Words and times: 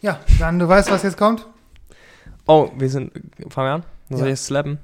Ja, 0.00 0.20
dann 0.38 0.58
du 0.58 0.68
weißt, 0.68 0.90
was 0.90 1.02
jetzt 1.02 1.16
kommt. 1.16 1.46
Oh, 2.46 2.70
wir 2.76 2.88
sind. 2.88 3.12
Fangen 3.50 3.68
wir 3.68 3.74
an? 3.74 3.82
Dann 4.08 4.18
soll 4.18 4.26
Ja. 4.28 4.32
ich 4.32 4.38
jetzt 4.38 4.46
slappen? 4.46 4.78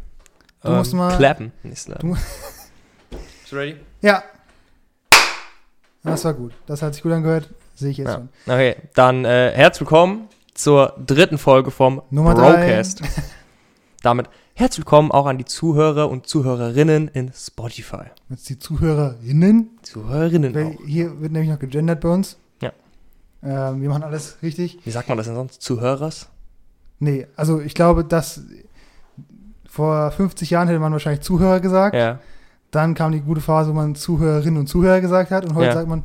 Du 0.62 0.70
musst 0.70 0.94
mal- 0.94 1.16
Clappen, 1.16 1.52
nicht 1.62 1.78
slappen. 1.78 2.10
Du- 2.10 2.16
Bist 3.10 3.52
du 3.52 3.56
ready? 3.56 3.76
Ja. 4.00 4.22
Das 6.02 6.24
war 6.24 6.34
gut. 6.34 6.52
Das 6.66 6.82
hat 6.82 6.94
sich 6.94 7.02
gut 7.02 7.12
angehört. 7.12 7.48
Sehe 7.74 7.90
ich 7.90 7.96
jetzt 7.98 8.08
Ja. 8.08 8.14
schon. 8.14 8.28
Okay, 8.46 8.76
dann 8.94 9.24
äh, 9.24 9.52
herzlich 9.54 9.80
willkommen 9.82 10.28
zur 10.54 10.94
dritten 11.04 11.38
Folge 11.38 11.70
vom 11.70 12.02
Nummer. 12.10 12.34
Brocast. 12.34 13.02
Damit 14.02 14.28
herzlich 14.54 14.80
willkommen 14.84 15.10
auch 15.12 15.26
an 15.26 15.38
die 15.38 15.44
Zuhörer 15.46 16.10
und 16.10 16.26
Zuhörerinnen 16.26 17.08
in 17.08 17.32
Spotify. 17.32 18.04
Jetzt 18.28 18.48
die 18.50 18.58
ZuhörerInnen. 18.58 19.70
Zuhörerinnen 19.82 20.54
Weil 20.54 20.66
auch. 20.66 20.86
hier 20.86 21.20
wird 21.20 21.32
nämlich 21.32 21.50
noch 21.50 21.58
gegendert 21.58 22.00
bei 22.00 22.08
uns. 22.10 22.36
Ähm, 23.44 23.82
wir 23.82 23.88
machen 23.90 24.02
alles 24.02 24.38
richtig. 24.42 24.78
Wie 24.84 24.90
sagt 24.90 25.08
man 25.08 25.18
das 25.18 25.26
denn 25.26 25.36
sonst? 25.36 25.60
Zuhörers? 25.62 26.28
Nee, 26.98 27.26
also 27.36 27.60
ich 27.60 27.74
glaube, 27.74 28.04
dass 28.04 28.42
vor 29.68 30.10
50 30.10 30.50
Jahren 30.50 30.68
hätte 30.68 30.78
man 30.80 30.92
wahrscheinlich 30.92 31.22
Zuhörer 31.22 31.60
gesagt. 31.60 31.94
Ja. 31.96 32.20
Dann 32.70 32.94
kam 32.94 33.12
die 33.12 33.20
gute 33.20 33.40
Phase, 33.40 33.70
wo 33.70 33.74
man 33.74 33.94
Zuhörerinnen 33.94 34.58
und 34.60 34.66
Zuhörer 34.68 35.00
gesagt 35.00 35.30
hat. 35.30 35.44
Und 35.44 35.54
heute 35.54 35.66
Ja. 35.68 35.72
sagt 35.74 35.88
man 35.88 36.04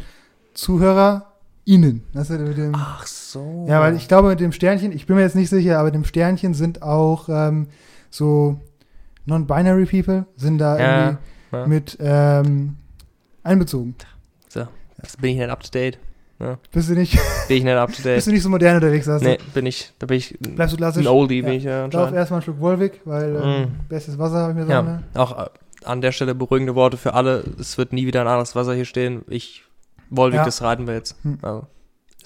ZuhörerInnen. 0.53 2.03
Das 2.13 2.29
mit 2.29 2.57
dem, 2.57 2.73
Ach 2.75 3.05
so. 3.05 3.65
ja, 3.67 3.79
weil 3.79 3.95
ich 3.95 4.07
glaube, 4.07 4.29
mit 4.29 4.39
dem 4.39 4.51
Sternchen, 4.51 4.91
ich 4.91 5.05
bin 5.05 5.15
mir 5.15 5.21
jetzt 5.23 5.35
nicht 5.35 5.49
sicher, 5.49 5.77
aber 5.79 5.85
mit 5.85 5.95
dem 5.95 6.05
Sternchen 6.05 6.53
sind 6.53 6.81
auch 6.81 7.29
ähm, 7.29 7.67
so 8.09 8.59
non-binary 9.25 9.85
people, 9.85 10.25
sind 10.35 10.57
da 10.57 10.77
Ja, 10.79 11.17
irgendwie 11.51 11.69
mit 11.69 11.97
ähm, 11.99 12.75
einbezogen. 13.43 13.95
So, 14.47 14.67
jetzt 15.01 15.19
bin 15.21 15.31
ich 15.31 15.37
nicht 15.37 15.49
up 15.49 15.61
to 15.63 15.69
date. 15.71 15.97
Bist 16.71 16.89
du 16.89 16.93
nicht, 16.93 17.19
Bin 17.49 17.57
ich 17.57 17.63
nicht 17.65 17.73
up 17.75 17.91
to 17.91 18.01
date. 18.01 18.15
bist 18.15 18.27
du 18.27 18.31
nicht 18.31 18.43
so 18.43 18.49
modern 18.49 18.75
unterwegs, 18.75 19.07
hast 19.07 19.23
nee, 19.23 19.37
bin 19.53 19.65
ich, 19.65 19.91
da 19.99 20.05
bin 20.07 20.17
ich 20.17 20.37
Bleibst 20.39 20.73
du 20.73 20.77
klassisch? 20.77 21.05
ein 21.05 21.07
Oldie, 21.07 21.39
Ja. 21.41 21.45
bin 21.45 21.53
ich 21.55 21.63
ja 21.65 21.85
Lauf 21.87 22.13
erstmal 22.13 22.37
einen 22.37 22.43
Schluck 22.43 22.59
Wolwig, 22.61 23.01
weil 23.05 23.35
ähm, 23.35 23.61
Mm. 23.63 23.87
bestes 23.89 24.17
Wasser 24.17 24.37
habe 24.37 24.51
ich 24.53 24.57
mir 24.57 24.65
sagen. 24.65 24.87
Ja, 24.87 24.93
ne? 24.93 25.03
auch 25.15 25.37
äh, 25.37 25.49
an 25.83 25.99
der 26.01 26.11
Stelle 26.13 26.35
beruhigende 26.35 26.75
Worte 26.75 26.95
für 26.97 27.13
alle. 27.13 27.43
Es 27.59 27.77
wird 27.77 27.91
nie 27.93 28.05
wieder 28.07 28.21
ein 28.21 28.27
anderes 28.27 28.55
Wasser 28.55 28.73
hier 28.73 28.85
stehen. 28.85 29.23
Ich, 29.27 29.63
Wolwig, 30.09 30.37
Ja. 30.37 30.45
das 30.45 30.61
reiten 30.61 30.87
wir 30.87 30.93
jetzt. 30.93 31.15
Hm. 31.23 31.39
Also, 31.41 31.67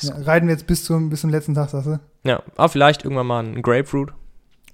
Ja, 0.01 0.13
reiten 0.23 0.47
wir 0.47 0.53
jetzt 0.53 0.67
bis 0.67 0.83
zum, 0.83 1.09
bis 1.09 1.21
zum 1.21 1.29
letzten 1.31 1.53
Tag, 1.55 1.69
sagst 1.69 1.87
du? 1.87 1.99
Ja, 2.23 2.41
aber 2.55 2.69
vielleicht 2.69 3.03
irgendwann 3.03 3.27
mal 3.27 3.43
ein 3.43 3.61
Grapefruit. 3.63 4.11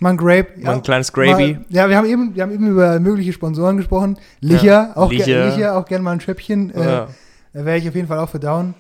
Mal 0.02 0.12
ein 0.12 0.18
Grape. 0.18 0.48
Mal 0.62 0.76
ein 0.76 0.82
kleines 0.82 1.12
Gravy. 1.12 1.54
Mal, 1.56 1.66
ja, 1.70 1.90
wir 1.90 1.98
haben, 1.98 2.06
eben, 2.08 2.34
wir 2.36 2.44
haben 2.44 2.54
eben 2.54 2.68
über 2.68 3.00
mögliche 3.02 3.34
Sponsoren 3.34 3.76
gesprochen. 3.78 4.18
Licher, 4.40 4.66
Ja, 4.66 4.92
auch, 4.96 5.12
Licher. 5.12 5.48
Licher, 5.50 5.78
auch 5.78 5.86
gerne 5.86 6.04
mal 6.04 6.12
ein 6.12 6.22
Schöppchen. 6.22 6.74
Äh, 6.74 6.84
ja. 6.86 7.08
Wäre 7.52 7.78
ich 7.78 7.88
auf 7.90 7.96
jeden 7.96 8.08
Fall 8.08 8.20
auch 8.20 8.30
für 8.30 8.40
down. 8.40 8.76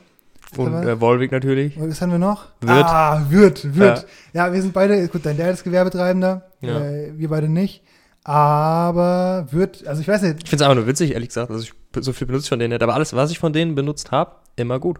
Und 0.58 0.74
äh, 0.74 1.00
Wolwig 1.00 1.32
natürlich. 1.32 1.78
Und 1.78 1.90
Was 1.92 2.02
haben 2.02 2.12
wir 2.12 2.18
noch? 2.20 2.46
Wirt. 2.62 2.86
Ah, 2.86 3.26
Wirt, 3.30 3.76
Wirt. 3.76 4.06
Ja. 4.34 4.52
wir 4.52 4.62
sind 4.62 4.74
beide, 4.74 5.08
gut, 5.08 5.26
dein 5.26 5.38
Dad 5.38 5.54
ist 5.54 5.64
Gewerbetreibender, 5.64 6.44
Ja. 6.62 6.80
äh, 6.80 7.14
wir 7.18 7.30
beide 7.30 7.48
nicht. 7.50 7.84
Aber 8.24 9.48
Wirt, 9.52 9.88
also 9.88 10.02
ich 10.02 10.08
weiß 10.08 10.22
nicht, 10.24 10.44
Ich 10.44 10.50
finde 10.50 10.64
es 10.64 10.70
einfach 10.70 10.76
nur 10.76 10.88
witzig, 10.88 11.14
ehrlich 11.14 11.30
gesagt. 11.30 11.52
Also 11.52 11.64
ich, 11.64 11.74
so 12.04 12.14
viel 12.14 12.28
benutze 12.28 12.44
ich 12.46 12.50
von 12.50 12.60
denen 12.60 12.72
nicht. 12.74 12.84
Aber 12.84 12.94
alles, 12.96 13.14
was 13.16 13.32
ich 13.32 13.40
von 13.40 13.54
denen 13.54 13.76
benutzt 13.76 14.12
habe, 14.12 14.32
immer 14.56 14.80
gut. 14.80 15.00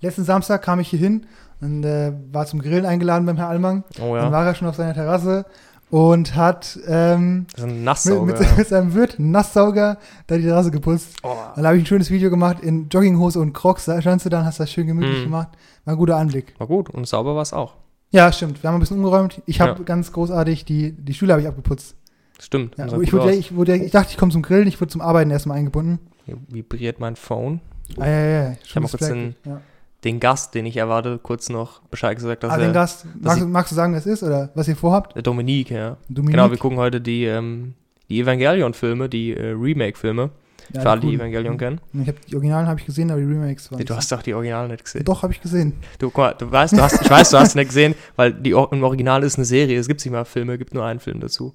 letzten 0.00 0.24
Samstag 0.24 0.62
kam 0.62 0.80
ich 0.80 0.88
hier 0.88 0.98
hin 0.98 1.26
und 1.60 1.84
äh, 1.84 2.12
war 2.32 2.46
zum 2.46 2.60
Grillen 2.60 2.86
eingeladen 2.86 3.26
beim 3.26 3.36
Herrn 3.36 3.50
Allmann. 3.50 3.84
Oh 4.00 4.14
Dann 4.14 4.26
ja. 4.26 4.32
war 4.32 4.46
er 4.46 4.54
schon 4.54 4.68
auf 4.68 4.76
seiner 4.76 4.94
Terrasse 4.94 5.46
und 5.90 6.36
hat 6.36 6.78
ähm, 6.86 7.46
mit, 7.58 8.26
mit, 8.26 8.56
mit 8.58 8.68
seinem 8.68 8.94
Wirt, 8.94 9.16
Nasssauger, 9.18 9.98
da 10.26 10.36
die 10.36 10.42
Terrasse 10.44 10.70
geputzt. 10.70 11.16
oh. 11.22 11.34
Dann 11.56 11.66
habe 11.66 11.76
ich 11.76 11.82
ein 11.82 11.86
schönes 11.86 12.10
Video 12.10 12.30
gemacht 12.30 12.58
in 12.60 12.88
Jogginghose 12.88 13.40
und 13.40 13.52
Crocs. 13.54 13.86
Da 13.86 14.00
standst 14.00 14.26
du 14.26 14.30
dann, 14.30 14.44
hast 14.44 14.60
das 14.60 14.70
schön 14.70 14.86
gemütlich 14.86 15.20
Mm. 15.22 15.24
gemacht. 15.24 15.48
War 15.84 15.94
ein 15.94 15.98
guter 15.98 16.16
Anblick. 16.16 16.54
War 16.58 16.66
gut 16.66 16.90
und 16.90 17.06
sauber 17.06 17.34
war 17.34 17.42
es 17.42 17.52
auch. 17.52 17.74
Ja, 18.10 18.30
stimmt. 18.32 18.62
Wir 18.62 18.68
haben 18.68 18.76
ein 18.76 18.80
bisschen 18.80 18.98
umgeräumt. 18.98 19.42
Ich 19.46 19.60
habe 19.60 19.78
Ja. 19.78 19.84
ganz 19.84 20.12
großartig 20.12 20.64
die, 20.64 20.92
die 20.92 21.14
Stühle 21.14 21.32
habe 21.32 21.42
ich 21.42 21.48
abgeputzt. 21.48 21.94
Stimmt. 22.40 22.76
Ja, 22.78 22.86
ich, 23.00 23.12
wurde, 23.12 23.32
ich, 23.34 23.54
wurde, 23.54 23.76
ich 23.76 23.90
dachte, 23.92 24.10
ich 24.10 24.16
komme 24.16 24.30
zum 24.32 24.42
Grillen. 24.42 24.68
Ich 24.68 24.80
wurde 24.80 24.90
zum 24.90 25.00
Arbeiten 25.00 25.30
erstmal 25.30 25.58
eingebunden. 25.58 25.98
Hier 26.24 26.36
vibriert 26.48 27.00
mein 27.00 27.16
Phone. 27.16 27.60
Ah, 27.98 28.06
ja, 28.06 28.12
ja, 28.20 28.42
ja. 28.44 28.56
Ich 28.62 28.76
hab 28.76 28.82
mal 28.82 28.88
kurz 28.90 29.00
Distracted. 29.00 29.34
ja. 29.44 29.60
Den 30.04 30.20
Gast, 30.20 30.54
den 30.54 30.64
ich 30.64 30.76
erwarte, 30.76 31.18
kurz 31.20 31.48
noch 31.48 31.80
Bescheid 31.90 32.16
gesagt, 32.16 32.44
dass 32.44 32.52
Ah, 32.52 32.56
den 32.56 32.68
er 32.68 32.72
Gast. 32.72 33.04
Magst, 33.20 33.38
ich- 33.38 33.42
du- 33.42 33.48
magst 33.48 33.72
du 33.72 33.74
sagen, 33.76 33.92
wer 33.92 33.98
es 33.98 34.06
ist 34.06 34.22
oder 34.22 34.50
was 34.54 34.68
ihr 34.68 34.76
vorhabt? 34.76 35.16
der 35.16 35.22
Dominik, 35.22 35.70
ja. 35.70 35.96
Dominik? 36.08 36.36
Genau, 36.36 36.50
wir 36.50 36.56
gucken 36.58 36.78
heute 36.78 37.00
die, 37.00 37.24
ähm, 37.24 37.74
die 38.08 38.20
Evangelion-Filme, 38.20 39.08
die 39.08 39.34
äh, 39.34 39.50
Remake-Filme. 39.50 40.30
Ja, 40.74 40.82
für 40.82 40.90
alle, 40.90 41.00
die. 41.00 41.14
Evangelion 41.14 41.56
kennen. 41.56 41.80
Ich 41.94 42.08
hab, 42.08 42.20
die 42.26 42.34
Originalen 42.34 42.66
habe 42.68 42.78
ich 42.78 42.84
gesehen, 42.84 43.10
aber 43.10 43.20
die 43.20 43.26
Remakes 43.26 43.72
waren 43.72 43.82
Du 43.84 43.96
hast 43.96 44.12
doch 44.12 44.20
die 44.22 44.34
Originale 44.34 44.68
nicht 44.68 44.84
gesehen. 44.84 45.02
Doch, 45.04 45.22
habe 45.22 45.32
ich 45.32 45.40
gesehen. 45.40 45.72
Du, 45.98 46.08
guck 46.10 46.18
mal, 46.18 46.34
du 46.34 46.50
weißt, 46.52 46.74
du 46.76 46.82
hast, 46.82 47.00
ich 47.00 47.08
weiß, 47.10 47.30
du 47.30 47.38
hast 47.38 47.54
nicht 47.56 47.68
gesehen, 47.68 47.94
weil 48.16 48.34
die, 48.34 48.50
im 48.50 48.82
Original 48.84 49.22
ist 49.24 49.36
eine 49.36 49.46
Serie. 49.46 49.78
Es 49.80 49.88
gibt 49.88 50.04
nicht 50.04 50.12
mal 50.12 50.26
Filme, 50.26 50.52
es 50.52 50.58
gibt 50.58 50.74
nur 50.74 50.84
einen 50.84 51.00
Film 51.00 51.20
dazu. 51.20 51.54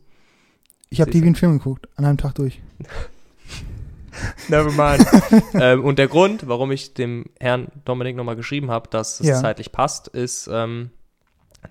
Ich 0.89 0.99
habe 0.99 1.11
die 1.11 1.21
wie 1.21 1.27
einen 1.27 1.35
Film 1.35 1.59
geguckt, 1.59 1.87
an 1.95 2.05
einem 2.05 2.17
Tag 2.17 2.33
durch. 2.35 2.59
Never 4.47 4.71
mind. 4.71 5.05
ähm, 5.53 5.83
und 5.83 5.99
der 5.99 6.07
Grund, 6.07 6.47
warum 6.47 6.71
ich 6.71 6.93
dem 6.93 7.25
Herrn 7.39 7.67
Dominik 7.85 8.15
nochmal 8.15 8.35
geschrieben 8.35 8.71
habe, 8.71 8.89
dass 8.89 9.19
es 9.19 9.27
Ja. 9.27 9.41
zeitlich 9.41 9.71
passt, 9.71 10.07
ist, 10.07 10.49
ähm, 10.51 10.89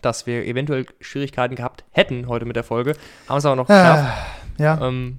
dass 0.01 0.27
wir 0.27 0.45
eventuell 0.47 0.87
Schwierigkeiten 1.01 1.55
gehabt 1.55 1.85
hätten 1.91 2.27
heute 2.29 2.45
mit 2.47 2.57
der 2.57 2.65
Folge. 2.65 2.95
Haben 3.29 3.39
es 3.39 3.45
aber 3.47 3.57
noch 3.57 3.67
geschafft. 3.67 4.09
Ah, 4.11 4.63
ja. 4.63 4.89
Ähm, 4.89 5.19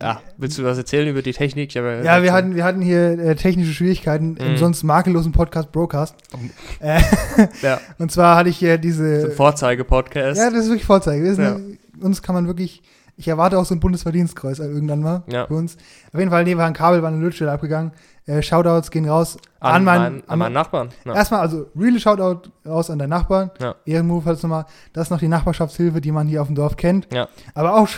ja, 0.00 0.20
willst 0.36 0.58
du 0.58 0.64
was 0.64 0.76
erzählen 0.76 1.08
über 1.08 1.22
die 1.22 1.32
Technik? 1.32 1.74
Habe 1.74 2.02
Ja, 2.04 2.22
wir 2.22 2.34
hatten, 2.34 2.54
wir 2.54 2.64
hatten 2.64 2.82
hier 2.82 3.18
äh, 3.18 3.34
technische 3.34 3.72
Schwierigkeiten 3.72 4.36
im 4.36 4.52
Mhm. 4.52 4.56
sonst 4.58 4.82
makellosen 4.82 5.32
Podcast 5.32 5.72
Brocast. 5.72 6.14
Oh. 6.34 6.84
Äh, 6.84 7.00
Ja, 7.62 7.80
und 7.98 8.12
zwar 8.12 8.36
hatte 8.36 8.50
ich 8.50 8.58
hier 8.58 8.72
so 8.72 8.74
ein 8.74 8.80
diese. 8.82 9.30
Vorzeige-Podcast. 9.30 10.38
Ja, 10.38 10.50
das 10.50 10.64
ist 10.64 10.68
wirklich 10.68 10.84
Vorzeige. 10.84 11.24
Wir 11.24 11.34
sind, 11.34 11.44
Ja. 11.98 12.04
Uns 12.04 12.20
kann 12.22 12.34
man 12.34 12.46
wirklich. 12.46 12.82
Ich 13.18 13.28
erwarte 13.28 13.58
auch 13.58 13.64
so 13.64 13.74
ein 13.74 13.80
Bundesverdienstkreuz 13.80 14.58
irgendwann 14.58 15.00
mal 15.00 15.22
Ja. 15.26 15.46
für 15.46 15.54
uns. 15.54 15.76
Auf 16.12 16.18
jeden 16.18 16.30
Fall, 16.30 16.44
nee, 16.44 16.56
war 16.56 16.66
ein 16.66 16.74
Kabel, 16.74 17.00
war 17.02 17.08
eine 17.08 17.18
Lötstelle 17.18 17.50
abgegangen. 17.50 17.92
Äh, 18.26 18.42
Shoutouts 18.42 18.90
gehen 18.90 19.08
raus 19.08 19.38
an, 19.60 19.76
an, 19.76 19.84
meinen, 19.84 20.02
meinen, 20.02 20.22
an 20.28 20.38
meinen 20.38 20.52
Nachbarn. 20.52 20.88
Ja. 21.04 21.14
Erstmal, 21.14 21.40
also, 21.40 21.66
really 21.76 21.98
Shoutout 22.00 22.50
raus 22.66 22.90
an 22.90 22.98
deinen 22.98 23.10
Nachbarn. 23.10 23.50
Ja. 23.60 23.74
Ehrenmove 23.86 24.26
halt 24.26 24.42
nochmal. 24.42 24.66
Das 24.92 25.06
ist 25.06 25.10
noch 25.10 25.18
die 25.20 25.28
Nachbarschaftshilfe, 25.28 26.00
die 26.00 26.12
man 26.12 26.26
hier 26.26 26.42
auf 26.42 26.48
dem 26.48 26.56
Dorf 26.56 26.76
kennt. 26.76 27.08
Ja. 27.14 27.28
Aber 27.54 27.76
auch 27.76 27.88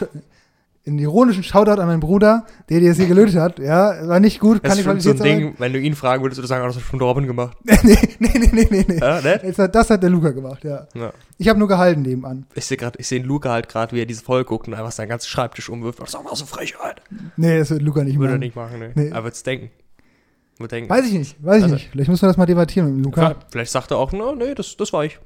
einen 0.87 0.99
ironischen 1.01 1.43
Shoutout 1.43 1.81
an 1.81 1.87
meinen 1.89 2.01
Bruder, 2.01 2.47
der 2.71 2.81
dir 2.81 2.89
das 2.91 2.99
hier 2.99 3.09
gelötet 3.09 3.37
hat. 3.37 3.59
Ja, 3.59 4.07
war 4.09 4.21
nicht 4.21 4.39
gut, 4.41 4.57
Das 4.59 4.63
kann 4.63 4.73
ist 4.73 4.79
ich 4.79 4.85
schon 4.85 5.01
so 5.01 5.11
ein 5.11 5.19
Ding, 5.19 5.55
wenn 5.59 5.73
du 5.73 5.79
ihn 5.81 5.95
fragen 5.95 6.23
würdest, 6.23 6.39
würdest 6.39 6.51
du 6.51 6.55
sagen, 6.55 6.65
oh, 6.65 6.69
das 6.69 6.77
ist 6.77 6.83
schon 6.85 7.01
Robin 7.01 7.27
gemacht. 7.27 7.57
nee, 7.65 7.79
nee, 8.19 8.31
nee, 8.35 8.51
nee, 8.53 8.69
nee, 8.71 8.85
nee. 8.89 8.99
Ja? 8.99 9.21
Das 9.21 9.59
hat, 9.59 9.75
das 9.75 9.91
hat 9.91 10.03
der 10.03 10.11
Luca 10.11 10.31
gemacht, 10.31 10.63
ja. 10.65 10.87
Ja. 10.95 11.11
Ich 11.41 11.49
habe 11.49 11.59
nur 11.59 11.69
gehalten 11.69 12.03
nebenan. 12.03 12.47
Ich 12.55 12.65
sehe 12.67 12.77
gerade, 12.77 12.99
ich 12.99 13.07
sehe 13.07 13.23
Luca 13.23 13.51
halt 13.51 13.69
gerade, 13.69 13.95
wie 13.95 14.01
er 14.01 14.07
diese 14.07 14.23
Folge 14.25 14.45
guckt 14.49 14.67
und 14.69 14.75
einfach 14.75 14.91
seinen 14.93 15.09
ganzen 15.09 15.29
Schreibtisch 15.29 15.69
umwirft. 15.69 16.01
Das 16.01 16.09
ist 16.11 16.15
auch 16.17 16.25
mal 16.25 16.35
so 16.35 16.45
Frechheit. 16.47 17.01
Nee, 17.37 17.59
das 17.59 17.71
wird 17.71 17.83
Luca 17.83 18.03
nicht 18.03 18.19
Würde 18.19 18.33
er 18.33 18.35
machen. 18.35 18.41
nicht 18.41 18.57
machen, 18.57 18.79
ne? 18.81 18.91
Nee. 18.95 19.09
Er 19.11 19.23
wird 19.25 19.35
es 19.35 19.43
denken. 19.45 19.71
Wird 20.59 20.73
denken. 20.73 20.91
Weiß 20.91 21.07
ich 21.07 21.13
nicht, 21.13 21.37
weiß 21.45 21.59
ich 21.59 21.63
Also- 21.65 21.75
nicht. 21.77 21.89
Vielleicht 21.91 22.11
müssen 22.11 22.23
wir 22.23 22.27
das 22.29 22.37
mal 22.37 22.47
debattieren 22.47 22.93
mit 22.97 23.05
Luca. 23.05 23.37
Vielleicht, 23.51 23.71
sagt 23.71 23.93
er 23.93 23.99
auch, 23.99 24.11
no, 24.13 24.35
nee, 24.35 24.55
das, 24.55 24.77
das 24.77 24.93
war 24.93 25.05
ich. 25.05 25.19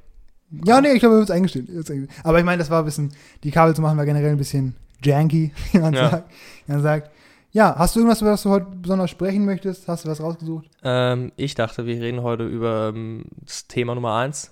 Ja, 0.65 0.79
nee, 0.81 0.91
ich 0.91 0.99
glaube, 0.99 1.15
er 1.15 1.19
wird 1.19 1.29
es 1.29 1.35
eingestehen. 1.35 1.67
Er 1.67 1.75
wird's 1.75 1.89
eingestehen. 1.89 2.21
Aber 2.23 2.37
ich 2.37 2.45
meine, 2.45 2.59
das 2.59 2.69
war 2.69 2.79
ein 2.83 2.85
bisschen, 2.85 3.11
die 3.43 3.49
Kabel 3.49 3.75
zu 3.75 3.81
machen 3.81 3.97
war 3.97 4.05
generell 4.05 4.29
ein 4.31 4.37
bisschen 4.37 4.75
janky, 5.03 5.51
wie 5.71 5.79
man 5.79 5.93
Ja. 5.95 6.11
sagt. 6.11 6.31
Man 6.67 6.81
sagt, 6.83 7.09
ja, 7.51 7.75
hast 7.75 7.95
du 7.95 8.01
irgendwas, 8.01 8.21
über 8.21 8.29
das 8.31 8.43
du 8.43 8.49
heute 8.51 8.67
besonders 8.75 9.09
sprechen 9.09 9.45
möchtest? 9.45 9.87
Hast 9.87 10.05
du 10.05 10.09
was 10.09 10.21
rausgesucht? 10.21 10.69
Ähm, 10.83 11.31
ich 11.37 11.55
dachte, 11.55 11.87
wir 11.87 11.99
reden 11.99 12.21
heute 12.21 12.45
über 12.47 12.91
ähm, 12.95 13.25
das 13.41 13.67
Thema 13.67 13.95
Nummer 13.95 14.15
eins. 14.17 14.51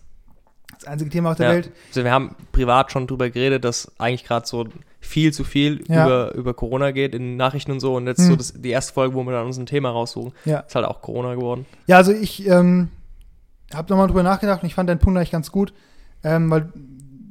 Das 0.82 0.88
einzige 0.90 1.10
Thema 1.12 1.32
auf 1.32 1.38
der 1.38 1.48
Ja. 1.50 1.54
Welt. 1.56 1.72
Also 1.90 2.04
wir 2.04 2.12
haben 2.12 2.36
privat 2.52 2.92
schon 2.92 3.06
drüber 3.08 3.30
geredet, 3.30 3.64
dass 3.64 3.92
eigentlich 4.00 4.24
gerade 4.26 4.48
so 4.48 4.66
viel 5.00 5.32
zu 5.34 5.44
viel 5.44 5.84
Ja. 5.88 6.06
über, 6.06 6.34
über 6.36 6.54
Corona 6.54 6.92
geht 6.92 7.14
in 7.16 7.38
Nachrichten 7.38 7.72
und 7.72 7.80
so. 7.80 7.96
Und 7.96 8.08
jetzt 8.08 8.20
Hm. 8.20 8.28
so 8.30 8.36
das, 8.36 8.54
die 8.54 8.70
erste 8.70 8.94
Folge, 8.94 9.14
wo 9.16 9.24
wir 9.24 9.32
dann 9.32 9.46
uns 9.46 9.58
ein 9.58 9.66
Thema 9.68 9.90
raussuchen, 9.92 10.34
Ja. 10.46 10.60
ist 10.62 10.74
halt 10.76 10.86
auch 10.86 11.02
Corona 11.02 11.36
geworden. 11.36 11.66
Ja, 11.88 11.98
also 11.98 12.12
ich 12.12 12.48
ähm, 12.48 12.90
habe 13.74 13.90
nochmal 13.92 14.08
drüber 14.08 14.24
nachgedacht 14.24 14.64
und 14.64 14.68
ich 14.68 14.74
fand 14.76 14.90
deinen 14.90 15.00
Punkt 15.00 15.18
eigentlich 15.18 15.32
ganz 15.32 15.52
gut, 15.52 15.74
ähm, 16.24 16.50
weil 16.50 16.72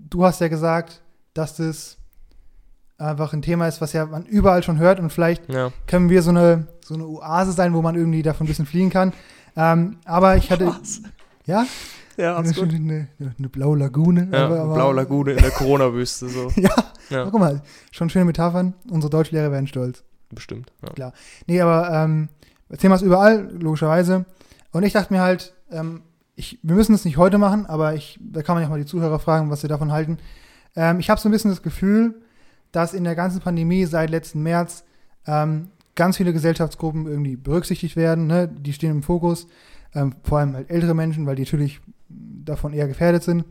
du 0.09 0.25
hast 0.25 0.41
ja 0.41 0.49
gesagt, 0.49 1.03
dass 1.35 1.57
das 1.57 1.97
einfach 2.99 3.33
ein 3.33 3.43
Thema 3.43 3.67
ist, 3.67 3.81
was 3.81 3.93
ja 3.95 4.07
man 4.07 4.27
überall 4.27 4.63
schon 4.63 4.79
hört 4.79 5.01
und 5.01 5.11
vielleicht 5.11 5.53
Ja. 5.53 5.73
können 5.87 6.09
wir 6.11 6.23
so 6.23 6.31
eine, 6.31 6.67
so 6.85 6.95
eine 6.95 7.07
Oase 7.07 7.53
sein, 7.53 7.73
wo 7.75 7.83
man 7.83 7.95
irgendwie 7.95 8.23
davon 8.23 8.45
ein 8.45 8.49
bisschen 8.49 8.67
fliehen 8.67 8.91
kann. 8.91 9.13
Ähm, 9.57 9.97
aber 10.05 10.37
ich 10.37 10.51
hatte, 10.51 10.73
ja, 11.47 11.65
Ja, 12.21 12.37
eine, 12.37 12.49
eine, 12.61 13.09
eine 13.39 13.49
blaue 13.49 13.79
Lagune. 13.79 14.29
Ja, 14.31 14.47
aber, 14.47 14.61
aber, 14.61 14.75
Blaue 14.75 14.95
Lagune 14.95 15.33
in 15.33 15.39
der 15.39 15.51
Corona-Wüste, 15.51 16.29
so. 16.29 16.53
Ja, 16.57 16.75
Ja, 17.09 17.25
guck 17.31 17.41
mal, 17.41 17.63
schon 17.91 18.11
schöne 18.11 18.27
Metaphern. 18.27 18.75
Unsere 18.91 19.11
Deutschlehrer 19.11 19.51
werden 19.51 19.67
stolz. 19.67 20.05
bestimmt. 20.31 20.73
Ja. 20.83 20.93
Klar. 20.93 21.13
Nee, 21.47 21.61
aber 21.61 21.91
ähm, 21.93 22.29
das 22.69 22.79
Thema 22.79 22.95
ist 22.95 23.03
überall, 23.03 23.51
logischerweise. 23.59 24.27
Und 24.73 24.85
ich 24.85 24.93
dachte 24.93 25.13
mir 25.13 25.21
halt, 25.21 25.55
ähm, 25.71 26.03
ich, 26.37 26.59
wir 26.63 26.75
müssen 26.75 26.95
es 26.95 27.05
nicht 27.05 27.17
heute 27.17 27.39
machen, 27.39 27.67
aber 27.67 27.95
ich, 27.95 28.19
da 28.23 28.43
kann 28.43 28.55
man 28.55 28.63
ja 28.63 28.69
auch 28.69 28.73
mal 28.73 28.79
die 28.79 28.87
Zuhörer 28.87 29.19
fragen, 29.19 29.51
was 29.51 29.63
sie 29.63 29.69
davon 29.69 29.93
halten. 29.93 30.19
Ähm, 30.77 31.01
ich 31.01 31.11
habe 31.11 31.21
so 31.21 31.29
ein 31.29 31.33
bisschen 31.33 31.51
das 31.51 31.63
Gefühl, 31.63 32.15
dass 32.73 32.95
in 32.95 33.05
der 33.05 33.15
ganzen 33.15 33.41
Pandemie 33.41 33.85
seit 33.87 34.11
letzten 34.11 34.43
März 34.43 34.85
ähm, 35.27 35.69
ganz 35.97 36.17
viele 36.17 36.33
Gesellschaftsgruppen 36.33 37.07
irgendwie 37.07 37.37
berücksichtigt 37.37 37.97
werden. 37.97 38.27
Ne? 38.27 38.49
Die 38.49 38.73
stehen 38.73 38.91
im 38.91 39.03
Fokus. 39.03 39.49
Ähm, 39.93 40.15
vor 40.23 40.39
allem 40.39 40.55
halt 40.55 40.71
ältere 40.71 40.95
Menschen, 40.95 41.27
weil 41.27 41.35
die 41.35 41.43
natürlich 41.43 41.81
davon 42.45 42.73
eher 42.73 42.89
gefährdet 42.89 43.23
sind. 43.23 43.45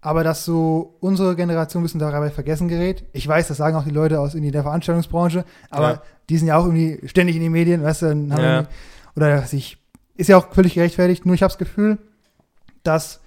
Aber 0.00 0.24
dass 0.24 0.44
so 0.44 0.96
unsere 1.00 1.36
Generation 1.36 1.80
ein 1.82 1.84
bisschen 1.84 2.00
dabei 2.00 2.30
vergessen 2.30 2.66
gerät. 2.66 3.04
Ich 3.12 3.26
weiß, 3.28 3.46
das 3.48 3.56
sagen 3.58 3.76
auch 3.76 3.84
die 3.84 3.90
Leute 3.90 4.18
aus 4.18 4.32
der 4.32 4.62
Veranstaltungsbranche, 4.62 5.44
aber 5.70 5.90
Ja. 5.92 6.02
die 6.28 6.38
sind 6.38 6.48
ja 6.48 6.56
auch 6.56 6.64
irgendwie 6.64 7.00
ständig 7.06 7.36
in 7.36 7.42
den 7.42 7.52
Medien, 7.52 7.82
weißt 7.84 8.02
du, 8.02 8.06
Ja. 8.30 8.66
oder 9.14 9.42
sich, 9.42 9.78
ist 10.16 10.28
ja 10.28 10.36
auch 10.36 10.52
völlig 10.52 10.74
gerechtfertigt, 10.74 11.24
nur 11.24 11.36
ich 11.36 11.42
habe 11.42 11.50
das 11.52 11.58
Gefühl, 11.58 11.98
dass 12.82 13.20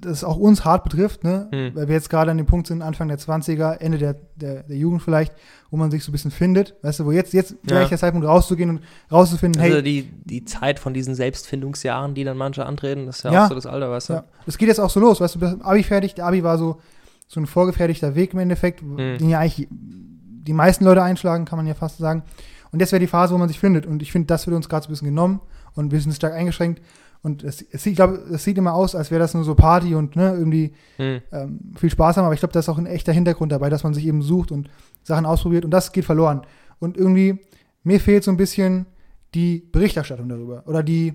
das 0.00 0.22
auch 0.24 0.36
uns 0.36 0.64
hart 0.64 0.84
betrifft, 0.84 1.24
ne? 1.24 1.48
Hm. 1.52 1.74
weil 1.74 1.88
wir 1.88 1.94
jetzt 1.94 2.08
gerade 2.10 2.30
an 2.30 2.36
dem 2.36 2.46
Punkt 2.46 2.66
sind, 2.66 2.82
Anfang 2.82 3.08
der 3.08 3.18
20er, 3.18 3.78
Ende 3.80 3.98
der, 3.98 4.14
der, 4.36 4.62
der 4.62 4.76
Jugend 4.76 5.02
vielleicht, 5.02 5.32
wo 5.70 5.76
man 5.76 5.90
sich 5.90 6.04
so 6.04 6.10
ein 6.10 6.12
bisschen 6.12 6.30
findet, 6.30 6.74
weißt 6.82 7.00
du, 7.00 7.04
wo 7.06 7.12
jetzt, 7.12 7.32
jetzt 7.32 7.56
wäre 7.64 7.82
Ja. 7.82 7.88
der 7.88 7.98
Zeitpunkt 7.98 8.26
rauszugehen 8.26 8.70
und 8.70 8.80
rauszufinden, 9.10 9.60
Also 9.60 9.74
hey, 9.76 9.82
die, 9.82 10.02
die 10.24 10.44
Zeit 10.44 10.78
von 10.78 10.94
diesen 10.94 11.14
Selbstfindungsjahren, 11.14 12.14
die 12.14 12.24
dann 12.24 12.36
manche 12.36 12.64
antreten, 12.66 13.06
das 13.06 13.18
ist 13.18 13.22
ja, 13.24 13.32
Ja. 13.32 13.44
auch 13.44 13.48
so 13.48 13.54
das 13.54 13.66
Alter, 13.66 13.90
weißt 13.90 14.08
du? 14.10 14.12
Ja, 14.14 14.24
das 14.46 14.58
geht 14.58 14.68
jetzt 14.68 14.80
auch 14.80 14.90
so 14.90 15.00
los, 15.00 15.20
weißt 15.20 15.34
du, 15.34 15.38
das 15.40 15.60
Abi 15.60 15.82
fertig, 15.82 16.14
der 16.14 16.26
Abi 16.26 16.42
war 16.44 16.58
so, 16.58 16.78
so 17.26 17.40
ein 17.40 17.46
vorgefertigter 17.46 18.14
Weg 18.14 18.32
im 18.32 18.38
Endeffekt, 18.38 18.82
Mhm. 18.82 19.18
den 19.18 19.28
ja 19.28 19.38
eigentlich 19.40 19.68
die 19.70 20.52
meisten 20.54 20.84
Leute 20.84 21.02
einschlagen, 21.02 21.44
kann 21.44 21.58
man 21.58 21.66
ja 21.66 21.74
fast 21.74 21.98
sagen. 21.98 22.22
Und 22.70 22.80
jetzt 22.80 22.92
wäre 22.92 23.00
die 23.00 23.06
Phase, 23.06 23.34
wo 23.34 23.38
man 23.38 23.48
sich 23.48 23.58
findet. 23.58 23.86
Und 23.86 24.00
ich 24.02 24.12
finde, 24.12 24.26
das 24.26 24.46
wird 24.46 24.54
uns 24.56 24.68
gerade 24.68 24.84
so 24.84 24.88
ein 24.88 24.92
bisschen 24.92 25.08
genommen 25.08 25.40
und 25.78 25.92
wir 25.92 26.00
sind 26.00 26.12
stark 26.12 26.34
eingeschränkt. 26.34 26.82
Und 27.22 27.42
es, 27.42 27.62
es 27.62 27.82
sieht, 27.82 27.92
ich 27.92 27.96
glaube, 27.96 28.14
es 28.32 28.44
sieht 28.44 28.58
immer 28.58 28.74
aus, 28.74 28.94
als 28.94 29.10
wäre 29.10 29.18
das 29.18 29.34
nur 29.34 29.42
so 29.44 29.54
Party 29.54 29.94
und 29.94 30.14
ne, 30.14 30.34
irgendwie 30.34 30.72
Hm. 30.96 31.20
ähm, 31.32 31.60
viel 31.76 31.90
Spaß 31.90 32.16
haben, 32.16 32.24
aber 32.24 32.34
ich 32.34 32.40
glaube, 32.40 32.52
da 32.52 32.60
ist 32.60 32.68
auch 32.68 32.78
ein 32.78 32.86
echter 32.86 33.12
Hintergrund 33.12 33.50
dabei, 33.50 33.70
dass 33.70 33.82
man 33.82 33.94
sich 33.94 34.06
eben 34.06 34.22
sucht 34.22 34.52
und 34.52 34.70
Sachen 35.02 35.26
ausprobiert 35.26 35.64
und 35.64 35.70
das 35.70 35.92
geht 35.92 36.04
verloren. 36.04 36.42
Und 36.78 36.96
irgendwie, 36.96 37.38
mir 37.82 37.98
fehlt 38.00 38.22
so 38.22 38.30
ein 38.30 38.36
bisschen 38.36 38.86
die 39.34 39.58
Berichterstattung 39.72 40.28
darüber 40.28 40.62
oder 40.66 40.82
die, 40.82 41.14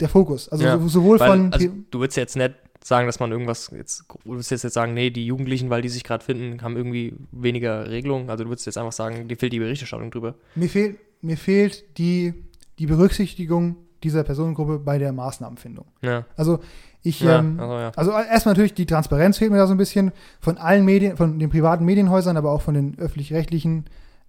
der 0.00 0.08
Fokus. 0.08 0.48
Also 0.48 0.64
Ja, 0.64 0.78
so, 0.78 0.88
sowohl 0.88 1.20
Weil, 1.20 1.30
von 1.30 1.52
also, 1.52 1.68
du 1.90 2.00
würdest 2.00 2.16
jetzt 2.16 2.36
nicht 2.36 2.54
sagen, 2.82 3.06
dass 3.06 3.20
man 3.20 3.30
irgendwas 3.32 3.70
jetzt, 3.76 4.04
du 4.24 4.32
würdest 4.32 4.50
jetzt, 4.50 4.64
jetzt 4.64 4.74
sagen, 4.74 4.94
nee, 4.94 5.10
die 5.10 5.26
Jugendlichen, 5.26 5.70
weil 5.70 5.82
die 5.82 5.88
sich 5.88 6.04
gerade 6.04 6.24
finden, 6.24 6.62
haben 6.62 6.76
irgendwie 6.76 7.14
weniger 7.32 7.88
Regelungen. 7.88 8.30
Also 8.30 8.44
du 8.44 8.50
würdest 8.50 8.66
jetzt 8.66 8.78
einfach 8.78 8.92
sagen, 8.92 9.28
dir 9.28 9.36
fehlt 9.36 9.52
die 9.52 9.58
Berichterstattung 9.58 10.10
drüber. 10.10 10.34
Mir 10.54 10.68
fehlt, 10.68 10.98
mir 11.22 11.36
fehlt 11.36 11.98
die, 11.98 12.34
die 12.78 12.86
Berücksichtigung 12.86 13.76
dieser 14.02 14.24
Personengruppe 14.24 14.78
bei 14.78 14.98
der 14.98 15.12
Maßnahmenfindung. 15.12 15.86
Ja, 16.02 16.24
Also 16.36 16.60
ich, 17.02 17.20
ja, 17.20 17.38
ähm, 17.38 17.60
also, 17.60 17.74
ja. 17.78 17.92
also 17.94 18.10
erstmal 18.12 18.54
natürlich 18.54 18.74
die 18.74 18.86
Transparenz 18.86 19.38
fehlt 19.38 19.52
mir 19.52 19.58
da 19.58 19.66
so 19.66 19.74
ein 19.74 19.78
bisschen 19.78 20.12
von 20.40 20.58
allen 20.58 20.84
Medien, 20.84 21.16
von 21.16 21.38
den 21.38 21.50
privaten 21.50 21.84
Medienhäusern, 21.84 22.36
aber 22.36 22.50
auch 22.50 22.62
von 22.62 22.74
den 22.74 22.98
öffentlich-rechtlichen 22.98 23.84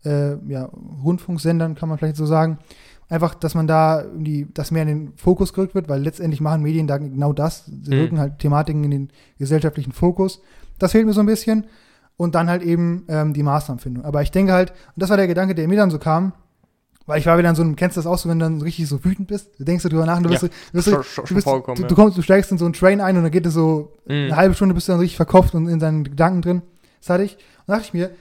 äh, 0.06 0.36
ja, 0.48 0.69
Rundfunksendern, 1.04 1.75
kann 1.75 1.90
man 1.90 1.98
vielleicht 1.98 2.18
so 2.18 2.25
sagen. 2.25 2.60
Einfach, 3.10 3.34
dass 3.36 3.56
man 3.56 3.68
da 3.68 4.02
irgendwie, 4.04 4.48
dass 4.54 4.69
mehr 4.72 4.81
in 4.84 4.88
den 4.90 5.14
Fokus 5.16 5.54
gerückt 5.54 5.74
wird, 5.75 5.88
weil 5.90 6.02
letztendlich 6.02 6.42
machen 6.42 6.62
Medien 6.62 6.88
da 6.88 6.98
genau 6.98 7.31
das. 7.34 7.66
Sie 7.66 7.96
Mhm. 7.96 8.02
rücken 8.02 8.19
halt 8.19 8.40
Thematiken 8.40 8.84
in 8.84 8.92
den 8.92 9.10
gesellschaftlichen 9.40 9.94
Fokus. 9.94 10.42
Das 10.78 10.92
fehlt 10.92 11.06
mir 11.06 11.14
so 11.14 11.22
ein 11.22 11.25
bisschen. 11.25 11.66
Und 12.18 12.36
dann 12.36 12.50
halt 12.50 12.64
eben 12.64 13.06
ähm, 13.10 13.34
die 13.34 13.44
Maßnahmenfindung. 13.44 14.04
Aber 14.04 14.22
ich 14.24 14.31
denke 14.31 14.52
halt, 14.52 14.72
und 14.72 15.02
das 15.02 15.10
war 15.10 15.18
der 15.18 15.28
Gedanke, 15.28 15.54
der 15.56 15.68
mir 15.68 15.78
dann 15.78 15.92
so 15.92 16.00
kam, 16.00 16.34
weil 17.07 17.19
ich 17.19 17.25
war 17.25 17.38
wieder 17.39 17.50
in 17.50 17.56
so 17.56 17.63
einem, 17.63 17.75
kennst 17.75 17.98
du 17.98 18.00
das 18.00 18.06
auch 18.06 18.18
so, 18.19 18.30
wenn 18.30 18.38
du 18.38 18.45
dann 18.45 18.62
richtig 18.62 18.88
so 18.88 19.04
wütend 19.04 19.27
bist? 19.27 19.50
Du 19.59 19.63
denkst 19.63 19.81
du 19.83 19.89
drüber 19.89 20.06
nach 20.06 20.18
und 20.18 20.24
du 20.24 20.30
bist, 20.30 20.44
Ja, 20.44 20.50
so- 20.50 20.54
du 20.54 20.71
bist, 20.74 20.86
so- 20.86 20.92
schon- 20.92 21.04
schon- 21.04 21.24
du, 21.24 21.27
schon 21.30 21.36
bist 21.36 21.45
vorgekommen, 21.45 21.75
du, 21.77 21.81
ja. 21.83 21.88
du 21.88 21.95
kommst, 21.95 22.18
du 22.18 22.21
steigst 22.21 22.51
in 22.51 22.57
so 22.59 22.65
einen 22.65 22.74
Train 22.75 23.01
ein 23.01 23.18
und 23.18 23.24
dann 23.24 23.31
geht 23.31 23.45
es 23.48 23.54
so 23.56 23.94
Mhm. 24.06 24.13
eine 24.13 24.36
halbe 24.36 24.54
Stunde 24.56 24.75
bist 24.75 24.88
du 24.88 24.92
dann 24.92 25.00
richtig 25.00 25.15
verkopft 25.18 25.56
und 25.56 25.68
in 25.68 25.80
seinen 25.80 26.04
Gedanken 26.04 26.42
drin. 26.44 26.62
Das 27.01 27.09
hatte 27.09 27.24
ich. 27.24 27.33
Und 27.33 27.42
da 27.68 27.74
dachte 27.74 27.88
ich 27.88 27.94
mir, 27.94 28.12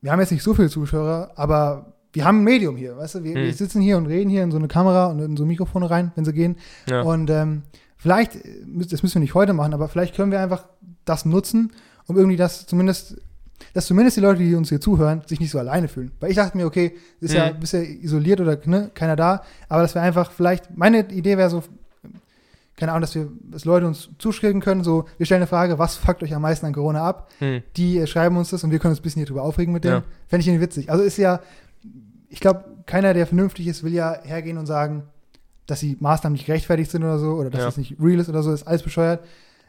wir 0.00 0.10
haben 0.12 0.20
jetzt 0.20 0.32
nicht 0.32 0.42
so 0.42 0.54
viele 0.54 0.68
Zuschauer, 0.68 1.30
aber 1.36 1.94
wir 2.12 2.24
haben 2.24 2.40
ein 2.40 2.44
Medium 2.44 2.76
hier, 2.76 2.96
weißt 2.96 3.16
du? 3.16 3.24
Wir, 3.24 3.34
wir 3.34 3.44
Hm. 3.48 3.52
sitzen 3.52 3.80
hier 3.82 3.96
und 3.98 4.06
reden 4.06 4.30
hier 4.30 4.42
in 4.42 4.50
so 4.50 4.56
eine 4.56 4.68
Kamera 4.68 5.06
und 5.06 5.18
in 5.20 5.36
so 5.36 5.44
Mikrofone 5.44 5.90
rein, 5.90 6.12
wenn 6.16 6.24
sie 6.24 6.32
gehen. 6.32 6.56
Ja. 6.88 7.02
Und 7.02 7.28
ähm, 7.30 7.62
vielleicht, 7.96 8.36
äh, 8.36 8.64
das 8.90 9.02
müssen 9.02 9.16
wir 9.16 9.20
nicht 9.20 9.34
heute 9.34 9.52
machen, 9.52 9.74
aber 9.74 9.88
vielleicht 9.88 10.14
können 10.14 10.32
wir 10.32 10.40
einfach 10.40 10.64
das 11.04 11.24
nutzen, 11.26 11.72
um 12.06 12.16
irgendwie 12.16 12.36
das 12.36 12.66
zumindest, 12.66 13.16
dass 13.74 13.86
zumindest 13.86 14.16
die 14.16 14.20
Leute, 14.20 14.40
die 14.40 14.54
uns 14.54 14.68
hier 14.68 14.80
zuhören, 14.80 15.22
sich 15.26 15.40
nicht 15.40 15.50
so 15.50 15.58
alleine 15.58 15.88
fühlen. 15.88 16.12
Weil 16.20 16.30
ich 16.30 16.36
dachte 16.36 16.56
mir, 16.56 16.66
okay, 16.66 16.94
ist 17.20 17.34
ja, 17.34 17.52
Mhm. 17.52 17.60
bist 17.60 17.72
ja 17.72 17.80
isoliert 17.80 18.40
oder 18.40 18.58
ne, 18.64 18.90
keiner 18.94 19.16
da, 19.16 19.42
aber 19.68 19.82
dass 19.82 19.94
wir 19.94 20.02
einfach 20.02 20.30
vielleicht, 20.30 20.76
meine 20.76 21.00
Idee 21.10 21.36
wäre 21.38 21.50
so, 21.50 21.62
keine 22.76 22.92
Ahnung, 22.92 23.00
dass 23.02 23.14
wir, 23.16 23.28
dass 23.50 23.64
Leute 23.64 23.86
uns 23.88 24.08
zuschreiben 24.18 24.60
können, 24.60 24.84
so, 24.84 25.06
wir 25.16 25.26
stellen 25.26 25.40
eine 25.40 25.48
Frage, 25.48 25.78
was 25.80 25.96
fuckt 25.96 26.22
euch 26.22 26.32
am 26.34 26.42
meisten 26.42 26.64
an 26.66 26.72
Corona 26.72 27.02
ab? 27.08 27.28
Hm. 27.40 27.62
Die 27.76 27.98
äh, 27.98 28.06
schreiben 28.06 28.36
uns 28.36 28.50
das 28.50 28.62
und 28.62 28.70
wir 28.70 28.78
können 28.78 28.92
uns 28.92 29.00
ein 29.00 29.02
bisschen 29.02 29.20
hier 29.20 29.26
drüber 29.26 29.42
aufregen 29.42 29.72
mit 29.74 29.82
denen. 29.84 29.94
Ja. 29.96 30.02
Fände 30.28 30.42
ich 30.42 30.48
irgendwie 30.48 30.62
witzig. 30.64 30.90
Also 30.90 31.02
ist 31.02 31.16
ja, 31.16 31.40
ich 32.28 32.38
glaube, 32.38 32.64
keiner, 32.86 33.14
der 33.14 33.26
vernünftig 33.26 33.66
ist, 33.66 33.82
will 33.82 33.92
ja 33.94 34.16
hergehen 34.22 34.58
und 34.58 34.66
sagen, 34.66 35.02
dass 35.66 35.80
die 35.80 35.96
Maßnahmen 35.98 36.34
nicht 36.34 36.46
gerechtfertigt 36.46 36.90
sind 36.90 37.02
oder 37.02 37.18
so, 37.18 37.32
oder 37.32 37.50
dass 37.50 37.62
Ja. 37.62 37.68
es 37.68 37.76
nicht 37.76 37.96
real 38.00 38.20
ist 38.20 38.28
oder 38.28 38.42
so, 38.44 38.52
ist 38.52 38.66
alles 38.66 38.82
bescheuert. 38.82 39.24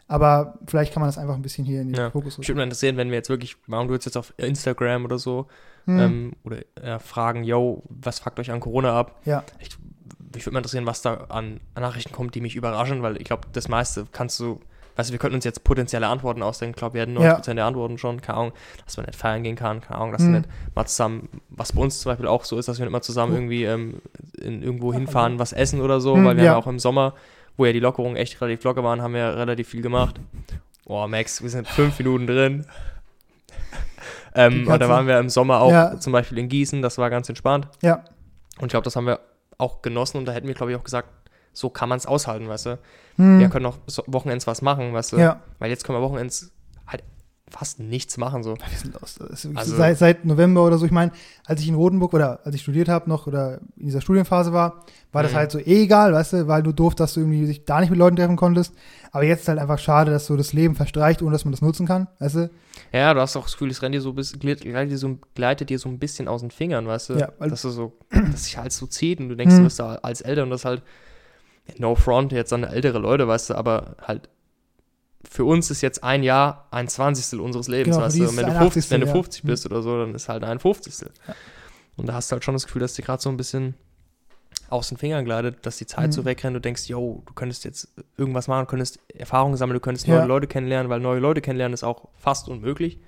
Aber 0.09 0.55
vielleicht 0.67 0.91
kann 0.91 1.01
man 1.01 1.07
das 1.07 1.17
einfach 1.17 1.35
ein 1.35 1.41
bisschen 1.43 1.63
hier 1.65 1.81
in 1.81 1.89
den 1.93 1.95
Ja. 1.95 2.09
Fokus 2.09 2.37
Mich 2.39 2.47
würde 2.49 2.57
mal 2.57 2.63
interessieren, 2.63 2.97
wenn 2.97 3.09
wir 3.11 3.15
jetzt 3.17 3.29
wirklich, 3.29 3.55
warum 3.67 3.87
du 3.87 3.93
jetzt 3.93 4.17
auf 4.17 4.33
Instagram 4.37 5.05
oder 5.05 5.19
so, 5.19 5.47
Hm, 5.85 5.99
ähm, 5.99 6.33
oder 6.43 6.57
äh, 6.81 6.99
fragen, 6.99 7.43
yo, 7.43 7.83
was 7.89 8.19
fuckt 8.19 8.39
euch 8.39 8.51
an 8.51 8.59
Corona 8.59 8.99
ab? 8.99 9.21
ja, 9.25 9.43
Ich, 9.59 9.77
mich 10.33 10.45
würde 10.45 10.53
mal 10.53 10.59
interessieren, 10.59 10.85
was 10.87 11.01
da 11.03 11.13
an 11.29 11.59
Nachrichten 11.79 12.11
kommt, 12.11 12.35
die 12.35 12.41
mich 12.41 12.55
überraschen, 12.55 13.01
weil 13.03 13.17
ich 13.17 13.23
glaube, 13.23 13.47
das 13.53 13.67
meiste 13.67 14.05
kannst 14.11 14.39
du, 14.39 14.59
weißt 14.95 15.09
du, 15.09 15.11
wir 15.13 15.19
könnten 15.19 15.35
uns 15.35 15.45
jetzt 15.45 15.63
potenzielle 15.63 16.07
Antworten 16.07 16.41
ausdenken. 16.43 16.71
Ich 16.71 16.77
glaube, 16.79 16.95
wir 16.95 17.01
hätten 17.01 17.13
90% 17.13 17.55
der 17.57 17.65
Antworten 17.65 17.97
schon, 17.99 18.19
keine 18.21 18.37
Ahnung, 18.39 18.51
dass 18.85 18.97
man 18.97 19.05
nicht 19.05 19.15
feiern 19.15 19.43
gehen 19.43 19.55
kann, 19.55 19.79
keine 19.81 19.99
Ahnung, 19.99 20.11
dass 20.11 20.23
Hm. 20.23 20.31
nicht 20.33 20.49
mal 20.75 20.85
zusammen, 20.87 21.29
was 21.49 21.73
bei 21.73 21.81
uns 21.81 21.99
zum 22.01 22.11
Beispiel 22.11 22.27
auch 22.27 22.45
so 22.45 22.57
ist, 22.57 22.67
dass 22.67 22.79
wir 22.79 22.85
nicht 22.85 22.93
mal 22.93 23.01
zusammen 23.01 23.33
Oh. 23.33 23.35
irgendwie 23.37 23.63
ähm, 23.63 24.01
in, 24.39 24.61
irgendwo 24.63 24.91
Ja, 24.91 24.97
hinfahren, 24.99 25.37
was 25.39 25.53
essen 25.53 25.81
oder 25.81 26.01
so, 26.01 26.15
Hm, 26.15 26.23
weil 26.25 26.35
wir 26.35 26.43
ja. 26.45 26.49
haben 26.51 26.55
ja 26.57 26.61
auch 26.63 26.67
im 26.67 26.79
Sommer, 26.79 27.13
wo 27.59 27.65
ja 27.65 27.73
die 27.73 27.79
Lockerungen 27.79 28.15
echt 28.15 28.39
relativ 28.41 28.63
locker 28.63 28.83
waren, 28.83 29.01
haben 29.01 29.13
wir 29.13 29.35
relativ 29.35 29.67
viel 29.69 29.81
gemacht. 29.81 30.19
Boah, 30.85 31.07
Max, 31.07 31.41
wir 31.43 31.49
sind 31.49 31.67
fünf 31.67 31.97
Minuten 31.99 32.25
drin. 32.25 32.65
ähm, 34.35 34.67
und 34.67 34.79
da 34.79 34.87
waren 34.89 35.07
wir 35.07 35.19
im 35.19 35.29
Sommer 35.29 35.61
auch 35.61 35.71
Ja. 35.71 35.99
zum 35.99 36.13
Beispiel 36.13 36.37
in 36.37 36.49
Gießen, 36.49 36.81
das 36.81 36.97
war 36.97 37.09
ganz 37.09 37.29
entspannt. 37.29 37.67
ja, 37.81 38.03
Und 38.59 38.65
ich 38.65 38.69
glaube, 38.69 38.83
das 38.85 38.95
haben 38.95 39.05
wir 39.07 39.19
auch 39.57 39.81
genossen 39.81 40.17
und 40.17 40.25
da 40.25 40.31
hätten 40.31 40.47
wir, 40.47 40.53
glaube 40.55 40.71
ich, 40.71 40.77
auch 40.77 40.83
gesagt, 40.83 41.09
so 41.53 41.69
kann 41.69 41.89
man 41.89 41.97
es 41.97 42.05
aushalten, 42.05 42.47
weißt 42.47 42.65
du. 42.67 42.79
hm, 43.17 43.39
Wir 43.39 43.49
können 43.49 43.65
auch 43.65 43.77
so 43.87 44.03
Wochenends 44.07 44.47
was 44.47 44.61
machen, 44.61 44.93
weißt 44.93 45.13
du. 45.13 45.17
ja. 45.17 45.41
Weil 45.59 45.69
jetzt 45.69 45.83
können 45.83 45.97
wir 45.97 46.01
Wochenends 46.03 46.51
fast 47.49 47.79
nichts 47.79 48.17
machen, 48.17 48.43
so. 48.43 48.55
Wir 48.55 48.77
sind. 48.77 48.95
Das 49.01 49.19
wirklich 49.19 49.57
Also- 49.57 49.71
so 49.71 49.77
seit, 49.77 49.97
seit 49.97 50.25
November 50.25 50.65
oder 50.65 50.77
so. 50.77 50.85
Ich 50.85 50.91
meine, 50.91 51.11
als 51.45 51.61
ich 51.61 51.67
in 51.67 51.75
Rotenburg 51.75 52.13
oder 52.13 52.39
als 52.45 52.55
ich 52.55 52.61
studiert 52.61 52.87
habe 52.89 53.09
noch 53.09 53.27
oder 53.27 53.59
in 53.77 53.85
dieser 53.85 54.01
Studienphase 54.01 54.53
war, 54.53 54.85
war 55.11 55.23
das 55.23 55.31
Mhm. 55.31 55.37
halt 55.37 55.51
so 55.51 55.59
eh 55.59 55.83
egal, 55.83 56.13
weißt 56.13 56.33
du, 56.33 56.47
weil 56.47 56.63
du 56.63 56.71
doof, 56.71 56.95
dass 56.95 57.13
du 57.13 57.21
irgendwie 57.21 57.45
dich 57.47 57.65
da 57.65 57.79
nicht 57.79 57.89
mit 57.89 57.97
Leuten 57.99 58.15
treffen 58.15 58.35
konntest. 58.35 58.73
Aber 59.11 59.23
jetzt 59.23 59.41
ist 59.41 59.47
halt 59.47 59.59
einfach 59.59 59.79
schade, 59.79 60.11
dass 60.11 60.27
so 60.27 60.37
das 60.37 60.53
Leben 60.53 60.75
verstreicht, 60.75 61.21
ohne 61.21 61.31
dass 61.31 61.45
man 61.45 61.51
das 61.51 61.61
nutzen 61.61 61.87
kann, 61.87 62.07
weißt 62.19 62.35
du? 62.35 62.49
Ja, 62.93 63.13
du 63.13 63.19
hast 63.21 63.35
auch 63.35 63.43
das 63.43 63.53
Gefühl, 63.53 63.71
es 63.71 63.81
rennt 63.81 63.95
dir 63.95 64.01
so 64.01 64.13
gleitet, 64.13 64.63
dir 64.91 64.97
so, 64.97 65.17
gleitet 65.35 65.69
dir 65.69 65.79
so 65.79 65.89
ein 65.89 65.99
bisschen 65.99 66.27
aus 66.27 66.41
den 66.41 66.51
Fingern, 66.51 66.87
weißt 66.87 67.09
du. 67.09 67.13
Ja, 67.15 67.29
weil- 67.39 67.49
dass 67.49 67.63
du 67.63 67.69
so, 67.69 67.93
dass 68.31 68.45
sich 68.45 68.57
halt 68.57 68.71
so 68.71 68.85
zieht 68.87 69.19
und 69.19 69.29
du 69.29 69.35
denkst, 69.35 69.55
Mhm. 69.55 69.59
du 69.59 69.63
bist 69.65 69.79
da 69.79 69.95
als 69.95 70.21
Eltern 70.21 70.45
und 70.45 70.49
das 70.51 70.65
halt, 70.65 70.83
no 71.77 71.95
front 71.95 72.31
jetzt 72.31 72.51
an 72.53 72.63
ältere 72.63 72.97
Leute, 72.99 73.27
weißt 73.27 73.51
du, 73.51 73.55
aber 73.55 73.95
halt 74.01 74.29
für 75.27 75.43
uns 75.45 75.69
ist 75.69 75.81
jetzt 75.81 76.03
ein 76.03 76.23
Jahr 76.23 76.67
ein 76.71 76.87
Zwanzigstel 76.87 77.39
unseres 77.39 77.67
Lebens, 77.67 77.95
Genau, 77.95 78.05
weißt 78.05 78.17
du. 78.19 78.29
Und 78.29 78.37
wenn 78.37 78.45
du, 78.45 78.51
ein 78.53 78.57
50, 78.71 78.91
wenn 78.91 79.01
du 79.01 79.07
Achtzigstel, 79.07 79.07
ja. 79.07 79.13
50 79.13 79.43
bist 79.43 79.65
oder 79.65 79.81
so, 79.81 79.99
dann 79.99 80.15
ist 80.15 80.29
halt 80.29 80.43
ein 80.43 80.59
Fünfzigstel. 80.59 81.11
Ja. 81.27 81.35
Und 81.97 82.07
da 82.07 82.13
hast 82.13 82.31
du 82.31 82.33
halt 82.33 82.43
schon 82.45 82.53
das 82.55 82.65
Gefühl, 82.65 82.79
dass 82.81 82.93
dir 82.93 83.01
gerade 83.03 83.21
so 83.21 83.29
ein 83.29 83.35
bisschen 83.37 83.75
aus 84.69 84.89
den 84.89 84.97
Fingern 84.97 85.25
gleitet, 85.25 85.65
dass 85.65 85.77
die 85.77 85.85
Zeit 85.87 86.07
Mhm. 86.07 86.11
so 86.13 86.25
wegrennt, 86.25 86.55
du 86.55 86.61
denkst, 86.61 86.87
yo, 86.87 87.23
du 87.25 87.33
könntest 87.33 87.65
jetzt 87.65 87.89
irgendwas 88.17 88.47
machen, 88.47 88.61
du 88.65 88.69
könntest 88.69 88.99
Erfahrungen 89.13 89.57
sammeln, 89.57 89.75
du 89.75 89.79
könntest 89.81 90.07
Ja. 90.07 90.19
neue 90.19 90.27
Leute 90.27 90.47
kennenlernen, 90.47 90.89
weil 90.89 90.99
neue 90.99 91.19
Leute 91.19 91.41
kennenlernen 91.41 91.73
ist 91.73 91.83
auch 91.83 92.07
fast 92.17 92.47
unmöglich. 92.47 92.99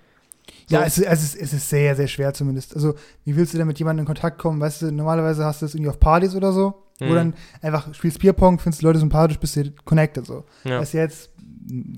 So. 0.68 0.76
Ja, 0.76 0.84
es 0.84 0.98
ist, 0.98 1.06
es, 1.06 1.24
ist, 1.24 1.36
es 1.36 1.54
ist 1.54 1.70
sehr, 1.70 1.96
sehr 1.96 2.08
schwer 2.08 2.34
zumindest. 2.34 2.76
Also, 2.76 2.96
wie 3.26 3.36
willst 3.36 3.54
du 3.54 3.58
denn 3.60 3.68
mit 3.68 3.78
jemandem 3.80 4.02
in 4.04 4.08
Kontakt 4.08 4.40
kommen? 4.40 4.60
Weißt 4.60 4.82
du, 4.82 4.92
normalerweise 4.92 5.46
hast 5.46 5.62
du 5.62 5.66
das 5.66 5.76
irgendwie 5.76 5.90
auf 5.92 6.00
Partys 6.00 6.36
oder 6.36 6.52
so, 6.52 6.74
wo 7.00 7.06
Mhm. 7.06 7.16
dann 7.16 7.34
einfach 7.62 7.94
spielst 7.94 8.20
Bierpong, 8.20 8.58
findest 8.60 8.82
Leute 8.82 9.00
sympathisch, 9.00 9.38
bist 9.40 9.56
du 9.56 9.72
connected 9.86 10.26
so. 10.26 10.44
Ja, 10.64 10.80
Das 10.80 10.90
ist 10.90 10.94
jetzt 10.94 11.30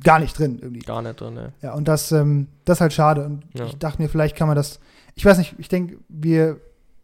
gar 0.03 0.19
nicht 0.19 0.37
drin 0.37 0.59
irgendwie. 0.61 0.81
gar 0.81 1.01
nicht 1.01 1.19
drin, 1.19 1.33
ne. 1.35 1.53
Ja, 1.61 1.73
und 1.73 1.87
das, 1.87 2.11
ähm, 2.11 2.47
das 2.65 2.77
ist 2.77 2.81
halt 2.81 2.93
schade. 2.93 3.25
Und 3.25 3.43
Ja. 3.53 3.65
ich 3.65 3.77
dachte 3.77 4.01
mir, 4.01 4.09
vielleicht 4.09 4.35
kann 4.35 4.47
man 4.47 4.55
das, 4.55 4.79
ich 5.15 5.25
weiß 5.25 5.37
nicht, 5.37 5.55
ich 5.57 5.67
denke, 5.69 5.97
wir 6.09 6.59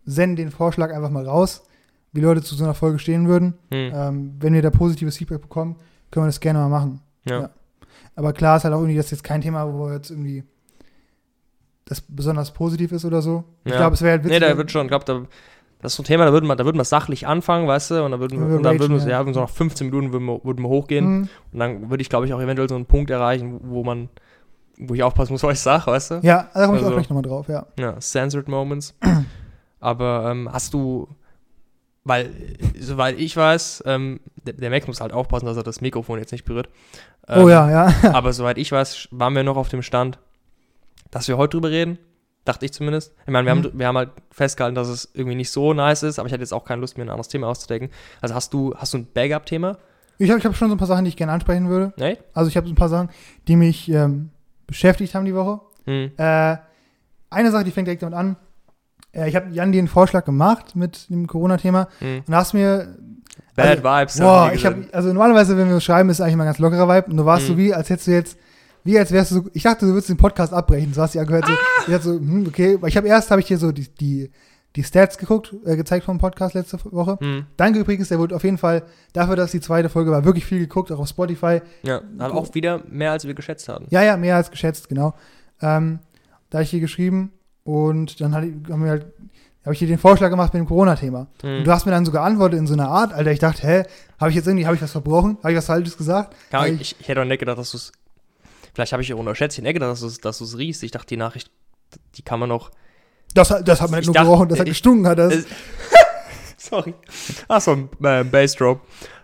senden 0.05 0.35
den 0.37 0.51
Vorschlag 0.51 0.91
einfach 0.93 1.09
mal 1.09 1.25
raus, 1.27 1.63
wie 2.11 2.21
Leute 2.21 2.41
zu 2.41 2.55
so 2.55 2.63
einer 2.63 2.73
Folge 2.73 2.97
stehen 2.99 3.27
würden. 3.27 3.53
Hm. 3.71 3.91
Ähm, 3.93 4.33
wenn 4.39 4.53
wir 4.53 4.61
da 4.61 4.71
positives 4.71 5.17
Feedback 5.17 5.41
bekommen, 5.41 5.75
können 6.11 6.25
wir 6.25 6.29
das 6.29 6.39
gerne 6.39 6.59
mal 6.59 6.69
machen. 6.69 7.01
ja. 7.25 7.41
ja. 7.41 7.49
Aber 8.15 8.33
klar 8.33 8.57
ist 8.57 8.65
halt 8.65 8.73
auch 8.73 8.79
irgendwie, 8.79 8.97
das 8.97 9.05
ist 9.05 9.11
jetzt 9.11 9.23
kein 9.23 9.39
Thema, 9.39 9.71
wo 9.73 9.89
jetzt 9.91 10.09
irgendwie 10.09 10.43
das 11.85 12.01
besonders 12.01 12.51
positiv 12.53 12.91
ist 12.91 13.05
oder 13.05 13.21
so. 13.21 13.45
Ich 13.63 13.71
Ja. 13.71 13.77
glaube, 13.77 13.93
es 13.95 14.01
wäre 14.01 14.11
halt 14.13 14.23
Nee, 14.25 14.31
witzig. 14.31 14.47
da 14.49 14.57
wird 14.57 14.71
schon, 14.71 14.81
ich 14.85 14.89
glaube, 14.89 15.05
da, 15.05 15.21
das 15.81 15.93
ist 15.93 15.97
so 15.97 16.03
ein 16.03 16.05
Thema, 16.05 16.25
da 16.25 16.33
würden 16.33 16.47
wir, 16.47 16.55
da 16.55 16.65
würden 16.65 16.77
wir 16.77 16.83
sachlich 16.83 17.25
anfangen, 17.25 17.67
weißt 17.67 17.91
du, 17.91 18.03
und 18.03 18.11
dann 18.11 18.19
würden 18.19 18.39
wir, 18.39 18.45
und 18.57 18.63
dann 18.63 18.65
ragen, 18.65 18.79
würden 18.79 18.99
wir, 18.99 19.11
ja. 19.11 19.23
ja, 19.23 19.33
so 19.33 19.39
nach 19.39 19.49
15 19.49 19.87
Minuten 19.87 20.11
würden 20.11 20.25
wir, 20.25 20.43
würden 20.43 20.61
wir 20.63 20.69
hochgehen 20.69 21.05
Hm, 21.05 21.29
und 21.53 21.59
dann 21.59 21.89
würde 21.89 22.01
ich, 22.01 22.09
glaube 22.09 22.25
ich, 22.25 22.33
auch 22.33 22.41
eventuell 22.41 22.67
so 22.67 22.75
einen 22.75 22.85
Punkt 22.85 23.09
erreichen, 23.09 23.59
wo 23.63 23.83
man, 23.83 24.09
wo 24.77 24.93
ich 24.93 25.03
aufpassen 25.03 25.31
muss, 25.33 25.43
was 25.43 25.53
ich 25.53 25.59
sage, 25.61 25.87
weißt 25.87 26.11
du? 26.11 26.19
ja, 26.21 26.49
da 26.53 26.65
komme 26.65 26.77
ich 26.77 26.83
Also- 26.83 26.87
auch 26.87 26.97
gleich 26.97 27.09
nochmal 27.09 27.23
drauf, 27.23 27.47
ja. 27.47 27.65
Ja, 27.79 27.97
Censored 27.99 28.47
Moments. 28.49 28.93
Aber 29.79 30.29
ähm, 30.29 30.49
hast 30.51 30.73
du, 30.73 31.07
weil, 32.03 32.31
soweit 32.77 33.17
ich 33.17 33.37
weiß, 33.37 33.83
ähm, 33.85 34.19
der, 34.45 34.53
der, 34.55 34.69
Max 34.69 34.87
muss 34.87 34.99
halt 34.99 35.13
aufpassen, 35.13 35.45
dass 35.45 35.55
er 35.55 35.63
das 35.63 35.79
Mikrofon 35.79 36.19
jetzt 36.19 36.33
nicht 36.33 36.43
berührt. 36.43 36.67
Ähm, 37.27 37.43
oh 37.43 37.49
ja, 37.49 37.69
ja. 37.69 37.93
aber 38.13 38.33
soweit 38.33 38.57
ich 38.57 38.71
weiß, 38.71 39.07
waren 39.11 39.33
wir 39.35 39.43
noch 39.43 39.55
auf 39.55 39.69
dem 39.69 39.81
Stand, 39.81 40.19
dass 41.11 41.29
wir 41.29 41.37
heute 41.37 41.51
drüber 41.51 41.69
reden. 41.69 41.97
Dachte 42.49 42.65
ich 42.65 42.73
zumindest. 42.73 43.13
Ich 43.27 43.31
meine, 43.31 43.45
wir, 43.45 43.53
mhm. 43.53 43.63
haben, 43.65 43.77
wir 43.77 43.87
haben 43.87 43.97
halt 43.97 44.09
festgehalten, 44.31 44.73
dass 44.73 44.87
es 44.87 45.11
irgendwie 45.13 45.35
nicht 45.35 45.51
so 45.51 45.75
nice 45.75 46.01
ist, 46.01 46.17
aber 46.17 46.25
ich 46.25 46.33
hatte 46.33 46.41
jetzt 46.41 46.51
auch 46.51 46.65
keine 46.65 46.81
Lust, 46.81 46.97
mir 46.97 47.03
ein 47.03 47.09
anderes 47.09 47.27
Thema 47.27 47.45
auszudecken. 47.45 47.91
Also 48.21 48.33
hast 48.33 48.51
du, 48.55 48.73
hast 48.75 48.91
du 48.91 48.97
ein 48.97 49.07
Backup-Thema? 49.13 49.77
Ich 50.17 50.31
habe 50.31 50.39
ich 50.39 50.45
hab 50.45 50.55
schon 50.55 50.69
so 50.69 50.73
ein 50.73 50.79
paar 50.79 50.87
Sachen, 50.87 51.05
die 51.05 51.09
ich 51.09 51.15
gerne 51.15 51.31
ansprechen 51.31 51.69
würde. 51.69 51.93
Nee? 51.97 52.17
Also 52.33 52.49
ich 52.49 52.57
habe 52.57 52.65
so 52.65 52.73
ein 52.73 52.75
paar 52.75 52.89
Sachen, 52.89 53.09
die 53.47 53.55
mich 53.55 53.87
ähm, 53.91 54.31
beschäftigt 54.65 55.13
haben 55.13 55.25
die 55.25 55.35
Woche. 55.35 55.61
Mhm. 55.85 56.11
Äh, 56.17 56.57
eine 57.29 57.51
Sache, 57.51 57.65
die 57.65 57.69
fängt 57.69 57.85
direkt 57.85 58.01
damit 58.01 58.17
an. 58.17 58.35
Äh, 59.11 59.29
ich 59.29 59.35
habe 59.35 59.51
Jan 59.51 59.71
dir 59.71 59.77
einen 59.77 59.87
Vorschlag 59.87 60.25
gemacht 60.25 60.75
mit 60.75 61.07
dem 61.11 61.27
Corona-Thema 61.27 61.87
mhm. 61.99 62.23
und 62.25 62.35
hast 62.35 62.55
mir 62.55 62.97
Bad 63.55 63.67
also, 63.67 63.83
Vibes. 63.83 64.19
Boah, 64.19 64.51
ich 64.51 64.65
hab, 64.65 64.73
also 64.91 65.09
normalerweise, 65.09 65.55
wenn 65.55 65.69
wir 65.69 65.79
schreiben, 65.81 66.09
ist 66.09 66.19
eigentlich 66.19 66.35
mal 66.35 66.45
ein 66.45 66.47
ganz 66.47 66.57
lockerer 66.57 66.87
Vibe. 66.87 67.11
Und 67.11 67.17
du 67.17 67.25
warst 67.25 67.43
mhm. 67.43 67.47
so 67.47 67.57
wie, 67.59 67.75
als 67.75 67.91
hättest 67.91 68.07
du 68.07 68.11
jetzt, 68.11 68.39
wie 68.83 68.97
als 68.97 69.11
wärst 69.11 69.31
du 69.31 69.35
so, 69.35 69.49
ich 69.53 69.63
dachte, 69.63 69.85
du 69.85 69.91
würdest 69.91 70.09
den 70.09 70.17
Podcast 70.17 70.53
abbrechen. 70.53 70.93
So 70.93 71.01
hast 71.01 71.15
du 71.15 71.19
ja 71.19 71.25
gehört. 71.25 71.45
So, 71.45 71.53
ah. 71.53 71.57
Ich 71.87 71.93
dachte 71.93 72.03
so, 72.03 72.13
hm, 72.13 72.45
okay. 72.47 72.77
Ich 72.87 72.97
habe 72.97 73.07
erst, 73.07 73.31
habe 73.31 73.41
ich 73.41 73.47
dir 73.47 73.57
so 73.57 73.71
die, 73.71 73.87
die, 73.87 74.31
die 74.75 74.83
Stats 74.83 75.17
geguckt, 75.17 75.53
äh, 75.65 75.75
gezeigt 75.75 76.05
vom 76.05 76.17
Podcast 76.17 76.53
letzte 76.53 76.79
Woche. 76.91 77.17
Mhm. 77.19 77.45
Danke 77.57 77.79
übrigens, 77.79 78.09
der 78.09 78.19
wurde 78.19 78.35
auf 78.35 78.43
jeden 78.43 78.57
Fall 78.57 78.83
dafür, 79.13 79.35
dass 79.35 79.51
die 79.51 79.61
zweite 79.61 79.89
Folge 79.89 80.11
war, 80.11 80.25
wirklich 80.25 80.45
viel 80.45 80.59
geguckt, 80.59 80.91
auch 80.91 80.99
auf 80.99 81.07
Spotify. 81.07 81.61
Ja, 81.83 82.01
hat 82.19 82.31
auch 82.31 82.53
wieder 82.53 82.83
mehr, 82.87 83.11
als 83.11 83.25
wir 83.25 83.33
geschätzt 83.33 83.67
hatten. 83.67 83.87
Ja, 83.89 84.03
ja, 84.03 84.17
mehr 84.17 84.35
als 84.35 84.51
geschätzt, 84.51 84.89
genau. 84.89 85.15
Ähm, 85.61 85.99
da 86.49 86.59
habe 86.59 86.63
ich 86.63 86.69
hier 86.69 86.79
geschrieben 86.79 87.31
und 87.63 88.21
dann 88.21 88.33
haben 88.33 88.83
wir 88.83 88.89
halt 88.89 89.07
habe 89.65 89.73
ich 89.73 89.79
dir 89.79 89.87
den 89.87 89.97
Vorschlag 89.97 90.29
gemacht 90.29 90.53
mit 90.53 90.61
dem 90.61 90.67
Corona-Thema. 90.67 91.27
Mhm. 91.43 91.57
Und 91.57 91.63
du 91.65 91.71
hast 91.71 91.85
mir 91.85 91.91
dann 91.91 92.05
so 92.05 92.11
geantwortet 92.11 92.59
in 92.59 92.65
so 92.65 92.73
einer 92.73 92.89
Art, 92.89 93.13
Alter, 93.13 93.31
ich 93.31 93.39
dachte, 93.39 93.67
hä, 93.67 93.83
habe 94.19 94.29
ich 94.29 94.35
jetzt 94.35 94.47
irgendwie, 94.47 94.65
habe 94.65 94.75
ich 94.75 94.81
was 94.81 94.91
verbrochen? 94.91 95.37
Habe 95.39 95.51
ich 95.51 95.57
was 95.57 95.65
Falsches 95.65 95.97
gesagt? 95.97 96.35
Ja, 96.51 96.65
ich, 96.65 96.81
ich, 96.81 96.95
ich, 96.99 97.07
hätte 97.07 97.21
auch 97.21 97.25
nicht 97.25 97.39
gedacht, 97.39 97.57
dass 97.57 97.71
du 97.71 97.77
es, 97.77 97.91
vielleicht 98.79 98.93
habe 98.93 99.03
ich 99.03 99.13
auch 99.13 99.19
unterschätzt, 99.19 99.57
ich 99.57 99.63
hätte 99.63 99.73
gedacht, 99.73 99.91
dass 99.91 99.99
du 99.99 100.07
es 100.07 100.21
dass 100.21 100.57
riechst. 100.57 100.83
Ich 100.83 100.91
dachte, 100.91 101.07
die 101.07 101.17
Nachricht, 101.17 101.51
die 102.15 102.21
kann 102.21 102.39
man 102.39 102.47
noch. 102.47 102.71
Das, 103.33 103.49
das 103.49 103.81
hat 103.81 103.91
man 103.91 103.99
nicht 103.99 104.07
nur 104.07 104.13
dachte, 104.13 104.27
gerochen, 104.27 104.47
das 104.47 104.59
hat 104.59 104.67
gestunken, 104.67 105.05
hat 105.05 105.19
das. 105.19 105.33
sorry. 106.57 106.93
Ach 107.49 107.59
so, 107.59 107.71
ein 107.73 107.89
äh, 108.01 108.23
Bassdrop. 108.23 108.79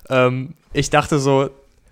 Ähm, 0.09 0.55
ich 0.73 0.89
dachte 0.89 1.19
so, 1.19 1.49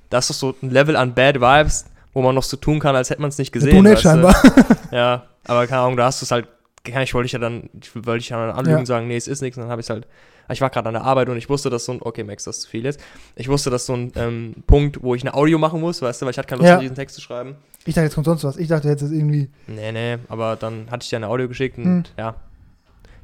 das 0.09 0.29
ist 0.29 0.39
so 0.39 0.53
ein 0.61 0.71
Level 0.71 0.97
an 0.97 1.13
Bad 1.13 1.39
Vibes, 1.39 1.85
wo 2.11 2.21
man 2.21 2.35
noch 2.35 2.43
so 2.43 2.57
tun 2.57 2.79
kann, 2.79 2.95
als 2.95 3.09
hätte 3.09 3.21
man 3.21 3.29
es 3.29 3.37
nicht 3.37 3.53
gesehen. 3.53 3.81
Nicht 3.83 4.01
scheinbar. 4.01 4.35
Ja, 4.91 5.25
aber 5.45 5.65
keine 5.65 5.81
Ahnung, 5.81 5.97
da 5.97 6.05
hast 6.05 6.21
du 6.21 6.25
es 6.25 6.31
halt 6.31 6.47
ich 6.85 7.13
wollte 7.13 7.27
ich 7.27 7.31
ja 7.31 7.39
dann, 7.39 7.69
ich 7.81 7.95
wollte 7.95 8.17
ich 8.17 8.29
ja 8.29 8.45
dann 8.45 8.55
anlügen 8.57 8.79
ja. 8.79 8.85
sagen, 8.85 9.07
nee, 9.07 9.15
es 9.15 9.29
ist 9.29 9.41
nichts. 9.41 9.57
Und 9.57 9.63
dann 9.63 9.71
habe 9.71 9.81
ich 9.81 9.89
halt, 9.89 10.05
ich 10.49 10.61
war 10.61 10.69
gerade 10.69 10.87
an 10.87 10.93
der 10.93 11.03
Arbeit 11.03 11.29
und 11.29 11.37
ich 11.37 11.49
wusste, 11.49 11.69
dass 11.69 11.85
so 11.85 11.93
ein, 11.93 12.01
okay, 12.01 12.23
Max, 12.23 12.43
das 12.43 12.57
ist 12.57 12.63
zu 12.63 12.69
viel 12.69 12.83
jetzt. 12.83 12.99
Ich 13.35 13.47
wusste, 13.47 13.69
dass 13.69 13.85
so 13.85 13.93
ein 13.93 14.11
ähm, 14.15 14.55
Punkt, 14.67 15.01
wo 15.01 15.15
ich 15.15 15.23
ein 15.23 15.33
Audio 15.33 15.57
machen 15.57 15.79
muss, 15.79 16.01
weißt 16.01 16.21
du, 16.21 16.25
weil 16.25 16.31
ich 16.31 16.37
hatte 16.37 16.47
keine 16.47 16.61
Lust, 16.61 16.69
ja. 16.69 16.79
diesen 16.79 16.95
Text 16.95 17.15
zu 17.15 17.21
schreiben. 17.21 17.55
Ich 17.85 17.95
dachte, 17.95 18.05
jetzt 18.05 18.15
kommt 18.15 18.25
sonst 18.25 18.43
was. 18.43 18.57
Ich 18.57 18.67
dachte, 18.67 18.87
jetzt 18.87 19.01
ist 19.01 19.11
irgendwie. 19.11 19.49
Nee, 19.67 19.91
nee, 19.91 20.17
aber 20.27 20.55
dann 20.55 20.91
hatte 20.91 21.03
ich 21.03 21.09
dir 21.09 21.17
ein 21.17 21.23
Audio 21.23 21.47
geschickt 21.47 21.77
und 21.77 21.85
hm. 21.85 22.03
ja. 22.17 22.35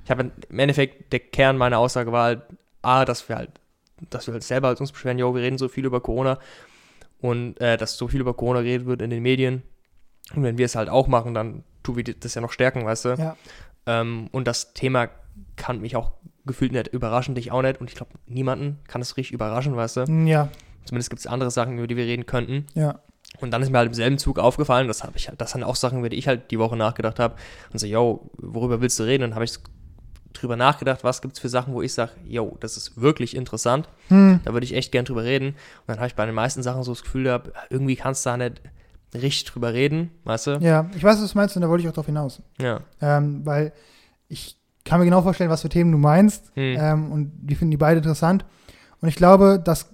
Ich 0.06 0.12
habe 0.12 0.32
im 0.50 0.60
Endeffekt, 0.60 1.14
der 1.14 1.20
Kern 1.20 1.58
meiner 1.58 1.78
Aussage 1.78 2.12
war 2.12 2.24
halt, 2.24 2.42
A, 2.82 3.06
dass 3.06 3.30
wir 3.30 3.36
halt, 3.36 3.52
dass 4.10 4.26
wir 4.26 4.34
halt 4.34 4.44
selber 4.44 4.70
als 4.70 4.80
uns 4.80 4.92
beschweren, 4.92 5.20
jo, 5.20 5.36
wir 5.36 5.42
reden 5.42 5.58
so 5.58 5.68
viel 5.68 5.86
über 5.86 6.02
Corona 6.02 6.40
und 7.22 7.60
äh, 7.60 7.78
dass 7.78 7.98
so 7.98 8.08
viel 8.08 8.22
über 8.22 8.34
Corona 8.34 8.62
geredet 8.62 8.88
wird 8.88 9.02
in 9.02 9.10
den 9.10 9.22
Medien. 9.22 9.62
Und 10.36 10.44
wenn 10.44 10.58
wir 10.58 10.66
es 10.66 10.76
halt 10.76 10.90
auch 10.90 11.08
machen, 11.08 11.34
dann 11.34 11.64
tun 11.84 11.98
wir 11.98 12.04
das 12.04 12.34
ja 12.34 12.42
noch 12.42 12.52
stärken, 12.52 12.86
weißt 12.86 13.06
du? 13.06 13.10
Ja. 13.10 13.36
Ähm, 13.86 14.30
und 14.32 14.48
das 14.48 14.74
Thema 14.74 15.10
kann 15.56 15.82
mich 15.82 15.96
auch 15.96 16.14
gefühlt 16.50 16.74
nicht 16.74 16.88
überraschen, 16.90 17.36
dich 17.36 17.52
auch 17.52 17.62
nicht. 17.62 17.80
Und 17.80 17.90
ich 17.90 17.96
glaube, 17.96 18.12
niemanden 18.28 18.80
kann 18.88 19.02
es 19.02 19.16
richtig 19.16 19.34
überraschen, 19.34 19.76
weißt 19.76 19.98
du? 19.98 20.02
Ja. 20.26 20.50
Zumindest 20.86 21.10
gibt 21.10 21.20
es 21.20 21.28
andere 21.28 21.52
Sachen, 21.52 21.78
über 21.78 21.88
die 21.88 21.96
wir 21.96 22.06
reden 22.06 22.26
könnten. 22.26 22.66
Ja. 22.74 23.00
Und 23.40 23.52
dann 23.52 23.62
ist 23.62 23.70
mir 23.70 23.78
halt 23.78 23.88
im 23.88 23.94
selben 23.94 24.18
Zug 24.18 24.40
aufgefallen, 24.40 24.88
das 24.88 25.04
habe 25.04 25.14
ich 25.16 25.30
halt, 25.30 25.40
das 25.40 25.52
sind 25.52 25.64
auch 25.64 25.76
Sachen, 25.76 26.00
über 26.00 26.10
die 26.10 26.18
ich 26.18 26.28
halt 26.28 26.52
die 26.52 26.60
Woche 26.60 26.76
nachgedacht 26.76 27.20
habe. 27.20 27.36
Und 27.72 27.80
so, 27.80 27.86
yo, 27.86 28.30
worüber 28.38 28.82
willst 28.82 29.00
du 29.00 29.04
reden? 29.04 29.24
Und 29.24 29.30
dann 29.30 29.36
habe 29.36 29.46
ich 29.46 29.54
drüber 30.34 30.56
nachgedacht, 30.56 31.04
was 31.04 31.22
gibt 31.22 31.36
es 31.36 31.40
für 31.40 31.50
Sachen, 31.50 31.74
wo 31.74 31.82
ich 31.82 31.94
sage, 31.94 32.12
yo, 32.26 32.58
das 32.60 32.78
ist 32.78 33.00
wirklich 33.00 33.36
interessant. 33.36 33.88
Hm. 34.08 34.40
Da 34.44 34.54
würde 34.54 34.66
ich 34.66 34.74
echt 34.74 34.92
gern 34.92 35.06
drüber 35.06 35.24
reden. 35.24 35.50
Und 35.50 35.88
dann 35.88 35.98
habe 35.98 36.08
ich 36.08 36.16
bei 36.16 36.26
den 36.26 36.36
meisten 36.36 36.64
Sachen 36.64 36.84
so 36.84 36.92
das 36.92 37.04
Gefühl 37.04 37.26
gehabt, 37.26 37.52
irgendwie 37.70 37.96
kannst 37.96 38.26
du 38.26 38.32
da 38.32 38.38
nicht 38.38 38.62
richtig 39.14 39.46
drüber 39.46 39.74
reden, 39.74 40.12
weißt 40.24 40.48
du? 40.48 40.52
Ja, 40.62 40.90
ich 40.96 41.04
weiß, 41.04 41.22
was 41.22 41.32
du 41.32 41.38
meinst 41.38 41.56
und 41.56 41.62
da 41.62 41.70
wollte 41.70 41.84
ich 41.84 41.90
auch 41.90 41.94
drauf 41.94 42.06
hinaus. 42.06 42.42
Ja. 42.60 42.82
Ähm, 43.02 43.46
weil 43.46 43.74
ich 44.28 44.59
kann 44.90 45.00
mir 45.00 45.06
genau 45.06 45.22
vorstellen, 45.22 45.52
was 45.52 45.62
für 45.62 45.70
Themen 45.70 45.92
du 45.92 46.00
meinst 46.00 46.52
hm. 46.56 46.78
ähm, 46.80 47.12
und 47.12 47.32
die 47.42 47.56
finden 47.56 47.72
die 47.72 47.78
beide 47.78 48.00
interessant. 48.00 48.44
Und 49.02 49.08
ich 49.08 49.16
glaube, 49.16 49.62
dass 49.64 49.92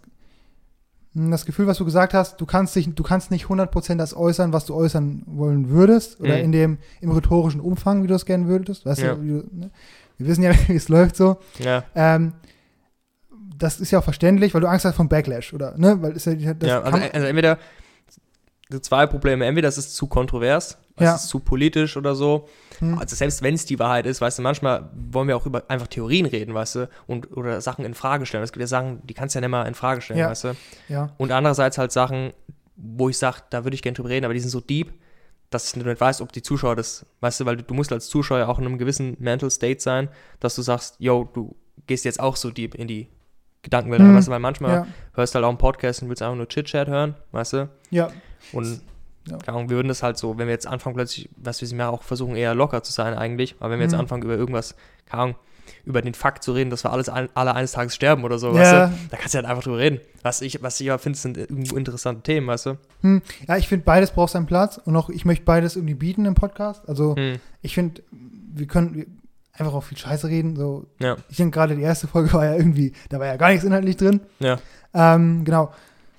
hm, 1.14 1.32
das 1.32 1.46
Gefühl, 1.46 1.68
was 1.68 1.78
du 1.78 1.86
gesagt 1.86 2.14
hast, 2.14 2.40
du 2.40 2.46
kannst 2.46 2.76
dich, 2.76 2.94
du 2.96 3.04
kannst 3.04 3.30
nicht 3.30 3.46
100% 3.46 3.98
das 3.98 4.16
äußern, 4.16 4.54
was 4.54 4.66
du 4.66 4.74
äußern 4.74 5.24
wollen 5.26 5.70
würdest 5.70 6.22
oder 6.22 6.38
hm. 6.38 6.46
in 6.46 6.52
dem, 6.54 6.78
im 7.02 7.12
rhetorischen 7.12 7.60
Umfang, 7.60 8.04
wie 8.04 8.08
du 8.08 8.16
es 8.16 8.26
gerne 8.26 8.48
würdest. 8.48 8.86
Weißt 8.86 9.02
ja. 9.02 9.16
du, 9.16 9.22
ne? 9.22 9.70
wir 10.18 10.28
wissen 10.28 10.44
ja, 10.44 10.52
wie 10.68 10.76
es 10.76 10.88
läuft 10.88 11.18
so. 11.18 11.38
Ja. 11.60 11.84
Ähm, 11.94 12.34
das 13.58 13.82
ist 13.82 13.92
ja 13.92 14.00
auch 14.00 14.04
verständlich, 14.04 14.54
weil 14.54 14.62
du 14.62 14.68
Angst 14.68 14.86
hast 14.86 14.96
vom 14.96 15.10
Backlash, 15.10 15.54
oder? 15.54 15.78
Ne? 15.78 16.02
Weil 16.02 16.14
ist 16.14 16.26
ja, 16.26 16.34
ja 16.34 16.82
also, 16.82 16.98
also 16.98 17.28
entweder 17.28 17.58
zwei 18.82 19.08
Probleme. 19.08 19.46
Entweder 19.46 19.68
es 19.68 19.78
ist 19.78 19.96
zu 19.96 20.08
kontrovers, 20.08 20.78
ja. 21.00 21.16
es 21.16 21.24
ist 21.24 21.30
zu 21.30 21.40
politisch 21.40 21.98
oder 21.98 22.16
so. 22.16 22.48
Hm. 22.80 22.98
Also 22.98 23.16
selbst 23.16 23.42
wenn 23.42 23.54
es 23.54 23.66
die 23.66 23.80
Wahrheit 23.80 24.06
ist, 24.06 24.22
weißt 24.22 24.40
du, 24.40 24.42
manchmal 24.42 24.90
wollen 24.94 25.28
wir 25.28 25.38
auch 25.38 25.46
über 25.46 25.64
einfach 25.68 25.88
Theorien 25.88 26.26
reden, 26.26 26.54
weißt 26.54 26.76
du, 26.76 26.90
und 27.08 27.36
oder 27.36 27.62
Sachen 27.62 27.86
in 27.86 27.94
Frage 27.94 28.26
stellen. 28.26 28.44
Es 28.44 28.52
gibt 28.52 28.62
ja 28.62 28.68
Sachen, 28.68 29.06
die 29.06 29.14
kannst 29.14 29.36
du 29.36 29.38
ja 29.38 29.42
nicht 29.42 29.50
mal 29.50 29.68
in 29.68 29.76
Frage 29.76 30.02
stellen, 30.02 30.20
ja. 30.20 30.30
weißt 30.30 30.46
du. 30.46 30.56
Ja. 30.90 31.12
Und 31.18 31.32
andererseits 31.32 31.78
halt 31.78 31.92
Sachen, 31.92 32.34
wo 32.76 33.10
ich 33.10 33.18
sage, 33.18 33.38
da 33.50 33.64
würde 33.64 33.76
ich 33.76 33.82
gerne 33.82 33.96
drüber 33.96 34.10
reden, 34.10 34.26
aber 34.26 34.34
die 34.34 34.40
sind 34.40 34.50
so 34.50 34.62
deep, 34.62 34.94
dass 35.50 35.72
du 35.72 35.80
nicht 35.80 36.02
weißt, 36.02 36.22
ob 36.22 36.32
die 36.32 36.42
Zuschauer 36.42 36.76
das, 36.76 37.06
weißt 37.22 37.42
du, 37.42 37.46
weil 37.46 37.58
du, 37.58 37.74
musst 37.74 37.92
als 37.92 38.08
Zuschauer 38.08 38.48
auch 38.48 38.60
in 38.60 38.66
einem 38.66 38.78
gewissen 38.78 39.16
Mental 39.20 39.50
State 39.50 39.80
sein, 39.80 40.10
dass 40.40 40.56
du 40.56 40.62
sagst, 40.62 40.96
yo, 41.00 41.30
du 41.34 41.56
gehst 41.88 42.06
jetzt 42.06 42.20
auch 42.20 42.36
so 42.36 42.52
deep 42.52 42.76
in 42.76 42.88
die 42.88 43.08
Gedankenwelt, 43.62 44.02
mhm. 44.02 44.16
weißt 44.16 44.28
du, 44.28 44.32
weil 44.32 44.40
manchmal 44.40 44.72
ja. 44.72 44.88
hörst 45.14 45.34
du 45.34 45.38
halt 45.38 45.46
auch 45.46 45.50
einen 45.50 45.58
Podcast 45.58 46.02
und 46.02 46.10
willst 46.10 46.22
einfach 46.22 46.36
nur 46.36 46.48
Chit-Chat 46.48 46.88
hören, 46.88 47.16
weißt 47.32 47.54
du? 47.54 47.70
Ja. 47.90 48.10
Und 48.52 48.82
ja. 49.28 49.40
wir 49.46 49.70
würden 49.70 49.88
das 49.88 50.04
halt 50.04 50.18
so, 50.18 50.38
wenn 50.38 50.48
wir 50.48 50.54
jetzt 50.54 50.68
anfangen 50.68 50.96
plötzlich, 50.96 51.30
was 51.38 51.62
wir 51.62 51.78
ja 51.78 51.90
auch 51.90 52.04
versuchen, 52.04 52.36
eher 52.36 52.56
locker 52.56 52.84
zu 52.84 52.92
sein 52.92 53.14
eigentlich, 53.14 53.56
aber 53.60 53.72
wenn 53.72 53.80
wir 53.80 53.88
mhm. 53.88 53.92
jetzt 53.92 54.00
anfangen 54.00 54.24
über 54.24 54.36
irgendwas, 54.36 54.76
keine 55.06 55.24
Ahnung, 55.24 55.36
über 55.84 56.02
den 56.02 56.14
Fakt 56.14 56.44
zu 56.44 56.54
reden, 56.54 56.70
dass 56.70 56.84
wir 56.84 56.92
alles 56.92 57.10
alle 57.10 57.56
eines 57.56 57.72
Tages 57.72 57.96
sterben 57.96 58.24
oder 58.24 58.38
so, 58.38 58.50
ja. 58.50 58.54
weißt 58.54 58.74
du? 58.74 59.10
Da 59.10 59.18
kannst 59.18 59.34
du 59.34 59.38
halt 59.38 59.48
einfach 59.48 59.64
drüber 59.64 59.80
reden. 59.80 60.00
Was 60.22 60.42
ich, 60.42 60.62
was 60.62 60.80
ich 60.80 60.92
aber 60.92 61.00
finde, 61.00 61.18
sind 61.18 61.38
irgendwo 61.38 61.76
interessante 61.76 62.22
Themen, 62.22 62.48
weißt 62.48 62.68
du? 62.68 62.78
Hm. 63.02 63.22
Ja, 63.48 63.58
ich 63.58 63.68
finde, 63.68 63.84
beides 63.84 64.12
braucht 64.12 64.32
seinen 64.32 64.46
Platz 64.46 64.80
und 64.84 64.96
auch 64.96 65.10
ich 65.10 65.26
möchte 65.26 65.46
beides 65.46 65.76
irgendwie 65.76 65.96
bieten 65.96 66.26
im 66.26 66.36
Podcast. 66.36 66.88
Also 66.88 67.16
hm. 67.16 67.38
ich 67.62 67.74
finde, 67.74 68.04
wir 68.12 68.68
können 68.68 69.22
einfach 69.54 69.74
auch 69.74 69.84
viel 69.84 69.98
Scheiße 69.98 70.28
reden. 70.28 70.56
So. 70.56 70.88
Ja. 71.00 71.18
Ich 71.30 71.38
denke 71.38 71.58
gerade 71.58 71.76
die 71.76 71.82
erste 71.82 72.08
Folge 72.08 72.34
war 72.34 72.46
ja 72.46 72.56
irgendwie, 72.56 72.94
da 73.10 73.20
war 73.20 73.28
ja 73.28 73.38
gar 73.38 73.50
nichts 73.50 73.64
inhaltlich 73.64 73.98
drin. 73.98 74.22
Ja. 74.40 74.60
Ähm, 74.94 75.46
genau. 75.46 75.72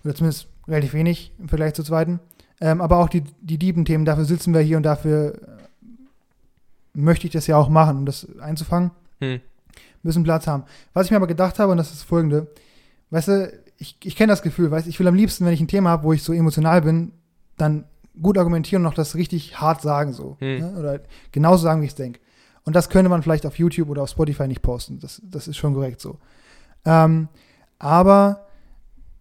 Oder 0.04 0.14
zumindest 0.14 0.48
relativ 0.68 0.94
wenig 0.94 1.32
im 1.38 1.48
Vergleich 1.48 1.74
zur 1.74 1.84
zweiten. 1.84 2.20
Ähm, 2.60 2.80
aber 2.80 2.98
auch 2.98 3.08
die, 3.08 3.22
die 3.40 3.58
Diebenthemen, 3.58 4.04
dafür 4.04 4.24
sitzen 4.24 4.54
wir 4.54 4.60
hier 4.60 4.76
und 4.76 4.82
dafür 4.82 5.34
äh, 5.34 5.88
möchte 6.94 7.26
ich 7.26 7.32
das 7.32 7.46
ja 7.46 7.56
auch 7.56 7.68
machen, 7.68 7.98
um 7.98 8.06
das 8.06 8.26
einzufangen. 8.38 8.90
Hm. 9.20 9.40
Müssen 10.02 10.22
Platz 10.22 10.46
haben. 10.46 10.64
Was 10.94 11.06
ich 11.06 11.10
mir 11.10 11.18
aber 11.18 11.26
gedacht 11.26 11.58
habe, 11.58 11.72
und 11.72 11.78
das 11.78 11.90
ist 11.90 12.00
das 12.00 12.02
folgende, 12.04 12.46
weißt 13.10 13.28
du, 13.28 13.52
ich, 13.78 13.96
ich 14.04 14.16
kenne 14.16 14.32
das 14.32 14.42
Gefühl, 14.42 14.70
weißt 14.70 14.86
ich 14.86 14.98
will 14.98 15.08
am 15.08 15.14
liebsten, 15.14 15.44
wenn 15.44 15.52
ich 15.52 15.60
ein 15.60 15.68
Thema 15.68 15.90
habe, 15.90 16.04
wo 16.04 16.12
ich 16.12 16.22
so 16.22 16.32
emotional 16.32 16.80
bin, 16.80 17.12
dann 17.56 17.84
gut 18.22 18.38
argumentieren 18.38 18.82
und 18.82 18.90
noch 18.90 18.94
das 18.94 19.14
richtig 19.14 19.60
hart 19.60 19.82
sagen, 19.82 20.12
so. 20.12 20.36
Hm. 20.40 20.58
Ne? 20.58 20.74
Oder 20.78 21.00
genauso 21.32 21.62
sagen, 21.62 21.82
wie 21.82 21.86
ich 21.86 21.92
es 21.92 21.96
denke. 21.96 22.20
Und 22.64 22.74
das 22.74 22.88
könnte 22.88 23.08
man 23.08 23.22
vielleicht 23.22 23.46
auf 23.46 23.58
YouTube 23.58 23.90
oder 23.90 24.02
auf 24.02 24.10
Spotify 24.10 24.48
nicht 24.48 24.62
posten. 24.62 24.98
Das, 24.98 25.22
das 25.24 25.46
ist 25.46 25.56
schon 25.56 25.74
korrekt 25.74 26.00
so. 26.00 26.18
Ähm, 26.84 27.28
aber, 27.78 28.46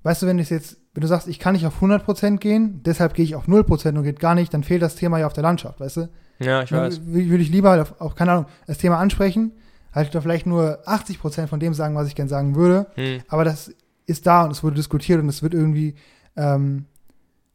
weißt 0.04 0.22
du, 0.22 0.28
wenn 0.28 0.40
ich 0.40 0.50
jetzt 0.50 0.78
wenn 0.96 1.02
du 1.02 1.08
sagst, 1.08 1.28
ich 1.28 1.40
kann 1.40 1.54
nicht 1.54 1.66
auf 1.68 1.82
100% 1.82 2.38
gehen, 2.38 2.82
deshalb 2.86 3.14
gehe 3.14 3.26
ich 3.26 3.36
auf 3.36 3.48
0% 3.50 3.98
und 3.98 4.04
geht 4.04 4.22
gar 4.22 4.34
nicht, 4.34 4.54
dann 4.54 4.64
fehlt 4.64 4.82
das 4.82 4.96
Thema 4.96 5.20
ja 5.20 5.28
auf 5.28 5.34
der 5.34 5.44
Landschaft, 5.44 5.82
weißt 5.82 5.98
du? 5.98 6.10
Ja, 6.40 6.64
ich 6.64 6.72
weiß. 6.72 7.02
Würde 7.06 7.44
ich 7.44 7.50
lieber 7.50 7.72
halt 7.72 8.00
auf, 8.00 8.16
keine 8.16 8.32
Ahnung, 8.32 8.46
das 8.66 8.78
Thema 8.78 8.98
ansprechen, 8.98 9.52
halt 9.94 10.16
da 10.16 10.22
vielleicht 10.22 10.46
nur 10.46 10.80
80% 10.88 11.48
von 11.48 11.60
dem 11.60 11.74
sagen, 11.74 11.96
was 11.96 12.08
ich 12.08 12.16
gerne 12.16 12.30
sagen 12.30 12.56
würde, 12.56 12.88
hm. 12.96 13.22
aber 13.28 13.44
das 13.44 13.74
ist 14.06 14.26
da 14.26 14.46
und 14.46 14.52
es 14.52 14.64
wurde 14.64 14.78
diskutiert 14.78 15.20
und 15.22 15.28
es 15.28 15.44
wird 15.44 15.54
irgendwie 15.54 15.96
ähm, 16.38 16.86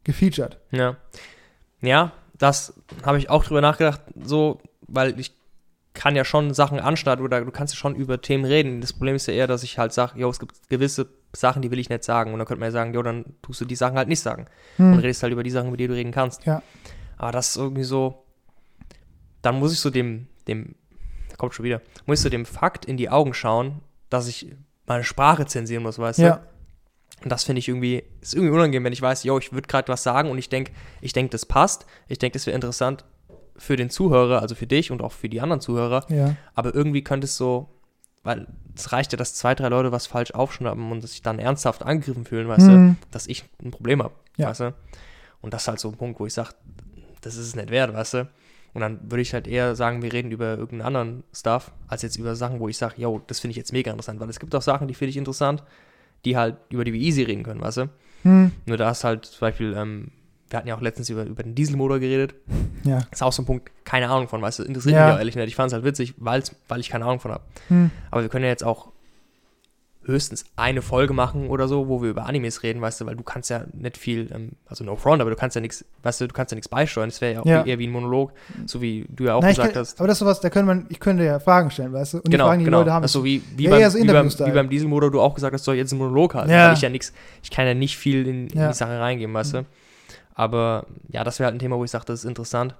gefeatured. 0.03 0.59
Ja. 0.69 0.97
Ja, 1.81 2.11
das 2.37 2.75
habe 3.03 3.17
ich 3.17 3.31
auch 3.31 3.43
drüber 3.43 3.61
nachgedacht, 3.61 4.01
so, 4.21 4.59
weil 4.87 5.19
ich 5.19 5.35
kann 5.93 6.15
ja 6.15 6.25
schon 6.25 6.53
Sachen 6.53 6.79
anschneiden 6.79 7.25
oder 7.25 7.43
du 7.43 7.51
kannst 7.51 7.73
ja 7.73 7.77
schon 7.77 7.95
über 7.95 8.21
Themen 8.21 8.45
reden. 8.45 8.81
Das 8.81 8.93
Problem 8.93 9.15
ist 9.15 9.27
ja 9.27 9.33
eher, 9.33 9.47
dass 9.47 9.63
ich 9.63 9.79
halt 9.79 9.93
sage, 9.93 10.19
jo, 10.19 10.29
es 10.29 10.39
gibt 10.39 10.69
gewisse 10.69 11.07
Sachen, 11.33 11.61
die 11.61 11.71
will 11.71 11.79
ich 11.79 11.89
nicht 11.89 12.03
sagen. 12.03 12.33
Und 12.33 12.39
dann 12.39 12.47
könnte 12.47 12.59
man 12.59 12.67
ja 12.67 12.71
sagen, 12.71 12.93
jo, 12.93 13.01
dann 13.01 13.25
tust 13.41 13.61
du 13.61 13.65
die 13.65 13.75
Sachen 13.75 13.97
halt 13.97 14.07
nicht 14.07 14.19
sagen. 14.19 14.47
Hm. 14.77 14.93
Und 14.93 14.99
redest 14.99 15.23
halt 15.23 15.33
über 15.33 15.43
die 15.43 15.49
Sachen, 15.51 15.67
über 15.69 15.77
die 15.77 15.87
du 15.87 15.93
reden 15.93 16.11
kannst. 16.11 16.45
Ja. 16.45 16.61
Aber 17.17 17.31
das 17.31 17.49
ist 17.51 17.57
irgendwie 17.57 17.83
so, 17.83 18.25
dann 19.41 19.59
muss 19.59 19.73
ich 19.73 19.79
so 19.79 19.89
dem, 19.89 20.27
dem, 20.47 20.75
kommt 21.37 21.53
schon 21.53 21.65
wieder, 21.65 21.81
muss 22.05 22.19
ich 22.19 22.23
so 22.23 22.29
dem 22.29 22.45
Fakt 22.45 22.85
in 22.85 22.97
die 22.97 23.09
Augen 23.09 23.33
schauen, 23.33 23.79
dass 24.09 24.27
ich 24.27 24.53
meine 24.87 25.03
Sprache 25.03 25.45
zensieren 25.45 25.83
muss, 25.83 25.99
weißt 25.99 26.19
Ja. 26.19 26.35
du? 26.37 27.23
Und 27.23 27.31
das 27.31 27.43
finde 27.43 27.59
ich 27.59 27.67
irgendwie, 27.67 28.03
ist 28.19 28.33
irgendwie 28.33 28.53
unangenehm, 28.53 28.83
wenn 28.83 28.93
ich 28.93 29.01
weiß, 29.01 29.23
yo, 29.23 29.37
ich 29.37 29.53
würde 29.53 29.67
gerade 29.67 29.87
was 29.89 30.01
sagen 30.01 30.29
und 30.31 30.37
ich 30.39 30.49
denke, 30.49 30.71
ich 31.01 31.13
denke, 31.13 31.29
das 31.29 31.45
passt. 31.45 31.85
Ich 32.07 32.17
denke, 32.17 32.33
das 32.33 32.47
wäre 32.47 32.55
interessant 32.55 33.05
für 33.57 33.75
den 33.75 33.91
Zuhörer, 33.91 34.41
also 34.41 34.55
für 34.55 34.65
dich 34.65 34.89
und 34.91 35.03
auch 35.03 35.11
für 35.11 35.29
die 35.29 35.39
anderen 35.39 35.61
Zuhörer. 35.61 36.03
Ja. 36.09 36.35
Aber 36.55 36.73
irgendwie 36.73 37.03
könnte 37.03 37.25
es 37.25 37.37
so, 37.37 37.69
weil 38.23 38.47
es 38.75 38.91
reicht 38.91 39.11
ja, 39.11 39.17
dass 39.17 39.33
zwei, 39.33 39.55
drei 39.55 39.67
Leute 39.69 39.91
was 39.91 40.07
falsch 40.07 40.31
aufschnappen 40.31 40.91
und 40.91 41.01
sich 41.01 41.21
dann 41.21 41.39
ernsthaft 41.39 41.83
angegriffen 41.83 42.25
fühlen, 42.25 42.47
weißt 42.47 42.67
du, 42.67 42.71
Hm. 42.73 42.97
dass 43.11 43.27
ich 43.27 43.45
ein 43.63 43.71
Problem 43.71 44.01
habe, 44.03 44.13
Ja. 44.37 44.49
weißt 44.49 44.59
du. 44.61 44.73
Und 45.41 45.53
das 45.53 45.63
ist 45.63 45.67
halt 45.67 45.79
so 45.79 45.89
ein 45.89 45.97
Punkt, 45.97 46.19
wo 46.19 46.25
ich 46.25 46.33
sage, 46.33 46.49
das 47.21 47.35
ist 47.35 47.47
es 47.47 47.55
nicht 47.55 47.69
wert, 47.71 47.93
weißt 47.93 48.13
du. 48.15 48.29
Und 48.73 48.81
dann 48.81 48.99
würde 49.11 49.21
ich 49.21 49.33
halt 49.33 49.47
eher 49.47 49.75
sagen, 49.75 50.01
wir 50.01 50.13
reden 50.13 50.31
über 50.31 50.51
irgendeinen 50.57 50.81
anderen 50.95 51.23
Stuff, 51.33 51.71
als 51.87 52.03
jetzt 52.03 52.15
über 52.17 52.35
Sachen, 52.35 52.59
wo 52.59 52.69
ich 52.69 52.77
sage, 52.77 52.93
yo, 52.97 53.21
das 53.27 53.39
finde 53.39 53.51
ich 53.51 53.57
jetzt 53.57 53.73
mega 53.73 53.91
interessant, 53.91 54.19
weil 54.19 54.29
es 54.29 54.39
gibt 54.39 54.55
auch 54.55 54.61
Sachen, 54.61 54.87
die 54.87 54.93
finde 54.93 55.09
ich 55.09 55.17
interessant, 55.17 55.63
die 56.23 56.37
halt, 56.37 56.55
über 56.69 56.85
die 56.85 56.93
wir 56.93 57.01
easy 57.01 57.23
reden 57.23 57.43
können, 57.43 57.59
weißt 57.61 57.77
du. 57.77 57.89
Hm. 58.23 58.51
Nur 58.65 58.77
da 58.77 58.91
ist 58.91 59.03
halt 59.03 59.25
zum 59.25 59.39
Beispiel, 59.41 59.73
ähm, 59.75 60.11
wir 60.51 60.57
hatten 60.57 60.67
ja 60.67 60.75
auch 60.75 60.81
letztens 60.81 61.09
über, 61.09 61.23
über 61.23 61.43
den 61.43 61.55
Dieselmotor 61.55 61.99
geredet, 61.99 62.35
Ja. 62.83 62.99
ist 63.11 63.23
auch 63.23 63.31
so 63.33 63.41
ein 63.41 63.45
Punkt, 63.45 63.71
keine 63.85 64.09
Ahnung 64.09 64.27
von, 64.27 64.41
weißt 64.41 64.59
du, 64.59 64.63
interessiert 64.63 64.95
Ja. 64.95 65.05
mich 65.05 65.13
auch 65.15 65.19
ehrlich 65.19 65.35
nicht. 65.35 65.47
Ich 65.47 65.55
fand 65.55 65.67
es 65.67 65.73
halt 65.73 65.83
witzig, 65.85 66.13
weil's, 66.17 66.55
weil 66.67 66.79
ich 66.79 66.89
keine 66.89 67.05
Ahnung 67.05 67.19
von 67.19 67.31
habe. 67.31 67.43
Hm. 67.69 67.89
Aber 68.11 68.21
wir 68.21 68.29
können 68.29 68.43
ja 68.45 68.51
jetzt 68.51 68.63
auch 68.63 68.89
höchstens 70.03 70.45
eine 70.55 70.81
Folge 70.81 71.13
machen 71.13 71.47
oder 71.47 71.67
so, 71.67 71.87
wo 71.87 72.01
wir 72.01 72.09
über 72.09 72.25
Animes 72.25 72.63
reden, 72.63 72.81
weißt 72.81 73.01
du, 73.01 73.05
weil 73.05 73.15
du 73.15 73.21
kannst 73.21 73.51
ja 73.51 73.65
nicht 73.71 73.97
viel, 73.99 74.31
ähm, 74.33 74.53
also 74.65 74.83
no 74.83 74.95
front, 74.95 75.21
aber 75.21 75.29
du 75.29 75.35
kannst 75.35 75.53
ja 75.55 75.61
nichts, 75.61 75.85
weißt 76.01 76.21
du, 76.21 76.27
du 76.27 76.33
kannst 76.33 76.51
ja 76.51 76.55
nichts 76.55 76.67
beisteuern. 76.69 77.09
Das 77.09 77.21
wäre 77.21 77.33
ja 77.35 77.39
auch 77.41 77.45
Ja. 77.45 77.63
eher 77.63 77.77
wie 77.77 77.85
ein 77.85 77.91
Monolog, 77.91 78.31
so 78.65 78.81
wie 78.81 79.05
du 79.09 79.25
ja 79.25 79.35
auch 79.35 79.43
Na, 79.43 79.51
ich 79.51 79.57
gesagt 79.57 79.73
kann, 79.73 79.81
hast. 79.81 79.99
aber 79.99 80.07
das 80.07 80.15
ist 80.15 80.19
sowas, 80.19 80.39
da 80.41 80.49
können 80.49 80.65
man, 80.65 80.85
ich 80.89 80.99
könnte 80.99 81.23
ja 81.23 81.39
Fragen 81.39 81.69
stellen, 81.69 81.93
weißt 81.93 82.15
du? 82.15 82.17
Und 82.17 82.31
Genau, 82.31 82.45
die 82.45 82.47
Fragen, 82.49 82.59
die 82.61 82.65
genau. 82.65 82.79
Leute 82.79 82.91
haben. 82.93 83.03
also 83.03 83.23
wie, 83.23 83.43
wie, 83.55 83.65
Ja, 83.65 83.69
beim, 83.69 83.89
so 83.91 83.99
wie, 83.99 84.07
beim, 84.07 84.27
wie 84.31 84.51
beim 84.51 84.69
Dieselmotor 84.71 85.11
du 85.11 85.21
auch 85.21 85.35
gesagt 85.35 85.53
hast, 85.53 85.63
soll 85.65 85.75
jetzt 85.75 85.91
einen 85.93 85.99
Monolog 86.01 86.33
halten, 86.33 86.49
Ja. 86.49 86.69
weil 86.69 86.73
ich 86.73 86.81
ja 86.81 86.89
nichts, 86.89 87.13
ich 87.43 87.51
kann 87.51 87.67
ja 87.67 87.75
nicht 87.75 87.95
viel 87.95 88.27
in, 88.27 88.47
in 88.47 88.67
die 88.69 88.73
Sache 88.73 88.99
reingehen, 88.99 89.31
weißt 89.31 89.53
du. 89.53 89.65
Aber 90.33 90.87
ja, 91.09 91.23
das 91.23 91.39
wäre 91.39 91.45
halt 91.47 91.55
ein 91.55 91.59
Thema, 91.59 91.77
wo 91.77 91.83
ich 91.83 91.91
sage, 91.91 92.05
das 92.05 92.19
ist 92.19 92.25
interessant. 92.25 92.75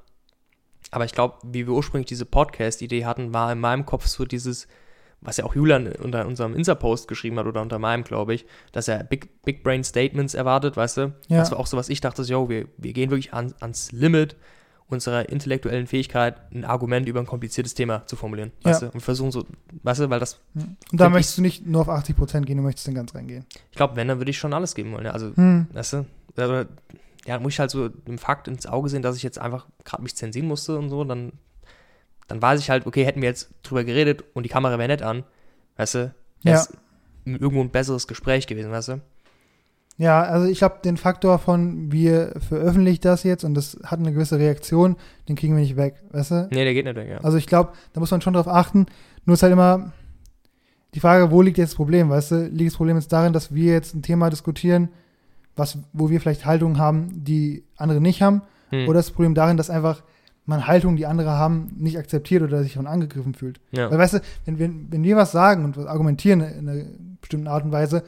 Aber 0.92 1.06
ich 1.06 1.12
glaube, 1.14 1.36
wie 1.44 1.68
wir 1.68 1.74
ursprünglich 1.74 2.08
diese 2.08 2.26
Podcast-Idee 2.26 3.06
hatten, 3.06 3.34
war 3.34 3.52
in 3.52 3.60
meinem 3.60 3.86
Kopf 3.86 4.08
so 4.08 4.26
dieses, 4.26 4.68
was 5.22 5.38
ja 5.38 5.46
auch 5.46 5.56
Julian 5.56 5.88
unter 5.88 6.26
unserem 6.26 6.56
Insta-Post 6.56 7.08
geschrieben 7.08 7.38
hat 7.40 7.46
oder 7.46 7.62
unter 7.62 7.78
meinem, 7.80 8.04
glaube 8.04 8.34
ich, 8.34 8.46
dass 8.72 8.88
er 8.88 9.04
Big, 9.04 9.44
Big 9.44 9.64
Brain 9.64 9.84
Statements 9.84 10.34
erwartet, 10.34 10.76
weißt 10.78 10.98
du? 10.98 11.02
Ja. 11.28 11.38
Das 11.38 11.52
war 11.52 11.60
auch 11.60 11.68
so, 11.68 11.78
was 11.78 11.90
ich 11.90 12.02
dachte, 12.02 12.24
so, 12.24 12.32
yo, 12.34 12.50
wir, 12.50 12.68
wir 12.78 12.94
gehen 12.94 13.12
wirklich 13.12 13.34
an, 13.34 13.54
ans 13.60 13.92
Limit 13.92 14.36
unserer 14.88 15.30
intellektuellen 15.30 15.88
Fähigkeit, 15.88 16.36
ein 16.54 16.66
Argument 16.66 17.08
über 17.08 17.22
ein 17.22 17.26
kompliziertes 17.26 17.74
Thema 17.76 18.06
zu 18.08 18.18
formulieren, 18.18 18.52
Ja. 18.66 18.72
weißt 18.72 18.82
du? 18.82 18.90
Und 18.90 19.00
versuchen 19.00 19.32
so, 19.32 19.46
weißt 19.84 20.02
du, 20.02 20.10
weil 20.10 20.20
das, 20.20 20.42
Und 20.56 20.76
da 21.00 21.08
möchtest 21.10 21.38
du 21.38 21.42
nicht 21.42 21.66
nur 21.66 21.82
auf 21.82 21.90
80 21.90 22.18
Prozent 22.18 22.46
gehen, 22.46 22.58
du 22.58 22.64
möchtest 22.64 22.88
dann 22.88 22.96
ganz 22.96 23.16
reingehen. 23.16 23.46
ich 23.70 23.78
glaube, 23.78 23.96
wenn, 23.96 24.10
dann 24.10 24.18
würde 24.20 24.32
ich 24.32 24.38
schon 24.38 24.52
alles 24.54 24.76
geben 24.76 24.92
wollen, 24.92 25.06
ja? 25.06 25.12
Also, 25.12 25.34
Hm. 25.36 25.68
weißt 25.72 25.94
du? 25.94 26.06
Ja, 27.26 27.40
muss 27.40 27.54
ich 27.54 27.60
halt 27.60 27.70
so 27.72 27.88
dem 27.90 28.18
Fakt 28.18 28.48
ins 28.48 28.66
Auge 28.66 28.90
sehen, 28.90 29.02
dass 29.02 29.16
ich 29.16 29.24
jetzt 29.24 29.40
einfach 29.40 29.68
gerade 29.86 30.02
mich 30.04 30.16
zensieren 30.16 30.48
musste 30.48 30.78
und 30.78 30.90
so, 30.90 31.04
dann, 31.04 31.34
dann 32.28 32.42
weiß 32.42 32.60
ich 32.60 32.70
halt, 32.70 32.86
okay, 32.88 33.06
hätten 33.06 33.22
wir 33.22 33.30
jetzt 33.30 33.50
drüber 33.64 33.84
geredet 33.84 34.24
und 34.34 34.44
die 34.44 34.50
Kamera 34.50 34.80
wäre 34.80 34.90
nicht 34.90 35.04
an, 35.04 35.24
weißt 35.78 35.96
du, 35.96 36.16
wäre 36.44 36.58
Ja. 36.58 36.66
irgendwo 37.26 37.62
ein 37.62 37.70
besseres 37.70 38.08
Gespräch 38.08 38.48
gewesen, 38.48 38.72
weißt 38.72 38.88
du? 38.90 39.02
Ja, 39.98 40.24
also 40.24 40.48
ich 40.48 40.58
glaube, 40.58 40.78
den 40.84 40.98
Faktor 40.98 41.38
von, 41.38 41.92
wir 41.92 42.34
veröffentlichen 42.48 43.02
das 43.02 43.22
jetzt 43.22 43.44
und 43.44 43.54
das 43.54 43.78
hat 43.84 44.00
eine 44.00 44.12
gewisse 44.12 44.40
Reaktion, 44.40 44.96
den 45.30 45.36
kriegen 45.36 45.54
wir 45.56 45.62
nicht 45.62 45.76
weg, 45.76 46.02
weißt 46.12 46.32
du? 46.32 46.48
Nee, 46.50 46.64
der 46.64 46.74
geht 46.74 46.86
nicht 46.86 46.96
weg, 46.96 47.08
ja. 47.08 47.18
Also 47.20 47.38
ich 47.38 47.46
glaube, 47.46 47.74
da 47.94 48.00
muss 48.00 48.10
man 48.10 48.22
schon 48.22 48.34
drauf 48.34 48.48
achten. 48.48 48.88
Nur 49.26 49.36
ist 49.36 49.44
halt 49.44 49.54
immer 49.54 49.92
die 50.96 51.00
Frage, 51.00 51.30
wo 51.30 51.44
liegt 51.44 51.60
jetzt 51.60 51.72
das 51.72 51.76
Problem, 51.76 52.10
weißt 52.10 52.32
du? 52.32 52.48
Liegt 52.48 52.72
das 52.72 52.78
Problem 52.78 52.96
jetzt 52.98 53.14
darin, 53.14 53.32
dass 53.32 53.54
wir 53.54 53.74
jetzt 53.74 53.94
ein 53.94 54.02
Thema 54.02 54.32
diskutieren, 54.32 54.90
was, 55.62 55.78
wo 55.94 56.10
wir 56.10 56.20
vielleicht 56.20 56.46
Haltungen 56.46 56.78
haben, 56.78 57.24
die 57.24 57.64
andere 57.78 58.02
nicht 58.02 58.22
haben? 58.22 58.42
Hm. 58.70 58.88
Oder 58.88 59.00
das 59.00 59.12
Problem 59.12 59.34
darin, 59.36 59.58
dass 59.58 59.70
einfach 59.70 60.04
man 60.46 60.66
Haltungen, 60.68 60.98
die 60.98 61.06
andere 61.06 61.32
haben, 61.32 61.72
nicht 61.78 61.98
akzeptiert 61.98 62.42
oder 62.42 62.64
sich 62.64 62.74
von 62.74 62.88
angegriffen 62.88 63.34
fühlt? 63.34 63.62
ja. 63.72 63.90
Weil, 63.92 64.00
weißt 64.00 64.16
du, 64.16 64.20
wenn, 64.46 64.60
wenn, 64.60 64.92
wenn 64.92 65.04
wir 65.04 65.16
was 65.16 65.32
sagen 65.32 65.64
und 65.64 65.78
was 65.78 65.86
argumentieren 65.86 66.42
in 66.42 66.68
einer 66.68 66.84
bestimmten 67.22 67.48
Art 67.48 67.64
und 67.64 67.72
Weise, 67.72 68.04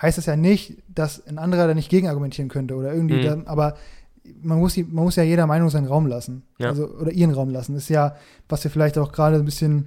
heißt 0.00 0.18
das 0.18 0.26
ja 0.26 0.36
nicht, 0.36 0.78
dass 0.88 1.24
ein 1.26 1.38
anderer 1.38 1.68
da 1.68 1.74
nicht 1.74 1.88
gegen 1.90 2.08
argumentieren 2.08 2.48
könnte 2.48 2.74
oder 2.74 2.92
irgendwie, 2.92 3.16
Mhm. 3.18 3.44
da, 3.44 3.50
aber 3.50 3.76
man 4.42 4.58
muss, 4.58 4.74
die, 4.74 4.84
man 4.84 5.04
muss 5.04 5.16
ja 5.16 5.22
jeder 5.22 5.46
Meinung 5.46 5.70
seinen 5.70 5.86
Raum 5.86 6.06
lassen. 6.06 6.42
Ja. 6.58 6.68
Also, 6.68 6.88
oder 6.88 7.12
ihren 7.12 7.32
Raum 7.32 7.50
lassen. 7.50 7.76
Ist 7.76 7.88
ja, 7.88 8.16
was 8.48 8.64
wir 8.64 8.70
vielleicht 8.70 8.98
auch 8.98 9.12
gerade 9.12 9.36
ein 9.36 9.44
bisschen, 9.44 9.86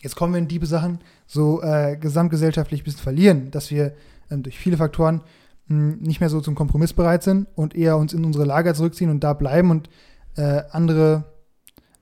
jetzt 0.00 0.16
kommen 0.16 0.34
wir 0.34 0.38
in 0.38 0.48
diebe 0.48 0.66
Sachen, 0.66 1.00
so 1.26 1.62
äh, 1.62 1.96
gesamtgesellschaftlich 1.96 2.82
ein 2.82 2.84
bisschen 2.84 3.00
verlieren, 3.02 3.50
dass 3.50 3.70
wir 3.70 3.92
ähm, 4.30 4.42
durch 4.42 4.58
viele 4.58 4.76
Faktoren 4.76 5.22
nicht 5.70 6.20
mehr 6.20 6.30
so 6.30 6.40
zum 6.40 6.54
Kompromiss 6.54 6.92
bereit 6.92 7.22
sind 7.22 7.46
und 7.54 7.74
eher 7.74 7.96
uns 7.96 8.12
in 8.12 8.24
unsere 8.24 8.44
Lager 8.44 8.74
zurückziehen 8.74 9.10
und 9.10 9.22
da 9.22 9.34
bleiben 9.34 9.70
und 9.70 9.88
äh, 10.36 10.62
andere 10.70 11.24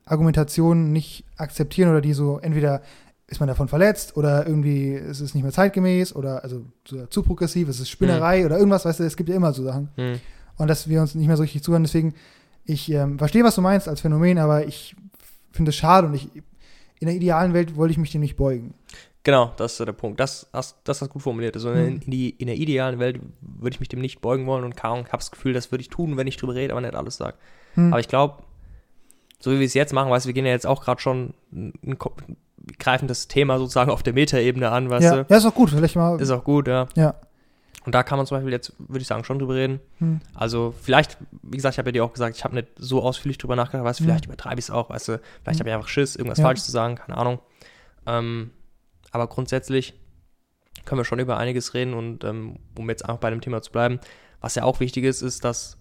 Argumentationen 0.05 0.91
nicht 0.91 1.25
akzeptieren 1.37 1.89
oder 1.89 2.01
die 2.01 2.13
so 2.13 2.39
entweder 2.39 2.81
ist 3.27 3.39
man 3.39 3.47
davon 3.47 3.67
verletzt 3.67 4.17
oder 4.17 4.47
irgendwie 4.47 4.93
ist 4.93 5.19
es 5.19 5.35
nicht 5.35 5.43
mehr 5.43 5.51
zeitgemäß 5.51 6.15
oder 6.15 6.43
also 6.43 6.65
so 6.83 7.05
zu 7.05 7.21
progressiv, 7.21 7.69
es 7.69 7.79
ist 7.79 7.89
Spinnerei 7.89 8.43
oder 8.45 8.57
irgendwas, 8.57 8.85
weißt 8.85 9.01
du, 9.01 9.03
es 9.03 9.15
gibt 9.15 9.29
ja 9.29 9.35
immer 9.35 9.53
so 9.53 9.63
Sachen. 9.63 9.89
Hm. 9.95 10.19
Und 10.57 10.67
dass 10.67 10.89
wir 10.89 10.99
uns 10.99 11.13
nicht 11.13 11.27
mehr 11.27 11.37
so 11.37 11.43
richtig 11.43 11.63
zuhören. 11.63 11.83
Deswegen, 11.83 12.15
ich 12.65 12.91
ähm, 12.91 13.17
verstehe, 13.19 13.43
was 13.43 13.55
du 13.55 13.61
meinst 13.61 13.87
als 13.87 14.01
Phänomen, 14.01 14.39
aber 14.39 14.67
ich 14.67 14.95
finde 15.51 15.69
es 15.69 15.75
schade 15.75 16.07
und 16.07 16.15
ich, 16.15 16.29
in 16.99 17.07
der 17.07 17.15
idealen 17.15 17.53
Welt 17.53 17.77
wollte 17.77 17.91
ich 17.91 17.97
mich 17.97 18.11
dem 18.11 18.21
nicht 18.21 18.35
beugen. 18.35 18.73
Genau, 19.23 19.51
das 19.57 19.73
ist 19.73 19.85
der 19.85 19.91
Punkt. 19.91 20.19
Das 20.19 20.47
hast, 20.53 20.77
das 20.85 21.01
hast 21.01 21.09
du 21.09 21.13
gut 21.13 21.21
formuliert. 21.21 21.55
Also 21.55 21.71
in, 21.71 21.95
Mhm. 21.95 22.01
in, 22.05 22.11
die, 22.11 22.29
in 22.29 22.47
der 22.47 22.55
idealen 22.55 22.99
Welt 22.99 23.19
würde 23.41 23.73
ich 23.75 23.79
mich 23.79 23.89
dem 23.89 23.99
nicht 23.99 24.21
beugen 24.21 24.45
wollen 24.47 24.63
und 24.63 24.77
kaum, 24.77 24.99
ich 25.01 25.07
habe 25.07 25.17
das 25.17 25.31
Gefühl, 25.31 25.53
das 25.53 25.71
würde 25.71 25.81
ich 25.81 25.89
tun, 25.89 26.15
wenn 26.17 26.25
ich 26.27 26.37
drüber 26.37 26.55
rede, 26.55 26.73
aber 26.73 26.81
nicht 26.81 26.95
alles 26.95 27.17
sage. 27.17 27.35
Hm. 27.75 27.91
Aber 27.91 27.99
ich 27.99 28.07
glaube, 28.07 28.43
so 29.39 29.51
wie 29.51 29.59
wir 29.59 29.65
es 29.65 29.73
jetzt 29.73 29.93
machen, 29.93 30.09
weißt 30.09 30.25
du, 30.25 30.27
wir 30.27 30.33
gehen 30.33 30.45
ja 30.45 30.51
jetzt 30.51 30.65
auch 30.67 30.81
gerade 30.83 31.01
schon 31.01 31.33
ein, 31.51 31.73
greifen 32.79 33.07
das 33.07 33.27
Thema 33.27 33.57
sozusagen 33.57 33.91
auf 33.91 34.03
der 34.03 34.13
Metaebene 34.13 34.69
an, 34.71 34.89
weißt 34.89 35.03
ja, 35.03 35.23
du? 35.23 35.25
ja, 35.29 35.37
ist 35.37 35.45
auch 35.45 35.53
gut, 35.55 35.69
vielleicht 35.69 35.95
mal. 35.95 36.19
Ist 36.21 36.29
auch 36.31 36.43
gut, 36.43 36.67
ja. 36.67 36.87
Ja. 36.95 37.15
Und 37.85 37.95
da 37.95 38.03
kann 38.03 38.17
man 38.17 38.25
zum 38.27 38.37
Beispiel 38.37 38.51
jetzt, 38.51 38.73
würde 38.77 38.99
ich 39.01 39.07
sagen, 39.07 39.23
schon 39.23 39.39
drüber 39.39 39.55
reden. 39.55 39.79
Hm. 39.99 40.19
Also 40.33 40.73
vielleicht, 40.81 41.17
wie 41.41 41.57
gesagt, 41.57 41.75
ich 41.75 41.79
habe 41.79 41.89
ja 41.89 41.93
dir 41.93 42.03
auch 42.05 42.13
gesagt, 42.13 42.35
ich 42.37 42.43
habe 42.43 42.55
nicht 42.55 42.67
so 42.77 43.01
ausführlich 43.01 43.37
drüber 43.37 43.55
nachgedacht, 43.55 43.85
weißt 43.85 43.99
du, 43.99 44.03
vielleicht 44.05 44.27
Mhm. 44.27 44.33
übertreibe 44.33 44.59
ich 44.59 44.65
es 44.65 44.71
auch, 44.71 44.89
weißt 44.89 45.07
du, 45.09 45.19
vielleicht 45.43 45.59
Mhm. 45.59 45.61
habe 45.61 45.69
ich 45.69 45.75
einfach 45.75 45.87
Schiss, 45.87 46.15
irgendwas 46.15 46.37
Ja. 46.39 46.45
falsch 46.45 46.61
zu 46.61 46.71
sagen, 46.71 46.95
keine 46.95 47.17
Ahnung. 47.17 47.39
Ähm, 48.05 48.51
aber 49.11 49.27
grundsätzlich 49.27 49.93
können 50.85 50.99
wir 50.99 51.05
schon 51.05 51.19
über 51.19 51.37
einiges 51.37 51.73
reden 51.73 51.93
und 51.93 52.23
um, 52.23 52.59
um 52.77 52.89
jetzt 52.89 53.03
einfach 53.03 53.19
bei 53.19 53.29
dem 53.29 53.41
Thema 53.41 53.61
zu 53.61 53.71
bleiben, 53.71 53.99
was 54.41 54.55
ja 54.55 54.63
auch 54.63 54.79
wichtig 54.79 55.03
ist, 55.03 55.21
ist, 55.21 55.43
dass 55.43 55.77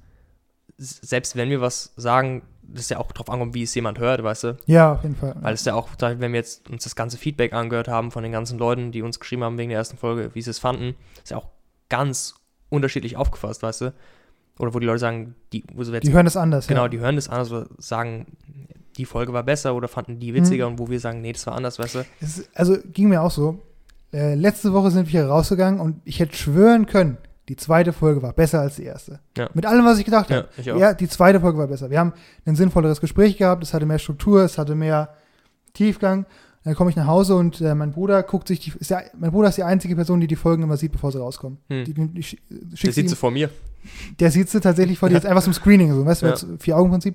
selbst 0.76 1.36
wenn 1.36 1.50
wir 1.50 1.60
was 1.60 1.92
sagen, 1.96 2.42
das 2.62 2.88
ja 2.88 2.98
auch 2.98 3.10
drauf 3.12 3.30
ankommt, 3.30 3.54
wie 3.54 3.62
es 3.62 3.74
jemand 3.74 3.98
hört, 3.98 4.22
weißt 4.22 4.44
du, 4.44 4.56
Ja, 4.66 4.92
auf 4.92 5.02
jeden 5.02 5.16
Fall. 5.16 5.34
weil 5.40 5.54
es 5.54 5.64
ja 5.64 5.74
auch, 5.74 5.88
wenn 5.98 6.20
wir 6.20 6.38
jetzt 6.38 6.68
uns 6.68 6.84
das 6.84 6.94
ganze 6.94 7.16
Feedback 7.16 7.52
angehört 7.52 7.88
haben 7.88 8.10
von 8.10 8.22
den 8.22 8.32
ganzen 8.32 8.58
Leuten, 8.58 8.92
die 8.92 9.02
uns 9.02 9.18
geschrieben 9.18 9.42
haben 9.44 9.58
wegen 9.58 9.70
der 9.70 9.78
ersten 9.78 9.96
Folge, 9.96 10.34
wie 10.34 10.42
sie 10.42 10.50
es 10.50 10.58
fanden, 10.58 10.94
ist 11.22 11.30
ja 11.30 11.38
auch 11.38 11.48
ganz 11.88 12.34
unterschiedlich 12.68 13.16
aufgefasst, 13.16 13.62
weißt 13.62 13.80
du? 13.80 13.94
Oder 14.58 14.74
wo 14.74 14.78
die 14.78 14.86
Leute 14.86 14.98
sagen, 14.98 15.34
die, 15.52 15.64
wo 15.72 15.82
sie 15.84 15.92
jetzt, 15.92 16.06
die 16.06 16.12
hören 16.12 16.26
das 16.26 16.36
anders. 16.36 16.66
genau, 16.66 16.82
ja. 16.82 16.88
die 16.88 16.98
hören 16.98 17.16
das 17.16 17.28
anders 17.28 17.50
oder 17.50 17.66
sagen, 17.78 18.36
die 18.98 19.04
Folge 19.06 19.32
war 19.32 19.42
besser 19.44 19.74
oder 19.74 19.88
fanden 19.88 20.18
die 20.20 20.34
witziger 20.34 20.66
Mhm. 20.66 20.72
und 20.72 20.78
wo 20.78 20.90
wir 20.90 21.00
sagen, 21.00 21.22
nee, 21.22 21.32
das 21.32 21.46
war 21.46 21.54
anders, 21.54 21.78
weißt 21.78 21.94
du? 21.94 21.98
Es 22.20 22.44
also 22.54 22.76
ging 22.92 23.08
mir 23.08 23.22
auch 23.22 23.30
so. 23.30 23.62
Äh, 24.12 24.34
letzte 24.34 24.72
Woche 24.72 24.90
sind 24.90 25.06
wir 25.06 25.20
hier 25.22 25.26
rausgegangen 25.28 25.80
und 25.80 26.00
ich 26.04 26.18
hätte 26.20 26.36
schwören 26.36 26.86
können, 26.86 27.16
die 27.48 27.56
zweite 27.56 27.92
Folge 27.94 28.20
war 28.22 28.32
besser 28.34 28.60
als 28.60 28.76
die 28.76 28.84
erste. 28.84 29.20
Ja. 29.36 29.48
Mit 29.54 29.64
allem, 29.64 29.84
was 29.86 29.98
ich 29.98 30.04
gedacht 30.04 30.28
Ja, 30.30 30.36
habe. 30.38 30.48
auch. 30.74 30.78
Ja, 30.78 30.92
die 30.94 31.08
zweite 31.08 31.40
Folge 31.40 31.58
war 31.58 31.66
besser. 31.68 31.88
Wir 31.90 31.98
haben 31.98 32.12
ein 32.44 32.56
sinnvolleres 32.56 33.00
Gespräch 33.00 33.36
gehabt, 33.38 33.62
es 33.62 33.72
hatte 33.72 33.86
mehr 33.86 33.98
Struktur, 33.98 34.42
es 34.42 34.58
hatte 34.58 34.74
mehr 34.74 35.14
Tiefgang. 35.74 36.26
Dann 36.64 36.74
komme 36.74 36.90
ich 36.90 36.96
nach 36.96 37.06
Hause 37.06 37.36
und 37.36 37.60
äh, 37.60 37.74
mein 37.74 37.92
Bruder 37.92 38.22
guckt 38.22 38.48
sich 38.48 38.60
die, 38.60 38.72
ist 38.78 38.90
ja, 38.90 39.00
mein 39.18 39.30
Bruder 39.30 39.48
ist 39.48 39.56
die 39.56 39.62
einzige 39.62 39.94
Person, 39.94 40.20
die 40.20 40.26
die 40.26 40.36
Folgen 40.36 40.62
immer 40.62 40.76
sieht, 40.76 40.92
bevor 40.92 41.12
sie 41.12 41.18
rauskommen. 41.20 41.58
Hm. 41.70 41.84
Die, 41.84 41.94
die, 41.94 42.06
die, 42.08 42.20
Das 42.70 42.78
schickt 42.78 42.94
sieht 42.94 43.04
ihm- 43.04 43.08
sie 43.08 43.16
vor 43.16 43.30
mir. 43.30 43.48
der 44.18 44.30
sieht 44.30 44.50
sie 44.50 44.60
tatsächlich 44.60 44.98
vor 44.98 45.08
dir 45.08 45.14
jetzt 45.14 45.26
einfach 45.26 45.42
zum 45.44 45.52
Screening, 45.54 45.94
so, 45.94 46.04
weißt 46.04 46.22
du, 46.22 46.26
Ja. 46.26 46.34
Vier-Augen-Prinzip. 46.58 47.14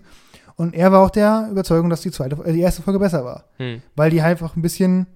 Und 0.55 0.75
er 0.75 0.91
war 0.91 1.01
auch 1.01 1.09
der 1.09 1.47
Überzeugung, 1.51 1.89
dass 1.89 2.01
die 2.01 2.11
zweite, 2.11 2.35
äh, 2.45 2.53
die 2.53 2.61
erste 2.61 2.81
Folge 2.81 2.99
besser 2.99 3.23
war, 3.25 3.45
Hm. 3.57 3.81
weil 3.95 4.09
die 4.11 4.21
halt 4.21 4.31
einfach 4.31 4.55
ein 4.55 4.61
bisschen, 4.61 5.07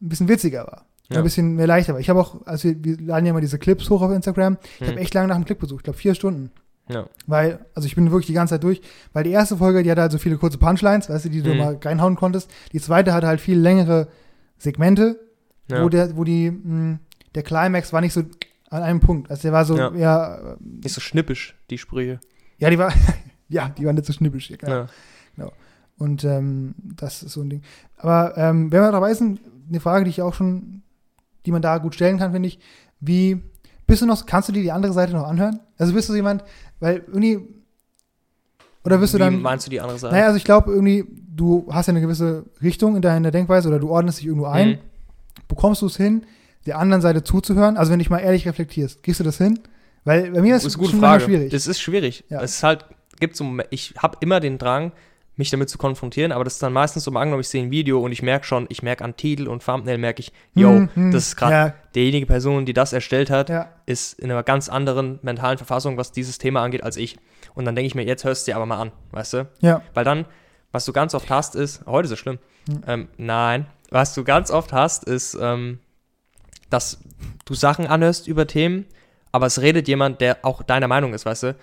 ein 0.00 0.08
bisschen 0.08 0.28
witziger 0.28 0.66
war. 0.66 0.86
Ja. 1.10 1.18
Ein 1.18 1.24
bisschen 1.24 1.56
mehr 1.56 1.66
leichter 1.66 1.92
war. 1.92 2.00
Ich 2.00 2.08
habe 2.08 2.20
auch, 2.20 2.46
also 2.46 2.68
wir, 2.68 2.82
wir 2.84 2.96
laden 3.00 3.26
ja 3.26 3.32
mal 3.32 3.40
diese 3.40 3.58
Clips 3.58 3.90
hoch 3.90 4.00
auf 4.02 4.12
Instagram, 4.12 4.58
ich 4.74 4.80
Hm. 4.80 4.88
habe 4.88 5.00
echt 5.00 5.12
lange 5.14 5.28
nach 5.28 5.36
dem 5.36 5.44
Clip 5.44 5.58
gesucht, 5.58 5.80
ich 5.80 5.84
glaube 5.84 5.98
vier 5.98 6.14
Stunden. 6.14 6.50
Ja. 6.88 7.06
Weil, 7.26 7.64
also 7.74 7.86
ich 7.86 7.94
bin 7.94 8.10
wirklich 8.10 8.26
die 8.26 8.32
ganze 8.32 8.54
Zeit 8.54 8.64
durch, 8.64 8.80
weil 9.12 9.22
die 9.24 9.30
erste 9.30 9.56
Folge, 9.56 9.82
die 9.82 9.90
hatte 9.90 10.00
halt 10.02 10.12
so 10.12 10.18
viele 10.18 10.36
kurze 10.38 10.58
Punchlines, 10.58 11.08
weißt 11.08 11.24
du, 11.24 11.28
die 11.28 11.42
du 11.42 11.50
Mhm. 11.52 11.58
mal 11.58 11.78
reinhauen 11.82 12.16
konntest. 12.16 12.50
Die 12.72 12.80
zweite 12.80 13.12
hatte 13.12 13.26
halt 13.28 13.40
viel 13.40 13.58
längere 13.58 14.08
Segmente, 14.58 15.20
Ja. 15.68 15.82
wo 15.84 15.88
der, 15.88 16.16
wo 16.16 16.24
die, 16.24 16.50
mh, 16.50 16.98
der 17.34 17.42
Climax 17.44 17.92
war 17.92 18.00
nicht 18.00 18.12
so 18.12 18.22
an 18.70 18.82
einem 18.82 18.98
Punkt. 19.00 19.30
Also 19.30 19.42
der 19.42 19.52
war 19.52 19.64
so, 19.64 19.76
Ja. 19.76 19.92
ja, 19.94 20.56
Nicht 20.60 20.94
so 20.94 21.00
schnippisch, 21.00 21.56
die 21.70 21.78
Sprüche. 21.78 22.18
ja, 22.58 22.70
die 22.70 22.78
war, 22.78 22.92
ja, 23.50 23.68
die 23.68 23.84
war 23.84 23.92
nicht 23.92 24.06
so 24.06 24.12
schnippisch, 24.14 24.48
ja, 24.50 24.56
klar. 24.56 24.88
Ja. 25.36 25.50
Und 25.98 26.24
ähm, 26.24 26.74
das 26.96 27.22
ist 27.22 27.32
so 27.32 27.42
ein 27.42 27.50
Ding. 27.50 27.62
Aber 27.98 28.34
ähm, 28.38 28.72
wenn 28.72 28.80
wir 28.80 28.90
dabei 28.90 29.12
sind, 29.12 29.40
eine 29.68 29.80
Frage, 29.80 30.04
die 30.04 30.10
ich 30.10 30.22
auch 30.22 30.32
schon, 30.32 30.80
die 31.44 31.52
man 31.52 31.60
da 31.60 31.76
gut 31.78 31.94
stellen 31.94 32.18
kann, 32.18 32.32
finde 32.32 32.48
ich. 32.48 32.58
Wie 33.00 33.42
bist 33.86 34.00
du 34.02 34.06
noch, 34.06 34.24
kannst 34.24 34.48
du 34.48 34.52
dir 34.52 34.62
die 34.62 34.72
andere 34.72 34.92
Seite 34.94 35.12
noch 35.12 35.26
anhören? 35.26 35.60
Also 35.76 35.92
bist 35.92 36.08
du 36.08 36.14
jemand, 36.14 36.42
weil 36.80 37.02
irgendwie, 37.06 37.40
oder 38.84 39.00
wirst 39.00 39.12
du 39.14 39.18
Wie 39.18 39.22
dann, 39.22 39.42
meinst 39.42 39.66
du 39.66 39.70
die 39.70 39.80
andere 39.80 39.98
Seite? 39.98 40.14
naja, 40.14 40.26
also 40.26 40.36
ich 40.38 40.44
glaube 40.44 40.70
irgendwie, 40.72 41.04
du 41.28 41.68
hast 41.70 41.86
ja 41.86 41.92
eine 41.92 42.00
gewisse 42.00 42.46
Richtung 42.62 42.96
in 42.96 43.02
deiner 43.02 43.30
Denkweise 43.30 43.68
oder 43.68 43.78
du 43.78 43.90
ordnest 43.90 44.20
dich 44.20 44.26
irgendwo 44.26 44.46
ein. 44.46 44.68
Mhm. 44.70 44.78
Bekommst 45.48 45.82
du 45.82 45.86
es 45.86 45.96
hin, 45.96 46.24
der 46.66 46.78
anderen 46.78 47.02
Seite 47.02 47.24
zuzuhören? 47.24 47.76
Also 47.76 47.90
wenn 47.92 47.98
du 47.98 48.04
dich 48.04 48.10
mal 48.10 48.18
ehrlich 48.20 48.46
reflektierst, 48.46 49.02
gehst 49.02 49.20
du 49.20 49.24
das 49.24 49.36
hin? 49.38 49.60
Weil 50.04 50.30
bei 50.30 50.40
mir 50.40 50.56
ist 50.56 50.64
Das 50.64 50.72
es 50.72 50.72
ist 50.72 50.76
eine 50.76 50.80
gute 50.82 50.90
schon 50.92 51.00
Frage. 51.00 51.24
schwierig. 51.24 51.50
Das 51.52 51.66
ist 51.66 51.80
schwierig. 51.80 52.24
Ja. 52.30 52.40
Es 52.42 52.54
ist 52.56 52.62
halt, 52.62 52.86
gibt 53.20 53.36
so, 53.36 53.58
ich 53.70 53.94
habe 53.98 54.18
immer 54.20 54.40
den 54.40 54.58
Drang, 54.58 54.92
mich 55.40 55.50
damit 55.50 55.70
zu 55.70 55.78
konfrontieren, 55.78 56.32
aber 56.32 56.44
das 56.44 56.54
ist 56.54 56.62
dann 56.62 56.72
meistens 56.72 57.04
so, 57.04 57.10
angenommen, 57.12 57.40
ich 57.40 57.48
sehe 57.48 57.62
ein 57.62 57.70
Video 57.70 58.00
und 58.00 58.12
ich 58.12 58.22
merke 58.22 58.46
schon, 58.46 58.66
ich 58.68 58.82
merke 58.82 59.02
an 59.04 59.16
Titel 59.16 59.48
und 59.48 59.64
Thumbnail, 59.64 59.98
merke 59.98 60.20
ich, 60.20 60.32
yo, 60.54 60.68
Hm, 60.68 60.90
hm, 60.94 61.12
das 61.12 61.28
ist 61.28 61.36
gerade 61.36 61.52
Ja, 61.52 61.74
derjenige 61.94 62.26
Person, 62.26 62.66
die 62.66 62.74
das 62.74 62.92
erstellt 62.92 63.30
hat, 63.30 63.48
ja, 63.48 63.70
ist 63.86 64.18
in 64.20 64.30
einer 64.30 64.42
ganz 64.42 64.68
anderen 64.68 65.18
mentalen 65.22 65.56
Verfassung, 65.56 65.96
was 65.96 66.12
dieses 66.12 66.38
Thema 66.38 66.62
angeht, 66.62 66.82
als 66.82 66.96
ich. 66.96 67.18
Und 67.54 67.64
dann 67.64 67.74
denke 67.74 67.86
ich 67.86 67.94
mir, 67.94 68.04
jetzt 68.04 68.24
hörst 68.24 68.46
du 68.46 68.52
dir 68.52 68.56
aber 68.56 68.66
mal 68.66 68.80
an, 68.80 68.92
weißt 69.12 69.32
du? 69.32 69.48
ja. 69.60 69.82
Weil 69.94 70.04
dann, 70.04 70.26
was 70.72 70.84
du 70.84 70.92
ganz 70.92 71.14
oft 71.14 71.30
hast, 71.30 71.56
ist, 71.56 71.84
heute 71.86 72.06
ist 72.06 72.12
es 72.12 72.18
schlimm. 72.18 72.38
Hm. 72.68 72.82
Ähm, 72.86 73.08
nein, 73.16 73.66
was 73.90 74.14
du 74.14 74.24
ganz 74.24 74.50
oft 74.50 74.72
hast, 74.72 75.04
ist, 75.04 75.36
ähm, 75.40 75.80
dass 76.68 77.00
du 77.44 77.54
Sachen 77.54 77.86
anhörst 77.86 78.28
über 78.28 78.46
Themen, 78.46 78.86
aber 79.32 79.46
es 79.46 79.60
redet 79.60 79.88
jemand, 79.88 80.20
der 80.20 80.44
auch 80.44 80.62
deiner 80.62 80.86
Meinung 80.86 81.14
ist, 81.14 81.24
weißt 81.24 81.42
du? 81.44 81.56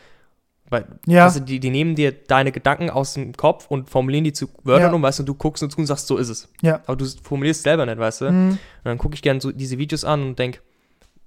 Weil, 0.70 0.86
Ja. 1.06 1.24
also 1.24 1.40
die, 1.40 1.60
die 1.62 1.70
nehmen 1.70 1.96
dir 1.96 2.12
deine 2.12 2.52
Gedanken 2.52 2.90
aus 2.90 3.14
dem 3.14 3.32
Kopf 3.34 3.68
und 3.70 3.90
formulieren 3.90 4.26
die 4.26 4.34
zu 4.34 4.48
Wörtern 4.64 4.90
Ja. 4.90 4.96
um, 4.96 5.02
weißt 5.02 5.20
du, 5.20 5.24
und 5.24 5.28
du 5.28 5.34
guckst 5.36 5.64
und 5.64 5.72
zu 5.72 5.78
und 5.80 5.86
sagst, 5.86 6.08
so 6.08 6.18
ist 6.18 6.30
es. 6.30 6.50
Ja. 6.62 6.82
Aber 6.88 6.98
du 6.98 7.06
formulierst 7.06 7.64
selber 7.64 7.86
nicht, 7.86 7.98
weißt 7.98 8.22
du? 8.22 8.28
Hm, 8.28 8.50
Und 8.50 8.60
dann 8.84 8.98
gucke 8.98 9.16
ich 9.16 9.22
gerne 9.22 9.40
so 9.40 9.52
diese 9.52 9.78
Videos 9.78 10.04
an 10.04 10.22
und 10.24 10.40
denke, 10.40 10.60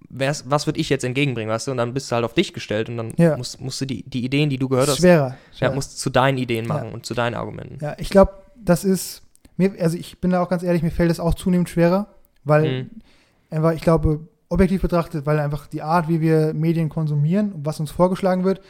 was 0.08 0.66
würde 0.66 0.80
ich 0.80 0.88
jetzt 0.88 1.04
entgegenbringen, 1.04 1.50
weißt 1.52 1.68
du? 1.68 1.70
Und 1.70 1.76
dann 1.76 1.94
bist 1.94 2.10
du 2.10 2.16
halt 2.16 2.24
auf 2.24 2.34
dich 2.34 2.52
gestellt 2.52 2.88
und 2.88 2.96
dann 2.96 3.12
Ja. 3.16 3.36
musst, 3.36 3.60
musst 3.60 3.80
du 3.80 3.84
die, 3.86 4.02
die 4.02 4.24
Ideen, 4.24 4.50
die 4.50 4.58
du 4.58 4.68
gehört 4.68 4.88
ist 4.88 4.94
hast, 4.94 4.98
schwerer. 5.00 5.28
ja, 5.28 5.36
schwerer. 5.56 5.74
musst 5.74 5.92
du 5.92 5.96
zu 5.98 6.10
deinen 6.10 6.38
Ideen 6.38 6.66
machen 6.66 6.90
und 6.92 7.06
zu 7.06 7.14
deinen 7.14 7.34
Argumenten. 7.34 7.78
Ja, 7.80 7.94
ich 7.98 8.10
glaube, 8.10 8.32
das 8.56 8.84
ist 8.84 9.22
mir, 9.56 9.72
also 9.80 9.96
ich 9.96 10.18
bin 10.20 10.30
da 10.32 10.42
auch 10.42 10.48
ganz 10.48 10.62
ehrlich, 10.62 10.82
mir 10.82 10.90
fällt 10.90 11.10
es 11.10 11.20
auch 11.20 11.34
zunehmend 11.34 11.68
schwerer, 11.68 12.08
weil 12.44 12.82
Mhm. 12.82 12.90
einfach, 13.50 13.72
ich 13.72 13.82
glaube, 13.82 14.20
objektiv 14.48 14.82
betrachtet, 14.82 15.26
weil 15.26 15.38
einfach 15.38 15.66
die 15.68 15.82
Art, 15.82 16.08
wie 16.08 16.20
wir 16.20 16.54
Medien 16.54 16.88
konsumieren 16.88 17.52
und 17.52 17.64
was 17.66 17.78
uns 17.78 17.90
vorgeschlagen 17.92 18.42
wird, 18.44 18.60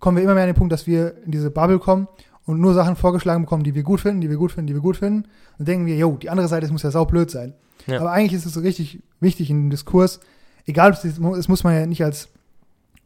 kommen 0.00 0.16
wir 0.16 0.24
immer 0.24 0.34
mehr 0.34 0.44
an 0.44 0.48
den 0.50 0.56
Punkt, 0.56 0.72
dass 0.72 0.86
wir 0.86 1.14
in 1.24 1.30
diese 1.32 1.50
Bubble 1.50 1.78
kommen 1.78 2.08
und 2.46 2.60
nur 2.60 2.74
Sachen 2.74 2.96
vorgeschlagen 2.96 3.42
bekommen, 3.42 3.64
die 3.64 3.74
wir 3.74 3.82
gut 3.82 4.00
finden, 4.00 4.20
die 4.20 4.30
wir 4.30 4.36
gut 4.36 4.52
finden, 4.52 4.66
die 4.68 4.74
wir 4.74 4.80
gut 4.80 4.96
finden. 4.96 5.28
Und 5.58 5.68
denken 5.68 5.86
wir, 5.86 5.96
jo, 5.96 6.16
die 6.16 6.30
andere 6.30 6.48
Seite, 6.48 6.62
das 6.62 6.70
muss 6.72 6.82
ja 6.82 6.90
saublöd 6.90 7.30
sein. 7.30 7.54
Ja. 7.86 8.00
Aber 8.00 8.12
eigentlich 8.12 8.34
ist 8.34 8.46
es 8.46 8.54
so 8.54 8.60
richtig 8.60 9.02
wichtig 9.20 9.50
in 9.50 9.64
dem 9.64 9.70
Diskurs, 9.70 10.20
egal, 10.66 10.92
ob 10.92 10.96
es 10.96 11.04
es 11.04 11.48
muss 11.48 11.64
man 11.64 11.74
ja 11.74 11.86
nicht 11.86 12.02
als 12.04 12.28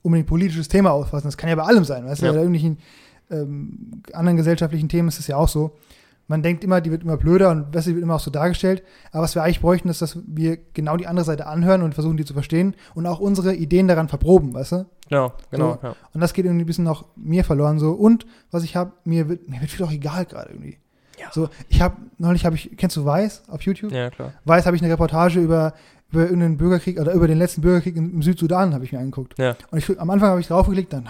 unbedingt 0.02 0.28
politisches 0.28 0.68
Thema 0.68 0.90
auffassen, 0.90 1.28
das 1.28 1.36
kann 1.36 1.48
ja 1.48 1.56
bei 1.56 1.62
allem 1.62 1.84
sein, 1.84 2.04
weißt 2.04 2.22
du, 2.22 2.26
Ja. 2.26 2.32
bei 2.32 2.38
irgendwelchen 2.38 2.78
ähm, 3.30 4.02
anderen 4.12 4.36
gesellschaftlichen 4.36 4.88
Themen 4.88 5.08
ist 5.08 5.18
es 5.20 5.26
ja 5.26 5.36
auch 5.36 5.48
so. 5.48 5.72
Man 6.32 6.42
denkt 6.42 6.64
immer, 6.64 6.80
die 6.80 6.90
wird 6.90 7.02
immer 7.02 7.18
blöder 7.18 7.50
und 7.50 7.74
Wesley 7.74 7.94
wird 7.94 8.02
immer 8.02 8.14
auch 8.14 8.20
so 8.20 8.30
dargestellt. 8.30 8.82
Aber 9.10 9.22
was 9.22 9.34
wir 9.34 9.42
eigentlich 9.42 9.60
bräuchten, 9.60 9.90
ist, 9.90 10.00
dass 10.00 10.16
wir 10.26 10.56
genau 10.72 10.96
die 10.96 11.06
andere 11.06 11.26
Seite 11.26 11.46
anhören 11.46 11.82
und 11.82 11.92
versuchen, 11.92 12.16
die 12.16 12.24
zu 12.24 12.32
verstehen 12.32 12.74
und 12.94 13.06
auch 13.06 13.20
unsere 13.20 13.54
Ideen 13.54 13.86
daran 13.86 14.08
verproben, 14.08 14.54
weißt 14.54 14.72
du? 14.72 14.86
Genau, 15.10 15.34
genau. 15.50 15.78
So. 15.82 15.88
Ja. 15.88 15.96
Und 16.14 16.22
das 16.22 16.32
geht 16.32 16.46
irgendwie 16.46 16.64
ein 16.64 16.66
bisschen 16.66 16.88
auch 16.88 17.04
mir 17.16 17.44
verloren 17.44 17.78
so. 17.78 17.90
Und 17.92 18.24
was 18.50 18.64
ich 18.64 18.76
habe, 18.76 18.92
mir 19.04 19.28
wird, 19.28 19.46
mir 19.50 19.60
wird 19.60 19.70
viel 19.70 19.84
auch 19.84 19.92
egal 19.92 20.24
gerade 20.24 20.52
irgendwie. 20.52 20.78
Ja. 21.20 21.26
So, 21.32 21.50
ich 21.68 21.82
habe, 21.82 21.98
neulich 22.16 22.46
habe 22.46 22.56
ich, 22.56 22.78
kennst 22.78 22.96
du 22.96 23.04
Weiß 23.04 23.42
auf 23.50 23.60
YouTube? 23.60 23.92
ja, 23.92 24.08
klar. 24.08 24.32
Weiß 24.46 24.64
habe 24.64 24.74
ich 24.74 24.82
eine 24.82 24.90
Reportage 24.90 25.38
über, 25.38 25.74
über 26.12 26.24
irgendeinen 26.24 26.58
Bürgerkrieg 26.58 27.00
oder 27.00 27.12
über 27.14 27.26
den 27.26 27.38
letzten 27.38 27.62
Bürgerkrieg 27.62 27.96
im, 27.96 28.20
Südsudan 28.22 28.74
habe 28.74 28.84
ich 28.84 28.92
mir 28.92 28.98
angeguckt. 28.98 29.38
Ja. 29.38 29.56
Und 29.70 29.78
ich, 29.78 29.98
am 29.98 30.10
Anfang 30.10 30.28
habe 30.30 30.40
ich 30.40 30.46
draufgeklickt, 30.46 30.92
dann, 30.92 31.08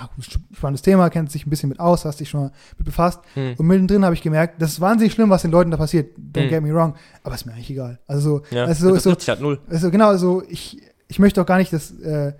spannendes 0.52 0.82
Thema, 0.82 1.10
kennt 1.10 1.30
sich 1.32 1.44
ein 1.46 1.50
bisschen 1.50 1.68
mit 1.68 1.80
aus, 1.80 2.04
hast 2.04 2.20
dich 2.20 2.28
schon 2.30 2.40
mal 2.42 2.52
mit 2.78 2.86
befasst. 2.86 3.20
Hm. 3.34 3.54
Und 3.58 3.66
mittendrin 3.66 4.04
habe 4.04 4.14
ich 4.14 4.22
gemerkt, 4.22 4.62
das 4.62 4.72
ist 4.72 4.80
wahnsinnig 4.80 5.12
schlimm, 5.12 5.28
was 5.30 5.42
den 5.42 5.50
Leuten 5.50 5.70
da 5.72 5.76
passiert. 5.76 6.16
Don't 6.16 6.44
Mhm. 6.44 6.48
get 6.48 6.62
me 6.62 6.72
wrong. 6.72 6.94
Aber 7.24 7.34
ist 7.34 7.44
mir 7.46 7.52
eigentlich 7.52 7.70
egal. 7.70 7.98
Also 8.06 8.38
so, 8.50 8.56
Ja, 8.56 8.64
also 8.64 8.88
so, 8.88 8.94
das 8.94 9.04
ist 9.06 9.24
so, 9.24 9.32
halt 9.32 9.40
null. 9.40 9.58
also 9.68 9.90
genau, 9.90 10.08
also 10.08 10.42
ich, 10.48 10.80
ich 11.08 11.18
möchte 11.18 11.42
auch 11.42 11.46
gar 11.46 11.58
nicht 11.58 11.72
das 11.72 11.90
äh, 12.00 12.32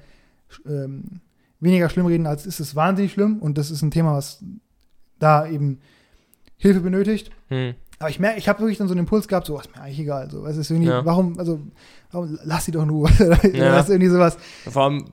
ähm, 0.67 1.05
weniger 1.61 1.89
schlimm 1.89 2.07
reden, 2.07 2.27
als 2.27 2.47
ist 2.47 2.61
es 2.61 2.77
wahnsinnig 2.77 3.13
schlimm. 3.13 3.39
Und 3.39 3.59
das 3.59 3.71
ist 3.71 3.83
ein 3.83 3.91
Thema, 3.91 4.15
was 4.15 4.43
da 5.19 5.47
eben 5.47 5.79
Hilfe 6.57 6.81
benötigt. 6.81 7.31
Hm. 7.49 7.75
Aber 8.03 8.11
ich 8.11 8.19
merke, 8.21 8.39
ich 8.39 8.49
habe 8.49 8.59
wirklich 8.61 8.79
dann 8.79 8.89
so 8.89 8.93
einen 8.95 9.01
Impuls 9.01 9.29
gehabt, 9.29 9.47
so, 9.47 9.59
ist 9.59 9.75
mir 9.75 9.81
eigentlich 9.83 10.01
egal. 10.01 10.29
So, 10.31 10.45
es 10.47 10.57
ist 10.57 10.71
irgendwie, 10.71 10.91
Ja. 10.91 11.05
warum, 11.05 11.39
also, 11.39 11.61
warum, 12.11 12.39
lass 12.45 12.65
sie 12.67 12.73
doch 12.73 12.85
nur. 12.85 13.09
Ja. 13.53 13.73
das 13.73 13.85
ist 13.85 13.91
irgendwie 13.91 14.11
sowas. 14.11 14.37
Vor 14.69 14.83
allem 14.85 15.05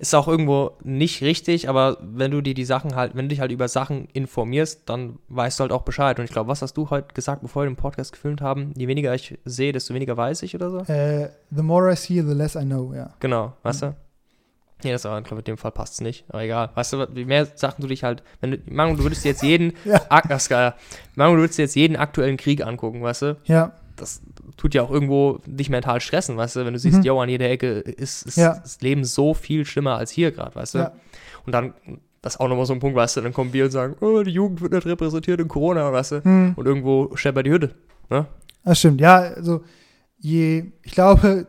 ist 0.00 0.14
auch 0.14 0.28
irgendwo 0.28 0.72
nicht 0.84 1.22
richtig, 1.22 1.68
aber 1.68 1.96
wenn 2.00 2.30
du 2.30 2.40
dir 2.40 2.54
die 2.54 2.64
Sachen 2.64 2.94
halt, 2.94 3.16
wenn 3.16 3.24
du 3.24 3.28
dich 3.30 3.40
halt 3.40 3.50
über 3.50 3.66
Sachen 3.66 4.06
informierst, 4.12 4.82
dann 4.86 5.18
weißt 5.28 5.58
du 5.58 5.62
halt 5.62 5.72
auch 5.72 5.82
Bescheid. 5.82 6.18
Und 6.18 6.24
ich 6.24 6.30
glaube, 6.30 6.48
was 6.48 6.62
hast 6.62 6.76
du 6.76 6.90
heute 6.90 7.14
gesagt, 7.14 7.42
bevor 7.42 7.62
wir 7.64 7.70
den 7.70 7.76
Podcast 7.76 8.12
gefilmt 8.12 8.40
haben? 8.40 8.72
Je 8.76 8.86
weniger 8.86 9.12
ich 9.14 9.36
sehe, 9.44 9.72
desto 9.72 9.94
weniger 9.94 10.16
weiß 10.16 10.42
ich 10.42 10.54
oder 10.54 10.70
so? 10.70 10.78
Äh, 10.92 11.30
the 11.50 11.62
more 11.62 11.92
I 11.92 11.96
see, 11.96 12.20
the 12.22 12.32
less 12.34 12.54
I 12.54 12.60
know, 12.64 12.92
ja. 12.94 13.10
Genau, 13.20 13.52
weißt 13.62 13.82
du? 13.82 13.96
Nee, 14.84 14.92
das 14.92 15.04
aber, 15.06 15.20
glaube 15.22 15.40
in 15.40 15.44
dem 15.44 15.58
Fall 15.58 15.72
passt 15.72 15.94
es 15.94 16.00
nicht. 16.00 16.24
Aber 16.28 16.42
egal. 16.42 16.70
Weißt 16.74 16.92
du, 16.92 17.06
wie 17.14 17.24
mehr 17.24 17.46
Sachen 17.46 17.82
du 17.82 17.88
dich 17.88 18.04
halt, 18.04 18.22
wenn 18.40 18.52
du, 18.52 18.58
Manu, 18.70 18.96
du 18.96 19.02
würdest 19.02 19.24
jetzt 19.24 19.42
jeden, 19.42 19.72
Ja. 19.84 20.00
Das 20.28 20.48
geil. 20.48 20.74
Manu, 21.16 21.34
du 21.34 21.40
würdest 21.40 21.58
jetzt 21.58 21.74
jeden 21.74 21.96
aktuellen 21.96 22.36
Krieg 22.36 22.64
angucken, 22.64 23.02
weißt 23.02 23.22
du? 23.22 23.36
Ja, 23.44 23.72
das 23.96 24.22
tut 24.56 24.74
ja 24.74 24.82
auch 24.82 24.90
irgendwo 24.90 25.40
dich 25.46 25.68
mental 25.70 26.00
stressen, 26.00 26.36
weißt 26.36 26.56
du, 26.56 26.64
wenn 26.64 26.72
du 26.72 26.78
siehst, 26.78 26.98
Mhm. 26.98 27.02
yo, 27.04 27.20
an 27.20 27.28
jeder 27.28 27.50
Ecke 27.50 27.78
ist, 27.80 28.22
ist 28.26 28.36
Ja. 28.36 28.58
das 28.60 28.80
Leben 28.80 29.02
so 29.04 29.34
viel 29.34 29.64
schlimmer 29.64 29.96
als 29.96 30.12
hier 30.12 30.30
gerade, 30.30 30.54
weißt 30.54 30.74
du? 30.74 30.78
ja. 30.78 30.92
Und 31.44 31.52
dann, 31.52 31.74
das 32.22 32.34
ist 32.34 32.40
auch 32.40 32.46
nochmal 32.48 32.66
so 32.66 32.72
ein 32.72 32.78
Punkt, 32.78 32.94
weißt 32.96 33.16
du, 33.16 33.20
dann 33.22 33.32
kommen 33.32 33.52
wir 33.52 33.64
und 33.64 33.70
sagen, 33.72 33.96
oh, 34.00 34.22
die 34.22 34.30
Jugend 34.30 34.60
wird 34.60 34.72
nicht 34.72 34.86
repräsentiert 34.86 35.40
in 35.40 35.48
Corona, 35.48 35.92
weißt 35.92 36.12
du? 36.12 36.24
Hm. 36.24 36.52
Und 36.54 36.66
irgendwo 36.66 37.10
scheppert 37.16 37.46
die 37.46 37.50
Hütte. 37.50 37.74
Ne? 38.10 38.26
Das 38.64 38.78
stimmt, 38.78 39.00
ja, 39.00 39.16
also 39.18 39.62
je, 40.20 40.64
ich 40.82 40.92
glaube, 40.92 41.46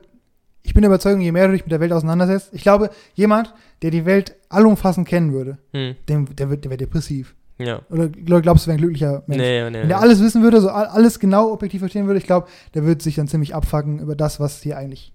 ich 0.70 0.74
bin 0.76 0.84
der 0.84 0.90
Überzeugung, 0.90 1.20
je 1.22 1.32
mehr 1.32 1.48
du 1.48 1.54
dich 1.54 1.64
mit 1.64 1.72
der 1.72 1.80
Welt 1.80 1.92
auseinandersetzt, 1.92 2.50
ich 2.54 2.62
glaube, 2.62 2.92
jemand, 3.16 3.56
der 3.82 3.90
die 3.90 4.06
Welt 4.06 4.36
allumfassend 4.50 5.08
kennen 5.08 5.34
würde, 5.34 5.58
Hm. 5.74 5.96
dem, 6.08 6.36
der, 6.36 6.52
wird, 6.52 6.64
der 6.64 6.70
wäre 6.70 6.78
depressiv. 6.78 7.34
Ja. 7.58 7.82
Oder 7.90 8.04
gl- 8.04 8.42
glaubst 8.42 8.66
du, 8.66 8.68
wäre 8.68 8.78
ein 8.78 8.82
glücklicher 8.82 9.24
Mensch? 9.26 9.42
Nee, 9.42 9.60
nee, 9.62 9.74
Wenn 9.74 9.82
nee. 9.82 9.88
der 9.88 10.00
alles 10.00 10.22
wissen 10.22 10.44
würde, 10.44 10.62
so 10.62 10.70
all- 10.70 10.86
alles 10.86 11.20
genau 11.20 11.52
objektiv 11.52 11.80
verstehen 11.80 12.06
würde, 12.06 12.20
ich 12.20 12.26
glaube, 12.28 12.48
der 12.76 12.84
würde 12.84 13.04
sich 13.04 13.16
dann 13.16 13.28
ziemlich 13.28 13.56
abfacken 13.56 13.98
über 14.00 14.16
das, 14.16 14.40
was 14.40 14.62
hier 14.62 14.78
eigentlich, 14.78 15.12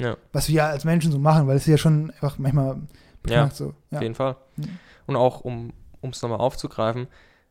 Ja. 0.00 0.16
was 0.32 0.48
wir 0.48 0.64
als 0.64 0.84
Menschen 0.84 1.12
so 1.12 1.18
machen, 1.20 1.46
weil 1.46 1.56
es 1.56 1.62
ist 1.62 1.68
ja 1.70 1.78
schon 1.78 2.10
einfach 2.10 2.36
manchmal 2.38 2.78
Ja, 3.28 3.48
so. 3.50 3.68
auf 3.68 3.74
Ja. 3.92 4.02
jeden 4.02 4.16
Fall. 4.16 4.34
Mhm. 4.56 4.64
Und 5.06 5.14
auch, 5.16 5.40
um 5.42 5.72
es 6.10 6.20
nochmal 6.20 6.38
aufzugreifen, 6.40 7.06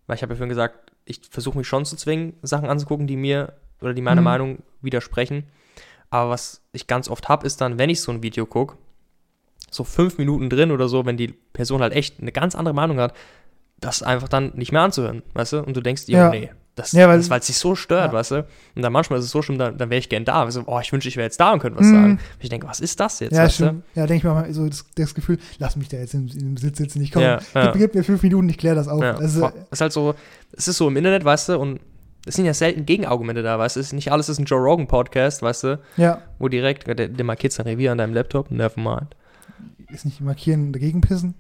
weil 0.07 0.15
ich 0.17 0.21
habe 0.23 0.33
ja 0.33 0.37
vorhin 0.37 0.49
gesagt, 0.49 0.91
ich 1.05 1.21
versuche 1.29 1.57
mich 1.57 1.67
schon 1.67 1.85
zu 1.85 1.95
zwingen, 1.95 2.33
Sachen 2.41 2.67
anzugucken, 2.69 3.07
die 3.07 3.15
mir 3.17 3.53
oder 3.81 3.93
die 3.93 4.01
meiner 4.01 4.19
Mhm. 4.21 4.25
Meinung 4.25 4.57
widersprechen. 4.81 5.43
Aber 6.15 6.29
was 6.31 6.61
ich 6.71 6.87
ganz 6.87 7.09
oft 7.09 7.27
habe, 7.29 7.45
ist 7.45 7.59
dann, 7.61 7.77
wenn 7.77 7.89
ich 7.89 8.01
so 8.01 8.11
ein 8.11 8.23
Video 8.23 8.45
gucke, 8.45 8.77
so 9.69 9.83
fünf 9.83 10.17
Minuten 10.17 10.49
drin 10.49 10.71
oder 10.71 10.87
so, 10.87 11.05
wenn 11.05 11.17
die 11.17 11.33
Person 11.53 11.81
halt 11.81 11.93
echt 11.93 12.19
eine 12.21 12.31
ganz 12.31 12.55
andere 12.55 12.73
Meinung 12.73 12.99
hat, 12.99 13.13
das 13.81 14.01
einfach 14.01 14.29
dann 14.29 14.53
nicht 14.55 14.71
mehr 14.71 14.81
anzuhören, 14.81 15.21
weißt 15.33 15.53
du? 15.53 15.59
Und 15.63 15.75
du 15.75 15.81
denkst 15.81 16.03
Ja. 16.07 16.29
nee, 16.29 16.49
das, 16.75 16.93
Ja, 16.93 17.07
weil- 17.09 17.17
das 17.17 17.29
weil 17.29 17.39
es 17.41 17.47
dich 17.47 17.57
so 17.57 17.75
stört, 17.75 18.11
Ja. 18.11 18.17
weißt 18.17 18.31
du? 18.31 18.47
Und 18.75 18.81
dann 18.81 18.93
manchmal 18.93 19.19
ist 19.19 19.25
es 19.25 19.31
so 19.31 19.41
schlimm, 19.41 19.57
dann, 19.57 19.77
dann 19.77 19.89
wäre 19.89 19.99
ich 19.99 20.07
gern 20.07 20.23
da. 20.23 20.43
Also, 20.43 20.63
oh, 20.65 20.79
ich 20.79 20.91
wünsche, 20.93 21.09
ich 21.09 21.17
wäre 21.17 21.25
jetzt 21.25 21.39
da 21.39 21.51
und 21.51 21.59
könnte 21.59 21.77
was 21.79 21.87
Mhm. 21.87 21.93
sagen. 21.93 22.11
Und 22.11 22.19
ich 22.39 22.49
denke, 22.49 22.67
was 22.67 22.79
ist 22.79 22.97
das 22.99 23.19
jetzt, 23.19 23.33
Ja, 23.33 23.43
weißt 23.43 23.59
du? 23.59 23.63
stimmt. 23.65 23.83
Ja, 23.95 24.07
denke 24.07 24.15
ich 24.19 24.23
mir 24.23 24.33
mal 24.33 24.53
so 24.53 24.67
das, 24.67 24.85
das 24.95 25.13
Gefühl, 25.13 25.39
lass 25.59 25.75
mich 25.75 25.89
da 25.89 25.97
jetzt 25.97 26.13
im, 26.13 26.27
im 26.27 26.55
Sitz 26.57 26.77
sitzen, 26.77 27.01
ich 27.01 27.11
komme, 27.11 27.25
Ja, 27.25 27.39
ja. 27.53 27.71
gib, 27.71 27.81
gib 27.81 27.95
mir 27.95 28.03
fünf 28.05 28.23
Minuten, 28.23 28.47
ich 28.47 28.57
kläre 28.57 28.75
das 28.75 28.87
auf. 28.87 29.01
Ja, 29.01 29.15
Also, 29.17 29.41
vor- 29.41 29.53
ist 29.71 29.81
halt 29.81 29.91
so, 29.91 30.15
es 30.53 30.67
ist 30.69 30.77
so 30.77 30.87
im 30.87 30.95
Internet, 30.95 31.25
weißt 31.25 31.49
du, 31.49 31.59
und 31.59 31.79
es 32.25 32.35
sind 32.35 32.45
ja 32.45 32.53
selten 32.53 32.85
Gegenargumente 32.85 33.43
da, 33.43 33.57
weißt 33.59 33.75
du, 33.75 33.79
es 33.79 33.87
ist 33.87 33.93
nicht 33.93 34.11
alles 34.11 34.29
ist 34.29 34.39
ein 34.39 34.45
Joe 34.45 34.59
Rogan 34.59 34.87
Podcast, 34.87 35.41
weißt 35.41 35.63
du, 35.63 35.79
ja, 35.97 36.21
wo 36.39 36.47
direkt, 36.47 36.87
der, 36.87 37.07
der 37.09 37.25
markiert 37.25 37.53
sein 37.53 37.65
Revier 37.67 37.91
an 37.91 37.97
deinem 37.97 38.13
Laptop, 38.13 38.51
nevermind. 38.51 39.15
ist 39.91 40.05
nicht 40.05 40.21
markieren, 40.21 40.73
dagegen 40.73 41.01
pissen. 41.01 41.35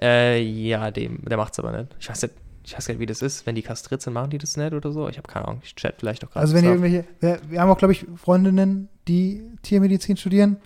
Äh, 0.00 0.42
ja, 0.42 0.90
dem, 0.90 1.20
der 1.24 1.36
macht's 1.36 1.58
aber 1.58 1.72
nicht. 1.72 1.94
Ich 1.98 2.08
weiß 2.08 2.22
nicht, 2.22 2.34
ich 2.64 2.76
weiß 2.76 2.86
gar 2.86 2.94
nicht, 2.94 3.00
wie 3.00 3.06
das 3.06 3.22
ist, 3.22 3.46
wenn 3.46 3.54
die 3.54 3.62
kastriert 3.62 4.02
sind, 4.02 4.12
machen 4.12 4.30
die 4.30 4.38
das 4.38 4.56
nicht 4.56 4.72
oder 4.72 4.92
so? 4.92 5.08
Ich 5.08 5.16
habe 5.18 5.28
keine 5.28 5.46
Ahnung, 5.48 5.60
ich 5.64 5.74
chat 5.74 5.94
vielleicht 5.98 6.24
auch 6.24 6.30
gerade. 6.30 6.40
Also 6.40 6.54
wenn 6.54 6.64
ihr 6.64 6.70
irgendwelche, 6.70 7.04
wir, 7.20 7.38
wir 7.48 7.60
haben 7.60 7.70
auch, 7.70 7.78
glaube 7.78 7.92
ich, 7.92 8.04
Freundinnen, 8.16 8.88
die 9.08 9.42
Tiermedizin 9.62 10.16
studieren. 10.16 10.56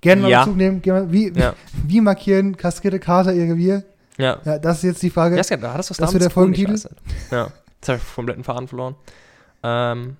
Gerne 0.00 0.22
mal 0.22 0.30
Ja. 0.30 0.40
Bezug 0.44 0.56
nehmen. 0.56 0.82
Wie, 1.12 1.32
Ja. 1.32 1.54
wie 1.86 2.00
markieren 2.00 2.56
kastrierte 2.56 2.98
Kater 2.98 3.32
ihr 3.34 3.44
Revier? 3.52 3.84
Ja, 4.18 4.40
Ja, 4.44 4.58
das 4.58 4.78
ist 4.78 4.82
jetzt 4.84 5.02
die 5.02 5.10
Frage. 5.10 5.34
ja, 5.36 5.40
ist 5.42 5.50
ja- 5.50 5.56
da 5.58 5.72
hat 5.72 5.78
das 5.78 5.90
was 5.90 5.96
Das 5.98 6.12
wird 6.12 6.22
der 6.22 6.30
Folgentitel? 6.30 6.78
Ja, 7.30 7.48
jetzt 7.88 7.88
habe 7.88 8.00
ich 8.06 8.14
kompletten 8.14 8.44
Faden 8.44 8.68
verloren. 8.68 8.94
Ähm, 9.62 10.16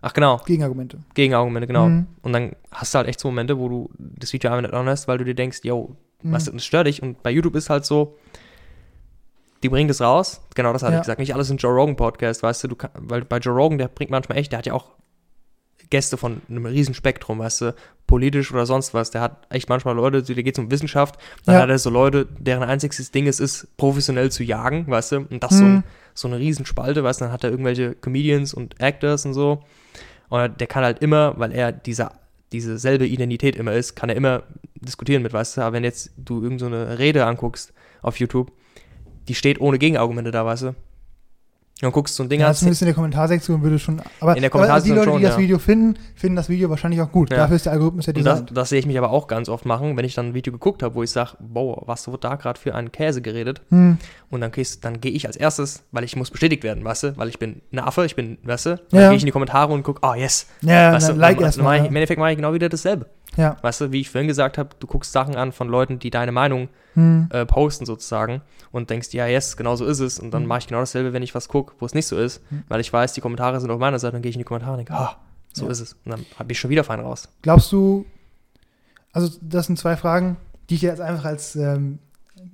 ach 0.00 0.12
genau, 0.12 0.38
Gegenargumente. 0.46 0.98
Gegenargumente, 1.14 1.66
genau. 1.66 1.86
Mhm. 1.88 2.06
Und 2.22 2.32
dann 2.32 2.52
hast 2.70 2.94
du 2.94 2.98
halt 2.98 3.08
echt 3.08 3.20
so 3.20 3.28
Momente, 3.28 3.58
wo 3.58 3.68
du 3.68 3.90
das 3.98 4.32
Video 4.32 4.50
einfach 4.50 4.62
nicht 4.62 4.74
anhörst, 4.74 5.08
weil 5.08 5.18
du 5.18 5.24
dir 5.24 5.34
denkst, 5.34 5.60
yo, 5.64 5.96
Mhm. 6.22 6.32
was 6.32 6.44
das 6.44 6.64
stört 6.64 6.86
dich. 6.86 7.02
Und 7.02 7.22
bei 7.22 7.30
YouTube 7.30 7.54
ist 7.56 7.70
halt 7.70 7.84
so, 7.84 8.16
die 9.62 9.68
bringen 9.68 9.88
das 9.88 10.00
raus. 10.00 10.42
Genau 10.54 10.72
das 10.72 10.82
hatte 10.82 10.92
Ja. 10.94 10.98
ich 10.98 11.02
gesagt. 11.04 11.18
Nicht 11.20 11.34
alles 11.34 11.50
ein 11.50 11.56
Joe 11.58 11.72
Rogan 11.72 11.96
Podcast, 11.96 12.42
weißt 12.42 12.64
du, 12.64 12.68
du 12.68 12.76
kann, 12.76 12.90
weil 12.94 13.24
bei 13.24 13.38
Joe 13.38 13.54
Rogan, 13.54 13.78
der 13.78 13.88
bringt 13.88 14.10
manchmal 14.10 14.38
echt, 14.38 14.52
der 14.52 14.58
hat 14.58 14.66
ja 14.66 14.72
auch 14.74 14.90
Gäste 15.90 16.16
von 16.16 16.40
einem 16.48 16.66
riesen 16.66 16.94
Spektrum, 16.94 17.40
weißt 17.40 17.60
du, 17.62 17.74
politisch 18.06 18.52
oder 18.52 18.64
sonst 18.66 18.94
was. 18.94 19.10
Der 19.10 19.20
hat 19.20 19.46
echt 19.50 19.68
manchmal 19.68 19.94
Leute, 19.94 20.22
da 20.22 20.32
geht 20.42 20.58
um 20.58 20.70
Wissenschaft, 20.70 21.16
dann 21.44 21.56
Ja. 21.56 21.62
hat 21.62 21.68
er 21.70 21.78
so 21.78 21.90
Leute, 21.90 22.26
deren 22.38 22.62
einziges 22.62 23.10
Ding 23.10 23.26
es 23.26 23.40
ist, 23.40 23.76
professionell 23.76 24.30
zu 24.30 24.42
jagen, 24.42 24.86
weißt 24.86 25.12
du, 25.12 25.16
und 25.30 25.42
das 25.42 25.58
so, 25.58 25.64
Hm. 25.64 25.76
ein, 25.78 25.84
so 26.14 26.28
eine 26.28 26.38
Riesenspalte, 26.38 27.02
weißt 27.04 27.20
du, 27.20 27.24
dann 27.26 27.32
hat 27.32 27.44
er 27.44 27.50
irgendwelche 27.50 27.94
Comedians 27.94 28.54
und 28.54 28.80
Actors 28.80 29.26
und 29.26 29.34
so. 29.34 29.62
Und 30.28 30.60
der 30.60 30.66
kann 30.68 30.84
halt 30.84 31.00
immer, 31.02 31.34
weil 31.38 31.52
er 31.52 31.72
dieser 31.72 32.12
diese 32.52 32.78
selbe 32.78 33.06
Identität 33.06 33.54
immer 33.54 33.74
ist, 33.74 33.94
kann 33.94 34.08
er 34.08 34.16
immer 34.16 34.42
diskutieren 34.74 35.22
mit, 35.22 35.32
weißt 35.32 35.56
du, 35.56 35.60
aber 35.60 35.74
wenn 35.74 35.84
jetzt 35.84 36.10
du 36.16 36.42
irgend 36.42 36.58
so 36.58 36.66
eine 36.66 36.98
Rede 36.98 37.24
anguckst 37.24 37.72
auf 38.02 38.18
YouTube, 38.18 38.50
die 39.28 39.36
steht 39.36 39.60
ohne 39.60 39.78
Gegenargumente 39.78 40.32
da, 40.32 40.44
weißt 40.44 40.62
du. 40.64 40.74
Dann 41.80 41.92
guckst 41.92 42.14
du 42.14 42.16
so 42.18 42.22
ein 42.24 42.28
Ding 42.28 42.40
Ja, 42.40 42.48
an, 42.48 42.54
zumindest 42.54 42.82
in 42.82 42.86
der 42.86 42.94
Kommentarsektion 42.94 43.62
würde 43.62 43.78
schon. 43.78 44.00
Aber, 44.00 44.04
In 44.04 44.14
der 44.20 44.28
aber 44.28 44.36
die 44.42 44.48
Kommentarsektion 44.50 44.96
Leute, 44.96 45.10
die 45.10 45.14
schon, 45.14 45.22
das 45.22 45.34
ja. 45.36 45.38
Video 45.38 45.58
finden, 45.58 45.98
finden 46.14 46.36
das 46.36 46.48
Video 46.48 46.68
wahrscheinlich 46.68 47.00
auch 47.00 47.10
gut. 47.10 47.32
Dafür 47.32 47.56
ist 47.56 47.64
der 47.66 47.72
Algorithmus 47.72 48.06
ja 48.06 48.12
Und 48.14 48.24
das, 48.24 48.40
designt. 48.40 48.56
das 48.56 48.68
sehe 48.68 48.78
ich 48.78 48.86
mich 48.86 48.98
aber 48.98 49.10
auch 49.10 49.26
ganz 49.28 49.48
oft 49.48 49.64
machen, 49.64 49.96
wenn 49.96 50.04
ich 50.04 50.14
dann 50.14 50.28
ein 50.28 50.34
Video 50.34 50.52
geguckt 50.52 50.82
habe, 50.82 50.94
wo 50.94 51.02
ich 51.02 51.10
sage, 51.10 51.30
boah, 51.40 51.82
was 51.86 52.10
wird 52.10 52.22
da 52.24 52.34
gerade 52.34 52.60
für 52.60 52.74
einen 52.74 52.92
Käse 52.92 53.22
geredet? 53.22 53.62
Hm. 53.70 53.96
Und 54.28 54.40
dann, 54.42 54.52
dann 54.82 55.00
gehe 55.00 55.12
ich 55.12 55.26
als 55.26 55.36
erstes, 55.36 55.82
weil 55.90 56.04
ich 56.04 56.14
muss 56.16 56.30
bestätigt 56.30 56.62
werden, 56.64 56.84
weißt 56.84 57.02
du? 57.02 57.16
Weil 57.16 57.28
ich 57.28 57.38
bin 57.38 57.62
ein 57.72 57.78
Affe, 57.78 58.04
ich 58.04 58.14
bin, 58.14 58.38
weißt 58.44 58.66
du? 58.66 58.70
Dann 58.90 59.00
gehe 59.08 59.14
ich 59.16 59.22
in 59.22 59.26
die 59.26 59.32
Kommentare 59.32 59.72
und 59.72 59.82
gucke, 59.82 60.00
oh 60.06 60.14
yes. 60.14 60.46
Ja, 60.60 60.92
weißt 60.92 61.10
du? 61.10 61.12
like 61.14 61.40
erstmal. 61.40 61.78
Im 61.78 61.96
Endeffekt 61.96 62.20
mache 62.20 62.30
ich 62.32 62.36
genau 62.36 62.52
wieder 62.52 62.68
dasselbe. 62.68 63.06
Ja. 63.36 63.56
Weißt 63.62 63.80
du, 63.80 63.92
wie 63.92 64.00
ich 64.00 64.10
vorhin 64.10 64.26
gesagt 64.28 64.58
habe, 64.58 64.70
du 64.80 64.86
guckst 64.86 65.12
Sachen 65.12 65.36
an 65.36 65.52
von 65.52 65.68
Leuten, 65.68 65.98
die 65.98 66.10
deine 66.10 66.32
Meinung 66.32 66.68
Hm. 66.94 67.28
äh, 67.32 67.46
posten 67.46 67.86
sozusagen 67.86 68.42
und 68.72 68.90
denkst, 68.90 69.10
ja, 69.12 69.26
yes, 69.26 69.56
genau 69.56 69.76
so 69.76 69.84
ist 69.86 70.00
es. 70.00 70.18
Und 70.18 70.32
dann 70.32 70.42
Mhm. 70.42 70.48
mache 70.48 70.58
ich 70.60 70.66
genau 70.66 70.80
dasselbe, 70.80 71.12
wenn 71.12 71.22
ich 71.22 71.34
was 71.36 71.46
gucke, 71.48 71.74
wo 71.78 71.86
es 71.86 71.94
nicht 71.94 72.06
so 72.06 72.18
ist, 72.18 72.42
Mhm. 72.50 72.64
weil 72.68 72.80
ich 72.80 72.92
weiß, 72.92 73.12
die 73.12 73.20
Kommentare 73.20 73.60
sind 73.60 73.70
auf 73.70 73.78
meiner 73.78 73.98
Seite, 74.00 74.14
dann 74.14 74.22
gehe 74.22 74.30
ich 74.30 74.34
in 74.36 74.40
die 74.40 74.44
Kommentare 74.44 74.72
und 74.72 74.78
denke, 74.78 74.94
ah, 74.94 75.16
so 75.52 75.66
Ja. 75.66 75.70
ist 75.70 75.78
es. 75.80 75.92
Und 76.04 76.10
dann 76.10 76.26
habe 76.38 76.50
ich 76.50 76.58
schon 76.58 76.70
wieder 76.70 76.82
fein 76.82 76.98
raus. 76.98 77.28
Glaubst 77.42 77.70
du, 77.70 78.04
also 79.12 79.30
das 79.40 79.66
sind 79.66 79.78
zwei 79.78 79.96
Fragen, 79.96 80.36
die 80.68 80.74
ich 80.74 80.80
dir 80.80 80.88
jetzt 80.90 81.00
einfach 81.00 81.24
als 81.24 81.54
ähm, 81.54 82.00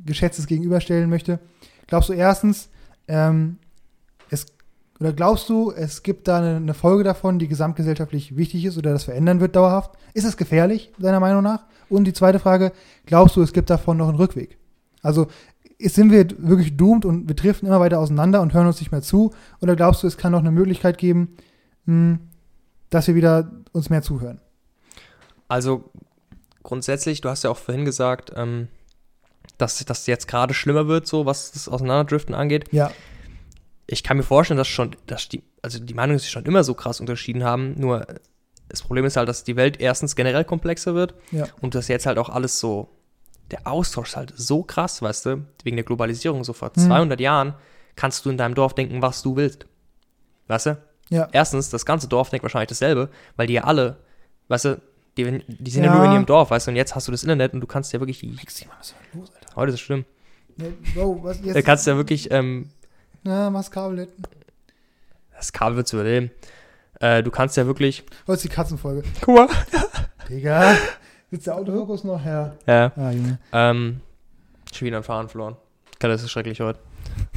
geschätztes 0.05 0.47
gegenüberstellen 0.47 1.09
möchte. 1.09 1.39
Glaubst 1.87 2.09
du 2.11 2.12
erstens, 2.12 2.69
ähm, 3.09 3.59
oder 5.01 5.13
glaubst 5.13 5.49
du, 5.49 5.73
es 5.73 6.03
gibt 6.03 6.27
da 6.29 6.39
eine, 6.39 6.57
eine 6.57 6.75
Folge 6.75 7.05
davon, 7.05 7.39
die 7.39 7.49
gesamtgesellschaftlich 7.49 8.37
wichtig 8.37 8.65
ist 8.65 8.79
oder 8.79 8.93
das 8.93 9.05
verändern 9.05 9.41
wird 9.41 9.55
dauerhaft? 9.57 9.93
Ist 10.15 10.25
es 10.25 10.37
gefährlich, 10.37 10.93
deiner 10.99 11.21
Meinung 11.21 11.43
nach? 11.43 11.65
Und 11.89 12.05
die 12.05 12.13
zweite 12.13 12.39
Frage, 12.39 12.73
glaubst 13.05 13.37
du, 13.37 13.43
es 13.43 13.53
gibt 13.53 13.71
davon 13.71 13.97
noch 13.99 14.09
einen 14.09 14.17
Rückweg? 14.17 14.57
Also 15.03 15.27
ist- 15.79 15.95
sind 15.95 16.11
wir 16.11 16.27
wirklich 16.39 16.77
doomed 16.77 17.05
und 17.05 17.29
wir 17.29 17.37
driften 17.37 17.69
immer 17.69 17.81
weiter 17.81 17.99
auseinander 18.01 18.41
und 18.41 18.55
hören 18.55 18.67
uns 18.67 18.81
nicht 18.81 18.91
mehr 18.91 19.03
zu? 19.03 19.33
Oder 19.61 19.77
glaubst 19.77 20.03
du, 20.03 20.07
es 20.07 20.17
kann 20.17 20.33
noch 20.33 20.41
eine 20.41 20.51
Möglichkeit 20.51 20.97
geben, 20.99 21.37
mh, 21.85 22.19
dass 22.91 23.07
wir 23.07 23.15
wieder 23.15 23.51
uns 23.73 23.91
mehr 23.91 24.03
zuhören? 24.03 24.41
Also 25.49 25.91
grundsätzlich, 26.63 27.21
du 27.21 27.29
hast 27.29 27.45
ja 27.45 27.51
auch 27.51 27.57
vorhin 27.59 27.85
gesagt, 27.85 28.33
ähm, 28.35 28.69
dass 29.59 29.85
das 29.85 30.07
jetzt 30.07 30.27
gerade 30.29 30.55
schlimmer 30.55 30.89
wird, 30.89 31.07
so 31.07 31.25
was 31.27 31.53
das 31.53 31.69
Auseinanderdriften 31.69 32.35
angeht. 32.35 32.73
Ja. 32.73 32.91
Ich 33.87 34.03
kann 34.03 34.16
mir 34.16 34.22
vorstellen, 34.22 34.59
dass 34.59 34.68
schon, 34.68 34.96
dass 35.07 35.29
die, 35.29 35.42
also 35.62 35.79
die 35.79 35.94
Meinungen 35.94 36.18
sich 36.18 36.31
schon 36.31 36.44
immer 36.44 36.64
so 36.64 36.75
krass 36.75 37.01
unterschieden 37.01 37.44
haben. 37.44 37.75
Nur 37.79 38.07
das 38.68 38.83
Problem 38.83 39.05
ist 39.05 39.16
halt, 39.16 39.29
dass 39.29 39.44
die 39.44 39.55
Welt 39.57 39.81
erstens 39.81 40.16
generell 40.16 40.44
komplexer 40.44 40.94
wird 40.94 41.14
Ja. 41.31 41.46
und 41.61 41.75
dass 41.75 41.87
jetzt 41.88 42.07
halt 42.07 42.18
auch 42.18 42.29
alles 42.29 42.59
so, 42.59 42.88
der 43.53 43.66
Austausch 43.66 44.09
ist 44.11 44.16
halt 44.16 44.33
so 44.37 44.64
krass, 44.64 45.03
weißt 45.03 45.27
du, 45.27 45.46
wegen 45.62 45.77
der 45.77 45.85
Globalisierung. 45.85 46.42
So 46.42 46.53
vor 46.53 46.72
Mhm. 46.75 46.81
200 46.81 47.20
Jahren 47.20 47.55
kannst 47.94 48.25
du 48.27 48.31
in 48.31 48.37
deinem 48.37 48.55
Dorf 48.57 48.75
denken, 48.75 49.03
was 49.03 49.22
du 49.22 49.37
willst. 49.37 49.66
Weißt 50.49 50.66
du? 50.66 50.79
Ja. 51.11 51.29
Erstens, 51.31 51.70
das 51.70 51.87
ganze 51.87 52.09
Dorf 52.09 52.31
denkt 52.31 52.42
wahrscheinlich 52.42 52.68
dasselbe, 52.68 53.09
weil 53.37 53.46
die 53.46 53.53
ja 53.55 53.62
alle, 53.64 53.99
weißt 54.49 54.64
du, 54.64 54.83
die, 55.16 55.44
die 55.46 55.70
sind 55.70 55.85
ja. 55.85 55.90
Ja. 55.92 55.96
nur 55.96 56.05
in 56.07 56.12
ihrem 56.12 56.27
Dorf, 56.27 56.51
weißt 56.51 56.66
du, 56.66 56.72
und 56.72 56.77
jetzt 56.77 56.96
hast 56.96 57.07
du 57.07 57.12
das 57.12 57.22
Internet 57.22 57.55
und 57.55 57.61
du 57.61 57.66
kannst 57.68 57.92
ja 57.92 58.01
wirklich, 58.01 58.22
Maxi, 58.25 58.66
Mann, 58.66 58.77
was 58.81 58.88
ist 58.88 58.96
los, 59.14 59.31
Alter? 59.33 59.55
heute 59.57 59.68
ist 59.70 59.75
es 59.77 59.81
schlimm, 59.81 60.05
Ja, 60.59 60.66
Bro, 60.94 61.20
was 61.22 61.40
da 61.40 61.46
jetzt? 61.46 61.64
kannst 61.64 61.87
du 61.87 61.92
ja 61.92 61.96
wirklich, 61.96 62.31
ähm, 62.33 62.68
Ja, 63.27 63.51
mach's 63.51 63.71
Kabel 63.71 63.99
hinten. 64.01 64.23
das 65.37 65.53
Kabel 65.53 65.77
wird 65.77 65.89
zu 65.89 65.97
überleben, 65.97 66.31
äh, 67.01 67.23
du 67.23 67.31
kannst 67.31 67.57
ja 67.57 67.67
wirklich, 67.67 68.05
Heute 68.27 68.35
ist 68.37 68.45
die 68.45 68.49
Katzenfolge. 68.49 69.03
guck 69.21 69.35
mal, 69.35 69.49
Digga. 70.29 70.77
Sitzt 71.31 71.47
der 71.49 71.57
Autofokus 71.57 72.05
noch 72.05 72.23
her? 72.25 72.57
ja, 72.67 72.93
Ah, 72.97 73.11
Junge. 73.11 73.39
ähm, 73.53 74.01
schon 74.73 74.87
wieder 74.87 74.99
ein 74.99 75.03
Fahren 75.03 75.29
verloren, 75.29 75.57
Gott, 76.01 76.11
das 76.11 76.23
ist 76.23 76.31
schrecklich 76.31 76.61
heute, 76.61 76.79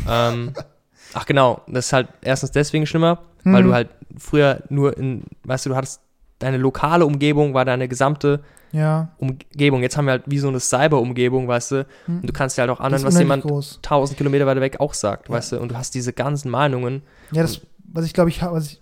ähm, 0.07 0.53
ach 1.13 1.25
genau, 1.25 1.61
das 1.67 1.87
ist 1.87 1.93
halt 1.93 2.07
erstens 2.21 2.51
deswegen 2.51 2.85
schlimmer, 2.85 3.23
weil 3.43 3.63
Mhm. 3.63 3.67
du 3.67 3.73
halt 3.73 3.89
früher 4.17 4.61
nur 4.69 4.95
in, 4.97 5.23
weißt 5.43 5.65
du, 5.65 5.69
du 5.71 5.75
hattest, 5.75 6.01
deine 6.39 6.57
lokale 6.57 7.05
Umgebung 7.05 7.53
war 7.53 7.65
deine 7.65 7.87
gesamte 7.87 8.41
Ja. 8.71 9.09
Umgebung, 9.17 9.81
jetzt 9.81 9.97
haben 9.97 10.05
wir 10.05 10.11
halt 10.11 10.23
wie 10.27 10.37
so 10.39 10.47
eine 10.47 10.59
Cyber-Umgebung, 10.59 11.47
weißt 11.47 11.71
du, 11.71 11.85
Hm. 12.05 12.19
und 12.21 12.27
du 12.27 12.33
kannst 12.33 12.57
ja 12.57 12.61
halt 12.63 12.71
auch 12.71 12.79
anderen, 12.79 13.03
was 13.03 13.17
jemand 13.17 13.43
groß. 13.43 13.79
1000 13.81 14.17
Kilometer 14.17 14.45
weiter 14.45 14.61
weg 14.61 14.79
auch 14.79 14.93
sagt, 14.93 15.27
Ja. 15.29 15.35
weißt 15.35 15.53
du, 15.53 15.59
und 15.59 15.71
du 15.71 15.77
hast 15.77 15.95
diese 15.95 16.13
ganzen 16.13 16.49
Meinungen. 16.51 17.01
Ja, 17.31 17.41
das, 17.41 17.61
was 17.91 18.05
ich 18.05 18.13
glaube, 18.13 18.29
ich 18.29 18.41
habe, 18.41 18.55
was 18.55 18.67
ich, 18.73 18.81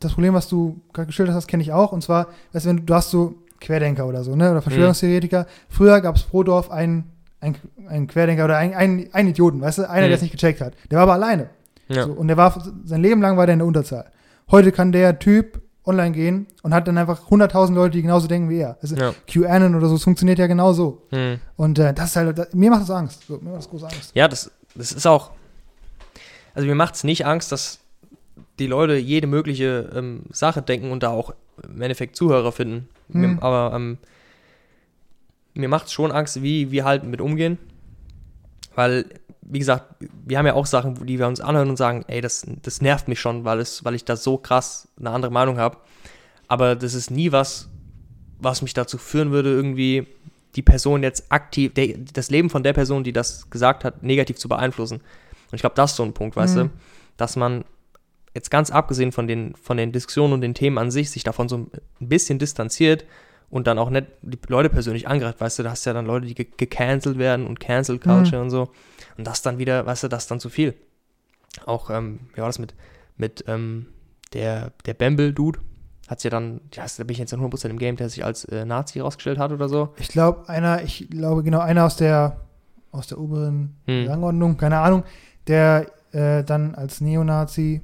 das 0.00 0.12
Problem, 0.14 0.32
was 0.34 0.48
du 0.48 0.80
gerade 0.92 1.06
geschildert 1.06 1.34
hast, 1.34 1.46
kenne 1.48 1.62
ich 1.62 1.72
auch. 1.72 1.92
Und 1.92 2.02
zwar, 2.02 2.28
weißt 2.52 2.64
du, 2.66 2.68
wenn 2.70 2.76
du, 2.78 2.82
du 2.84 2.94
hast 2.94 3.10
so 3.10 3.34
Querdenker 3.60 4.06
oder 4.06 4.22
so, 4.22 4.36
ne? 4.36 4.50
Oder 4.52 4.62
Verschwörungstheoretiker. 4.62 5.46
Früher 5.68 6.00
gab 6.00 6.14
es 6.16 6.22
pro 6.22 6.44
Dorf 6.44 6.70
einen, 6.70 7.04
einen, 7.40 7.56
einen 7.88 8.06
Querdenker 8.06 8.44
oder 8.44 8.56
einen, 8.56 8.74
einen, 8.74 9.12
einen 9.12 9.28
Idioten, 9.30 9.60
weißt 9.60 9.78
du? 9.78 9.90
Einer, 9.90 10.02
Mhm. 10.06 10.10
der 10.10 10.14
es 10.16 10.22
nicht 10.22 10.30
gecheckt 10.30 10.60
hat. 10.60 10.74
Der 10.90 10.96
war 10.98 11.02
aber 11.02 11.14
alleine. 11.14 11.50
Ja. 11.88 12.04
So, 12.04 12.12
und 12.12 12.28
der 12.28 12.36
war 12.36 12.62
sein 12.84 13.02
Leben 13.02 13.20
lang 13.20 13.36
war 13.36 13.46
der 13.46 13.54
in 13.54 13.58
der 13.58 13.66
Unterzahl. 13.66 14.04
Heute 14.50 14.70
kann 14.72 14.92
der 14.92 15.18
Typ 15.18 15.60
online 15.88 16.12
gehen 16.12 16.46
und 16.62 16.74
hat 16.74 16.86
dann 16.86 16.98
einfach 16.98 17.30
100.000 17.30 17.72
Leute, 17.74 17.96
die 17.96 18.02
genauso 18.02 18.28
denken 18.28 18.48
wie 18.50 18.58
er. 18.58 18.78
Also 18.82 18.94
Ja. 18.94 19.14
QAnon 19.26 19.74
oder 19.74 19.88
so, 19.88 19.96
es 19.96 20.04
funktioniert 20.04 20.38
ja 20.38 20.46
genauso. 20.46 21.02
Hm. 21.10 21.40
Und 21.56 21.78
äh, 21.78 21.92
das 21.94 22.10
ist 22.10 22.16
halt, 22.16 22.38
das, 22.38 22.52
mir 22.54 22.70
macht 22.70 22.82
das 22.82 22.90
Angst. 22.90 23.24
So, 23.26 23.38
mir 23.38 23.50
macht 23.50 23.58
das 23.58 23.70
große 23.70 23.86
Angst. 23.86 24.10
ja, 24.14 24.28
das, 24.28 24.50
das 24.74 24.92
ist 24.92 25.06
auch. 25.06 25.30
Also 26.54 26.68
mir 26.68 26.74
macht 26.74 26.94
es 26.94 27.04
nicht 27.04 27.26
Angst, 27.26 27.50
dass 27.52 27.80
die 28.58 28.66
Leute 28.66 28.96
jede 28.96 29.26
mögliche 29.26 29.90
ähm, 29.94 30.22
Sache 30.30 30.62
denken 30.62 30.90
und 30.90 31.02
da 31.02 31.10
auch 31.10 31.32
im 31.62 31.80
Endeffekt 31.80 32.16
Zuhörer 32.16 32.52
finden. 32.52 32.88
Hm. 33.12 33.20
Mir, 33.20 33.42
aber 33.42 33.74
ähm, 33.74 33.98
mir 35.54 35.68
macht 35.68 35.86
es 35.86 35.92
schon 35.92 36.12
Angst, 36.12 36.42
wie 36.42 36.70
wir 36.70 36.84
halt 36.84 37.04
mit 37.04 37.20
umgehen. 37.20 37.58
Weil, 38.74 39.06
wie 39.50 39.58
gesagt, 39.58 39.94
wir 40.26 40.38
haben 40.38 40.46
ja 40.46 40.54
auch 40.54 40.66
Sachen, 40.66 41.06
die 41.06 41.18
wir 41.18 41.26
uns 41.26 41.40
anhören 41.40 41.70
und 41.70 41.76
sagen, 41.76 42.04
ey, 42.08 42.20
das, 42.20 42.46
das 42.62 42.80
nervt 42.82 43.08
mich 43.08 43.18
schon, 43.18 43.44
weil, 43.44 43.60
es, 43.60 43.84
weil 43.84 43.94
ich 43.94 44.04
da 44.04 44.14
so 44.16 44.36
krass 44.36 44.88
eine 44.98 45.10
andere 45.10 45.32
Meinung 45.32 45.58
habe. 45.58 45.78
Aber 46.48 46.76
das 46.76 46.94
ist 46.94 47.10
nie 47.10 47.32
was, 47.32 47.68
was 48.38 48.62
mich 48.62 48.74
dazu 48.74 48.98
führen 48.98 49.30
würde, 49.30 49.50
irgendwie 49.50 50.06
die 50.54 50.62
Person 50.62 51.02
jetzt 51.02 51.30
aktiv, 51.30 51.72
der, 51.74 51.96
das 52.12 52.30
Leben 52.30 52.50
von 52.50 52.62
der 52.62 52.72
Person, 52.72 53.04
die 53.04 53.12
das 53.12 53.48
gesagt 53.50 53.84
hat, 53.84 54.02
negativ 54.02 54.36
zu 54.36 54.48
beeinflussen. 54.48 54.96
Und 54.98 55.54
ich 55.54 55.60
glaube, 55.60 55.76
das 55.76 55.92
ist 55.92 55.96
so 55.96 56.02
ein 56.02 56.12
Punkt, 56.12 56.36
weißt 56.36 56.56
Mhm. 56.56 56.60
du, 56.60 56.70
dass 57.16 57.36
man 57.36 57.64
jetzt 58.34 58.50
ganz 58.50 58.70
abgesehen 58.70 59.12
von 59.12 59.26
den, 59.26 59.54
von 59.56 59.76
den 59.76 59.92
Diskussionen 59.92 60.34
und 60.34 60.40
den 60.42 60.54
Themen 60.54 60.78
an 60.78 60.90
sich, 60.90 61.10
sich 61.10 61.24
davon 61.24 61.48
so 61.48 61.56
ein 61.56 61.70
bisschen 62.00 62.38
distanziert 62.38 63.04
und 63.50 63.66
dann 63.66 63.78
auch 63.78 63.88
nicht 63.90 64.06
die 64.22 64.38
Leute 64.48 64.68
persönlich 64.68 65.08
angreift, 65.08 65.40
weißt 65.40 65.58
du, 65.58 65.62
da 65.62 65.70
hast 65.70 65.86
du 65.86 65.90
ja 65.90 65.94
dann 65.94 66.06
Leute, 66.06 66.26
die 66.26 66.34
ge 66.34 66.46
gecancelt 66.56 67.18
werden 67.18 67.46
und 67.46 67.60
Cancel 67.60 67.98
Culture 67.98 68.42
und 68.42 68.50
so. 68.50 68.68
Und 69.18 69.26
das 69.26 69.42
dann 69.42 69.58
wieder, 69.58 69.84
weißt 69.84 70.04
du, 70.04 70.08
das 70.08 70.26
dann 70.28 70.40
zu 70.40 70.48
viel. 70.48 70.74
Auch, 71.66 71.90
ähm, 71.90 72.20
wie 72.34 72.40
war 72.40 72.46
das 72.48 72.58
mit, 72.58 72.74
mit 73.16 73.44
ähm, 73.48 73.86
der, 74.32 74.72
der 74.86 74.94
Bamble-Dude? 74.94 75.58
Hat 76.08 76.22
ja 76.24 76.30
dann, 76.30 76.60
ja, 76.72 76.86
da 76.96 77.04
bin 77.04 77.12
ich 77.12 77.18
jetzt 77.18 77.32
nicht 77.32 77.42
100% 77.42 77.68
im 77.68 77.78
Game, 77.78 77.96
der 77.96 78.08
sich 78.08 78.24
als 78.24 78.44
äh, 78.46 78.64
Nazi 78.64 79.00
rausgestellt 79.00 79.38
hat 79.38 79.52
oder 79.52 79.68
so. 79.68 79.92
Ich 79.98 80.08
glaube, 80.08 80.48
einer, 80.48 80.82
ich 80.82 81.08
glaube 81.10 81.42
genau, 81.42 81.58
einer 81.60 81.84
aus 81.84 81.96
der 81.96 82.40
aus 82.90 83.06
der 83.08 83.18
oberen 83.18 83.76
Hm. 83.86 84.06
Rangordnung, 84.08 84.56
keine 84.56 84.78
Ahnung, 84.78 85.02
der 85.46 85.86
äh, 86.12 86.42
dann 86.44 86.74
als 86.74 87.02
Neonazi 87.02 87.82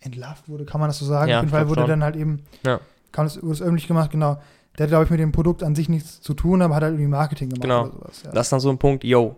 entlarvt 0.00 0.48
wurde, 0.48 0.64
kann 0.64 0.80
man 0.80 0.88
das 0.88 0.98
so 0.98 1.04
sagen? 1.04 1.30
Ja, 1.30 1.38
Auf 1.38 1.42
jeden 1.44 1.52
Fall 1.52 1.68
wurde 1.68 1.82
schon. 1.82 1.90
dann 1.90 2.02
halt 2.04 2.16
eben, 2.16 2.42
Ja. 2.64 2.80
kam 3.12 3.26
das, 3.26 3.36
wurde 3.42 3.50
das 3.50 3.62
öffentlich 3.62 3.86
gemacht, 3.88 4.10
genau. 4.10 4.40
Der 4.78 4.84
hat, 4.84 4.88
glaube 4.88 5.04
ich, 5.04 5.10
mit 5.10 5.20
dem 5.20 5.32
Produkt 5.32 5.62
an 5.62 5.74
sich 5.74 5.90
nichts 5.90 6.22
zu 6.22 6.32
tun, 6.32 6.62
aber 6.62 6.74
hat 6.76 6.82
halt 6.82 6.94
irgendwie 6.94 7.10
Marketing 7.10 7.50
gemacht 7.50 7.62
Genau. 7.62 7.82
oder 7.82 7.92
sowas. 7.92 8.22
Ja. 8.24 8.30
Das 8.32 8.46
ist 8.46 8.52
dann 8.52 8.60
so 8.60 8.70
ein 8.70 8.78
Punkt, 8.78 9.04
yo, 9.04 9.36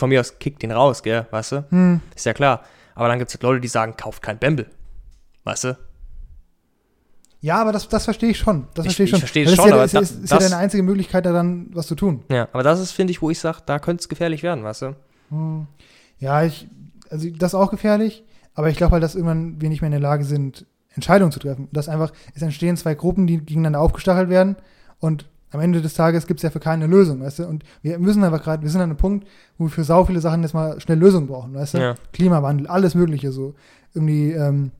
von 0.00 0.08
mir 0.08 0.18
aus 0.20 0.38
kick 0.40 0.58
den 0.58 0.72
raus, 0.72 1.02
gell, 1.04 1.26
weißt 1.30 1.52
du? 1.52 1.64
hm. 1.70 2.00
Ist 2.16 2.26
ja 2.26 2.32
klar. 2.32 2.64
Aber 2.96 3.06
dann 3.08 3.18
gibt 3.18 3.30
es 3.30 3.34
halt 3.36 3.42
Leute, 3.44 3.60
die 3.60 3.68
sagen, 3.68 3.94
kauft 3.96 4.20
kein 4.22 4.38
Bamble. 4.38 4.66
Weißt 5.44 5.64
du? 5.64 5.78
Ja, 7.42 7.60
aber 7.60 7.72
das, 7.72 7.88
das 7.88 8.04
verstehe 8.04 8.30
ich 8.30 8.38
schon. 8.38 8.66
Das 8.74 8.84
Ich- 8.84 8.90
verstehe 8.96 9.04
ich 9.04 9.08
ich 9.08 9.10
schon. 9.12 9.20
verstehe 9.20 9.46
Weil 9.46 9.52
es 9.52 9.56
das 9.56 9.64
schon, 9.64 9.66
ist 9.66 9.70
ja, 9.70 9.76
aber 9.76 9.84
ist, 9.84 9.92
ja- 9.92 10.00
da- 10.00 10.04
ist, 10.04 10.24
ist 10.24 10.30
ja 10.30 10.38
das- 10.38 10.50
deine 10.50 10.60
einzige 10.62 10.82
Möglichkeit, 10.82 11.24
daran 11.24 11.68
was 11.72 11.86
zu 11.86 11.94
tun. 11.94 12.22
Ja, 12.30 12.48
aber 12.52 12.62
das 12.62 12.80
ist, 12.80 12.92
finde 12.92 13.12
ich, 13.12 13.22
wo 13.22 13.30
ich 13.30 13.38
sage, 13.38 13.58
da 13.64 13.78
könnte 13.78 14.02
es 14.02 14.08
gefährlich 14.08 14.42
werden, 14.42 14.62
weißt 14.64 14.82
du? 14.82 14.96
Hm. 15.30 15.66
Ja, 16.18 16.42
ich, 16.42 16.68
also 17.08 17.28
das 17.30 17.52
ist 17.52 17.54
auch 17.54 17.70
gefährlich, 17.70 18.24
aber 18.54 18.68
ich 18.68 18.76
glaube 18.76 18.92
halt, 18.92 19.02
dass 19.02 19.14
irgendwann 19.14 19.60
wir 19.60 19.70
nicht 19.70 19.80
mehr 19.80 19.86
in 19.88 19.92
der 19.92 20.00
Lage 20.00 20.24
sind, 20.24 20.66
Entscheidungen 20.94 21.32
zu 21.32 21.38
treffen. 21.40 21.68
Dass 21.72 21.88
einfach, 21.88 22.12
es 22.34 22.42
entstehen 22.42 22.76
zwei 22.76 22.94
Gruppen, 22.94 23.26
die 23.26 23.38
gegeneinander 23.38 23.80
aufgestachelt 23.80 24.28
werden 24.28 24.56
und 24.98 25.26
am 25.52 25.60
Ende 25.60 25.80
des 25.82 25.94
Tages 25.94 26.26
gibt 26.26 26.38
es 26.40 26.42
ja 26.44 26.50
für 26.50 26.60
keine 26.60 26.86
Lösung, 26.86 27.20
weißt 27.20 27.40
du? 27.40 27.46
Und 27.46 27.64
wir 27.82 27.98
müssen 27.98 28.22
einfach 28.22 28.42
gerade, 28.42 28.62
wir 28.62 28.70
sind 28.70 28.80
an 28.80 28.90
einem 28.90 28.96
Punkt, 28.96 29.26
wo 29.58 29.64
wir 29.64 29.70
für 29.70 29.84
sau 29.84 30.04
viele 30.04 30.20
Sachen 30.20 30.42
jetzt 30.42 30.54
mal 30.54 30.80
schnell 30.80 30.98
Lösungen 30.98 31.26
brauchen, 31.26 31.54
weißt 31.54 31.74
du? 31.74 31.78
Ja. 31.78 31.94
Klimawandel, 32.12 32.66
alles 32.66 32.94
Mögliche 32.94 33.32
so. 33.32 33.54
Irgendwie, 33.94 34.30
ähm, 34.32 34.70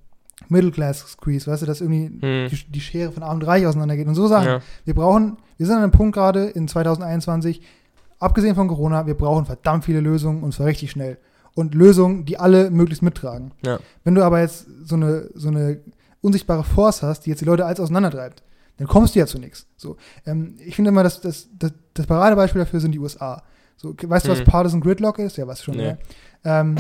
Middle 0.49 0.71
Class 0.71 1.01
Squeeze, 1.01 1.51
weißt 1.51 1.63
du, 1.63 1.67
dass 1.67 1.81
irgendwie 1.81 2.07
Hm. 2.07 2.49
die, 2.51 2.73
die 2.73 2.81
Schere 2.81 3.13
von 3.13 3.23
Arm 3.23 3.37
und 3.37 3.47
Reich 3.47 3.67
auseinandergeht 3.67 4.07
und 4.09 4.15
so 4.15 4.27
Sachen. 4.27 4.47
Ja. 4.47 4.61
Wir 4.85 4.95
brauchen, 4.95 5.37
wir 5.59 5.67
sind 5.67 5.77
an 5.77 5.83
einem 5.83 5.93
Punkt 5.93 6.15
gerade 6.15 6.45
in 6.47 6.67
2021, 6.67 7.61
abgesehen 8.19 8.55
von 8.55 8.69
Corona, 8.69 9.07
wir 9.07 9.15
brauchen 9.15 9.45
verdammt 9.45 9.85
viele 9.85 10.01
Lösungen 10.01 10.43
und 10.43 10.53
zwar 10.55 10.67
richtig 10.67 10.91
schnell. 10.91 11.19
Und 11.55 11.75
Lösungen, 11.75 12.25
die 12.25 12.39
alle 12.39 12.71
möglichst 12.71 13.03
mittragen. 13.03 13.51
Ja. 13.65 13.81
Wenn 14.05 14.15
du 14.15 14.23
aber 14.25 14.41
jetzt 14.41 14.67
so 14.85 14.95
eine, 14.95 15.29
so 15.35 15.49
eine 15.49 15.81
unsichtbare 16.23 16.65
Force 16.65 17.03
hast, 17.03 17.27
die 17.27 17.31
jetzt 17.31 17.41
die 17.41 17.45
Leute 17.45 17.67
alles 17.67 17.81
auseinandertreibt, 17.81 18.43
dann 18.81 18.89
kommst 18.89 19.15
du 19.15 19.21
ja 19.21 19.27
zu 19.27 19.39
nichts. 19.39 19.67
So, 19.77 19.97
ähm, 20.27 20.55
ich 20.67 20.75
finde 20.75 20.89
immer, 20.89 21.05
dass 21.05 21.21
das, 21.21 21.47
das, 21.57 21.73
das 21.95 22.07
Paradebeispiel 22.07 22.61
dafür 22.61 22.81
sind 22.81 22.93
die 22.93 22.99
USA. 22.99 23.43
So, 23.77 23.95
weißt 24.03 24.27
du, 24.27 24.31
was 24.33 24.41
Hm. 24.41 24.47
Partisan 24.47 24.81
Gridlock 24.81 25.19
ist? 25.21 25.37
Ja, 25.37 25.47
weißt 25.47 25.61
du 25.61 25.65
schon, 25.67 25.77
Nee. 25.77 25.83
ne? 25.85 25.99
Ähm, 26.45 26.77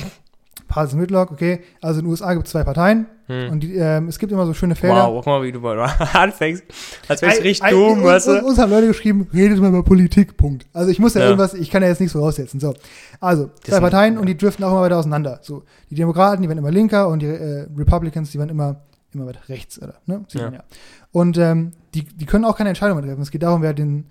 Partisan 0.68 1.00
Gridlock, 1.00 1.32
okay. 1.32 1.60
Also 1.80 1.98
in 2.00 2.04
den 2.06 2.10
USA 2.10 2.32
gibt 2.34 2.46
es 2.46 2.52
zwei 2.52 2.62
Parteien 2.62 3.06
Hm. 3.26 3.50
und 3.50 3.60
die, 3.60 3.74
ähm, 3.74 4.06
es 4.08 4.18
gibt 4.18 4.30
immer 4.32 4.46
so 4.46 4.54
schöne 4.54 4.74
Felder. 4.76 5.06
Wow, 5.08 5.16
guck 5.16 5.26
mal, 5.26 5.42
wie 5.42 5.50
du 5.52 5.58
mal 5.60 5.78
anfängst. 6.14 6.62
Als 7.08 7.22
wärst 7.22 7.38
du 7.40 7.42
richtig 7.42 7.68
dumm, 7.70 7.94
uns, 7.98 8.02
weißt 8.04 8.28
uns, 8.28 8.40
du? 8.40 8.46
uns 8.46 8.58
haben 8.58 8.70
Leute 8.70 8.86
geschrieben, 8.88 9.26
redet 9.32 9.58
mal 9.60 9.68
über 9.68 9.82
Politik, 9.82 10.36
Punkt. 10.36 10.66
Also 10.72 10.90
ich 10.90 10.98
muss 10.98 11.14
ja, 11.14 11.20
Ja. 11.22 11.26
irgendwas, 11.26 11.54
ich 11.54 11.70
kann 11.70 11.82
ja 11.82 11.88
jetzt 11.88 12.00
nichts 12.00 12.12
voraussetzen. 12.12 12.60
So. 12.60 12.74
Also, 13.20 13.50
zwei 13.64 13.72
sind- 13.74 13.80
Parteien 13.82 14.14
ja. 14.14 14.20
und 14.20 14.26
die 14.26 14.36
driften 14.36 14.64
auch 14.64 14.70
immer 14.72 14.82
weiter 14.82 14.98
auseinander. 14.98 15.40
So. 15.42 15.64
Die 15.90 15.94
Demokraten, 15.96 16.42
die 16.42 16.48
werden 16.48 16.58
immer 16.58 16.70
linker 16.70 17.08
und 17.08 17.20
die 17.20 17.26
äh, 17.26 17.66
Republicans, 17.76 18.30
die 18.30 18.38
werden 18.38 18.50
immer, 18.50 18.76
immer 19.14 19.26
weiter 19.26 19.48
rechts, 19.48 19.80
oder? 19.80 19.94
Ne? 20.06 20.24
Sieht 20.28 20.40
Ja. 20.40 20.46
man 20.46 20.54
ja. 20.54 20.64
Und 21.12 21.38
ähm, 21.38 21.72
die, 21.94 22.04
die 22.04 22.26
können 22.26 22.44
auch 22.44 22.56
keine 22.56 22.68
Entscheidung 22.70 22.96
mehr 22.98 23.06
treffen. 23.06 23.22
Es 23.22 23.30
geht 23.30 23.42
darum, 23.42 23.62
wer, 23.62 23.74
den, 23.74 24.06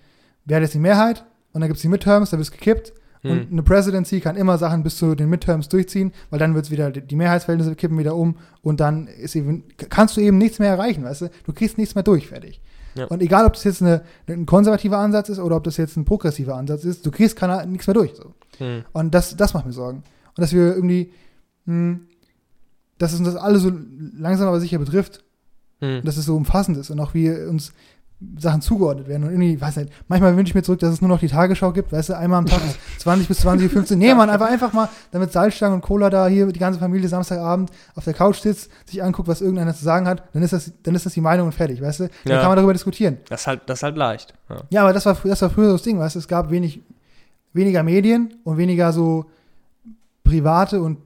wer 0.45 0.57
hat 0.57 0.63
jetzt 0.63 0.73
die 0.73 0.79
Mehrheit 0.79 1.25
und 1.53 1.61
dann 1.61 1.69
gibt 1.69 1.77
es 1.77 1.81
die 1.81 1.87
Midterms, 1.87 2.29
da 2.31 2.37
wird 2.37 2.47
es 2.47 2.51
gekippt. 2.51 2.93
Und 3.21 3.31
Hm. 3.31 3.47
eine 3.51 3.63
Presidency 3.63 4.21
kann 4.21 4.37
immer 4.37 4.57
Sachen 4.57 4.81
bis 4.81 4.95
zu 4.95 5.13
den 5.13 5.29
Midterms 5.29 5.67
durchziehen, 5.67 6.13
weil 6.29 6.39
dann 6.39 6.55
wird 6.55 6.63
es 6.65 6.71
wieder, 6.71 6.89
die 6.89 7.15
Mehrheitsverhältnisse 7.17 7.75
kippen 7.75 7.97
wieder 7.97 8.15
um 8.15 8.37
und 8.61 8.79
dann 8.79 9.07
ist 9.07 9.35
eben, 9.35 9.65
kannst 9.89 10.15
du 10.15 10.21
eben 10.21 10.37
nichts 10.37 10.57
mehr 10.59 10.69
erreichen, 10.69 11.03
weißt 11.03 11.23
du? 11.23 11.29
Du 11.45 11.51
kriegst 11.51 11.77
nichts 11.77 11.95
mehr 11.95 12.03
durch, 12.05 12.29
fertig. 12.29 12.61
Ja. 12.95 13.05
Und 13.07 13.21
egal, 13.21 13.45
ob 13.45 13.53
das 13.53 13.65
jetzt 13.65 13.81
eine, 13.81 14.03
ein 14.29 14.45
konservativer 14.45 14.97
Ansatz 14.99 15.27
ist 15.27 15.39
oder 15.39 15.57
ob 15.57 15.65
das 15.65 15.75
jetzt 15.75 15.97
ein 15.97 16.05
progressiver 16.05 16.55
Ansatz 16.55 16.85
ist, 16.85 17.05
du 17.05 17.11
kriegst 17.11 17.35
keine, 17.35 17.65
nichts 17.67 17.87
mehr 17.87 17.93
durch. 17.93 18.13
So. 18.15 18.33
Hm. 18.57 18.85
Und 18.93 19.13
das, 19.13 19.35
das 19.35 19.53
macht 19.53 19.65
mir 19.65 19.73
Sorgen. 19.73 19.97
Und 19.97 20.37
dass 20.41 20.53
wir 20.53 20.73
irgendwie, 20.75 21.11
mh, 21.65 21.99
dass 22.99 23.13
es 23.13 23.19
uns 23.19 23.33
das 23.33 23.35
alle 23.41 23.57
so 23.57 23.71
langsam 24.17 24.47
aber 24.47 24.59
sicher 24.59 24.77
betrifft 24.77 25.23
Hm. 25.81 26.01
dass 26.03 26.17
es 26.17 26.25
so 26.25 26.35
umfassend 26.35 26.77
ist 26.77 26.89
und 26.89 26.99
auch 26.99 27.13
wie 27.13 27.29
uns 27.31 27.71
Sachen 28.37 28.59
zugeordnet 28.61 29.07
werden 29.07 29.23
und 29.23 29.29
irgendwie, 29.29 29.61
weiß 29.61 29.77
nicht, 29.77 29.93
manchmal 30.09 30.35
wünsche 30.35 30.51
ich 30.51 30.55
mir 30.55 30.61
zurück, 30.61 30.79
dass 30.81 30.91
es 30.91 30.99
nur 30.99 31.07
noch 31.07 31.21
die 31.21 31.29
Tagesschau 31.29 31.71
gibt, 31.71 31.93
weißt 31.93 32.09
du, 32.09 32.17
einmal 32.17 32.39
am 32.39 32.47
Tag 32.47 32.59
20 32.99 33.29
bis 33.29 33.37
20, 33.39 33.71
15. 33.71 33.97
Nee, 33.97 34.13
man, 34.13 34.29
einfach, 34.29 34.47
einfach 34.49 34.73
mal, 34.73 34.89
damit 35.11 35.31
Salzstangen 35.31 35.75
und 35.75 35.81
Cola 35.81 36.09
da 36.09 36.27
hier 36.27 36.47
die 36.47 36.59
ganze 36.59 36.81
Familie 36.81 37.07
Samstagabend 37.07 37.71
auf 37.95 38.03
der 38.03 38.13
Couch 38.13 38.41
sitzt, 38.41 38.69
sich 38.85 39.01
anguckt, 39.01 39.29
was 39.29 39.39
irgendeiner 39.39 39.73
zu 39.73 39.85
sagen 39.85 40.05
hat, 40.05 40.23
dann 40.33 40.43
ist 40.43 40.51
das, 40.51 40.69
dann 40.83 40.95
ist 40.95 41.05
das 41.05 41.13
die 41.13 41.21
Meinung 41.21 41.45
und 41.45 41.53
fertig, 41.53 41.81
weißt 41.81 42.01
du? 42.01 42.09
Dann 42.25 42.33
Ja. 42.33 42.39
kann 42.41 42.49
man 42.49 42.57
darüber 42.57 42.73
diskutieren. 42.73 43.19
Das 43.29 43.39
ist 43.39 43.47
halt, 43.47 43.61
das 43.67 43.79
ist 43.79 43.83
halt 43.83 43.95
leicht. 43.95 44.33
Ja. 44.49 44.57
Ja, 44.69 44.81
aber 44.81 44.91
das 44.91 45.05
war, 45.05 45.15
das 45.23 45.41
war 45.41 45.49
früher 45.49 45.67
so 45.67 45.73
das 45.75 45.83
Ding, 45.83 45.97
weißt 45.97 46.15
du, 46.15 46.19
es 46.19 46.27
gab 46.27 46.51
wenig, 46.51 46.81
weniger 47.53 47.83
Medien 47.83 48.33
und 48.43 48.57
weniger 48.57 48.91
so 48.91 49.27
private 50.25 50.81
und 50.81 50.97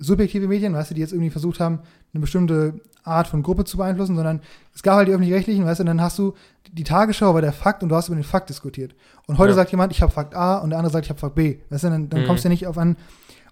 subjektive 0.00 0.48
Medien, 0.48 0.74
weißt 0.74 0.90
du, 0.90 0.94
die 0.94 1.00
jetzt 1.02 1.12
irgendwie 1.12 1.30
versucht 1.30 1.60
haben, 1.60 1.80
eine 2.12 2.20
bestimmte 2.20 2.80
Art 3.04 3.28
von 3.28 3.42
Gruppe 3.42 3.64
zu 3.64 3.76
beeinflussen, 3.76 4.16
sondern 4.16 4.40
es 4.74 4.82
gab 4.82 4.96
halt 4.96 5.08
die 5.08 5.12
öffentlich-rechtlichen, 5.12 5.64
weißt 5.64 5.78
du, 5.80 5.82
und 5.82 5.86
dann 5.86 6.00
hast 6.00 6.18
du 6.18 6.34
die 6.72 6.84
Tagesschau 6.84 7.34
war 7.34 7.40
der 7.40 7.52
Fakt 7.52 7.82
und 7.82 7.88
du 7.88 7.96
hast 7.96 8.08
über 8.08 8.16
den 8.16 8.24
Fakt 8.24 8.48
diskutiert. 8.48 8.94
Und 9.26 9.38
heute 9.38 9.50
Ja. 9.50 9.56
sagt 9.56 9.70
jemand, 9.70 9.92
ich 9.92 10.02
habe 10.02 10.12
Fakt 10.12 10.34
A 10.34 10.58
und 10.58 10.70
der 10.70 10.78
andere 10.78 10.92
sagt, 10.92 11.06
ich 11.06 11.10
habe 11.10 11.18
Fakt 11.20 11.34
B. 11.34 11.58
Weißt 11.70 11.84
du, 11.84 11.88
dann, 11.90 12.08
dann 12.08 12.22
Mhm. 12.22 12.26
kommst 12.26 12.44
du 12.44 12.48
ja 12.48 12.50
nicht 12.50 12.66
auf 12.66 12.78
an. 12.78 12.96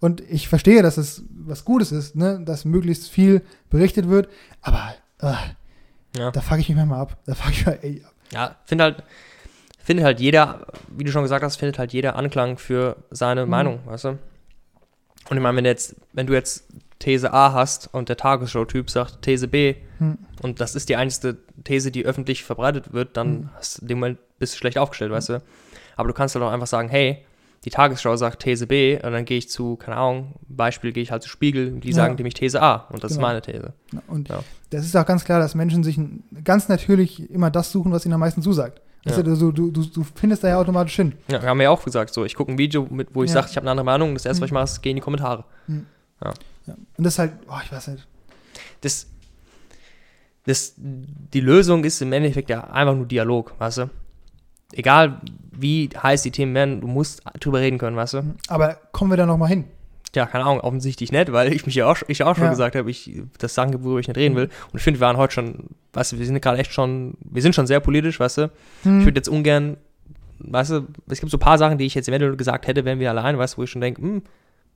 Und 0.01 0.21
ich 0.21 0.49
verstehe, 0.49 0.83
dass 0.83 0.97
es 0.97 1.23
was 1.31 1.65
Gutes 1.65 1.91
ist, 1.93 2.15
ne, 2.15 2.41
dass 2.45 2.65
möglichst 2.65 3.09
viel 3.11 3.43
berichtet 3.71 4.09
wird, 4.09 4.29
aber 4.63 4.95
äh, 5.21 5.33
Ja. 6.19 6.31
da 6.31 6.41
fuck 6.41 6.59
ich 6.59 6.69
mich 6.69 6.79
manchmal 6.79 7.01
ab. 7.01 7.17
Da 7.27 7.35
fuck 7.35 7.51
ich 7.53 7.67
mal, 7.67 7.79
ey, 7.83 8.03
ab. 8.07 8.13
Ja, 8.33 8.57
finde 8.67 8.85
halt, 8.85 9.03
findet 9.83 10.05
halt 10.05 10.21
jeder, 10.21 10.67
wie 10.97 11.03
du 11.05 11.11
schon 11.11 11.23
gesagt 11.23 11.43
hast, 11.43 11.57
findet 11.57 11.79
halt 11.79 11.93
jeder 11.93 12.15
Anklang 12.17 12.59
für 12.59 12.97
seine 13.11 13.45
Mhm. 13.47 13.51
Meinung, 13.51 13.79
weißt 13.87 14.05
du? 14.05 14.19
Und 15.31 15.37
ich 15.37 15.43
meine, 15.43 15.57
wenn 15.57 15.65
jetzt, 15.65 15.97
wenn 16.13 16.27
du 16.27 16.33
jetzt 16.35 16.65
These 16.99 17.33
A 17.33 17.53
hast 17.53 17.93
und 17.93 18.09
der 18.09 18.17
Tagesschau-Typ 18.17 18.91
sagt 18.91 19.23
These 19.23 19.47
B 19.49 19.75
Hm. 19.99 20.19
und 20.43 20.61
das 20.61 20.75
ist 20.75 20.89
die 20.89 20.97
einzige 20.97 21.37
These, 21.65 21.91
die 21.91 22.05
öffentlich 22.05 22.45
verbreitet 22.45 22.93
wird, 22.93 23.17
dann 23.17 23.33
Mhm. 23.41 23.51
hast 23.57 23.79
du 23.79 23.83
in 23.83 23.89
dem 23.89 23.99
Moment 24.01 24.19
bist 24.39 24.55
du 24.55 24.59
schlecht 24.59 24.79
aufgestellt, 24.79 25.11
weißt 25.13 25.29
du? 25.31 25.43
Aber 25.97 26.09
du 26.09 26.15
kannst 26.15 26.35
halt 26.35 26.45
auch 26.45 26.51
einfach 26.53 26.67
sagen, 26.67 26.89
hey, 26.89 27.25
die 27.65 27.71
Tagesschau 27.71 28.17
sagt 28.17 28.43
These 28.43 28.67
B 28.69 28.95
und 29.03 29.13
dann 29.13 29.25
gehe 29.25 29.37
ich 29.39 29.49
zu, 29.51 29.75
keine 29.77 29.97
Ahnung, 29.97 30.35
Beispiel 30.49 30.93
gehe 30.93 31.03
ich 31.03 31.11
halt 31.11 31.23
zu 31.25 31.29
Spiegel, 31.29 31.73
die 31.81 31.89
Ja. 31.89 31.95
sagen 31.97 32.15
nämlich 32.15 32.35
These 32.35 32.63
A 32.63 32.87
und 32.91 33.03
das 33.03 33.11
ist 33.13 33.19
Genau. 33.19 33.29
meine 33.29 33.43
These. 33.43 33.73
Und 34.07 34.29
Ja. 34.29 34.45
das 34.71 34.85
ist 34.87 34.97
auch 34.97 35.05
ganz 35.07 35.25
klar, 35.25 35.41
dass 35.41 35.55
Menschen 35.57 35.83
sich 35.83 35.99
ganz 36.45 36.69
natürlich 36.69 37.29
immer 37.31 37.51
das 37.51 37.71
suchen, 37.73 37.91
was 37.93 38.05
ihnen 38.05 38.15
am 38.15 38.21
meisten 38.21 38.43
zusagt. 38.43 38.81
Ja. 39.05 39.23
du, 39.23 39.53
du, 39.53 39.71
du, 39.71 39.85
du, 39.85 40.05
findest 40.15 40.45
da 40.45 40.49
ja 40.49 40.59
automatisch 40.59 40.97
hin. 40.97 41.15
Ja, 41.31 41.41
wir 41.41 41.49
haben 41.49 41.61
ja 41.61 41.71
auch 41.71 41.83
gesagt, 41.85 42.13
so, 42.13 42.25
ich 42.25 42.35
gucke 42.35 42.53
ein 42.53 42.59
Video, 42.59 42.87
mit, 42.91 43.15
wo 43.15 43.23
ich 43.25 43.31
Ja. 43.31 43.35
sage, 43.35 43.47
ich 43.51 43.57
habe 43.57 43.65
eine 43.65 43.71
andere 43.71 43.85
Meinung, 43.85 44.15
das 44.15 44.27
erste, 44.27 44.43
was 44.43 44.47
ich 44.49 44.53
Mhm. 44.53 44.55
mache, 44.57 44.65
ist, 44.65 44.83
gehe 44.83 44.91
in 44.91 44.97
die 44.97 45.03
Kommentare. 45.03 45.45
Ja. 45.69 46.33
Und 46.67 46.77
das 47.05 47.15
ist 47.15 47.19
halt, 47.19 47.33
oh, 47.49 47.55
ich 47.65 47.73
weiß 47.73 47.89
nicht. 47.89 48.07
das, 48.83 49.07
das, 50.45 50.75
die 50.77 51.41
Lösung 51.41 51.85
ist 51.85 52.01
im 52.03 52.13
Endeffekt 52.13 52.51
ja 52.51 52.65
einfach 52.71 52.95
nur 52.95 53.07
Dialog, 53.07 53.55
weißt 53.59 53.79
du? 53.79 53.91
Egal 54.73 55.21
wie 55.53 55.89
heiß 56.01 56.23
die 56.23 56.31
Themen 56.31 56.55
werden, 56.55 56.81
du 56.81 56.87
musst 56.87 57.23
drüber 57.41 57.61
reden 57.61 57.79
können, 57.79 57.97
weißt 57.97 58.15
du? 58.15 58.35
Aber 58.49 58.75
kommen 58.93 59.11
wir 59.11 59.17
da 59.17 59.27
noch 59.27 59.37
mal 59.39 59.47
hin? 59.47 59.65
Ja, 60.15 60.27
keine 60.27 60.45
Ahnung, 60.45 60.61
offensichtlich 60.61 61.13
nicht, 61.13 61.33
weil 61.33 61.53
ich 61.53 61.67
mich 61.67 61.75
ja 61.75 61.87
auch, 61.91 61.97
ich 62.09 62.23
auch 62.23 62.35
schon 62.35 62.45
Ja. 62.45 62.51
gesagt 62.51 62.75
habe, 62.77 62.91
ich 62.91 63.21
das 63.39 63.55
gibt, 63.55 63.85
worüber 63.85 64.01
ich 64.01 64.09
nicht 64.09 64.17
reden 64.17 64.37
will. 64.37 64.49
Und 64.73 64.79
ich 64.79 64.83
finde, 64.83 65.01
wir 65.01 65.07
waren 65.07 65.17
heute 65.17 65.35
schon, 65.35 65.65
weißt 65.93 66.13
du, 66.13 66.19
wir 66.19 66.27
sind 66.27 66.41
gerade 66.41 66.59
echt 66.59 66.73
schon, 66.73 67.15
wir 67.21 67.43
sind 67.43 67.55
schon 67.55 67.67
sehr 67.67 67.81
politisch, 67.81 68.19
weißt 68.19 68.39
du? 68.39 68.51
Hm. 68.85 69.01
Ich 69.01 69.07
würde 69.07 69.19
jetzt 69.19 69.29
ungern, 69.29 69.77
weißt 70.39 70.71
du, 70.73 70.87
es 71.09 71.21
gibt 71.21 71.31
so 71.31 71.37
ein 71.37 71.41
paar 71.41 71.59
Sachen, 71.59 71.79
die 71.79 71.85
ich 71.87 71.95
jetzt 71.95 72.09
eventuell 72.09 72.37
gesagt 72.37 72.67
hätte, 72.67 72.85
wären 72.85 73.01
wir 73.01 73.11
allein, 73.11 73.37
weißt 73.39 73.55
du, 73.55 73.59
wo 73.59 73.63
ich 73.65 73.71
schon 73.71 73.81
denke, 73.83 74.01
hm, 74.03 74.23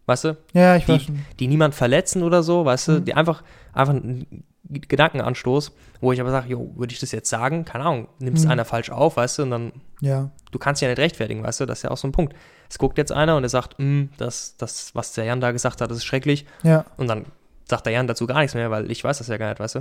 weißt 0.07 0.25
du, 0.25 0.37
ja, 0.53 0.77
ich 0.77 0.89
weiß 0.89 1.03
schon. 1.05 1.19
die 1.39 1.47
niemand 1.49 1.75
verletzen 1.75 2.23
oder 2.23 2.43
so, 2.43 2.65
weißt 2.65 2.89
du, 2.89 2.93
Mhm. 2.93 3.05
die 3.05 3.15
einfach, 3.15 3.43
einfach 3.73 3.95
ein 3.95 4.45
Gedankenanstoß, 4.69 5.73
wo 6.01 6.13
ich 6.13 6.21
aber 6.21 6.31
sage, 6.31 6.49
jo, 6.49 6.73
würde 6.77 6.93
ich 6.93 7.01
das 7.01 7.13
jetzt 7.13 7.29
sagen? 7.29 7.65
Keine 7.65 7.85
Ahnung, 7.85 8.09
nimmt 8.19 8.39
es 8.39 8.45
Mhm. 8.45 8.51
einer 8.53 8.65
falsch 8.65 8.91
auf, 8.91 9.17
weißt 9.17 9.39
du, 9.39 9.43
und 9.45 9.51
dann, 9.51 9.73
Ja. 10.01 10.31
du 10.51 10.59
kannst 10.59 10.81
ja 10.83 10.89
nicht 10.89 10.99
rechtfertigen, 10.99 11.43
weißt 11.43 11.61
du, 11.61 11.67
das 11.67 11.79
ist 11.81 11.83
ja 11.83 11.91
auch 11.91 11.97
so 11.97 12.09
ein 12.09 12.13
Punkt. 12.13 12.35
Es 12.71 12.79
guckt 12.79 12.97
jetzt 12.99 13.13
einer 13.13 13.37
und 13.37 13.43
er 13.43 13.49
sagt, 13.51 13.79
"Hm, 13.79 14.09
das, 14.17 14.57
das, 14.57 14.95
was 14.95 15.13
der 15.13 15.25
Jan 15.25 15.41
da 15.41 15.53
gesagt 15.53 15.81
hat, 15.81 15.91
das 15.91 15.99
ist 15.99 16.05
schrecklich, 16.05 16.47
Ja, 16.63 16.85
und 16.97 17.09
dann 17.09 17.27
sagt 17.69 17.87
der 17.87 17.93
Jan 17.93 18.07
dazu 18.07 18.27
gar 18.27 18.39
nichts 18.41 18.55
mehr, 18.55 18.71
weil 18.71 18.91
ich 18.91 19.05
weiß 19.05 19.19
das 19.19 19.29
ja 19.29 19.37
gar 19.37 19.49
nicht, 19.51 19.61
weißt 19.61 19.77
du. 19.77 19.81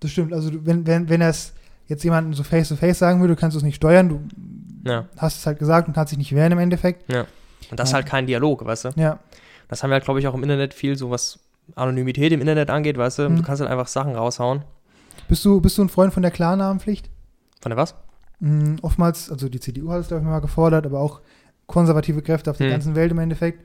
das 0.00 0.10
stimmt. 0.10 0.32
Also 0.32 0.50
wenn, 0.64 0.86
wenn, 0.86 1.08
wenn 1.08 1.20
er 1.22 1.30
es 1.30 1.54
jetzt 1.88 2.04
jemandem 2.04 2.34
so 2.34 2.42
face 2.42 2.68
to 2.68 2.76
face 2.76 2.98
sagen 2.98 3.20
würde, 3.20 3.34
kannst 3.34 3.54
du 3.54 3.58
es 3.58 3.64
nicht 3.64 3.76
steuern, 3.76 4.08
du 4.08 4.20
Ja, 4.84 5.06
hast 5.16 5.38
es 5.38 5.46
halt 5.46 5.58
gesagt 5.58 5.88
und 5.88 5.94
kannst 5.94 6.12
dich 6.12 6.18
nicht 6.18 6.32
wehren 6.34 6.52
im 6.52 6.58
Endeffekt. 6.58 7.10
Und 7.70 7.78
das 7.80 7.88
ist 7.88 7.92
Ja. 7.92 7.96
halt 7.96 8.06
kein 8.06 8.26
Dialog, 8.26 8.64
weißt 8.64 8.84
du. 8.86 8.88
Ja. 8.96 9.18
Das 9.68 9.82
haben 9.82 9.90
wir 9.90 9.94
halt, 9.94 10.04
glaube 10.04 10.20
ich, 10.20 10.28
auch 10.28 10.34
im 10.34 10.42
Internet 10.42 10.74
viel, 10.74 10.96
so 10.96 11.10
was 11.10 11.40
Anonymität 11.74 12.32
im 12.32 12.40
Internet 12.40 12.70
angeht, 12.70 12.96
weißt 12.98 13.18
du. 13.20 13.28
Mhm. 13.28 13.36
Du 13.36 13.42
kannst 13.42 13.60
halt 13.60 13.70
einfach 13.70 13.88
Sachen 13.88 14.14
raushauen. 14.14 14.62
Bist 15.28 15.44
du, 15.44 15.60
bist 15.60 15.76
du 15.78 15.82
ein 15.82 15.88
Freund 15.88 16.12
von 16.14 16.22
der 16.22 16.30
Klarnamenpflicht? 16.30 17.10
Von 17.60 17.70
der 17.70 17.76
was? 17.76 17.94
Mhm, 18.38 18.76
oftmals, 18.82 19.30
also 19.30 19.48
die 19.48 19.58
CDU 19.60 19.90
hat 19.90 20.00
es, 20.02 20.08
glaube 20.08 20.22
ich, 20.22 20.28
mal 20.28 20.40
gefordert, 20.40 20.86
aber 20.86 21.00
auch 21.00 21.20
konservative 21.66 22.22
Kräfte 22.22 22.50
auf 22.50 22.58
der 22.58 22.66
Hm. 22.66 22.72
ganzen 22.74 22.94
Welt 22.94 23.10
im 23.10 23.18
Endeffekt, 23.18 23.64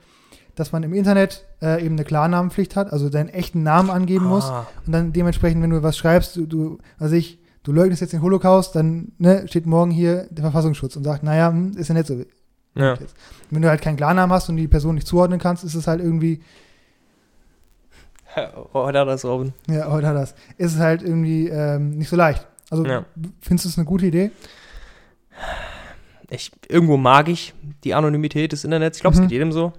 dass 0.55 0.71
man 0.71 0.81
im 0.83 0.93
Internet 0.93 1.45
äh, 1.61 1.85
eben 1.85 1.95
eine 1.95 2.03
Klarnamenpflicht 2.05 2.75
hat, 2.75 2.91
also 2.91 3.09
deinen 3.09 3.29
echten 3.29 3.61
Namen 3.63 3.89
angeben 3.91 4.25
muss 4.25 4.45
Ah, 4.45 4.65
und 4.85 4.91
dann 4.93 5.13
dementsprechend, 5.13 5.61
wenn 5.61 5.69
du 5.69 5.83
was 5.83 5.97
schreibst, 5.97 6.35
du, 6.35 6.45
du 6.47 6.77
also 6.97 7.15
ich, 7.15 7.39
du 7.63 7.71
leugnest 7.71 8.01
jetzt 8.01 8.11
den 8.13 8.21
Holocaust, 8.21 8.75
dann 8.75 9.11
ne, 9.19 9.47
steht 9.47 9.65
morgen 9.67 9.91
hier 9.91 10.25
der 10.31 10.41
Verfassungsschutz 10.43 10.95
und 10.95 11.03
sagt, 11.03 11.21
naja, 11.23 11.49
hm, 11.49 11.73
ist 11.77 11.89
ja 11.89 11.93
nicht 11.93 12.07
so. 12.07 12.23
Ja. 12.75 12.97
Wenn 13.49 13.61
du 13.61 13.69
halt 13.69 13.81
keinen 13.81 13.97
Klarnamen 13.97 14.33
hast 14.33 14.47
und 14.49 14.55
die 14.57 14.67
Person 14.67 14.95
nicht 14.95 15.07
zuordnen 15.07 15.39
kannst, 15.39 15.63
ist 15.63 15.75
es 15.75 15.87
halt 15.87 15.99
irgendwie, 16.01 16.41
Heute 18.73 18.99
hat 18.99 19.07
das 19.09 19.25
Robin. 19.25 19.51
ja, 19.67 19.91
heute 19.91 20.07
hat 20.07 20.15
das, 20.15 20.35
ist 20.57 20.75
es 20.75 20.79
halt 20.79 21.01
irgendwie 21.01 21.49
ähm, 21.49 21.97
nicht 21.97 22.07
so 22.07 22.15
leicht. 22.15 22.47
Also 22.69 22.85
Ja. 22.85 23.03
findest 23.41 23.65
du 23.65 23.69
es 23.69 23.77
eine 23.77 23.85
gute 23.85 24.05
Idee? 24.05 24.31
ich, 26.29 26.49
irgendwo 26.69 26.95
mag 26.95 27.27
ich 27.27 27.53
die 27.83 27.93
Anonymität 27.93 28.53
des 28.53 28.63
Internets. 28.63 28.97
Ich 28.97 29.01
glaube, 29.01 29.17
Mhm. 29.17 29.23
es 29.23 29.27
geht 29.27 29.31
jedem 29.33 29.51
so. 29.51 29.73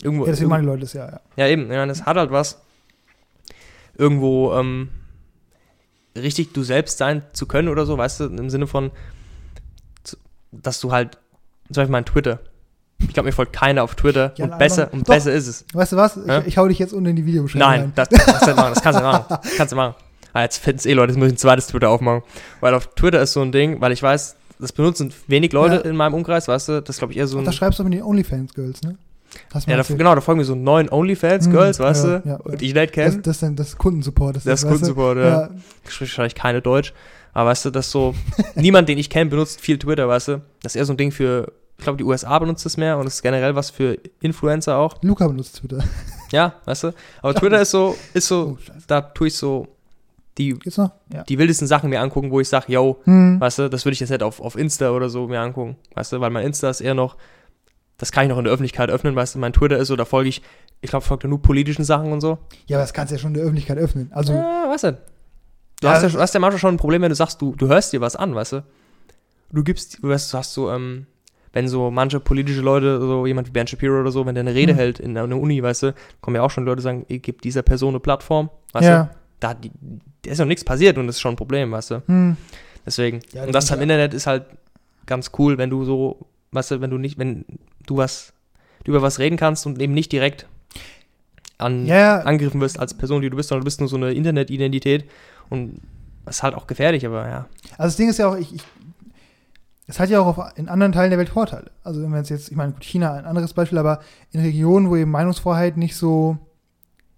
Irgendwo, 0.00 0.26
Ja, 0.26 0.30
deswegen 0.30 0.50
die 0.50 0.64
Leute 0.64 0.82
das 0.82 0.92
ja, 0.92 1.06
ja. 1.10 1.20
ja, 1.36 1.48
eben. 1.48 1.72
Ja, 1.72 1.84
das 1.86 2.06
hat 2.06 2.16
halt 2.16 2.30
was. 2.30 2.60
Irgendwo 3.96 4.52
ähm, 4.54 4.90
richtig 6.16 6.52
du 6.52 6.62
selbst 6.62 6.98
sein 6.98 7.22
zu 7.32 7.46
können 7.46 7.66
oder 7.68 7.84
so, 7.84 7.98
weißt 7.98 8.20
du, 8.20 8.24
im 8.26 8.48
Sinne 8.48 8.68
von, 8.68 8.92
dass 10.52 10.78
du 10.78 10.92
halt, 10.92 11.18
zum 11.72 11.82
Beispiel 11.82 11.92
mein 11.92 12.04
Twitter. 12.04 12.40
Ich 13.00 13.12
glaube, 13.14 13.28
mir 13.28 13.32
folgt 13.32 13.52
keiner 13.52 13.84
auf 13.84 13.94
Twitter 13.94 14.32
Ja, 14.36 14.46
und 14.46 14.58
besser, 14.58 14.92
und 14.92 15.08
doch. 15.08 15.14
besser 15.14 15.32
ist 15.32 15.46
es. 15.46 15.64
Weißt 15.72 15.92
du 15.92 15.96
was? 15.96 16.16
Ich, 16.16 16.26
Ja? 16.26 16.42
ich 16.44 16.58
hau 16.58 16.66
dich 16.66 16.78
jetzt 16.80 16.92
unten 16.92 17.10
in 17.10 17.16
die 17.16 17.26
Videobeschreibung 17.26 17.68
Nein, 17.68 17.92
das, 17.94 18.08
das 18.08 18.24
kannst 18.26 18.46
du 18.48 18.54
machen. 18.54 18.74
Das 18.74 18.82
kannst 18.82 18.98
du 19.00 19.04
machen. 19.04 19.24
Das 19.42 19.56
kannst 19.56 19.72
du 19.72 19.76
machen. 19.76 19.94
Ah, 20.32 20.42
jetzt 20.42 20.58
finden 20.58 20.78
es 20.78 20.86
eh 20.86 20.92
Leute, 20.94 21.12
jetzt 21.12 21.18
muss 21.18 21.28
ich 21.28 21.34
ein 21.34 21.38
zweites 21.38 21.68
Twitter 21.68 21.88
aufmachen. 21.90 22.22
Weil 22.60 22.74
auf 22.74 22.86
Twitter 22.94 23.22
ist 23.22 23.32
so 23.32 23.40
ein 23.40 23.52
Ding, 23.52 23.80
weil 23.80 23.92
ich 23.92 24.02
weiß, 24.02 24.36
das 24.58 24.72
benutzen 24.72 25.12
wenig 25.28 25.52
Leute 25.52 25.76
Ja. 25.76 25.80
in 25.82 25.96
meinem 25.96 26.14
Umkreis, 26.14 26.48
weißt 26.48 26.68
du, 26.68 26.80
das 26.82 26.96
ist 26.96 26.98
glaube 26.98 27.12
ich 27.12 27.18
eher 27.18 27.26
so 27.28 27.38
ein. 27.38 27.44
da 27.44 27.52
schreibst 27.52 27.78
du 27.78 27.84
mit 27.84 27.92
den 27.94 28.02
OnlyFans-Girls, 28.02 28.82
ne? 28.82 28.98
Ja, 29.66 29.76
da, 29.76 29.82
genau, 29.82 30.14
da 30.14 30.20
folgen 30.22 30.38
mir 30.40 30.44
so 30.44 30.54
neun 30.54 30.88
OnlyFans-Girls, 30.88 31.78
Hm, 31.78 31.84
weißt 31.84 32.04
ja, 32.06 32.18
du? 32.18 32.28
ja, 32.28 32.36
und 32.36 32.62
ich 32.62 32.74
nicht 32.74 32.76
Das, 32.88 32.92
kenne. 32.92 33.18
das, 33.22 33.42
ist 33.42 33.58
das 33.58 33.68
ist 33.68 33.78
Kundensupport. 33.78 34.36
Das 34.36 34.44
ist 34.46 34.50
weißt 34.52 34.64
du? 34.64 34.68
Kundensupport, 34.68 35.18
ja. 35.18 35.28
ja. 35.28 35.50
wahrscheinlich 35.84 36.34
keine 36.34 36.60
Deutsch. 36.62 36.92
Aber 37.32 37.50
weißt 37.50 37.66
du, 37.66 37.70
das 37.70 37.90
so, 37.90 38.14
niemand, 38.54 38.88
den 38.88 38.98
ich 38.98 39.10
kenne, 39.10 39.30
benutzt 39.30 39.60
viel 39.60 39.78
Twitter, 39.78 40.08
weißt 40.08 40.28
du? 40.28 40.42
Das 40.62 40.72
ist 40.74 40.76
eher 40.76 40.84
so 40.84 40.92
ein 40.94 40.96
Ding 40.96 41.12
für, 41.12 41.52
ich 41.76 41.84
glaube, 41.84 41.98
die 41.98 42.04
USA 42.04 42.38
benutzt 42.38 42.64
es 42.66 42.76
mehr 42.76 42.98
und 42.98 43.06
es 43.06 43.14
ist 43.16 43.22
generell 43.22 43.54
was 43.54 43.70
für 43.70 43.98
Influencer 44.20 44.76
auch. 44.78 45.02
Luca 45.02 45.26
benutzt 45.28 45.56
Twitter. 45.56 45.82
Ja, 46.30 46.56
weißt 46.66 46.84
du? 46.84 46.92
Aber 47.22 47.34
Twitter 47.34 47.58
ist 47.62 47.70
so, 47.70 47.96
ist 48.12 48.28
so, 48.28 48.58
Oh, 48.60 48.72
da 48.86 49.00
tue 49.00 49.28
ich 49.28 49.34
so 49.34 49.66
die? 50.36 50.54
Ja. 51.10 51.22
die 51.22 51.38
wildesten 51.38 51.66
Sachen 51.66 51.88
mir 51.88 52.02
angucken, 52.02 52.30
wo 52.30 52.38
ich 52.38 52.48
sage, 52.50 52.70
yo, 52.70 53.00
Hm. 53.04 53.40
weißt 53.40 53.60
du, 53.60 53.70
das 53.70 53.86
würde 53.86 53.94
ich 53.94 54.00
jetzt 54.00 54.10
nicht 54.10 54.22
auf, 54.22 54.38
auf 54.38 54.54
Insta 54.54 54.90
oder 54.90 55.08
so 55.08 55.26
mir 55.26 55.40
angucken, 55.40 55.76
weißt 55.94 56.12
du? 56.12 56.20
Weil 56.20 56.28
mein 56.28 56.44
Insta 56.44 56.68
ist 56.68 56.82
eher 56.82 56.92
noch, 56.94 57.16
das 57.96 58.12
kann 58.12 58.24
ich 58.24 58.28
noch 58.28 58.36
in 58.36 58.44
der 58.44 58.52
Öffentlichkeit 58.52 58.90
öffnen, 58.90 59.16
weißt 59.16 59.36
du? 59.36 59.38
Mein 59.38 59.54
Twitter 59.54 59.78
ist 59.78 59.88
so, 59.88 59.96
da 59.96 60.04
folge 60.04 60.28
ich, 60.28 60.42
ich 60.82 60.90
glaube, 60.90 61.04
folge 61.06 61.28
nur 61.28 61.40
politischen 61.40 61.84
Sachen 61.84 62.12
und 62.12 62.20
so. 62.20 62.36
Ja, 62.66 62.76
aber 62.76 62.82
das 62.84 62.92
kannst 62.92 63.10
du 63.10 63.14
ja 63.16 63.20
schon 63.20 63.30
in 63.30 63.34
der 63.34 63.44
Öffentlichkeit 63.44 63.78
öffnen. 63.78 64.10
Also, 64.12 64.34
Ja, 64.34 64.66
was 64.68 64.82
denn? 64.82 64.98
Du 65.80 65.86
Ja. 65.86 65.94
hast, 65.94 66.12
ja, 66.14 66.20
hast 66.20 66.34
ja 66.34 66.40
manchmal 66.40 66.58
schon 66.58 66.74
ein 66.74 66.78
Problem, 66.78 67.02
wenn 67.02 67.08
du 67.10 67.14
sagst, 67.14 67.40
du, 67.40 67.54
du 67.54 67.68
hörst 67.68 67.92
dir 67.92 68.00
was 68.00 68.16
an, 68.16 68.34
weißt 68.34 68.52
du? 68.54 68.64
Du 69.52 69.62
gibst, 69.62 69.98
du 70.02 70.12
hast, 70.12 70.32
du 70.32 70.38
hast 70.38 70.52
so, 70.52 70.70
ähm, 70.70 71.06
wenn 71.52 71.68
so 71.68 71.90
manche 71.90 72.20
politische 72.20 72.60
Leute, 72.60 73.00
so 73.00 73.26
jemand 73.26 73.48
wie 73.48 73.52
Ben 73.52 73.66
Shapiro 73.66 74.00
oder 74.00 74.10
so, 74.10 74.26
wenn 74.26 74.34
der 74.34 74.42
eine 74.42 74.54
Rede 74.54 74.74
Mhm. 74.74 74.76
hält 74.76 75.00
in 75.00 75.16
einer 75.16 75.36
Uni, 75.38 75.62
weißt 75.62 75.82
du, 75.84 75.94
kommen 76.20 76.36
ja 76.36 76.42
auch 76.42 76.50
schon 76.50 76.64
Leute, 76.64 76.76
die 76.76 76.82
sagen, 76.82 77.06
ihr 77.08 77.20
gebt 77.20 77.44
dieser 77.44 77.62
Person 77.62 77.90
eine 77.90 78.00
Plattform, 78.00 78.50
weißt 78.72 78.86
ja. 78.86 79.02
du? 79.04 79.10
Da, 79.40 79.54
die, 79.54 79.70
da 80.22 80.30
ist 80.32 80.38
noch 80.38 80.46
nichts 80.46 80.64
passiert 80.64 80.98
und 80.98 81.06
das 81.06 81.16
ist 81.16 81.20
schon 81.20 81.32
ein 81.34 81.36
Problem, 81.36 81.70
weißt 81.70 81.92
du? 81.92 82.02
Hm. 82.06 82.36
Deswegen. 82.84 83.20
Ja, 83.32 83.44
und 83.44 83.54
das 83.54 83.70
am 83.70 83.78
ja- 83.78 83.82
Internet 83.84 84.14
ist 84.14 84.26
halt 84.26 84.46
ganz 85.06 85.30
cool, 85.38 85.58
wenn 85.58 85.70
du 85.70 85.84
so, 85.84 86.26
weißt 86.52 86.72
du, 86.72 86.80
wenn 86.80 86.90
du 86.90 86.98
nicht, 86.98 87.18
wenn 87.18 87.44
du 87.86 87.96
was, 87.96 88.32
du 88.84 88.90
über 88.90 89.00
was 89.02 89.18
reden 89.18 89.36
kannst 89.36 89.64
und 89.66 89.80
eben 89.80 89.94
nicht 89.94 90.10
direkt 90.12 90.46
an, 91.56 91.86
ja. 91.86 92.20
angegriffen 92.20 92.60
wirst 92.60 92.78
als 92.78 92.94
Person, 92.94 93.22
die 93.22 93.30
du 93.30 93.36
bist, 93.36 93.48
sondern 93.48 93.62
du 93.62 93.64
bist 93.66 93.80
nur 93.80 93.88
so 93.88 93.96
eine 93.96 94.12
Internetidentität 94.12 95.04
und 95.50 95.80
das 96.24 96.36
ist 96.36 96.42
halt 96.42 96.54
auch 96.54 96.66
gefährlich, 96.66 97.06
aber 97.06 97.28
ja. 97.28 97.46
Also 97.72 97.88
das 97.88 97.96
Ding 97.96 98.08
ist 98.08 98.18
ja 98.18 98.28
auch, 98.28 98.36
ich, 98.36 98.54
ich 98.54 98.62
es 99.88 99.98
hat 99.98 100.10
ja 100.10 100.20
auch 100.20 100.26
auf, 100.38 100.52
in 100.56 100.68
anderen 100.68 100.92
Teilen 100.92 101.10
der 101.10 101.18
Welt 101.18 101.30
Vorteile. 101.30 101.70
Also 101.82 102.02
wenn 102.02 102.10
wir 102.10 102.18
jetzt, 102.18 102.28
jetzt 102.28 102.50
ich 102.50 102.56
meine, 102.56 102.72
gut, 102.72 102.84
China 102.84 103.14
ein 103.14 103.24
anderes 103.24 103.54
Beispiel, 103.54 103.78
aber 103.78 104.00
in 104.32 104.40
Regionen, 104.40 104.90
wo 104.90 104.96
eben 104.96 105.10
Meinungsfreiheit 105.10 105.78
nicht 105.78 105.96
so 105.96 106.36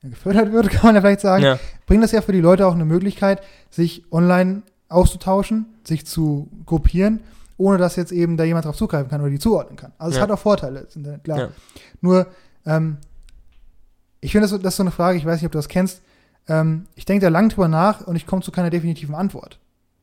gefördert 0.03 0.53
wird, 0.53 0.71
kann 0.71 0.87
man 0.87 0.95
ja 0.95 1.01
vielleicht 1.01 1.21
sagen, 1.21 1.43
ja. 1.43 1.59
bringt 1.87 2.05
das 2.05 2.13
ja 2.13 2.23
für 2.23 2.33
die 2.33 2.41
Leute 2.41 2.67
auch 2.67 2.75
eine 2.75 2.85
Möglichkeit, 2.85 3.43
sich 3.71 4.05
online 4.13 4.63
auszutauschen, 4.89 5.67
sich 5.83 6.07
zu 6.07 6.49
gruppieren, 6.65 7.21
ohne 7.57 7.77
dass 7.77 7.97
jetzt 7.97 8.13
eben 8.13 8.37
da 8.37 8.45
jemand 8.45 8.65
drauf 8.65 8.77
zugreifen 8.77 9.11
kann 9.11 9.21
oder 9.21 9.31
die 9.31 9.41
zuordnen 9.41 9.77
kann. 9.77 9.93
Also 9.99 10.13
es 10.13 10.17
Ja. 10.17 10.23
hat 10.23 10.31
auch 10.31 10.39
Vorteile, 10.39 10.85
das 10.85 10.95
Internet, 10.95 11.25
klar. 11.25 11.39
Ja. 11.39 11.49
Nur, 12.01 12.29
ähm, 12.67 12.99
ich 14.21 14.31
finde, 14.31 14.49
das, 14.49 14.57
das 14.61 14.75
ist 14.75 14.77
so 14.77 14.85
eine 14.85 14.93
Frage, 14.93 15.19
ich 15.19 15.27
weiß 15.27 15.41
nicht, 15.41 15.47
ob 15.47 15.53
du 15.53 15.59
das 15.59 15.69
kennst. 15.69 16.03
Ähm, 16.49 16.87
ich 16.95 17.05
denke 17.05 17.25
da 17.25 17.29
lang 17.31 17.49
drüber 17.49 17.69
nach 17.69 18.07
und 18.07 18.17
ich 18.17 18.27
komme 18.27 18.43
zu 18.43 18.51
keiner 18.53 18.71
definitiven 18.71 19.15
Antwort. 19.15 19.59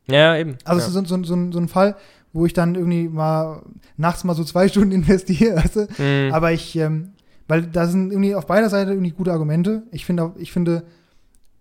Ja, 0.09 0.37
eben. 0.37 0.57
Also 0.63 0.79
ja. 0.79 0.87
es 0.87 0.87
ist 0.87 1.09
so, 1.09 1.17
so, 1.17 1.23
so, 1.23 1.35
ein- 1.35 1.51
so 1.51 1.59
ein 1.59 1.67
Fall, 1.67 1.95
wo 2.33 2.45
ich 2.45 2.53
dann 2.53 2.75
irgendwie 2.75 3.07
mal 3.09 3.61
nachts 3.97 4.23
mal 4.23 4.35
so 4.35 4.43
zwei 4.43 4.67
Stunden 4.69 4.91
investiere, 4.91 5.57
weißt 5.57 5.75
du? 5.75 5.87
Mhm. 6.01 6.33
Aber 6.33 6.51
ich, 6.51 6.75
ähm, 6.77 7.11
weil 7.47 7.63
da 7.63 7.87
sind 7.87 8.11
irgendwie 8.11 8.35
auf 8.35 8.45
beider 8.45 8.69
Seite 8.69 8.91
irgendwie 8.91 9.11
gute 9.11 9.31
Argumente. 9.31 9.83
Ich 9.91 10.05
finde, 10.05 10.31
ich 10.37 10.51
finde, 10.51 10.83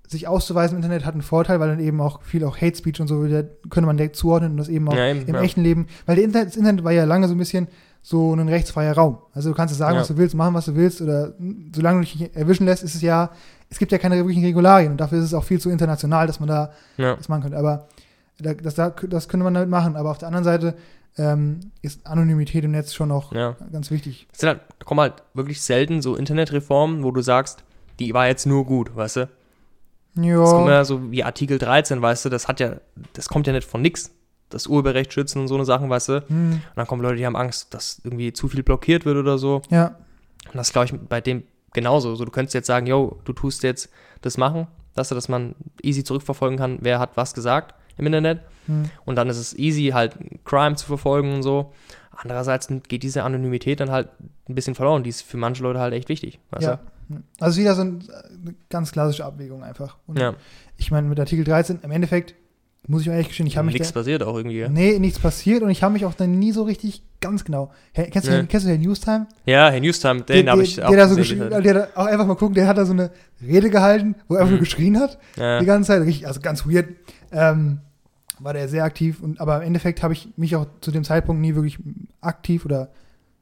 sich 0.09 0.29
auszuweisen 0.29 0.77
im 0.79 0.83
Internet 0.85 1.05
hat 1.05 1.15
einen 1.15 1.23
Vorteil, 1.23 1.59
weil 1.59 1.69
dann 1.69 1.81
eben 1.81 2.01
auch 2.01 2.23
viel 2.23 2.45
auch 2.45 2.57
Hate 2.61 2.77
Speech 2.77 3.01
und 3.01 3.09
so 3.09 3.25
wieder 3.25 3.43
könnte 3.71 3.87
man 3.87 3.97
direkt 3.97 4.15
zuordnen 4.17 4.53
und 4.53 4.57
das 4.59 4.69
eben 4.69 4.89
auch 4.89 4.95
ja, 4.97 5.09
eben, 5.09 5.27
im 5.27 5.35
ja. 5.35 5.43
echten 5.43 5.63
Leben, 5.63 5.87
weil 6.07 6.19
Internet, 6.19 6.49
das 6.49 6.57
Internet 6.57 6.85
war 6.85 6.93
ja 6.93 7.05
lange 7.05 7.27
so 7.27 7.35
ein 7.35 7.39
bisschen 7.39 7.67
so 8.09 8.33
ein 8.37 8.49
rechtsfreier 8.49 8.95
Raum. 8.95 9.19
Also 9.35 9.49
du 9.49 9.55
kannst 9.57 9.75
ja 9.75 9.79
sagen, 9.79 9.97
Ja. 9.97 10.01
was 10.03 10.07
du 10.09 10.17
willst, 10.17 10.37
machen, 10.37 10.55
was 10.55 10.67
du 10.67 10.77
willst, 10.77 11.03
oder 11.03 11.33
solange 11.75 11.99
du 11.99 12.05
dich 12.05 12.21
nicht 12.21 12.37
erwischen 12.37 12.65
lässt, 12.65 12.85
ist 12.85 12.95
es 12.95 13.03
ja, 13.03 13.31
es 13.69 13.81
gibt 13.81 13.91
ja 13.91 13.99
keine 13.99 14.15
wirklichen 14.15 14.45
Regularien 14.45 14.93
und 14.93 14.99
dafür 15.01 15.19
ist 15.19 15.25
es 15.25 15.35
auch 15.35 15.43
viel 15.43 15.61
zu 15.61 15.71
international, 15.71 16.29
dass 16.29 16.39
man 16.39 16.49
da 16.49 16.71
ja. 16.99 17.17
das 17.17 17.29
machen 17.29 17.43
könnte. 17.43 17.59
Aber 17.59 17.89
da- 18.39 18.55
das, 18.55 18.77
da- 18.77 18.91
das 18.91 19.29
könnte 19.29 19.43
man 19.43 19.55
damit 19.55 19.69
machen. 19.69 19.97
Aber 19.97 20.13
auf 20.13 20.19
der 20.19 20.29
anderen 20.29 20.45
Seite 20.45 20.75
ähm, 21.19 21.73
ist 21.83 22.07
Anonymität 22.07 22.63
im 22.63 22.71
Netz 22.71 22.95
schon 22.95 23.11
auch 23.11 23.33
ja. 23.33 23.57
ganz 23.73 23.91
wichtig. 23.91 24.29
Es 24.33 24.39
sind 24.39 24.51
halt, 24.51 24.61
da 24.79 24.85
kommen 24.85 25.01
halt 25.01 25.15
wirklich 25.35 25.61
selten 25.63 26.01
so 26.01 26.15
Internetreformen, 26.15 27.03
wo 27.03 27.11
du 27.11 27.23
sagst, 27.23 27.65
die 27.99 28.15
war 28.15 28.29
jetzt 28.29 28.47
nur 28.47 28.67
gut, 28.67 28.95
weißt 28.95 29.17
du? 29.17 29.21
Das 30.15 30.51
kommt 30.51 30.69
Ja, 30.69 30.75
ja 30.75 30.85
so 30.85 31.11
wie 31.11 31.25
Artikel 31.25 31.59
13, 31.59 32.01
weißt 32.01 32.25
du, 32.25 32.29
das 32.29 32.47
hat 32.47 32.61
ja, 32.61 32.77
das 33.15 33.29
kommt 33.29 33.47
ja 33.49 33.53
nicht 33.53 33.69
von 33.69 33.83
nix. 33.83 34.13
Das 34.51 34.67
Urheberrecht 34.67 35.13
schützen 35.13 35.41
und 35.41 35.49
so 35.49 35.55
eine 35.57 35.65
Sachen, 35.65 35.91
weißt 35.91 36.09
du? 36.09 36.13
Und 36.19 36.29
hm, 36.29 36.63
dann 36.77 36.87
kommen 36.87 37.03
Leute, 37.03 37.17
die 37.17 37.27
haben 37.27 37.37
Angst, 37.37 37.75
dass 37.75 38.01
irgendwie 38.05 38.33
zu 38.33 38.49
viel 38.49 38.63
blockiert 38.63 39.05
wird 39.05 39.17
oder 39.17 39.39
so. 39.39 39.63
ja, 39.71 39.97
Und 40.47 40.55
das 40.57 40.73
glaube 40.73 40.87
ich 40.87 40.93
bei 41.09 41.21
dem 41.21 41.43
genauso. 41.73 42.15
So, 42.15 42.25
du 42.25 42.31
könntest 42.31 42.55
jetzt 42.55 42.67
sagen, 42.69 42.87
yo, 42.87 43.19
du 43.25 43.33
tust 43.33 43.63
jetzt 43.65 43.91
das 44.23 44.39
machen, 44.39 44.67
dass, 44.95 45.09
dass 45.09 45.29
man 45.29 45.55
easy 45.83 46.05
zurückverfolgen 46.05 46.59
kann, 46.59 46.79
wer 46.81 46.99
hat 47.01 47.17
was 47.17 47.35
gesagt 47.35 47.75
im 47.99 48.07
Internet. 48.07 48.41
hm, 48.67 48.89
Und 49.05 49.17
dann 49.17 49.29
ist 49.29 49.39
es 49.39 49.55
easy, 49.59 49.91
halt 49.93 50.17
Crime 50.45 50.77
zu 50.77 50.87
verfolgen 50.87 51.35
und 51.35 51.43
so. 51.43 51.73
Andererseits 52.13 52.69
geht 52.89 53.03
diese 53.03 53.25
Anonymität 53.25 53.81
dann 53.81 53.91
halt 53.91 54.09
ein 54.49 54.55
bisschen 54.55 54.75
verloren. 54.75 55.03
Die 55.03 55.11
ist 55.11 55.23
für 55.23 55.37
manche 55.37 55.63
Leute 55.63 55.81
halt 55.81 55.93
echt 55.93 56.09
wichtig. 56.09 56.39
Weißt 56.51 56.65
ja. 56.65 56.79
Also 57.41 57.61
wieder 57.61 57.75
so 57.75 57.83
ein, 57.83 58.03
eine 58.43 58.55
ganz 58.71 58.91
klassische 58.91 59.25
Abwägung 59.25 59.63
einfach. 59.63 59.97
Und 60.07 60.19
du? 60.19 60.23
Ja. 60.23 60.35
ich 60.77 60.91
meine, 60.91 61.09
mit 61.09 61.21
Artikel 61.21 61.45
13, 61.45 61.81
im 61.83 61.91
Endeffekt, 61.91 62.35
muss 62.89 63.03
ich 63.03 63.09
ehrlich 63.09 63.29
gestehen, 63.29 63.47
ich 63.47 63.57
habe 63.57 63.67
mich 63.67 63.75
Nichts 63.75 63.93
passiert 63.93 64.23
auch 64.23 64.37
irgendwie. 64.37 64.59
Ja, 64.59 64.69
Nee, 64.69 64.99
nichts 64.99 65.19
passiert 65.19 65.63
und 65.63 65.71
ich 65.71 65.83
habe 65.83 65.93
mich 65.93 66.05
auch 66.05 66.15
dann 66.15 66.39
nie 66.39 66.53
so 66.53 66.63
richtig 66.63 67.03
ganz 67.21 67.45
genau. 67.45 67.71
Herr, 67.93 68.05
kennst, 68.07 68.29
du, 68.29 68.31
Nee. 68.31 68.37
Herrn- 68.39 68.49
kennst 68.49 68.67
du 68.67 68.71
Herrn 68.71 68.81
Newstime? 68.81 69.27
ja 69.45 69.71
Herr 69.71 69.81
Newstime, 69.81 70.23
den 70.23 70.49
habe 70.51 70.63
ich 70.63 70.77
der, 70.77 70.85
auch 70.87 70.91
der 70.91 70.99
da 70.99 71.09
so 71.09 71.17
geschrien, 71.17 71.51
halt. 71.53 71.65
der 71.65 71.75
da 71.75 71.89
auch 71.95 72.07
einfach 72.07 72.27
mal 72.27 72.37
gucken, 72.37 72.55
der 72.55 72.69
hat 72.69 72.79
da 72.79 72.85
so 72.87 72.93
eine 72.93 73.11
Rede 73.43 73.71
gehalten, 73.71 74.15
wo 74.29 74.35
er 74.35 74.41
einfach 74.41 74.51
nur 74.51 74.59
Mhm. 74.61 74.65
geschrien 74.65 74.99
hat. 75.01 75.19
Ja, 75.37 75.59
die 75.61 75.67
ganze 75.67 75.89
Zeit, 75.89 76.03
richtig, 76.03 76.27
also 76.27 76.41
ganz 76.41 76.67
weird. 76.67 76.87
Ähm, 77.33 77.81
war 78.39 78.53
der 78.53 78.69
sehr 78.69 78.85
aktiv 78.85 79.23
und 79.23 79.41
aber 79.41 79.57
im 79.57 79.63
Endeffekt 79.63 80.03
habe 80.03 80.13
ich 80.13 80.29
mich 80.37 80.55
auch 80.57 80.67
zu 80.83 80.91
dem 80.91 81.05
Zeitpunkt 81.05 81.41
nie 81.41 81.55
wirklich 81.55 81.79
aktiv 82.21 82.65
oder 82.67 82.91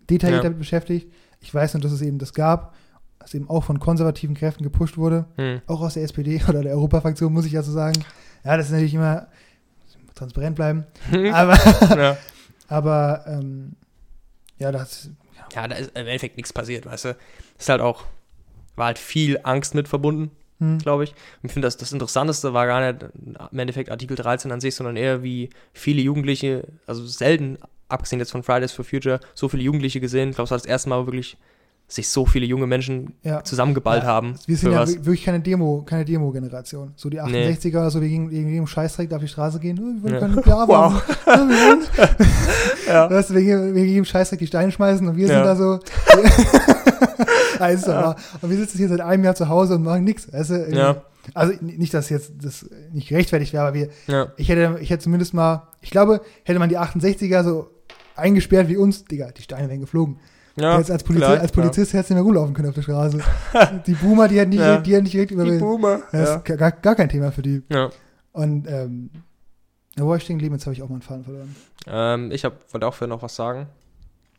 detailliert 0.09 0.43
Ja. 0.45 0.49
damit 0.49 0.59
beschäftigt. 0.61 1.09
Ich 1.41 1.53
weiß 1.53 1.75
nur, 1.75 1.81
dass 1.83 1.91
es 1.93 2.01
eben 2.01 2.19
das 2.19 2.33
gab, 2.33 2.75
das 3.19 3.35
eben 3.35 3.51
auch 3.51 3.65
von 3.65 3.81
konservativen 3.81 4.37
Kräften 4.37 4.63
gepusht 4.63 4.97
wurde, 4.97 5.25
hm. 5.37 5.61
auch 5.67 5.81
aus 5.81 5.95
der 5.95 6.05
SPD 6.05 6.41
oder 6.49 6.63
der 6.63 6.73
Europafraktion, 6.75 7.33
muss 7.33 7.45
ich 7.45 7.53
ja 7.53 7.63
so 7.63 7.73
sagen. 7.73 8.05
Ja, 8.45 8.57
das 8.57 8.67
ist 8.67 8.73
natürlich 8.73 8.95
immer 8.95 9.29
transparent 10.15 10.57
bleiben. 10.57 10.87
Aber, 11.33 11.57
ja. 11.97 12.17
aber 12.69 13.25
ähm, 13.27 13.75
ja, 14.59 14.71
das 14.71 15.11
ja, 15.55 15.69
da 15.69 15.77
ist 15.77 15.91
im 15.91 16.07
Endeffekt 16.07 16.37
nichts 16.37 16.53
passiert, 16.53 16.87
weißt 16.87 17.07
du. 17.07 17.17
Ist 17.59 17.69
halt 17.69 17.81
auch, 17.81 18.05
war 18.77 18.87
halt 18.87 18.99
viel 18.99 19.41
Angst 19.43 19.75
mit 19.75 19.89
verbunden, 19.89 20.31
hm, 20.59 20.79
glaube 20.79 21.05
ich. 21.05 21.11
Und 21.11 21.49
ich 21.49 21.53
finde, 21.53 21.67
das, 21.67 21.77
das 21.77 21.93
Interessanteste 21.93 22.53
war 22.55 22.67
gar 22.67 22.93
nicht 22.93 23.07
im 23.53 23.59
Endeffekt 23.59 23.91
Artikel 23.91 24.17
13 24.17 24.51
an 24.53 24.61
sich, 24.61 24.75
sondern 24.75 24.97
eher 24.97 25.23
wie 25.23 25.51
viele 25.73 26.03
Jugendliche, 26.03 26.67
also 26.87 27.07
selten, 27.07 27.59
abgesehen 27.89 28.19
jetzt 28.19 28.33
von 28.33 28.43
Fridays 28.43 28.73
for 28.73 28.85
Future, 28.85 29.21
so 29.35 29.49
viele 29.49 29.63
Jugendliche 29.63 30.01
gesehen. 30.01 30.31
Ich 30.31 30.37
glaube, 30.37 30.47
es 30.47 30.51
war 30.51 30.59
das 30.59 30.67
erste 30.67 30.89
Mal, 30.89 31.07
wirklich 31.07 31.37
sich 31.87 32.09
so 32.09 32.25
viele 32.27 32.47
junge 32.47 32.67
Menschen 32.67 33.15
ja. 33.23 33.45
zusammengeballt 33.45 34.03
Ja, 34.03 34.09
haben. 34.09 34.35
Wir 34.47 34.57
sind 34.57 34.73
ja 34.73 34.81
was. 34.81 34.95
wir- 34.95 35.05
wirklich 35.07 35.25
keine 35.25 35.41
Demo, 35.41 35.83
keine 35.87 36.05
Demo-Generation. 36.05 36.93
So 36.97 37.11
die 37.11 37.21
68er 37.21 37.77
oder 37.77 37.91
so, 37.91 38.01
wir 38.01 38.09
gingen 38.09 38.31
wegen 38.31 38.49
jedem 38.49 38.67
Scheißdreck 38.67 39.13
auf 39.13 39.21
die 39.21 39.29
Straße 39.29 39.61
gehen. 39.61 39.79
Oh, 39.79 40.03
wir 40.09 40.21
wollen 40.21 40.43
Ja. 40.47 40.67
Wow. 40.67 41.03
Ja, 41.27 43.09
wir. 43.11 43.17
Weißt 43.17 43.31
du, 43.31 43.35
wegen, 43.35 43.75
wegen 43.75 43.87
jedem 43.89 44.05
Scheißdreck 44.05 44.39
die 44.39 44.47
Steine 44.47 44.73
schmeißen 44.73 45.07
und 45.07 45.17
wir 45.17 45.27
sind 45.27 45.37
da 45.45 45.55
so. 45.57 45.79
wahr. 47.59 48.17
Und 48.41 48.51
wir 48.51 48.57
sitzen 48.57 48.79
hier 48.79 48.89
seit 48.89 49.01
einem 49.01 49.25
Jahr 49.25 49.35
zu 49.35 49.49
Hause 49.49 49.77
und 49.77 49.83
machen 49.85 50.05
nichts. 50.05 50.33
Weißt 50.33 50.51
du? 50.51 50.55
Irgendwie. 50.55 50.79
Ja. 50.79 51.03
Also 51.33 51.55
nicht, 51.63 51.95
dass 51.95 52.11
jetzt 52.11 52.33
das 52.43 52.69
nicht 52.93 53.09
gerechtfertigt 53.09 53.53
wäre, 53.55 53.65
aber 53.67 53.75
wir, 53.75 53.89
Ja. 54.07 54.29
ich 54.37 54.49
hätte, 54.51 54.79
ich 54.81 54.91
hätte 54.91 55.05
zumindest 55.05 55.33
mal, 55.33 55.69
ich 55.81 55.91
glaube, 55.91 56.21
hätte 56.45 56.59
man 56.59 56.69
die 56.69 56.79
68er 56.79 57.43
so 57.45 57.71
eingesperrt 58.15 58.69
wie 58.69 58.77
uns, 58.77 59.05
Digga, 59.07 59.31
die 59.31 59.41
Steine 59.43 59.69
wären 59.71 59.81
geflogen. 59.81 60.19
Ja, 60.57 60.79
Jetzt 60.79 60.91
als, 60.91 61.03
Polizi 61.03 61.25
klar, 61.27 61.41
als 61.41 61.51
Polizist 61.53 61.93
hättest 61.93 62.11
du 62.11 62.15
nicht 62.15 62.23
mehr 62.23 62.25
rumlaufen 62.27 62.55
können 62.55 62.69
auf 62.69 62.75
der 62.75 62.83
Straße. 62.83 63.19
die 63.87 63.95
Boomer, 63.95 64.29
die 64.29 64.39
hätten 64.39 64.51
nicht, 64.51 64.61
Ja. 64.61 64.77
die 64.79 64.93
hätten 64.95 65.03
nicht 65.05 65.15
direkt 65.15 65.33
klar. 65.33 65.45
Die. 65.47 65.59
Boomer. 65.59 66.01
Das 66.13 66.29
Ja. 66.29 66.35
ist 66.37 66.45
gar, 66.45 66.71
gar 66.71 66.95
kein 66.95 67.09
Thema 67.09 67.33
für 67.33 67.43
die. 67.43 67.63
ja. 67.71 67.91
Und, 68.33 68.67
ähm, 68.69 69.11
ja, 69.97 70.05
wo 70.05 70.09
war 70.09 70.17
ich 70.17 70.23
stehen 70.25 70.37
geblieben? 70.39 70.55
Jetzt 70.57 70.67
habe 70.67 70.75
ich 70.75 70.83
auch 70.83 70.89
meinen 70.89 71.03
Faden 71.03 71.25
verloren. 71.25 71.55
Ähm, 71.87 72.31
ich 72.33 72.45
hab, 72.45 72.73
wollte 72.73 72.87
auch 72.87 72.95
für 72.95 73.07
noch 73.07 73.23
was 73.23 73.35
sagen. 73.37 73.67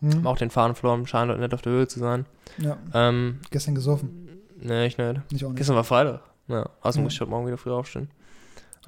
Hm? 0.01 0.25
Auch 0.27 0.37
den 0.37 0.49
Faden 0.49 0.75
verloren, 0.75 1.07
scheint 1.07 1.29
heute 1.31 1.39
nicht 1.41 1.53
auf 1.53 1.61
der 1.61 1.71
Höhe 1.73 1.87
zu 1.87 1.99
sein. 1.99 2.25
Ja, 2.57 2.77
Ähm, 2.93 3.39
gestern 3.51 3.73
gesoffen. 3.75 4.27
nee, 4.59 4.85
ich 4.85 4.97
nicht. 4.97 5.31
Nicht 5.31 5.43
auch 5.45 5.49
nicht. 5.49 5.57
Gestern 5.57 5.75
war 5.77 5.83
Freitag. 5.85 6.19
Ja, 6.47 6.69
also 6.81 6.99
Ja. 6.99 7.03
muss 7.03 7.13
ich 7.13 7.21
heute 7.21 7.29
Morgen 7.31 7.47
wieder 7.47 7.57
früh 7.57 7.71
aufstehen. 7.71 8.09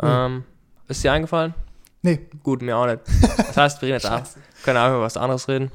Cool. 0.02 0.10
Ähm, 0.12 0.44
ist 0.90 1.04
dir 1.04 1.12
eingefallen? 1.14 1.54
Nee. 2.02 2.20
Gut, 2.44 2.62
mir 2.62 2.76
auch 2.78 2.86
nicht. 2.86 3.00
Das 3.38 3.56
heißt, 3.58 3.82
wir 3.82 3.88
reden 3.88 3.96
jetzt 3.96 4.06
auch. 4.06 4.20
Scheiße. 4.20 4.40
Können 4.64 4.78
auch 4.78 4.90
über 4.90 5.02
was 5.02 5.16
anderes 5.18 5.48
reden. 5.48 5.72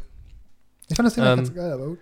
Ich 0.92 0.96
fand 0.96 1.06
das 1.06 1.14
Thema 1.14 1.32
Ähm, 1.32 1.36
ganz 1.38 1.54
geil, 1.54 1.72
aber 1.72 1.86
gut. 1.86 1.98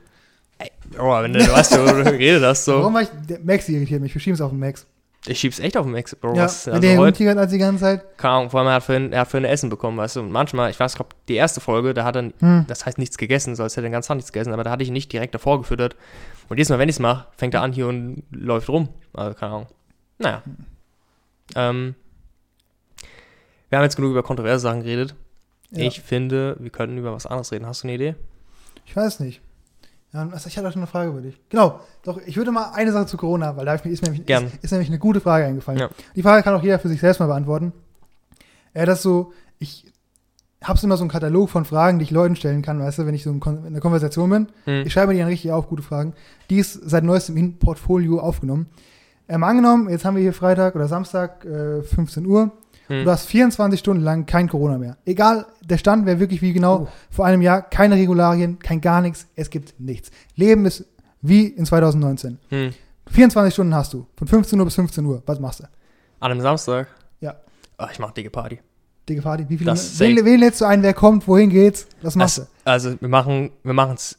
Oh, 0.99 1.23
wenn 1.23 1.33
du, 1.33 1.41
weißt, 1.41 1.73
worüber 1.79 2.05
du 2.05 2.11
geredet 2.19 2.43
hast, 2.45 2.65
so. 2.67 2.75
Warum 2.81 2.93
war 2.95 3.03
ich, 3.03 3.09
Max 3.43 3.69
irritiert 3.69 4.03
mich, 4.03 4.13
wir 4.13 4.21
schieben 4.21 4.35
es 4.35 4.41
auf 4.41 4.51
den 4.51 4.59
Max. 4.59 4.87
Ich 5.27 5.39
schieb's 5.39 5.59
echt 5.59 5.77
auf 5.77 5.85
den 5.87 5.93
Max, 5.93 6.15
Bro. 6.17 6.35
ja, 6.35 6.45
was, 6.45 6.67
also 6.67 6.81
der 6.81 6.93
heute, 6.93 7.01
rumtigert 7.03 7.37
als 7.39 7.51
die 7.53 7.59
ganze 7.59 7.81
Zeit. 7.83 8.19
keine 8.19 8.35
Ahnung, 8.35 8.51
vor 8.51 8.61
allem 8.61 8.69
er 8.69 8.75
hat, 8.75 8.83
für 8.83 8.95
ein, 8.95 9.13
er 9.13 9.21
hat 9.21 9.29
für 9.29 9.37
ein 9.37 9.45
Essen 9.45 9.69
bekommen, 9.71 9.97
weißt 9.99 10.17
du. 10.17 10.21
Und 10.21 10.33
manchmal, 10.33 10.71
ich 10.71 10.81
weiß, 10.81 10.93
ich 10.93 10.97
glaube, 10.97 11.15
die 11.29 11.35
erste 11.35 11.61
Folge, 11.61 11.93
da 11.95 12.05
hat 12.05 12.17
er, 12.17 12.33
Hm. 12.41 12.65
das 12.69 12.85
heißt 12.87 12.99
nichts 12.99 13.17
gegessen, 13.19 13.55
so 13.55 13.63
als 13.63 13.73
hätte 13.75 13.83
er 13.83 13.89
den 13.89 13.93
ganzen 13.93 14.09
Tag 14.09 14.17
nichts 14.17 14.33
gegessen, 14.33 14.53
aber 14.53 14.65
da 14.65 14.71
hatte 14.71 14.83
ich 14.83 14.89
ihn 14.89 14.93
nicht 14.95 15.13
direkt 15.13 15.35
davor 15.35 15.59
gefüttert. 15.59 15.95
Und 16.49 16.57
jedes 16.57 16.69
Mal, 16.71 16.79
wenn 16.79 16.89
ich's 16.89 16.99
mache, 16.99 17.27
fängt 17.37 17.55
er 17.55 17.63
an 17.63 17.73
hier 17.73 17.87
und 17.87 18.23
läuft 18.31 18.69
rum. 18.69 18.89
Also, 19.13 19.35
keine 19.35 19.53
Ahnung. 19.53 19.67
Naja. 20.19 20.43
Ähm, 21.55 21.95
wir 23.69 23.79
haben 23.79 23.85
jetzt 23.85 23.97
genug 23.97 24.11
über 24.13 24.23
kontroverse 24.23 24.63
Sachen 24.63 24.83
geredet. 24.83 25.15
Ja. 25.71 25.85
Ich 25.85 26.01
finde, 26.01 26.57
wir 26.59 26.71
könnten 26.71 26.99
über 26.99 27.13
was 27.13 27.27
anderes 27.27 27.53
reden. 27.53 27.67
Hast 27.67 27.83
du 27.85 27.89
eine 27.89 27.95
Idee? 27.95 28.15
Ich 28.91 28.97
weiß 28.97 29.21
nicht. 29.21 29.41
Ja, 30.13 30.29
ich 30.35 30.57
hatte 30.57 30.67
auch 30.67 30.73
schon 30.73 30.83
eine 30.83 30.89
Frage 30.89 31.11
über 31.11 31.21
dich. 31.21 31.41
Genau, 31.49 31.79
doch, 32.03 32.21
ich 32.27 32.37
würde 32.37 32.51
mal 32.51 32.73
eine 32.73 32.91
Sache 32.91 33.07
zu 33.07 33.17
Corona, 33.17 33.57
weil 33.57 33.65
da 33.65 33.75
ist, 33.75 33.85
mir 33.85 33.93
ist, 33.93 34.03
ist 34.03 34.73
nämlich 34.73 34.89
eine 34.89 34.99
gute 34.99 35.21
Frage 35.21 35.45
eingefallen. 35.45 35.79
Ja. 35.79 35.91
Die 36.17 36.23
Frage 36.23 36.43
kann 36.43 36.57
auch 36.57 36.63
jeder 36.65 36.81
für 36.81 36.89
sich 36.89 36.99
selbst 36.99 37.21
mal 37.21 37.29
beantworten. 37.29 37.73
Ja, 38.75 38.87
das 38.87 39.03
so, 39.03 39.33
ich 39.61 39.87
habe 40.61 40.81
immer 40.83 40.97
so 40.97 41.05
einen 41.05 41.11
Katalog 41.11 41.51
von 41.51 41.65
Fragen, 41.65 42.01
die 42.01 42.03
ich 42.03 42.11
Leuten 42.11 42.35
stellen 42.35 42.63
kann, 42.63 42.81
weißt 42.81 42.99
du, 42.99 43.07
wenn 43.07 43.15
ich 43.15 43.23
so 43.23 43.31
in 43.31 43.41
einer 43.41 43.79
Konversation 43.79 44.29
bin. 44.29 44.49
Hm. 44.65 44.87
Ich 44.87 44.93
schreibe 44.93 45.09
mir 45.09 45.15
die 45.15 45.21
dann 45.21 45.29
richtig 45.29 45.53
auf, 45.53 45.69
gute 45.69 45.85
Fragen. 45.85 46.15
Die 46.51 46.59
ist 46.59 46.73
seit 46.73 47.05
neuestem 47.05 47.37
in 47.37 47.61
Portfolio 47.61 48.19
aufgenommen. 48.19 48.67
Ähm, 49.29 49.45
angenommen, 49.45 49.89
jetzt 49.89 50.05
haben 50.05 50.17
wir 50.17 50.23
hier 50.23 50.33
Freitag 50.33 50.75
oder 50.75 50.89
Samstag, 50.89 51.45
äh, 51.45 51.85
15 51.85 52.27
Uhr. 52.27 52.51
Hm. 52.91 53.05
Du 53.05 53.11
hast 53.11 53.27
24 53.27 53.79
Stunden 53.79 54.03
lang 54.03 54.27
kein 54.27 54.49
Corona 54.49 54.77
mehr. 54.79 54.97
Egal, 55.05 55.47
der 55.65 55.79
Stand 55.79 56.07
wäre 56.07 56.19
wirklich 56.19 56.43
wie 56.43 56.53
genau 56.53 56.81
Oh. 56.81 56.89
vor 57.11 57.25
einem 57.25 57.41
Jahr. 57.41 57.63
Keine 57.63 57.95
Regularien, 57.95 58.59
kein 58.59 58.81
gar 58.81 59.01
nichts. 59.01 59.27
Es 59.37 59.49
gibt 59.49 59.79
nichts. 59.79 60.11
Leben 60.35 60.67
ist 60.67 60.85
wie 61.23 61.47
in 61.47 61.65
2019. 61.65 62.39
Hm. 62.49 62.73
24 63.11 63.53
Stunden 63.55 63.75
hast 63.75 63.93
du. 63.93 64.07
Von 64.17 64.27
15 64.27 64.59
Uhr 64.59 64.65
bis 64.67 64.75
15 64.75 65.05
Uhr. 65.07 65.23
Was 65.27 65.39
machst 65.41 65.61
du? 65.61 65.65
An 66.21 66.33
einem 66.33 66.41
Samstag? 66.41 66.89
Ja. 67.21 67.37
Oh, 67.79 67.87
ich 67.93 67.99
mach 67.99 68.11
dicke 68.11 68.31
Party. 68.31 68.59
Dicke 69.09 69.23
Party. 69.23 69.45
Wie 69.49 69.57
viele, 69.57 69.73
wen, 69.75 70.25
wen 70.25 70.41
lädst 70.41 70.61
du 70.61 70.65
ein? 70.65 70.83
Wer 70.83 70.95
kommt? 70.95 71.27
Wohin 71.27 71.51
geht's? 71.51 71.87
Was 72.03 72.15
machst 72.17 72.47
Also, 72.65 72.89
also 72.91 73.01
wir 73.01 73.09
machen 73.09 73.51
wir 73.63 73.73
machen 73.73 73.95
es 73.95 74.17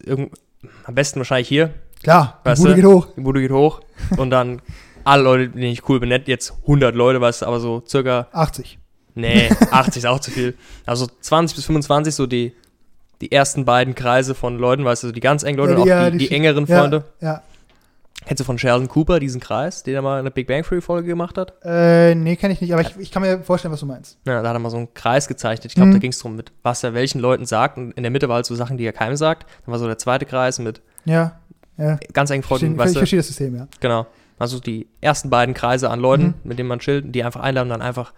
am 0.86 0.96
besten 0.96 1.20
wahrscheinlich 1.20 1.48
hier. 1.48 1.68
du? 1.68 1.74
Klar, 2.04 2.40
die 2.44 2.50
Weißt 2.50 2.62
Bude 2.62 2.72
du? 2.72 2.76
geht 2.82 2.86
hoch. 2.86 3.08
Die 3.16 3.22
Bude 3.22 3.42
geht 3.42 3.52
hoch 3.52 3.82
und 4.18 4.30
dann 4.32 4.62
alle 5.04 5.24
Leute, 5.24 5.50
die 5.50 5.68
ich 5.72 5.88
cool 5.90 6.00
bin, 6.00 6.10
nicht 6.10 6.28
jetzt 6.28 6.54
100 6.64 6.96
Leute, 6.96 7.22
weißt 7.22 7.42
du, 7.42 7.46
aber 7.46 7.60
so 7.60 7.84
circa, 7.88 8.28
80. 8.32 8.78
nee, 9.16 9.50
80 9.72 9.98
ist 10.04 10.06
auch 10.06 10.20
zu 10.20 10.32
viel. 10.32 10.56
Also 10.86 11.08
20 11.22 11.56
bis 11.56 11.66
25 11.66 12.14
so 12.16 12.28
die, 12.28 12.54
die 13.22 13.32
ersten 13.32 13.66
beiden 13.66 13.96
Kreise 13.96 14.34
von 14.36 14.58
Leuten, 14.58 14.84
weißt 14.86 15.04
du, 15.04 15.08
so 15.08 15.14
die 15.14 15.20
ganz 15.20 15.44
engen 15.44 15.58
Leute 15.58 15.72
Ja, 15.74 15.78
und 15.78 15.82
auch 15.84 15.88
ja, 15.88 16.10
die, 16.10 16.18
die 16.18 16.28
die 16.30 16.36
engeren 16.36 16.66
Ja, 16.66 16.80
Freunde. 16.80 17.04
Ja. 17.20 17.42
Kennst 18.24 18.40
du 18.40 18.44
von 18.44 18.60
Sheldon 18.60 18.88
Cooper 18.88 19.20
diesen 19.20 19.42
Kreis, 19.42 19.82
den 19.82 19.96
er 19.96 20.04
mal 20.04 20.20
in 20.20 20.26
der 20.26 20.32
Big 20.32 20.46
Bang 20.46 20.62
Theory 20.62 20.80
Folge 20.82 21.08
gemacht 21.08 21.40
hat? 21.40 21.54
Äh, 21.64 22.14
nee, 22.14 22.36
kenne 22.36 22.54
ich 22.54 22.62
nicht, 22.62 22.72
aber 22.72 22.84
ich, 22.84 22.96
ich 23.00 23.10
kann 23.12 23.24
mir 23.24 23.42
vorstellen, 23.42 23.72
was 23.74 23.80
du 23.80 23.88
meinst. 23.88 24.20
Ja, 24.28 24.44
da 24.44 24.50
hat 24.50 24.56
er 24.56 24.60
mal 24.60 24.70
so 24.70 24.78
einen 24.78 24.94
Kreis 24.94 25.28
gezeichnet. 25.28 25.66
Ich 25.72 25.74
glaube, 25.76 25.90
Mhm. 25.90 25.94
da 25.94 25.98
ging 26.00 26.12
es 26.12 26.20
darum, 26.20 26.36
mit 26.36 26.52
was 26.62 26.84
er 26.84 26.94
welchen 26.94 27.20
Leuten 27.20 27.48
sagt. 27.48 27.78
Und 27.80 27.94
in 27.94 28.04
der 28.04 28.12
Mitte 28.12 28.30
war 28.30 28.36
halt 28.36 28.46
so 28.46 28.54
Sachen, 28.54 28.78
die 28.78 28.86
er 28.86 28.94
keinem 28.94 29.16
sagt. 29.16 29.48
Dann 29.66 29.72
war 29.72 29.80
so 29.80 29.88
der 29.88 29.98
zweite 29.98 30.28
Kreis 30.28 30.60
mit 30.60 30.82
Ja. 31.06 31.40
Ja. 31.78 31.98
ganz 32.14 32.30
engen 32.30 32.44
Freunden, 32.44 32.74
ich 32.74 32.78
weißt 32.78 32.94
du, 32.96 33.00
verstehe 33.00 33.18
das 33.18 33.26
System, 33.28 33.56
ja. 33.56 33.68
Genau. 33.80 34.06
Also 34.42 34.60
die 34.60 34.88
ersten 35.02 35.30
beiden 35.30 35.54
Kreise 35.56 35.90
an 35.90 36.00
Leuten, 36.00 36.24
Mhm. 36.24 36.34
mit 36.44 36.60
denen 36.60 36.70
man 36.70 36.80
chillt, 36.80 37.14
die 37.16 37.24
einfach 37.24 37.42
einladen 37.42 37.68
und 37.72 37.80
dann 37.80 37.82
einfach, 37.88 38.14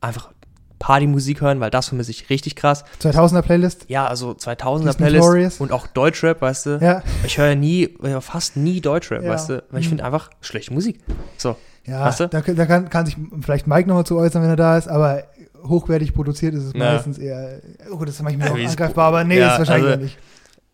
einfach 0.00 0.30
Partymusik 0.78 1.40
hören, 1.40 1.58
weil 1.60 1.70
das 1.70 1.88
vermisse 1.88 2.10
ich 2.10 2.28
richtig 2.28 2.54
krass. 2.54 2.84
2000er 3.00 3.42
Playlist. 3.42 3.86
Ja, 3.88 4.06
also 4.06 4.32
2000er 4.34 4.82
Die 4.84 4.88
ist 4.90 4.96
Playlist 4.98 5.60
und 5.60 5.72
auch 5.72 5.86
Deutschrap, 5.86 6.42
weißt 6.42 6.66
du. 6.66 6.78
Ja. 6.82 7.02
Ich 7.24 7.38
höre 7.38 7.54
nie, 7.54 7.96
fast 8.20 8.56
nie 8.56 8.80
Deutschrap, 8.80 9.22
Ja. 9.22 9.30
weißt 9.30 9.48
du. 9.50 9.64
Weil 9.70 9.80
ich 9.80 9.86
Mhm. 9.86 9.90
finde 9.90 10.04
einfach 10.04 10.30
schlechte 10.40 10.74
Musik. 10.74 11.00
So. 11.38 11.56
Ja, 11.86 12.04
Weißt 12.04 12.20
du? 12.20 12.28
da, 12.28 12.40
da 12.40 12.66
kann, 12.66 12.90
kann 12.90 13.06
sich 13.06 13.16
vielleicht 13.42 13.66
Mike 13.68 13.88
nochmal 13.88 14.04
zu 14.04 14.16
äußern, 14.18 14.42
wenn 14.42 14.50
er 14.50 14.56
da 14.56 14.76
ist, 14.76 14.88
aber 14.88 15.22
hochwertig 15.64 16.12
produziert 16.14 16.54
ist 16.54 16.64
es 16.64 16.72
Ja. 16.74 16.92
meistens 16.92 17.16
eher, 17.16 17.60
oh 17.92 18.04
das 18.04 18.16
ist 18.16 18.22
manchmal 18.22 18.48
Ja, 18.48 18.54
auch 18.54 18.70
angreifbar, 18.70 19.06
aber 19.06 19.24
nee, 19.24 19.38
Ja, 19.38 19.52
ist 19.52 19.58
wahrscheinlich 19.60 19.90
also- 19.92 20.02
nicht. 20.04 20.18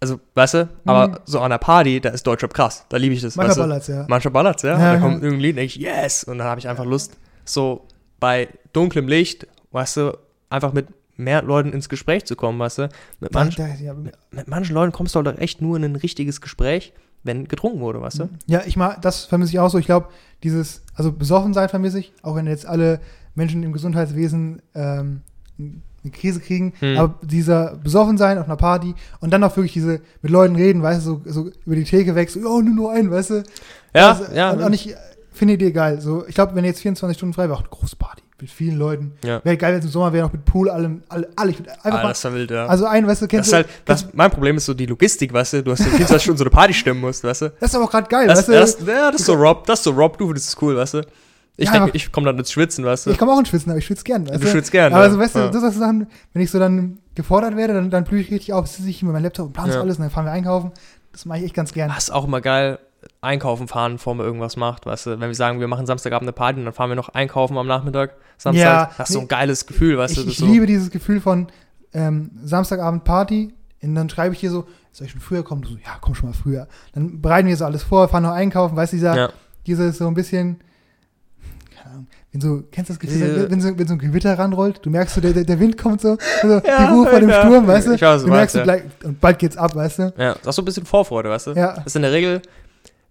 Also, 0.02 0.18
weißt 0.34 0.54
du, 0.54 0.68
aber 0.84 1.08
Mhm. 1.08 1.16
so 1.26 1.38
an 1.38 1.44
einer 1.46 1.58
Party, 1.58 2.00
da 2.00 2.08
ist 2.08 2.26
Deutschrap 2.26 2.52
krass. 2.52 2.84
Da 2.88 2.96
liebe 2.96 3.14
ich 3.14 3.20
das. 3.22 3.36
Manchmal 3.36 3.68
ballert's, 3.68 3.86
ja. 3.86 4.04
Manchmal 4.08 4.32
ballert's, 4.32 4.62
ja. 4.64 4.70
Ja, 4.70 4.74
und 4.74 4.82
da 4.82 4.98
kommt 4.98 5.14
irgendein 5.22 5.40
Lied 5.40 5.56
denke 5.56 5.66
ich, 5.66 5.76
yes. 5.76 6.24
Und 6.24 6.38
dann 6.38 6.48
habe 6.48 6.58
ich 6.58 6.66
einfach 6.68 6.84
Lust, 6.84 7.16
so 7.44 7.86
bei 8.18 8.48
dunklem 8.72 9.06
Licht, 9.06 9.46
weißt 9.70 9.98
du, 9.98 10.18
einfach 10.50 10.72
mit 10.72 10.88
mehr 11.16 11.42
Leuten 11.42 11.72
ins 11.72 11.88
Gespräch 11.88 12.24
zu 12.24 12.34
kommen, 12.34 12.58
weißt 12.58 12.78
du. 12.78 12.88
Mit, 13.20 13.32
manch, 13.32 13.56
ja, 13.56 13.94
mit 13.94 14.48
manchen 14.48 14.74
Leuten 14.74 14.90
kommst 14.90 15.14
du 15.14 15.22
halt 15.22 15.38
echt 15.38 15.62
nur 15.62 15.76
in 15.76 15.84
ein 15.84 15.94
richtiges 15.94 16.40
Gespräch, 16.40 16.92
wenn 17.22 17.46
getrunken 17.46 17.78
wurde, 17.78 18.00
weißt 18.00 18.18
du. 18.18 18.28
Ja, 18.46 18.62
ich 18.66 18.76
mag, 18.76 19.00
das 19.02 19.24
vermisse 19.24 19.52
ich 19.52 19.60
auch 19.60 19.68
so. 19.70 19.78
Ich 19.78 19.86
glaube, 19.86 20.08
dieses, 20.42 20.82
also 20.94 21.12
besoffen 21.12 21.54
sein 21.54 21.68
vermisse 21.68 22.00
ich, 22.00 22.12
auch 22.22 22.34
wenn 22.34 22.48
jetzt 22.48 22.66
alle 22.66 22.98
Menschen 23.36 23.62
im 23.62 23.72
Gesundheitswesen 23.72 24.62
ähm, 24.74 25.20
eine 26.04 26.12
Krise 26.12 26.40
kriegen, 26.40 26.72
Hm. 26.80 26.96
aber 26.98 27.14
dieser 27.22 27.76
besoffen 27.76 28.18
sein 28.18 28.38
auf 28.38 28.46
einer 28.46 28.56
Party 28.56 28.94
und 29.20 29.30
dann 29.32 29.42
auch 29.44 29.56
wirklich 29.56 29.72
diese 29.72 30.00
mit 30.22 30.30
Leuten 30.32 30.56
reden, 30.56 30.82
weißt 30.82 31.06
du, 31.06 31.20
so, 31.24 31.30
so 31.44 31.50
über 31.66 31.76
die 31.76 31.84
Theke 31.84 32.14
weg, 32.14 32.30
so, 32.30 32.40
oh, 32.40 32.60
nimm 32.60 32.74
nur 32.74 32.92
einen, 32.92 33.10
weißt 33.10 33.30
du. 33.30 33.42
Ja, 33.94 34.10
Also, 34.12 34.24
ja. 34.34 34.50
Und, 34.52 34.62
und 34.62 34.72
ich 34.72 34.94
finde 35.32 35.56
die 35.56 35.64
Idee 35.66 35.72
geil. 35.72 36.00
So, 36.00 36.24
ich 36.26 36.34
glaube, 36.34 36.54
wenn 36.54 36.64
jetzt 36.64 36.80
24 36.80 37.16
Stunden 37.16 37.32
frei 37.34 37.44
wäre, 37.44 37.54
auch 37.54 37.60
eine 37.60 37.68
große 37.68 37.96
Party 37.96 38.22
mit 38.40 38.50
vielen 38.50 38.76
Leuten. 38.76 39.12
Ja. 39.24 39.40
Wäre 39.44 39.56
geil, 39.56 39.72
wenn 39.72 39.78
es 39.78 39.84
im 39.84 39.92
Sommer 39.92 40.12
wäre, 40.12 40.26
noch 40.26 40.32
mit 40.32 40.44
Pool, 40.44 40.68
allem, 40.68 41.02
alle, 41.08 41.28
alle. 41.36 41.52
Ich 41.52 41.58
würd 41.60 41.68
einfach 41.84 42.02
Ah, 42.04 42.08
das 42.08 42.24
war 42.24 42.34
wild, 42.34 42.50
ja. 42.50 42.66
also 42.66 42.86
ein, 42.86 43.06
weißt 43.06 43.22
du, 43.22 43.26
das 43.26 43.30
kennst 43.30 43.46
ist 43.46 43.52
du, 43.52 43.56
halt, 43.58 43.68
das, 43.84 44.06
mein 44.14 44.30
Problem 44.32 44.56
ist 44.56 44.66
so 44.66 44.74
die 44.74 44.86
Logistik, 44.86 45.32
weißt 45.32 45.52
du. 45.52 45.62
Du 45.62 45.70
hast 45.70 45.78
ja 45.78 45.86
24 45.86 46.22
Stunden 46.22 46.38
so 46.38 46.44
eine 46.44 46.50
Party 46.50 46.74
stimmen 46.74 47.00
musst, 47.00 47.22
weißt 47.22 47.42
du. 47.42 47.52
das 47.60 47.70
ist 47.70 47.76
aber 47.76 47.84
auch 47.84 47.90
gerade 47.92 48.08
geil, 48.08 48.26
Das, 48.26 48.38
weißt 48.38 48.48
du. 48.48 48.52
das, 48.52 48.78
ja, 48.84 49.10
das 49.12 49.20
ist 49.20 49.26
so 49.26 49.34
Rob, 49.34 49.64
das 49.66 49.78
ist 49.78 49.84
so 49.84 49.90
Rob, 49.92 50.18
du 50.18 50.26
findest 50.26 50.48
es 50.48 50.60
cool, 50.60 50.76
weißt 50.76 50.94
du. 50.94 51.02
Ich 51.62 51.68
Ja, 51.68 51.74
denke, 51.80 51.90
ich 51.96 52.10
komme 52.12 52.26
dann 52.26 52.38
ins 52.38 52.50
Schwitzen, 52.52 52.84
weißt 52.84 53.06
du. 53.06 53.10
ich 53.10 53.18
komme 53.18 53.32
auch 53.32 53.38
ins 53.38 53.48
Schwitzen, 53.48 53.70
aber 53.70 53.78
ich 53.78 53.86
schwitze 53.86 54.04
gern, 54.04 54.28
weißt 54.28 54.42
du 54.42 54.46
schwitzt 54.48 54.72
gern, 54.72 54.92
Aber 54.92 55.04
ja. 55.04 55.10
so, 55.10 55.18
weißt 55.18 55.34
du, 55.34 55.38
Ja. 55.40 55.48
das 55.48 55.60
sind 55.62 55.72
Sachen, 55.74 56.06
wenn 56.32 56.42
ich 56.42 56.50
so 56.50 56.58
dann 56.58 56.98
gefordert 57.14 57.56
werde, 57.56 57.74
dann, 57.74 57.90
dann 57.90 58.04
blühe 58.04 58.20
ich 58.20 58.30
richtig 58.30 58.52
auf, 58.52 58.66
sitze 58.66 58.88
ich 58.88 59.02
mit 59.02 59.12
meinem 59.12 59.22
Laptop 59.24 59.46
und 59.46 59.52
plan 59.52 59.68
Ja. 59.70 59.80
alles 59.80 59.96
und 59.96 60.02
dann 60.02 60.10
fahren 60.10 60.24
wir 60.24 60.32
einkaufen. 60.32 60.72
Das 61.12 61.24
mache 61.26 61.38
ich 61.38 61.44
echt 61.44 61.54
ganz 61.54 61.72
gern. 61.72 61.88
Das 61.88 62.04
ist 62.04 62.10
auch 62.10 62.24
immer 62.24 62.40
geil, 62.40 62.78
einkaufen 63.20 63.68
fahren, 63.68 63.94
bevor 63.94 64.14
man 64.14 64.24
irgendwas 64.26 64.56
macht, 64.56 64.86
weißt 64.86 65.06
du. 65.06 65.10
Wenn 65.12 65.20
wir 65.28 65.34
sagen, 65.34 65.60
wir 65.60 65.68
machen 65.68 65.86
Samstagabend 65.86 66.26
eine 66.28 66.32
Party 66.32 66.58
und 66.60 66.64
dann 66.66 66.74
fahren 66.74 66.88
wir 66.90 66.94
noch 66.96 67.10
einkaufen 67.10 67.56
am 67.58 67.66
Nachmittag, 67.66 68.12
Samstag, 68.38 68.62
Ja, 68.64 68.90
das 68.96 69.10
ist 69.10 69.14
so 69.14 69.20
ein 69.20 69.28
geiles 69.28 69.66
Gefühl, 69.66 69.98
weißt 69.98 70.16
du. 70.16 70.20
ich 70.20 70.26
Das 70.26 70.32
ich 70.34 70.38
ist 70.40 70.46
so, 70.46 70.52
liebe 70.52 70.66
dieses 70.66 70.90
Gefühl 70.90 71.20
von 71.20 71.48
ähm, 71.92 72.30
Samstagabend 72.44 73.04
Party 73.04 73.52
und 73.82 73.94
dann 73.94 74.08
schreibe 74.08 74.34
ich 74.34 74.40
hier 74.40 74.50
so, 74.50 74.66
soll 74.92 75.06
ich 75.06 75.12
schon 75.12 75.20
früher 75.20 75.42
kommen? 75.42 75.62
Du 75.62 75.68
so, 75.70 75.74
ja, 75.76 75.96
komm 76.00 76.14
schon 76.14 76.28
mal 76.30 76.34
früher. 76.34 76.68
Dann 76.94 77.20
bereiten 77.20 77.48
wir 77.48 77.56
so 77.56 77.64
alles 77.64 77.82
vor, 77.82 78.08
fahren 78.08 78.22
noch 78.22 78.32
einkaufen, 78.32 78.76
weißt 78.76 78.92
du, 78.92 78.96
dieser, 78.96 79.16
ja. 79.16 79.28
dieses 79.66 79.98
so 79.98 80.06
ein 80.06 80.14
bisschen, 80.14 80.60
wenn 82.32 82.40
so, 82.40 82.62
kennst 82.70 82.90
du 82.90 82.94
das 82.94 83.00
Gefühl, 83.00 83.18
Diese- 83.18 83.50
wenn, 83.50 83.60
so, 83.60 83.78
wenn 83.78 83.86
so 83.86 83.94
ein 83.94 83.98
Gewitter 83.98 84.38
ranrollt, 84.38 84.80
du 84.84 84.90
merkst 84.90 85.14
so, 85.14 85.20
der, 85.20 85.32
der, 85.32 85.60
Wind 85.60 85.76
kommt 85.78 86.00
so, 86.00 86.16
also 86.42 86.60
Ja, 86.66 86.86
die 86.86 86.92
Ruhe 86.94 87.06
vor 87.08 87.20
dem 87.20 87.28
ja. 87.28 87.40
Sturm, 87.42 87.66
weißt 87.66 87.86
du? 87.88 87.92
Ich 87.94 88.02
weiß, 88.02 88.22
du 88.22 88.28
merkst 88.28 88.56
ja. 88.56 88.62
gleich, 88.62 88.82
und 89.04 89.20
bald 89.20 89.38
geht's 89.38 89.56
ab, 89.56 89.74
weißt 89.74 89.98
du? 89.98 90.14
ja, 90.16 90.34
das 90.34 90.46
ist 90.48 90.56
so 90.56 90.62
ein 90.62 90.64
bisschen 90.64 90.86
Vorfreude, 90.86 91.28
weißt 91.30 91.48
du. 91.48 91.50
Ja. 91.52 91.74
Das 91.74 91.86
ist 91.86 91.96
in 91.96 92.02
der 92.02 92.12
Regel, 92.12 92.42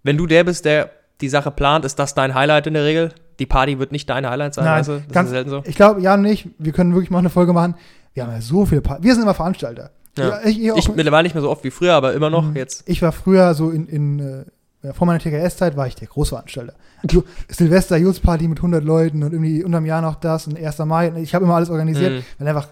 wenn 0.02 0.16
du 0.16 0.26
der 0.26 0.44
bist, 0.44 0.64
der 0.64 0.90
die 1.20 1.28
Sache 1.28 1.50
plant, 1.50 1.84
ist 1.84 1.98
das 1.98 2.14
dein 2.14 2.34
Highlight 2.34 2.66
in 2.66 2.74
der 2.74 2.84
Regel. 2.84 3.12
Die 3.38 3.46
Party 3.46 3.78
wird 3.78 3.92
nicht 3.92 4.08
dein 4.10 4.28
Highlight 4.28 4.54
sein, 4.54 4.64
Nein, 4.64 4.80
weißt 4.80 4.88
du. 4.88 4.92
Das 5.00 5.12
ganz- 5.12 5.26
ist 5.28 5.32
selten 5.34 5.50
so. 5.50 5.62
Ich 5.66 5.76
glaube, 5.76 6.00
Jan 6.00 6.20
und 6.20 6.26
ich, 6.26 6.48
wir 6.58 6.72
können 6.72 6.92
wirklich 6.94 7.10
mal 7.10 7.18
eine 7.20 7.30
Folge 7.30 7.52
machen. 7.52 7.74
Wir 8.14 8.24
haben 8.24 8.32
ja 8.32 8.40
so 8.40 8.66
viele 8.66 8.80
Partys. 8.80 9.04
Wir 9.04 9.14
sind 9.14 9.22
immer 9.22 9.34
Veranstalter. 9.34 9.90
Ja. 10.18 10.40
ich, 10.44 10.60
ich, 10.60 10.70
auch, 10.72 10.76
Ich 10.76 10.88
mittlerweile 10.94 11.22
nicht 11.22 11.34
mehr 11.34 11.40
so 11.42 11.48
oft 11.50 11.64
wie 11.64 11.70
früher, 11.70 11.94
aber 11.94 12.12
immer 12.12 12.28
noch 12.28 12.42
Mhm. 12.50 12.56
jetzt. 12.56 12.82
ich 12.86 13.00
war 13.00 13.12
früher 13.12 13.54
so 13.54 13.70
in, 13.70 13.86
in 13.86 14.18
äh, 14.18 14.38
ja, 14.40 14.44
vor 14.92 15.06
meiner 15.06 15.18
TKS-Zeit 15.20 15.76
war 15.76 15.86
ich 15.86 15.94
der 15.94 16.08
Großveranstalter. 16.08 16.74
Du, 17.04 17.22
Silvester, 17.48 17.98
Party 18.22 18.48
mit 18.48 18.58
100 18.58 18.82
Leuten 18.84 19.22
und 19.22 19.32
irgendwie 19.32 19.62
unterm 19.64 19.86
Jahr 19.86 20.02
noch 20.02 20.16
das 20.16 20.46
und 20.46 20.56
1. 20.58 20.78
Mai. 20.86 21.12
Ich 21.20 21.34
habe 21.34 21.44
immer 21.44 21.54
alles 21.54 21.70
organisiert, 21.70 22.12
Mhm. 22.20 22.24
weil 22.38 22.48
einfach, 22.48 22.68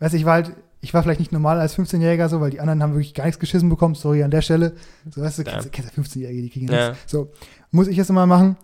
weiß 0.00 0.12
ich, 0.14 0.24
war 0.24 0.34
halt, 0.34 0.52
ich 0.82 0.94
war 0.94 1.02
vielleicht 1.02 1.20
nicht 1.20 1.32
normal 1.32 1.60
als 1.60 1.74
15-Jähriger 1.78 2.28
so, 2.28 2.40
weil 2.40 2.50
die 2.50 2.60
anderen 2.60 2.82
haben 2.82 2.92
wirklich 2.94 3.14
gar 3.14 3.24
nichts 3.24 3.38
geschissen 3.38 3.68
bekommen. 3.68 3.94
Sorry 3.94 4.22
an 4.22 4.30
der 4.30 4.42
Stelle. 4.42 4.72
So, 5.10 5.20
weißt 5.22 5.38
du, 5.38 5.42
Ja. 5.42 5.50
kennst, 5.52 5.66
du- 5.66 5.70
kennst 5.70 5.90
du 5.90 5.94
15-Jährige, 6.02 6.42
die 6.42 6.50
kriegen 6.50 6.68
ja 6.72 6.90
nichts. 6.90 7.10
So, 7.10 7.30
muss 7.70 7.86
ich 7.88 7.98
es 7.98 8.08
immer 8.10 8.26
machen. 8.26 8.56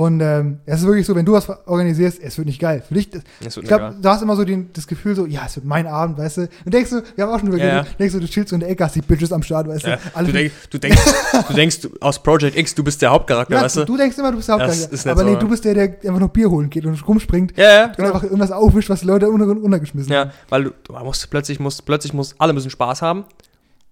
Und 0.00 0.22
ähm, 0.22 0.60
es 0.64 0.80
ist 0.80 0.86
wirklich 0.86 1.04
so, 1.04 1.14
wenn 1.14 1.26
du 1.26 1.34
was 1.34 1.46
organisierst, 1.66 2.22
es 2.22 2.38
wird 2.38 2.46
nicht 2.46 2.58
geil. 2.58 2.82
Für 2.88 2.94
dich, 2.94 3.10
Das 3.10 3.58
ich 3.58 3.64
glaube, 3.64 3.94
du 4.00 4.08
hast 4.08 4.22
immer 4.22 4.34
so 4.34 4.44
den, 4.44 4.70
das 4.72 4.86
Gefühl 4.86 5.14
so, 5.14 5.26
ja, 5.26 5.42
es 5.44 5.56
wird 5.56 5.66
mein 5.66 5.86
Abend, 5.86 6.16
weißt 6.16 6.38
du. 6.38 6.48
Und 6.64 6.72
denkst 6.72 6.88
du, 6.88 7.02
wir 7.16 7.24
haben 7.26 7.34
auch 7.34 7.38
schon 7.38 7.50
drüber 7.50 7.62
Ja, 7.62 7.80
geredet, 7.82 7.98
denkst 8.00 8.14
du, 8.14 8.20
du 8.20 8.26
chillst 8.26 8.48
so 8.48 8.56
in 8.56 8.60
der 8.60 8.70
Ecke, 8.70 8.82
hast 8.82 8.96
die 8.96 9.02
Bitches 9.02 9.30
am 9.30 9.42
Start, 9.42 9.68
weißt 9.68 9.84
Ja. 9.84 9.96
du. 9.96 10.02
Alle 10.14 10.28
Du, 10.28 10.32
denk, 10.32 10.52
du 10.70 10.78
denkst, 10.78 11.02
du 11.48 11.52
denkst 11.52 11.78
aus 12.00 12.22
Project 12.22 12.56
X, 12.56 12.74
du 12.74 12.82
bist 12.82 13.02
der 13.02 13.10
Hauptcharakter, 13.10 13.54
ja, 13.54 13.60
weißt 13.62 13.76
du? 13.76 13.84
du 13.84 13.96
denkst 13.98 14.16
immer, 14.16 14.30
du 14.30 14.38
bist 14.38 14.48
der 14.48 14.54
Hauptcharakter. 14.54 15.10
Aber 15.10 15.20
so, 15.20 15.26
nee, 15.26 15.32
ja. 15.34 15.38
du 15.38 15.48
bist 15.50 15.64
der, 15.66 15.74
der 15.74 15.82
einfach 15.82 16.18
noch 16.20 16.30
Bier 16.30 16.48
holen 16.48 16.70
geht 16.70 16.86
und 16.86 17.06
rumspringt 17.06 17.52
Ja, 17.58 17.64
ja, 17.70 17.84
und 17.98 18.00
einfach 18.02 18.22
irgendwas 18.22 18.52
aufwischt, 18.52 18.88
was 18.88 19.00
die 19.00 19.06
Leute 19.06 19.28
unter, 19.28 19.48
untergeschmissen 19.48 20.16
haben. 20.16 20.28
Ja, 20.30 20.34
weil 20.48 20.64
du, 20.64 20.70
du 20.84 20.94
musst 21.04 21.28
plötzlich 21.30 21.60
musst, 21.60 21.84
plötzlich 21.84 22.14
muss 22.14 22.34
alle 22.38 22.54
müssen 22.54 22.70
Spaß 22.70 23.02
haben. 23.02 23.24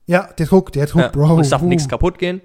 Ja, 0.07 0.27
der 0.39 0.47
Druck, 0.47 0.73
der 0.73 0.87
Druck, 0.87 1.03
Ja, 1.03 1.09
Bro. 1.09 1.35
und 1.35 1.41
es 1.41 1.51
darf 1.51 1.61
uh. 1.61 1.67
nichts 1.69 1.87
kaputt 1.87 2.19
gehen. 2.19 2.41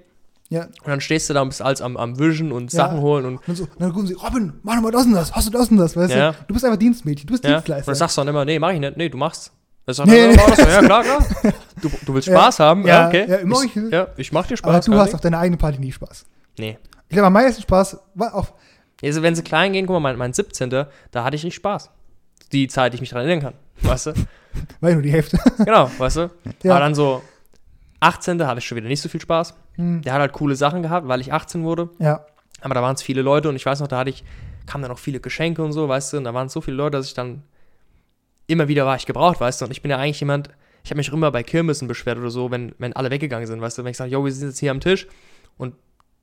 Ja, 0.50 0.64
Und 0.64 0.86
dann 0.86 1.00
stehst 1.00 1.28
du 1.30 1.34
da 1.34 1.40
und 1.42 1.48
bist 1.48 1.62
alles 1.62 1.80
am, 1.80 1.96
am 1.96 2.18
Wischen 2.18 2.52
und 2.52 2.72
Ja. 2.72 2.84
Sachen 2.86 3.00
holen 3.00 3.24
und 3.24 3.36
und 3.36 3.48
dann, 3.48 3.56
so, 3.56 3.66
dann 3.78 3.92
gucken 3.92 4.06
sie, 4.06 4.14
Robin, 4.14 4.52
mach 4.62 4.74
doch 4.76 4.82
mal 4.82 4.92
das 4.92 5.06
und 5.06 5.12
das, 5.14 5.32
hast 5.34 5.46
du 5.48 5.50
das 5.50 5.68
und 5.70 5.78
das, 5.78 5.96
weißt 5.96 6.14
Ja. 6.14 6.32
du. 6.32 6.38
Du 6.48 6.54
bist 6.54 6.64
einfach 6.64 6.78
Dienstmädchen, 6.78 7.26
du 7.26 7.32
bist 7.32 7.44
ja. 7.44 7.50
Und 7.50 7.56
Dienstleister. 7.56 7.86
dann 7.86 7.94
sagst 7.96 8.16
du 8.16 8.20
dann 8.20 8.28
immer, 8.28 8.44
nee, 8.44 8.58
mach 8.58 8.70
ich 8.72 8.80
nicht. 8.80 8.96
Nee, 8.96 9.08
du 9.08 9.16
machst. 9.16 9.52
Das 9.86 9.96
sagt 9.96 10.08
Nee, 10.08 10.32
so. 10.32 10.40
Ja, 10.62 10.80
klar, 10.82 11.02
klar. 11.02 11.26
Du, 11.82 11.90
du 12.06 12.14
willst. 12.14 12.28
Spaß 12.28 12.60
haben? 12.60 12.86
Ja, 12.86 13.08
okay. 13.08 13.26
ja, 13.28 13.38
mach 13.44 13.62
ich, 13.64 13.76
ich. 13.76 13.92
ja, 13.92 14.06
ich 14.16 14.32
mach 14.32 14.46
dir 14.46 14.56
Spaß. 14.56 14.68
Aber 14.70 14.80
du 14.94 14.98
hast 15.00 15.08
Ding. 15.08 15.14
auf 15.16 15.20
deiner 15.20 15.38
eigenen 15.38 15.58
Party 15.58 15.78
nie 15.78 15.92
Spaß. 15.92 16.24
Nee. 16.58 16.78
Ich 17.08 17.14
glaube, 17.14 17.26
am 17.26 17.32
meisten 17.34 17.60
Spaß 17.62 17.98
war 18.14 18.34
auf, 18.34 18.54
Also, 19.02 19.20
wenn 19.22 19.34
sie 19.34 19.42
klein 19.42 19.72
gehen, 19.74 19.86
guck 19.86 19.94
mal, 19.94 20.00
mein, 20.00 20.16
mein 20.16 20.32
17. 20.32 20.70
Da 20.70 20.86
hatte 21.16 21.36
ich 21.36 21.42
richtig 21.42 21.56
Spaß. 21.56 21.90
Die 22.52 22.68
Zeit, 22.68 22.92
die 22.92 22.96
ich 22.96 23.00
mich 23.02 23.10
daran 23.10 23.26
erinnern 23.26 23.52
kann. 23.52 23.54
Weißt 23.90 24.06
du? 24.06 24.12
War 24.80 24.90
ja 24.90 24.94
nur 24.94 25.02
die 25.02 25.10
Hälfte. 25.12 25.38
Genau, 25.58 25.90
weißt 25.98 26.16
du? 26.16 26.30
Ja. 26.62 26.70
Aber 26.72 26.80
dann 26.80 26.94
so 26.94 27.22
18. 28.04 28.46
hatte 28.46 28.58
ich 28.58 28.66
schon 28.66 28.76
wieder 28.76 28.88
nicht 28.88 29.00
so 29.00 29.08
viel 29.08 29.20
Spaß. 29.20 29.54
Hm. 29.74 30.02
Der 30.02 30.12
hat 30.12 30.20
halt 30.20 30.32
coole 30.32 30.56
Sachen 30.56 30.82
gehabt, 30.82 31.08
weil 31.08 31.20
ich 31.20 31.32
18 31.32 31.64
wurde. 31.64 31.90
Ja. 31.98 32.24
Aber 32.60 32.74
da 32.74 32.82
waren 32.82 32.94
es 32.94 33.02
viele 33.02 33.22
Leute 33.22 33.48
und 33.48 33.56
ich 33.56 33.66
weiß 33.66 33.80
noch, 33.80 33.88
da 33.88 33.98
hatte 33.98 34.10
ich, 34.10 34.24
kamen 34.66 34.82
dann 34.82 34.92
auch 34.92 34.98
viele 34.98 35.20
Geschenke 35.20 35.62
und 35.62 35.72
so, 35.72 35.88
weißt 35.88 36.12
du, 36.12 36.16
und 36.18 36.24
da 36.24 36.34
waren 36.34 36.48
so 36.48 36.60
viele 36.60 36.76
Leute, 36.76 36.96
dass 36.96 37.06
ich 37.06 37.14
dann 37.14 37.42
immer 38.46 38.68
wieder 38.68 38.86
war 38.86 38.96
ich 38.96 39.06
gebraucht, 39.06 39.40
weißt 39.40 39.60
du, 39.60 39.66
und 39.66 39.70
ich 39.70 39.82
bin 39.82 39.90
ja 39.90 39.98
eigentlich 39.98 40.20
jemand, 40.20 40.50
ich 40.82 40.90
habe 40.90 40.98
mich 40.98 41.10
auch 41.10 41.14
immer 41.14 41.30
bei 41.30 41.42
Kirmessen 41.42 41.88
beschwert 41.88 42.18
oder 42.18 42.30
so, 42.30 42.50
wenn, 42.50 42.74
wenn 42.78 42.92
alle 42.92 43.10
weggegangen 43.10 43.46
sind, 43.46 43.60
weißt 43.60 43.78
du, 43.78 43.84
wenn 43.84 43.90
ich 43.90 43.96
sage, 43.96 44.10
yo, 44.10 44.24
wir 44.24 44.32
sind 44.32 44.48
jetzt 44.48 44.58
hier 44.58 44.70
am 44.70 44.80
Tisch 44.80 45.06
und 45.56 45.74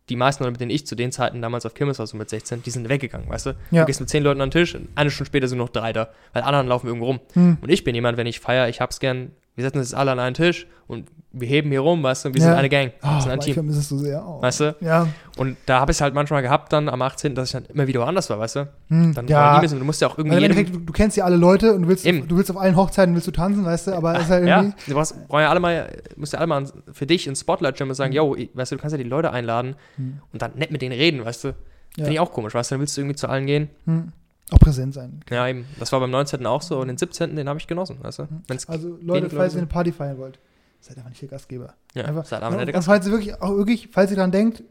die 0.09 0.15
meisten 0.15 0.43
Leute, 0.43 0.51
mit 0.51 0.61
denen 0.61 0.71
ich 0.71 0.86
zu 0.86 0.95
den 0.95 1.11
Zeiten 1.11 1.41
damals 1.41 1.65
auf 1.65 1.73
Kirmes 1.73 1.99
war, 1.99 2.05
so 2.05 2.17
mit 2.17 2.29
16, 2.29 2.63
die 2.63 2.69
sind 2.69 2.89
weggegangen, 2.89 3.29
weißt 3.29 3.45
du? 3.47 3.49
Ja. 3.71 3.82
Du 3.82 3.86
gehst 3.88 3.99
mit 3.99 4.09
zehn 4.09 4.23
Leuten 4.23 4.41
an 4.41 4.49
den 4.49 4.61
Tisch, 4.61 4.77
eine 4.95 5.09
Stunde 5.09 5.27
später 5.27 5.47
sind 5.47 5.57
noch 5.57 5.69
drei 5.69 5.93
da, 5.93 6.09
weil 6.34 6.43
anderen 6.43 6.67
laufen 6.67 6.88
irgendwo 6.88 7.05
rum. 7.05 7.19
Hm. 7.34 7.57
Und 7.61 7.69
ich 7.69 7.84
bin 7.84 7.95
jemand, 7.95 8.17
wenn 8.17 8.27
ich 8.27 8.39
feiere, 8.39 8.67
ich 8.67 8.82
hab's 8.82 8.99
gern, 8.99 9.32
wir 9.56 9.64
setzen 9.64 9.80
uns 9.80 9.93
alle 9.93 10.12
an 10.12 10.20
einen 10.20 10.34
Tisch 10.34 10.68
und 10.88 11.10
wir 11.34 11.47
heben 11.47 11.70
hier 11.70 11.80
rum, 11.80 12.04
weißt 12.04 12.26
du, 12.26 12.34
wir 12.34 12.41
Ja. 12.41 12.47
sind 12.47 12.56
eine 12.56 12.68
Gang, 12.68 12.91
wir 13.02 13.10
Oh, 13.18 13.20
sind 13.22 13.32
ein 13.32 13.39
ich 13.39 13.45
Team. 13.45 13.54
vermisse 13.54 13.80
es 13.80 13.88
so 13.88 13.97
sehr. 13.97 14.22
Oh. 14.28 14.41
Weißt 14.41 14.60
du? 14.60 14.76
Ja. 14.82 15.08
Und 15.38 15.56
da 15.66 15.80
habe 15.80 15.91
ich 15.91 15.97
es 15.97 16.02
halt 16.02 16.14
manchmal 16.14 16.41
gehabt 16.41 16.74
dann 16.74 16.89
am 16.89 17.02
18., 17.02 17.36
dass 17.36 17.47
ich 17.47 17.54
dann 17.54 17.66
immer 17.74 17.88
wieder 17.88 18.02
woanders 18.02 18.30
war, 18.30 18.38
weißt 18.39 18.58
du? 18.58 18.68
Hm. 18.89 19.14
Dann 19.14 19.30
war 19.30 19.30
ja. 19.30 19.54
nie 19.54 19.60
mehr 19.62 19.70
so, 19.70 19.80
du 19.80 19.86
musst 19.86 20.02
ja 20.02 20.10
auch 20.10 20.18
irgendwie 20.18 20.36
Also 20.36 20.47
jedem, 20.60 20.74
du, 20.74 20.80
du 20.80 20.91
kennst 20.93 21.16
ja 21.16 21.24
alle 21.24 21.38
Leute 21.38 21.74
und 21.74 21.84
du 21.84 21.88
willst, 21.88 22.06
Eben. 22.06 22.28
du 22.28 22.36
willst 22.36 22.52
auf 22.52 22.58
allen 22.58 22.76
Hochzeiten 22.76 23.14
willst 23.16 23.28
du 23.28 23.32
tanzen, 23.32 23.64
weißt 23.64 23.88
du, 23.88 23.93
aber 23.95 24.16
es 24.16 24.24
ist 24.24 24.30
halt 24.30 24.45
ja, 24.47 24.58
irgendwie. 24.62 24.78
du 24.88 24.93
brauchst, 24.93 25.28
brauchst 25.30 25.41
ja 25.43 25.49
alle 25.49 25.60
mal, 25.62 25.89
musst 26.18 26.34
ja 26.34 26.39
alle 26.39 26.47
mal 26.47 26.66
für 26.91 27.06
dich 27.06 27.28
ins 27.28 27.39
Spotlight 27.39 27.76
stellen 27.76 27.89
und 27.89 27.95
sagen, 27.95 28.12
yo, 28.12 28.36
ich- 28.36 28.49
weißt 28.54 28.74
du, 28.74 28.76
du 28.76 28.82
kannst 28.82 28.91
ja 28.93 29.02
die 29.02 29.10
Leute 29.10 29.32
einladen 29.32 29.76
Hm. 29.95 30.20
und 30.34 30.41
dann 30.41 30.52
nett 30.56 30.72
mit 30.72 30.82
denen 30.82 30.93
reden, 30.97 31.24
weißt 31.24 31.45
du? 31.45 31.47
Ja. 31.49 31.54
Finde 31.95 32.12
ich 32.14 32.20
auch 32.20 32.32
komisch, 32.34 32.54
weißt 32.54 32.72
du, 32.72 32.76
dann 32.76 32.80
willst 32.82 32.97
du 32.97 33.02
irgendwie 33.02 33.16
zu 33.16 33.30
allen 33.30 33.45
gehen. 33.45 33.70
Hm. 33.86 34.12
Auch 34.49 34.59
präsent 34.59 34.93
sein. 34.93 35.21
Ja, 35.29 35.47
eben. 35.47 35.65
Das 35.79 35.91
war 35.91 35.99
beim 35.99 36.11
19. 36.11 36.45
auch 36.45 36.61
so 36.61 36.79
und 36.81 36.87
den 36.87 36.97
17. 36.97 37.35
den 37.35 37.47
habe 37.47 37.59
ich 37.59 37.67
genossen, 37.67 37.97
weißt 38.01 38.19
du? 38.19 38.27
Wenn's, 38.47 38.67
Also 38.67 38.97
Leute, 39.01 39.29
falls 39.29 39.53
ihr 39.53 39.59
eine 39.59 39.67
Party 39.67 39.91
feiern 39.91 40.17
wollt, 40.17 40.39
seid 40.81 40.97
einfach 40.97 41.09
nicht 41.09 41.21
der 41.21 41.29
Gastgeber. 41.29 41.73
ja, 41.93 42.05
einfach- 42.05 42.25
seid 42.25 42.41
aber 42.41 42.55
und, 42.55 42.57
nicht 42.57 42.67
der 42.67 42.75
und 42.75 42.79
Gast. 42.79 42.87
falls 42.87 43.05
ihr 43.05 43.11
wirklich, 43.13 43.41
auch 43.41 43.55
wirklich, 43.55 43.89
falls 43.91 44.11
ihr 44.11 44.17
dran 44.17 44.31
denkt, 44.31 44.63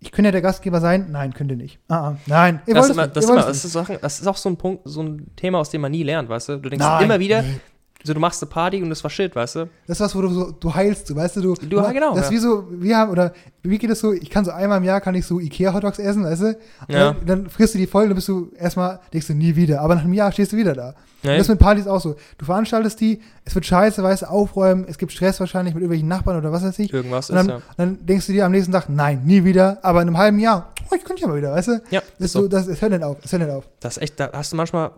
ich 0.00 0.12
könnte 0.12 0.28
ja 0.28 0.32
der 0.32 0.42
Gastgeber 0.42 0.80
sein, 0.82 1.06
nein, 1.10 1.32
könnt 1.32 1.50
ihr 1.50 1.56
nicht. 1.56 1.78
Ah, 1.88 2.08
ah, 2.08 2.16
nein, 2.26 2.60
ihr 2.66 2.74
Das, 2.74 2.82
wollt 2.82 2.90
ist 2.90 2.96
immer, 2.96 3.02
es 3.02 3.06
nicht. 3.08 3.16
das, 3.16 3.24
immer, 3.24 3.36
das, 3.36 3.64
ist 3.64 4.02
das 4.02 4.20
ist 4.20 4.26
auch 4.26 4.36
so 4.36 4.50
ein 4.50 4.56
Punkt, 4.58 4.82
so 4.84 5.02
ein 5.02 5.34
Thema, 5.36 5.58
aus 5.60 5.70
dem 5.70 5.80
man 5.80 5.92
nie 5.92 6.02
lernt, 6.02 6.28
weißt 6.28 6.48
du? 6.50 6.56
Du 6.58 6.68
denkst 6.68 6.84
Nein, 6.84 7.04
immer 7.04 7.18
wieder, 7.18 7.40
nee. 7.40 7.60
So 8.06 8.14
du 8.14 8.20
machst 8.20 8.42
eine 8.42 8.50
Party 8.50 8.82
und 8.82 8.90
das 8.90 9.02
war 9.02 9.10
shit, 9.10 9.34
weißt 9.34 9.56
du? 9.56 9.68
Das 9.86 9.96
ist 9.98 10.00
was, 10.00 10.14
wo 10.14 10.20
du 10.22 10.28
so, 10.28 10.50
du 10.52 10.74
heilst, 10.74 11.08
du 11.10 11.16
weißt 11.16 11.36
du, 11.36 11.40
du. 11.40 11.54
Du- 11.54 11.76
ja, 11.78 11.90
genau, 11.90 12.14
Das 12.14 12.26
ist 12.26 12.30
ja. 12.32 12.36
wie 12.36 12.40
so, 12.40 12.66
wir 12.70 12.96
haben, 12.98 13.10
oder 13.10 13.32
wie 13.62 13.78
geht 13.78 13.88
es 13.90 14.00
so, 14.00 14.12
ich 14.12 14.28
kann 14.30 14.44
so 14.44 14.50
einmal 14.50 14.78
im 14.78 14.84
Jahr, 14.84 15.00
kann 15.00 15.14
ich 15.14 15.24
so 15.26 15.40
Ikea-Hotdogs 15.40 15.98
essen, 15.98 16.22
weißt 16.24 16.42
du? 16.42 16.58
Ja. 16.88 17.12
Dann, 17.14 17.26
dann 17.26 17.48
frisst 17.48 17.74
du 17.74 17.78
die 17.78 17.86
voll, 17.86 18.06
dann 18.06 18.14
bist 18.14 18.28
du 18.28 18.52
erstmal, 18.58 19.00
denkst 19.12 19.26
du 19.28 19.34
nie 19.34 19.56
wieder. 19.56 19.80
Aber 19.80 19.94
nach 19.94 20.04
einem 20.04 20.12
Jahr 20.12 20.30
stehst 20.32 20.52
du 20.52 20.56
wieder 20.58 20.74
da. 20.74 20.94
Ja, 21.22 21.32
Und 21.32 21.38
das 21.38 21.48
mit 21.48 21.58
Partys 21.58 21.86
auch 21.86 22.00
so. 22.02 22.16
Du 22.36 22.44
veranstaltest 22.44 23.00
die, 23.00 23.22
es 23.46 23.54
wird 23.54 23.64
scheiße, 23.64 24.02
weißt 24.02 24.22
du, 24.22 24.26
aufräumen, 24.26 24.84
es 24.86 24.98
gibt 24.98 25.10
Stress 25.10 25.40
wahrscheinlich 25.40 25.72
mit 25.72 25.80
irgendwelchen 25.82 26.06
Nachbarn 26.08 26.36
oder 26.36 26.52
was 26.52 26.62
weiß 26.62 26.78
ich. 26.80 26.92
irgendwas 26.92 27.30
Und 27.30 27.36
ist 27.38 27.46
dann, 27.48 27.56
ja. 27.56 27.62
dann 27.78 28.04
denkst 28.04 28.26
du 28.26 28.32
dir 28.34 28.44
am 28.44 28.52
nächsten 28.52 28.72
Tag, 28.72 28.90
nein, 28.90 29.22
nie 29.24 29.42
wieder. 29.44 29.78
Aber 29.82 30.02
in 30.02 30.08
einem 30.08 30.18
halben 30.18 30.38
Jahr, 30.38 30.70
oh, 30.90 30.94
ich 30.94 31.02
könnte 31.02 31.22
ja 31.22 31.28
mal 31.28 31.38
wieder, 31.38 31.52
weißt 31.52 31.68
du? 31.68 31.82
Ja, 31.90 32.00
Das, 32.00 32.08
ist 32.18 32.24
ist 32.26 32.32
so. 32.32 32.42
so, 32.42 32.48
das, 32.48 32.66
es 32.66 32.82
hört 32.82 32.92
nicht 32.92 33.02
auf, 33.02 33.16
es 33.24 33.32
hört 33.32 33.40
nicht 33.42 33.50
auf. 33.50 33.64
Das 33.80 33.96
ist 33.96 34.02
echt, 34.02 34.20
da 34.20 34.28
hast 34.34 34.52
du 34.52 34.56
manchmal, 34.56 34.90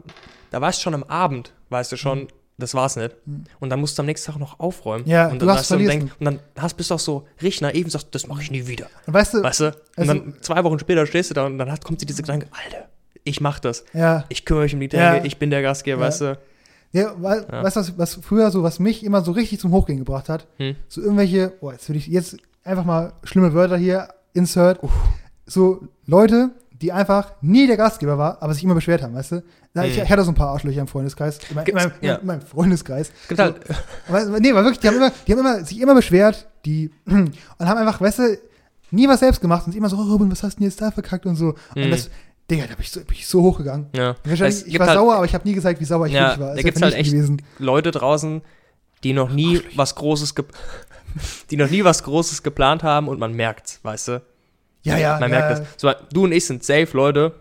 da 0.50 0.60
weißt 0.60 0.80
du 0.80 0.82
schon 0.82 0.94
am 0.94 1.04
Abend, 1.04 1.52
weißt 1.70 1.92
du 1.92 1.96
schon, 1.96 2.26
das 2.58 2.74
war's 2.74 2.96
nicht. 2.96 3.14
Mhm. 3.26 3.44
Und 3.60 3.70
dann 3.70 3.80
musst 3.80 3.98
du 3.98 4.02
am 4.02 4.06
nächsten 4.06 4.32
Tag 4.32 4.40
noch 4.40 4.58
aufräumen. 4.60 5.06
Ja, 5.06 5.28
und 5.28 5.40
du 5.42 5.46
dann 5.46 5.56
hast 5.56 5.70
weißt 5.70 5.72
und, 5.72 5.76
verlierst 5.86 5.92
denk, 6.08 6.20
und 6.20 6.24
dann 6.24 6.40
hast, 6.58 6.74
bist 6.76 6.90
du 6.90 6.94
auch 6.94 6.98
so 7.00 7.26
richtig 7.42 7.60
naiv 7.62 7.84
und 7.84 7.90
sagst, 7.90 8.08
das 8.12 8.26
mache 8.26 8.42
ich 8.42 8.50
nie 8.50 8.66
wieder. 8.66 8.86
Und 9.06 9.14
weißt 9.14 9.34
du, 9.34 9.42
Weißt 9.42 9.60
du? 9.60 9.64
Und 9.66 9.74
Also- 9.96 10.14
dann 10.14 10.34
zwei 10.40 10.64
Wochen 10.64 10.78
später 10.78 11.06
stehst 11.06 11.30
du 11.30 11.34
da 11.34 11.46
und 11.46 11.58
dann 11.58 11.70
hat, 11.70 11.84
kommt 11.84 12.00
dir 12.00 12.06
diese 12.06 12.22
Gedanke, 12.22 12.46
Alter, 12.50 12.88
ich 13.24 13.40
mach 13.40 13.58
das. 13.58 13.84
ja, 13.92 14.24
Ich 14.28 14.44
kümmere 14.44 14.64
mich 14.64 14.74
um 14.74 14.80
die 14.80 14.88
Ja. 14.92 15.14
Dinge, 15.14 15.26
ich 15.26 15.38
bin 15.38 15.50
der 15.50 15.62
Gastgeber, 15.62 16.00
Ja. 16.00 16.06
weißt 16.08 16.20
du? 16.22 16.38
ja, 16.92 17.14
wei- 17.20 17.44
Ja. 17.50 17.62
weißt 17.62 17.76
du, 17.76 17.80
was, 17.80 17.98
was 17.98 18.14
früher 18.22 18.50
so, 18.50 18.62
was 18.62 18.78
mich 18.78 19.04
immer 19.04 19.22
so 19.22 19.32
richtig 19.32 19.60
zum 19.60 19.72
Hochgehen 19.72 19.98
gebracht 19.98 20.28
hat? 20.28 20.46
Hm. 20.58 20.76
So 20.88 21.02
irgendwelche, 21.02 21.52
oh, 21.60 21.70
jetzt 21.72 21.88
würde 21.88 21.98
ich 21.98 22.06
jetzt 22.06 22.36
einfach 22.64 22.84
mal 22.84 23.12
schlimme 23.24 23.52
Wörter 23.52 23.76
hier, 23.76 24.08
insert. 24.32 24.80
So 25.46 25.86
Leute, 26.06 26.50
die 26.82 26.92
einfach 26.92 27.32
nie 27.40 27.66
der 27.66 27.76
Gastgeber 27.76 28.18
war, 28.18 28.42
aber 28.42 28.52
sich 28.54 28.62
immer 28.64 28.74
beschwert 28.74 29.02
haben, 29.02 29.14
weißt 29.14 29.32
du? 29.32 29.42
Na, 29.74 29.84
ich, 29.86 29.96
ich 29.98 30.08
hatte 30.10 30.24
so 30.24 30.30
ein 30.30 30.34
paar 30.34 30.48
Arschlöcher 30.48 30.80
im 30.80 30.86
Freundeskreis, 30.88 31.38
in, 31.48 31.54
mein, 31.56 31.66
in, 31.66 31.74
meinem, 31.74 31.92
ja. 32.00 32.14
in 32.16 32.26
meinem 32.26 32.40
Freundeskreis. 32.42 33.10
Es 33.22 33.28
gibt 33.28 33.40
halt, 33.40 33.56
Aber, 34.08 34.40
nee, 34.40 34.52
war 34.54 34.62
wirklich, 34.64 34.80
die 34.80 34.88
haben 34.88 34.96
immer, 34.96 35.10
die 35.26 35.32
haben 35.32 35.38
immer, 35.40 35.64
sich 35.64 35.80
immer 35.80 35.94
beschwert, 35.94 36.46
die, 36.64 36.90
und 37.06 37.32
haben 37.60 37.78
einfach, 37.78 38.00
weißt 38.00 38.18
du, 38.20 38.38
nie 38.90 39.08
was 39.08 39.20
selbst 39.20 39.40
gemacht 39.40 39.66
und 39.66 39.74
immer 39.74 39.88
so, 39.88 39.96
oh, 39.96 40.02
Robin, 40.02 40.30
was 40.30 40.42
hast 40.42 40.54
du 40.54 40.58
denn 40.60 40.68
jetzt 40.68 40.80
da 40.80 40.90
verkackt 40.90 41.26
und 41.26 41.36
so. 41.36 41.54
Und 41.74 41.86
Mhm. 41.86 41.90
das, 41.90 42.10
Digga, 42.50 42.62
da 42.68 42.74
bin 42.74 42.82
ich 42.82 42.90
so, 42.92 43.00
bin 43.00 43.12
ich 43.16 43.26
so 43.26 43.42
hochgegangen. 43.42 43.86
ja. 43.94 44.14
Wahrscheinlich, 44.24 44.58
ich 44.60 44.64
gibt 44.66 44.78
war 44.78 44.86
halt 44.88 44.96
sauer, 44.98 45.14
aber 45.16 45.24
ich 45.24 45.34
habe 45.34 45.46
nie 45.48 45.54
gesagt, 45.54 45.80
wie 45.80 45.84
sauer 45.84 46.06
ich 46.06 46.12
Ja, 46.12 46.28
wirklich 46.28 46.40
war. 46.40 46.48
da 46.50 46.54
Ist 46.58 46.64
gibt's 46.64 46.82
einfach 46.82 46.94
halt 46.96 47.00
echt- 47.06 47.12
gewesen. 47.12 47.42
Leute 47.58 47.90
draußen, 47.90 48.42
die 49.02 49.12
noch 49.12 49.30
nie 49.30 49.60
was 49.74 49.94
Großes, 49.96 50.34
die 51.50 51.56
noch 51.56 51.70
nie 51.70 51.84
was 51.84 52.02
Großes 52.04 52.42
geplant 52.42 52.82
haben 52.82 53.08
und 53.08 53.18
man 53.18 53.32
merkt's, 53.32 53.80
weißt 53.82 54.08
du? 54.08 54.22
Ja, 54.86 54.96
ja. 54.98 55.18
Man 55.20 55.30
ja, 55.32 55.38
merkt 55.38 55.50
das. 55.58 55.68
So, 55.76 55.92
du 56.12 56.24
und 56.24 56.32
ich 56.32 56.46
sind 56.46 56.64
safe, 56.64 56.88
Leute. 56.92 57.32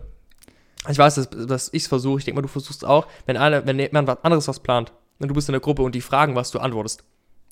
Ich 0.88 0.98
weiß, 0.98 1.16
dass, 1.16 1.30
dass 1.30 1.68
ich 1.72 1.82
es 1.82 1.88
versuche. 1.88 2.18
Ich 2.18 2.24
denke 2.24 2.36
mal, 2.36 2.42
du 2.42 2.48
versuchst 2.48 2.84
auch. 2.84 3.06
Wenn, 3.26 3.36
einer, 3.36 3.66
wenn 3.66 3.78
jemand 3.78 4.06
was 4.08 4.18
anderes 4.22 4.46
was 4.48 4.60
plant 4.60 4.92
und 5.18 5.28
du 5.28 5.34
bist 5.34 5.48
in 5.48 5.52
der 5.52 5.60
Gruppe 5.60 5.82
und 5.82 5.94
die 5.94 6.00
fragen, 6.00 6.34
was 6.36 6.50
du 6.50 6.58
antwortest. 6.58 7.02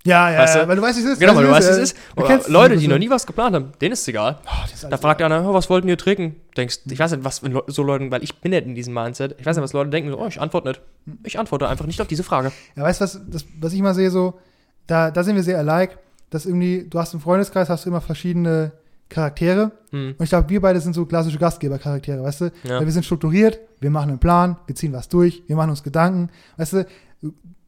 Ja, 0.06 0.30
ja, 0.30 0.40
Weißt 0.40 0.56
du? 0.56 0.68
weil 0.68 0.76
du 0.76 0.82
weißt, 0.82 0.98
wie 0.98 1.02
es 1.02 1.12
ist. 1.12 1.18
Genau, 1.18 1.34
weil 1.34 1.44
du 1.46 1.50
weißt, 1.50 1.66
wie 1.66 1.72
es 1.72 1.78
ist. 1.92 1.96
Kennst 2.26 2.48
Leute, 2.50 2.76
die 2.76 2.88
noch 2.88 2.98
nie 2.98 3.08
was 3.08 3.26
geplant 3.26 3.54
haben, 3.56 3.72
denen 3.80 3.92
ist 3.94 4.02
es 4.02 4.08
egal. 4.08 4.38
Oh, 4.44 4.64
ist 4.72 4.84
Da 4.84 4.98
fragt 4.98 5.22
einer, 5.22 5.48
oh, 5.48 5.54
was 5.54 5.70
wollten 5.70 5.88
ihr 5.88 5.96
trinken? 5.96 6.36
Denkst, 6.58 6.80
ich 6.90 6.98
weiß 6.98 7.12
nicht, 7.12 7.24
was 7.24 7.40
Leu- 7.40 7.62
so 7.68 7.82
Leute, 7.82 8.10
weil 8.10 8.22
ich 8.22 8.34
bin 8.36 8.50
nicht 8.50 8.66
in 8.66 8.74
diesem 8.74 8.92
Mindset. 8.92 9.34
Ich 9.40 9.46
weiß 9.46 9.56
nicht, 9.56 9.64
was 9.64 9.72
Leute 9.72 9.88
denken, 9.88 10.10
so, 10.10 10.18
oh, 10.20 10.26
ich 10.26 10.38
antworte 10.38 10.68
nicht. 10.68 10.82
Ich 11.24 11.38
antworte 11.38 11.68
einfach 11.68 11.86
nicht 11.86 12.02
auf 12.02 12.06
diese 12.06 12.22
Frage. 12.22 12.52
Ja, 12.76 12.82
weißt 12.82 13.00
du, 13.00 13.04
was, 13.04 13.20
das, 13.28 13.46
was 13.58 13.72
ich 13.72 13.80
mal 13.80 13.94
sehe, 13.94 14.10
so, 14.10 14.38
da, 14.86 15.10
da 15.10 15.24
sind 15.24 15.36
wir 15.36 15.42
sehr 15.42 15.58
alike, 15.58 15.96
dass 16.28 16.44
irgendwie, 16.44 16.86
du 16.88 16.98
hast 16.98 17.14
im 17.14 17.20
Freundeskreis 17.20 17.70
hast 17.70 17.86
du 17.86 17.88
immer 17.88 18.02
verschiedene 18.02 18.72
Charaktere. 19.14 19.72
Hm. 19.90 20.14
Und 20.18 20.22
ich 20.24 20.28
glaube, 20.30 20.48
wir 20.50 20.60
beide 20.60 20.80
sind 20.80 20.92
so 20.94 21.06
klassische 21.06 21.38
Gastgeber-Charaktere, 21.38 22.22
weißt 22.22 22.40
du? 22.42 22.44
Ja. 22.64 22.78
Weil 22.78 22.86
wir 22.86 22.92
sind 22.92 23.04
strukturiert, 23.04 23.60
wir 23.80 23.90
machen 23.90 24.10
einen 24.10 24.18
Plan, 24.18 24.56
wir 24.66 24.74
ziehen 24.74 24.92
was 24.92 25.08
durch, 25.08 25.42
wir 25.46 25.56
machen 25.56 25.70
uns 25.70 25.82
Gedanken. 25.82 26.30
Weißt 26.56 26.72
du, 26.74 26.86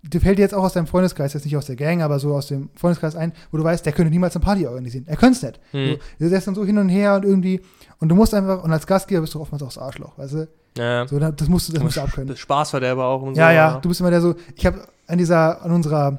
dir 0.02 0.20
fällt 0.20 0.38
dir 0.38 0.42
jetzt 0.42 0.54
auch 0.54 0.62
aus 0.64 0.72
deinem 0.74 0.86
Freundeskreis, 0.86 1.32
jetzt 1.34 1.44
nicht 1.44 1.56
aus 1.56 1.66
der 1.66 1.76
Gang, 1.76 2.02
aber 2.02 2.18
so 2.18 2.34
aus 2.34 2.46
dem 2.48 2.68
Freundeskreis 2.76 3.16
ein, 3.16 3.32
wo 3.50 3.56
du 3.58 3.64
weißt, 3.64 3.84
der 3.86 3.92
könnte 3.92 4.10
niemals 4.10 4.36
eine 4.36 4.44
Party 4.44 4.66
organisieren. 4.66 5.04
Er 5.08 5.16
könnte 5.16 5.36
es 5.36 5.42
nicht. 5.42 5.60
Hm. 5.72 5.96
Du, 6.18 6.24
du 6.24 6.28
setzt 6.28 6.46
dann 6.48 6.54
so 6.54 6.64
hin 6.64 6.78
und 6.78 6.88
her 6.88 7.14
und 7.16 7.24
irgendwie, 7.24 7.60
und 7.98 8.08
du 8.08 8.14
musst 8.14 8.34
einfach, 8.34 8.62
und 8.62 8.72
als 8.72 8.86
Gastgeber 8.86 9.20
bist 9.22 9.34
du 9.34 9.40
oftmals 9.40 9.62
auch 9.62 9.68
das 9.68 9.78
Arschloch, 9.78 10.16
weißt 10.18 10.34
du? 10.34 10.48
Ja. 10.78 11.06
So, 11.08 11.18
da- 11.18 11.30
das 11.32 11.48
musst 11.48 11.68
du, 11.68 11.72
das 11.72 11.82
musst 11.82 11.96
du 11.96 12.02
abkönnen. 12.02 12.28
Das 12.28 12.38
Spaßverderber 12.38 13.04
auch 13.04 13.22
und 13.22 13.34
so. 13.34 13.40
Ja, 13.40 13.50
ja, 13.50 13.78
du 13.80 13.88
bist 13.88 14.00
immer 14.00 14.10
der 14.10 14.20
so, 14.20 14.34
ich 14.54 14.66
habe 14.66 14.80
an 15.06 15.16
dieser, 15.18 15.62
an 15.62 15.70
unserer 15.72 16.18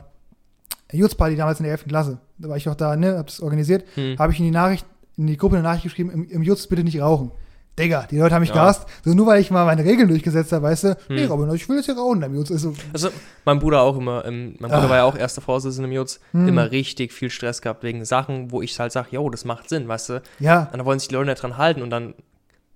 Youth-Party 0.91 1.35
damals 1.35 1.59
in 1.59 1.63
der 1.65 1.73
11. 1.73 1.85
Klasse, 1.87 2.17
da 2.37 2.49
war 2.49 2.57
ich 2.57 2.67
auch 2.69 2.75
da, 2.75 2.95
ne, 2.95 3.17
hab 3.17 3.27
das 3.27 3.39
organisiert, 3.41 3.85
Hm. 3.95 4.17
habe 4.17 4.31
ich 4.31 4.39
in 4.39 4.45
die 4.45 4.51
Nachricht, 4.51 4.85
in 5.17 5.27
die 5.27 5.37
Gruppe 5.37 5.55
eine 5.55 5.63
Nachricht 5.63 5.83
geschrieben, 5.83 6.09
im, 6.11 6.29
im 6.29 6.41
Jutz 6.43 6.67
bitte 6.67 6.83
nicht 6.83 7.01
rauchen. 7.01 7.31
Digga, 7.79 8.07
die 8.09 8.17
Leute 8.17 8.33
haben 8.33 8.41
mich 8.41 8.49
Ja. 8.49 8.55
gehasst, 8.55 8.87
so 9.05 9.13
nur 9.13 9.27
weil 9.27 9.39
ich 9.39 9.51
mal 9.51 9.63
meine 9.65 9.85
Regeln 9.85 10.07
durchgesetzt 10.09 10.51
habe, 10.51 10.63
weißt 10.63 10.83
du, 10.85 10.97
nee, 11.09 11.23
Hm. 11.25 11.31
Robin, 11.31 11.53
ich 11.53 11.69
will 11.69 11.75
jetzt 11.77 11.85
hier 11.85 11.95
rauchen 11.95 12.23
im 12.23 12.33
Jutz. 12.33 12.49
Ist 12.49 12.61
so, 12.63 12.73
Also, 12.91 13.09
mein 13.45 13.59
Bruder 13.59 13.81
auch 13.81 13.95
immer, 13.97 14.25
ähm, 14.25 14.55
mein 14.59 14.71
Bruder 14.71 14.85
Ah. 14.85 14.89
war 14.89 14.97
ja 14.97 15.03
auch 15.03 15.15
erster 15.15 15.41
Vorsitzender 15.41 15.87
im 15.87 15.93
Jutz, 15.93 16.19
Hm. 16.31 16.47
immer 16.47 16.71
richtig 16.71 17.13
viel 17.13 17.29
Stress 17.29 17.61
gehabt 17.61 17.83
wegen 17.83 18.03
Sachen, 18.03 18.51
wo 18.51 18.63
ich 18.63 18.79
halt 18.79 18.91
sage, 18.91 19.09
yo, 19.11 19.29
das 19.29 19.45
macht 19.45 19.69
Sinn, 19.69 19.87
weißt 19.87 20.09
du? 20.09 20.21
ja, 20.39 20.63
Und 20.71 20.77
dann 20.77 20.85
wollen 20.85 20.97
sich 20.97 21.07
die 21.09 21.13
Leute 21.13 21.29
nicht 21.29 21.41
dran 21.43 21.57
halten 21.57 21.83
und 21.83 21.91
dann, 21.91 22.15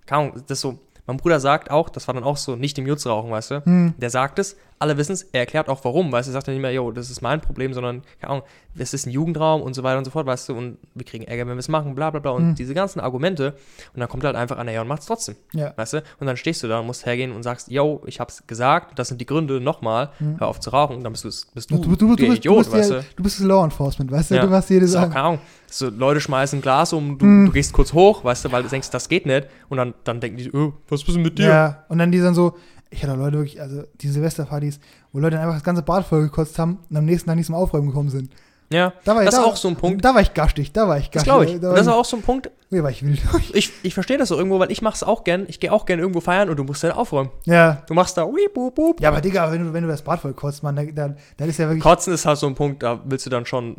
keine 0.05 0.29
Ahnung, 0.29 0.43
das 0.47 0.61
so, 0.61 0.77
mein 1.07 1.17
Bruder 1.17 1.39
sagt 1.39 1.71
auch, 1.71 1.89
das 1.89 2.07
war 2.07 2.13
dann 2.13 2.23
auch 2.23 2.37
so, 2.37 2.55
nicht 2.55 2.77
im 2.77 2.85
Jutz 2.85 3.07
rauchen, 3.07 3.31
weißt 3.31 3.51
du? 3.51 3.65
hm, 3.65 3.93
Der 3.97 4.11
sagt 4.11 4.37
es, 4.37 4.55
alle 4.81 4.97
wissen 4.97 5.13
es, 5.13 5.23
er 5.23 5.41
erklärt 5.41 5.69
auch 5.69 5.83
warum, 5.85 6.11
weißt 6.11 6.27
du, 6.27 6.31
er 6.31 6.33
sagt 6.33 6.47
dann 6.47 6.55
nicht 6.55 6.61
mehr, 6.61 6.73
yo, 6.73 6.91
das 6.91 7.09
ist 7.09 7.21
mein 7.21 7.39
Problem, 7.39 7.73
sondern, 7.73 8.01
keine 8.19 8.31
Ahnung, 8.33 8.43
es 8.77 8.93
ist 8.93 9.05
ein 9.05 9.11
Jugendraum 9.11 9.61
und 9.61 9.73
so 9.73 9.83
weiter 9.83 9.97
und 9.97 10.05
so 10.05 10.11
fort, 10.11 10.25
weißt 10.25 10.49
du, 10.49 10.55
und 10.55 10.77
wir 10.95 11.05
kriegen 11.05 11.23
Ärger, 11.25 11.41
wenn 11.47 11.55
wir 11.55 11.59
es 11.59 11.67
machen, 11.69 11.93
bla 11.95 12.09
bla 12.09 12.19
bla 12.19 12.31
und 12.31 12.43
Hm. 12.49 12.55
diese 12.55 12.73
ganzen 12.73 12.99
Argumente 12.99 13.53
und 13.93 13.99
dann 13.99 14.09
kommt 14.09 14.23
halt 14.23 14.35
einfach 14.35 14.57
einer, 14.57 14.71
ja, 14.71 14.81
und 14.81 14.87
macht's 14.87 15.05
trotzdem, 15.05 15.35
ja, 15.53 15.73
weißt 15.75 15.93
du, 15.93 15.97
und 16.19 16.27
dann 16.27 16.37
stehst 16.37 16.63
du 16.63 16.67
da 16.67 16.79
und 16.79 16.87
musst 16.87 17.05
hergehen 17.05 17.31
und 17.31 17.43
sagst, 17.43 17.69
yo, 17.71 18.01
ich 18.05 18.19
hab's 18.19 18.45
gesagt, 18.47 18.97
das 18.99 19.07
sind 19.09 19.21
die 19.21 19.25
Gründe, 19.25 19.61
nochmal, 19.61 20.09
Hm. 20.17 20.39
hör 20.39 20.47
auf 20.47 20.59
zu 20.59 20.69
rauchen, 20.71 20.97
und 20.97 21.03
dann 21.03 21.11
bist, 21.13 21.23
bist 21.23 21.69
du, 21.71 21.77
du, 21.77 21.95
du, 21.95 22.15
der 22.15 22.27
bist, 22.27 22.45
du, 22.45 22.49
Idiot, 22.49 22.57
bist 22.59 22.71
weißt 22.71 22.91
du. 22.91 23.05
du 23.15 23.23
bist 23.23 23.39
das 23.39 23.45
Law 23.45 23.63
Enforcement, 23.63 24.11
weißt 24.11 24.31
du, 24.31 24.35
Ja. 24.35 24.41
du 24.41 24.47
machst 24.49 24.69
jede 24.69 24.81
Das 24.81 24.89
ist 24.91 24.95
auch, 24.95 25.01
Sache. 25.01 25.11
keine 25.11 25.25
Ahnung. 25.25 25.39
So, 25.73 25.89
Leute 25.89 26.19
schmeißen 26.19 26.59
ein 26.59 26.61
Glas 26.61 26.91
um, 26.91 27.17
du, 27.17 27.25
Hm. 27.25 27.45
du 27.45 27.51
gehst 27.53 27.71
kurz 27.71 27.93
hoch, 27.93 28.23
weißt 28.23 28.43
du, 28.45 28.51
weil 28.51 28.63
du 28.63 28.69
denkst, 28.69 28.89
das 28.89 29.07
geht 29.07 29.25
nicht. 29.25 29.47
Und 29.69 29.77
dann, 29.77 29.93
dann 30.03 30.19
denken 30.19 30.37
die, 30.37 30.51
oh, 30.51 30.73
was 30.89 31.01
ist 31.03 31.07
denn 31.13 31.21
mit 31.21 31.37
dir? 31.39 31.47
Ja, 31.47 31.85
und 31.87 31.97
dann 31.99 32.11
die 32.11 32.19
dann 32.19 32.33
so, 32.35 32.57
ich 32.91 33.03
hatte 33.03 33.15
Leute 33.15 33.37
wirklich, 33.37 33.59
also 33.61 33.83
die 33.95 34.09
Silvesterpartys, 34.09 34.79
wo 35.11 35.19
Leute 35.19 35.37
dann 35.37 35.43
einfach 35.45 35.55
das 35.55 35.63
ganze 35.63 35.81
Bad 35.81 36.05
vollgekotzt 36.05 36.59
haben 36.59 36.77
und 36.89 36.97
am 36.97 37.05
nächsten 37.05 37.27
Tag 37.29 37.37
nicht 37.37 37.45
zum 37.47 37.55
Aufräumen 37.55 37.87
gekommen 37.87 38.09
sind. 38.09 38.31
Ja, 38.69 38.93
Da 39.03 39.15
war 39.15 39.21
ich, 39.23 39.25
das 39.25 39.35
ist 39.35 39.41
da, 39.41 39.45
auch 39.47 39.55
so 39.57 39.67
ein 39.67 39.75
Punkt. 39.75 40.05
Da 40.05 40.13
war 40.13 40.21
ich 40.21 40.33
gastig, 40.33 40.71
da 40.71 40.87
war 40.87 40.97
ich 40.97 41.09
Das 41.09 41.23
gastig. 41.25 41.25
glaube 41.25 41.45
ich. 41.45 41.59
Da 41.59 41.71
das 41.71 41.81
ist 41.81 41.87
ich, 41.87 41.93
auch 41.93 42.05
so 42.05 42.15
ein 42.17 42.21
Punkt, 42.23 42.49
nee, 42.69 42.81
war 42.81 42.89
ich 42.89 43.03
wild. 43.05 43.21
ich, 43.53 43.71
ich 43.83 43.93
verstehe 43.93 44.17
das 44.17 44.29
so 44.29 44.37
irgendwo, 44.37 44.59
weil 44.59 44.71
ich 44.71 44.81
mache 44.81 44.95
es 44.95 45.03
auch 45.03 45.25
gern. 45.25 45.43
Ich 45.49 45.59
gehe 45.59 45.73
auch 45.73 45.85
gern 45.85 45.99
irgendwo 45.99 46.21
feiern 46.21 46.49
und 46.49 46.55
du 46.57 46.63
musst 46.63 46.81
dann 46.83 46.91
aufräumen. 46.93 47.31
ja. 47.45 47.83
Du 47.87 47.93
machst 47.93 48.17
da, 48.17 48.25
wiep, 48.25 48.55
wup, 48.55 48.77
wup. 48.77 49.01
Ja, 49.01 49.09
aber 49.09 49.19
Digga, 49.19 49.51
wenn 49.51 49.65
du, 49.65 49.73
wenn 49.73 49.83
du 49.83 49.89
das 49.89 50.01
Bad 50.03 50.21
voll 50.21 50.33
kotzt, 50.33 50.63
Mann, 50.63 50.77
dann, 50.77 50.95
dann, 50.95 51.17
dann 51.35 51.49
ist 51.49 51.57
ja 51.57 51.67
wirklich. 51.67 51.83
Kotzen 51.83 52.13
ist 52.13 52.25
halt 52.25 52.37
so 52.37 52.47
ein 52.47 52.55
Punkt, 52.55 52.81
da 52.83 53.01
willst 53.03 53.25
du 53.25 53.29
dann 53.29 53.45
schon 53.45 53.75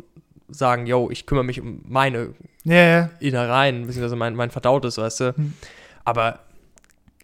sagen, 0.49 0.85
yo, 0.85 1.09
ich 1.09 1.25
kümmere 1.25 1.43
mich 1.45 1.59
um 1.59 1.81
meine 1.87 2.35
Ja, 2.63 2.75
ja. 2.75 3.09
Innereien, 3.19 3.87
beziehungsweise 3.87 4.15
mein, 4.15 4.35
mein 4.35 4.51
Verdautes, 4.51 4.99
weißt 4.99 5.19
du. 5.21 5.35
Hm. 5.35 5.53
Aber 6.03 6.39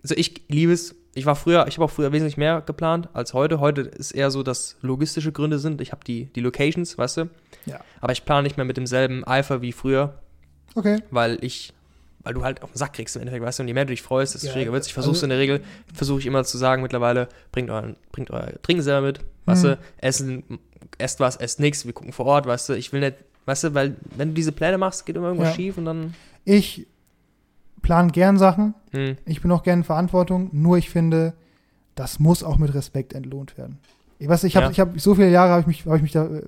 also 0.01 0.15
ich 0.15 0.41
liebe 0.47 0.73
es. 0.73 0.95
Ich 1.19 1.25
war 1.25 1.35
früher, 1.35 1.67
ich 1.67 1.75
habe 1.75 1.85
auch 1.85 1.91
früher 1.91 2.11
wesentlich 2.11 2.37
mehr 2.37 2.61
geplant 2.65 3.09
als 3.13 3.33
heute. 3.33 3.59
Heute 3.59 3.81
ist 3.81 4.11
eher 4.11 4.31
so, 4.31 4.41
dass 4.41 4.77
logistische 4.81 5.31
Gründe 5.31 5.59
sind. 5.59 5.81
Ich 5.81 5.91
habe 5.91 6.03
die, 6.05 6.25
die 6.33 6.39
Locations, 6.39 6.97
weißt 6.97 7.17
du? 7.17 7.29
Ja. 7.65 7.79
Aber 8.01 8.13
ich 8.13 8.23
plane 8.25 8.43
nicht 8.43 8.55
mehr 8.57 8.65
mit 8.65 8.77
demselben 8.77 9.23
Eifer 9.25 9.61
wie 9.61 9.71
früher, 9.73 10.13
Okay. 10.75 11.01
weil 11.11 11.37
ich, 11.41 11.73
weil 12.23 12.33
du 12.33 12.43
halt 12.43 12.61
auf 12.63 12.71
den 12.71 12.77
Sack 12.77 12.93
kriegst 12.93 13.15
im 13.15 13.21
Endeffekt, 13.23 13.43
weißt 13.45 13.59
du, 13.59 13.63
und 13.63 13.67
je 13.67 13.73
mehr 13.73 13.85
du 13.85 13.91
dich 13.91 14.01
freust, 14.01 14.33
desto 14.33 14.47
Ja, 14.47 14.53
schwieriger 14.53 14.71
wird 14.71 14.85
Ich 14.85 14.93
versuche 14.93 15.11
also- 15.13 15.25
in 15.25 15.29
der 15.29 15.39
Regel, 15.39 15.61
versuche 15.93 16.19
ich 16.19 16.25
immer 16.25 16.43
zu 16.45 16.57
sagen 16.57 16.81
mittlerweile, 16.81 17.27
bringt 17.51 17.69
euren, 17.69 17.95
bringt 18.11 18.31
euer 18.31 18.53
Trinken 18.61 18.81
selber 18.83 19.05
mit, 19.07 19.19
weißt 19.45 19.63
Mhm. 19.65 19.67
du, 19.67 19.77
essen, 19.97 20.43
esst 20.99 21.19
was, 21.19 21.35
esst 21.35 21.59
nichts, 21.59 21.85
wir 21.85 21.93
gucken 21.93 22.13
vor 22.13 22.25
Ort, 22.27 22.45
weißt 22.45 22.69
du, 22.69 22.73
ich 22.73 22.93
will 22.93 23.01
nicht, 23.01 23.15
weißt 23.45 23.65
du, 23.65 23.73
weil 23.73 23.95
wenn 24.15 24.29
du 24.29 24.33
diese 24.35 24.51
Pläne 24.53 24.77
machst, 24.77 25.05
geht 25.05 25.17
immer 25.17 25.27
irgendwas 25.27 25.49
Ja. 25.49 25.55
schief 25.55 25.77
und 25.77 25.85
dann, 25.85 26.13
Ich 26.45 26.87
plane 27.81 28.11
gern 28.11 28.37
Sachen. 28.37 28.73
hm, 28.91 29.17
Ich 29.25 29.41
bin 29.41 29.51
auch 29.51 29.63
gern 29.63 29.79
in 29.79 29.83
Verantwortung. 29.83 30.49
Nur 30.51 30.77
ich 30.77 30.89
finde, 30.89 31.33
das 31.95 32.19
muss 32.19 32.43
auch 32.43 32.57
mit 32.57 32.73
Respekt 32.73 33.13
entlohnt 33.13 33.57
werden. 33.57 33.77
Ich 34.19 34.27
weiß, 34.27 34.43
ich 34.43 34.55
habe 34.55 34.65
Ja. 34.67 34.71
ich 34.71 34.79
hab, 34.79 34.99
so 34.99 35.15
viele 35.15 35.29
Jahre 35.29 35.51
habe 35.51 35.61
ich 35.61 35.67
mich, 35.67 35.85
habe 35.85 35.95
ich 35.97 36.01
mich 36.03 36.11
da 36.11 36.25
äh, 36.25 36.41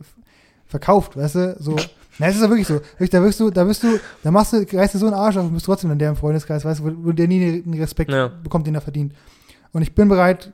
verkauft, 0.66 1.18
weißt 1.18 1.36
du? 1.36 1.56
So. 1.60 1.76
Na, 2.20 2.28
es 2.28 2.36
ist 2.36 2.42
ja 2.42 2.50
wirklich 2.50 2.68
so. 2.68 2.82
Da 3.00 3.22
wirst 3.24 3.40
du, 3.40 3.50
da 3.50 3.66
wirst 3.68 3.84
du, 3.84 4.00
da 4.24 4.32
machst 4.32 4.54
du, 4.54 4.58
reißt 4.72 4.94
du 4.96 5.00
so 5.00 5.06
einen 5.08 5.16
Arsch 5.16 5.38
auf 5.38 5.46
und 5.46 5.54
bist 5.54 5.66
trotzdem 5.66 5.92
in 5.92 6.00
deren 6.00 6.16
Freundeskreis, 6.16 6.66
weißt 6.66 6.82
du, 6.82 6.86
wo, 6.86 7.08
wo 7.08 7.12
der 7.12 7.28
nie 7.28 7.62
den 7.62 7.74
Respekt 7.76 8.12
Ja. 8.12 8.28
bekommt, 8.28 8.68
den 8.68 8.76
er 8.76 8.82
verdient. 8.82 9.14
Und 9.72 9.82
ich 9.82 9.96
bin 9.96 10.08
bereit, 10.10 10.52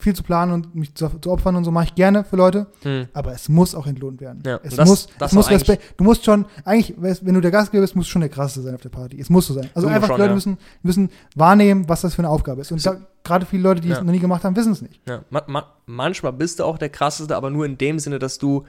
viel 0.00 0.14
zu 0.14 0.22
planen 0.22 0.52
und 0.52 0.74
mich 0.74 0.94
zu, 0.94 1.08
zu 1.20 1.30
opfern 1.30 1.56
und 1.56 1.64
so 1.64 1.70
mache 1.70 1.84
ich 1.84 1.94
gerne 1.94 2.24
für 2.24 2.36
Leute. 2.36 2.66
hm, 2.82 3.06
Aber 3.12 3.32
es 3.32 3.48
muss 3.48 3.74
auch 3.74 3.86
entlohnt 3.86 4.20
werden. 4.20 4.42
Ja, 4.44 4.58
es 4.62 4.76
das- 4.76 4.88
muss, 4.88 5.08
das 5.18 5.30
es 5.32 5.36
muss 5.36 5.50
Respekt. 5.50 5.94
Du 5.98 6.04
musst 6.04 6.24
schon, 6.24 6.46
eigentlich, 6.64 6.94
wenn 6.98 7.34
du 7.34 7.40
der 7.40 7.50
Gastgeber 7.50 7.82
bist, 7.82 7.94
musst 7.96 8.08
du 8.08 8.12
schon 8.12 8.20
der 8.22 8.30
krasseste 8.30 8.62
sein 8.62 8.74
auf 8.74 8.80
der 8.80 8.88
Party. 8.88 9.20
Es 9.20 9.30
muss 9.30 9.46
so 9.46 9.54
sein. 9.54 9.70
Also 9.74 9.88
Du 9.88 9.94
einfach, 9.94 10.08
schon, 10.08 10.18
Leute 10.18 10.30
ja. 10.30 10.34
müssen, 10.34 10.58
müssen 10.82 11.10
wahrnehmen, 11.36 11.88
was 11.88 12.00
das 12.00 12.14
für 12.14 12.20
eine 12.22 12.28
Aufgabe 12.30 12.60
ist. 12.62 12.72
Und 12.72 12.82
gerade 13.24 13.46
viele 13.46 13.62
Leute, 13.62 13.80
die 13.80 13.90
es 13.90 13.98
Ja. 13.98 14.04
noch 14.04 14.12
nie 14.12 14.18
gemacht 14.18 14.44
haben, 14.44 14.56
wissen 14.56 14.72
es 14.72 14.82
nicht. 14.82 15.00
ja. 15.08 15.22
Ma 15.30 15.42
ma 15.46 15.64
manchmal 15.86 16.32
bist 16.32 16.58
du 16.60 16.64
auch 16.64 16.78
der 16.78 16.88
krasseste, 16.88 17.36
aber 17.36 17.50
nur 17.50 17.66
in 17.66 17.76
dem 17.78 17.98
Sinne, 17.98 18.18
dass 18.18 18.38
du 18.38 18.64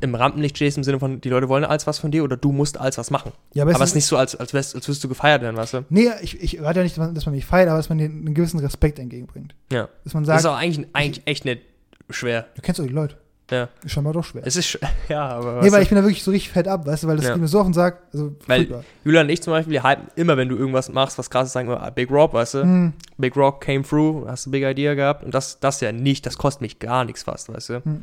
im 0.00 0.14
Rampenlicht 0.14 0.56
stehst, 0.56 0.76
im 0.76 0.84
Sinne 0.84 0.98
von, 0.98 1.20
die 1.20 1.28
Leute 1.28 1.48
wollen 1.48 1.64
als 1.64 1.86
was 1.86 1.98
von 1.98 2.10
dir 2.10 2.24
oder 2.24 2.36
du 2.36 2.52
musst 2.52 2.78
als 2.80 2.98
was 2.98 3.10
machen. 3.10 3.32
Ja, 3.52 3.62
Aber 3.62 3.72
es 3.72 3.78
es 3.80 3.88
ist 3.90 3.94
nicht 3.94 4.06
so, 4.06 4.16
als, 4.16 4.34
als, 4.36 4.52
wärst, 4.54 4.74
als 4.74 4.86
würdest 4.88 5.02
du 5.04 5.08
gefeiert 5.08 5.42
werden, 5.42 5.56
weißt 5.56 5.74
du? 5.74 5.84
Nee, 5.88 6.08
ich, 6.22 6.40
ich 6.42 6.60
rate 6.60 6.80
ja 6.80 6.82
nicht, 6.84 6.96
dass 6.98 7.26
man, 7.26 7.34
mich 7.34 7.46
feiert, 7.46 7.68
aber 7.68 7.78
dass 7.78 7.88
man 7.88 7.98
den 7.98 8.10
einen 8.26 8.34
gewissen 8.34 8.60
Respekt 8.60 8.98
entgegenbringt. 8.98 9.54
Ja. 9.72 9.88
Dass 10.04 10.14
man 10.14 10.24
Das 10.24 10.36
ist 10.36 10.42
sagt, 10.42 10.54
auch 10.54 10.58
eigentlich, 10.58 10.86
eigentlich 10.92 11.22
echt 11.26 11.44
nicht 11.44 11.62
schwer. 12.10 12.46
du 12.54 12.62
kennst 12.62 12.78
doch 12.80 12.86
die 12.86 12.92
Leute. 12.92 13.16
Ja. 13.50 13.68
Ist 13.84 13.92
scheinbar 13.92 14.14
doch 14.14 14.24
schwer. 14.24 14.40
Es 14.46 14.56
ist, 14.56 14.78
ja, 15.10 15.28
aber 15.28 15.60
Nee, 15.62 15.70
weil 15.70 15.82
ich 15.82 15.90
bin 15.90 15.96
da 15.96 16.02
wirklich 16.02 16.22
so 16.24 16.30
richtig 16.30 16.50
fett 16.50 16.66
ab, 16.66 16.86
weißt 16.86 17.02
du, 17.02 17.08
weil 17.08 17.16
das 17.16 17.26
Ja. 17.26 17.36
mir 17.36 17.46
so 17.46 17.60
auf 17.60 17.66
den 17.66 17.74
Sack. 17.74 18.02
Also, 18.10 18.34
Weil- 18.46 18.60
furchtbar. 18.60 18.84
Julian 19.04 19.26
und 19.26 19.30
ich 19.32 19.42
zum 19.42 19.52
Beispiel, 19.52 19.72
wir 19.74 19.82
hypen 19.84 20.06
immer, 20.16 20.38
wenn 20.38 20.48
du 20.48 20.56
irgendwas 20.56 20.88
machst, 20.90 21.18
was 21.18 21.28
krasses, 21.28 21.52
sagen 21.52 21.68
wir, 21.68 21.82
ah, 21.82 21.90
Big 21.90 22.10
Rock, 22.10 22.32
weißt 22.32 22.54
du? 22.54 22.62
Hm, 22.62 22.92
Big 23.18 23.36
Rock 23.36 23.60
came 23.60 23.82
through, 23.82 24.26
hast 24.26 24.46
du 24.46 24.50
Big 24.50 24.64
Idea 24.64 24.94
gehabt 24.94 25.24
und 25.24 25.34
das, 25.34 25.60
das 25.60 25.82
ja 25.82 25.92
nicht, 25.92 26.24
das 26.24 26.38
kostet 26.38 26.62
mich 26.62 26.78
gar 26.78 27.04
nichts 27.04 27.22
fast, 27.24 27.52
weißt 27.52 27.68
du? 27.68 27.84
Hm. 27.84 28.02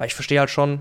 Aber 0.00 0.06
ich 0.06 0.14
verstehe 0.14 0.38
halt 0.40 0.48
schon, 0.48 0.80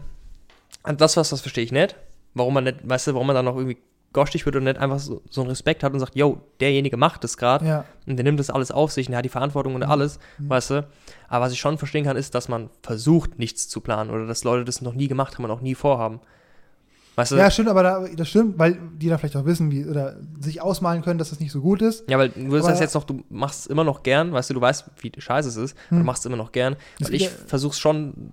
das 0.96 1.18
was, 1.18 1.28
das 1.30 1.42
verstehe 1.42 1.66
ich 1.66 1.74
nicht, 1.74 1.98
warum 2.36 2.54
man 2.54 2.64
nicht, 2.64 2.78
weißt 2.88 3.08
du, 3.08 3.14
warum 3.16 3.28
man 3.28 3.36
dann 3.36 3.44
noch 3.44 3.58
irgendwie 3.58 3.76
gostig 4.14 4.46
wird 4.46 4.56
und 4.56 4.64
nicht 4.64 4.78
einfach 4.78 4.98
so, 5.00 5.22
so 5.30 5.42
einen 5.42 5.50
Respekt 5.50 5.84
hat 5.84 5.92
und 5.92 6.00
sagt, 6.00 6.16
yo, 6.16 6.42
derjenige 6.62 6.96
macht 6.96 7.26
das 7.26 7.36
gerade 7.36 7.66
ja. 7.68 7.86
und 8.08 8.16
der 8.16 8.24
nimmt 8.24 8.40
das 8.40 8.50
alles 8.50 8.72
auf 8.72 8.94
sich 8.94 9.08
und 9.08 9.12
der 9.12 9.18
hat 9.18 9.26
die 9.26 9.30
Verantwortung 9.30 9.76
und 9.76 9.84
Mhm. 9.84 9.92
alles, 9.92 10.20
Mhm. 10.38 10.50
weißt 10.50 10.70
du? 10.70 10.88
Aber 11.28 11.44
was 11.46 11.52
ich 11.52 11.60
schon 11.60 11.78
verstehen 11.78 12.06
kann, 12.06 12.16
ist, 12.16 12.34
dass 12.34 12.48
man 12.48 12.70
versucht, 12.82 13.38
nichts 13.38 13.68
zu 13.68 13.82
planen 13.82 14.10
oder 14.10 14.26
dass 14.26 14.46
Leute 14.46 14.64
das 14.64 14.82
noch 14.82 14.94
nie 14.94 15.10
gemacht 15.10 15.38
haben 15.38 15.44
und 15.44 15.52
auch 15.52 15.60
nie 15.62 15.76
vorhaben. 15.76 16.22
Weißt 17.18 17.34
du? 17.34 17.36
ja, 17.36 17.52
stimmt, 17.52 17.68
aber 17.68 17.84
da, 17.84 18.08
das 18.16 18.30
stimmt, 18.30 18.58
weil 18.58 18.80
die 18.94 19.10
da 19.10 19.18
vielleicht 19.18 19.36
auch 19.36 19.44
wissen, 19.44 19.70
wie, 19.70 19.86
oder 19.86 20.16
sich 20.40 20.62
ausmalen 20.62 21.02
können, 21.02 21.20
dass 21.20 21.32
das 21.32 21.42
nicht 21.42 21.52
so 21.52 21.60
gut 21.60 21.82
ist. 21.82 22.10
Ja, 22.10 22.18
weil 22.18 22.30
du 22.30 22.46
Aber- 22.48 22.62
sagst 22.64 22.80
jetzt 22.80 22.94
noch, 22.96 23.04
du 23.04 23.26
machst 23.30 23.60
es 23.60 23.66
immer 23.68 23.84
noch 23.84 24.02
gern, 24.04 24.32
weißt 24.32 24.50
du, 24.50 24.54
du 24.54 24.62
weißt, 24.62 24.86
wie 25.02 25.12
scheiße 25.18 25.50
es 25.50 25.58
ist, 25.58 25.76
aber 25.90 25.98
Hm. 25.98 26.00
du 26.00 26.06
machst 26.06 26.22
es 26.22 26.26
immer 26.28 26.38
noch 26.38 26.54
gern. 26.54 26.78
Das 27.00 27.10
Weil 27.10 27.16
ich 27.16 27.28
versuche 27.30 27.76
schon, 27.76 28.32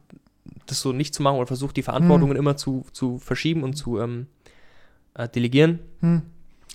das 0.66 0.80
so 0.80 0.92
nicht 0.92 1.14
zu 1.14 1.22
machen 1.22 1.36
oder 1.36 1.46
versuche 1.46 1.72
die 1.74 1.82
Verantwortungen 1.82 2.36
immer 2.36 2.56
zu, 2.56 2.84
zu 2.92 3.18
verschieben 3.18 3.62
und 3.62 3.74
zu 3.74 3.98
ähm, 4.00 4.26
äh, 5.14 5.28
delegieren, 5.28 5.78
Hm. 6.00 6.22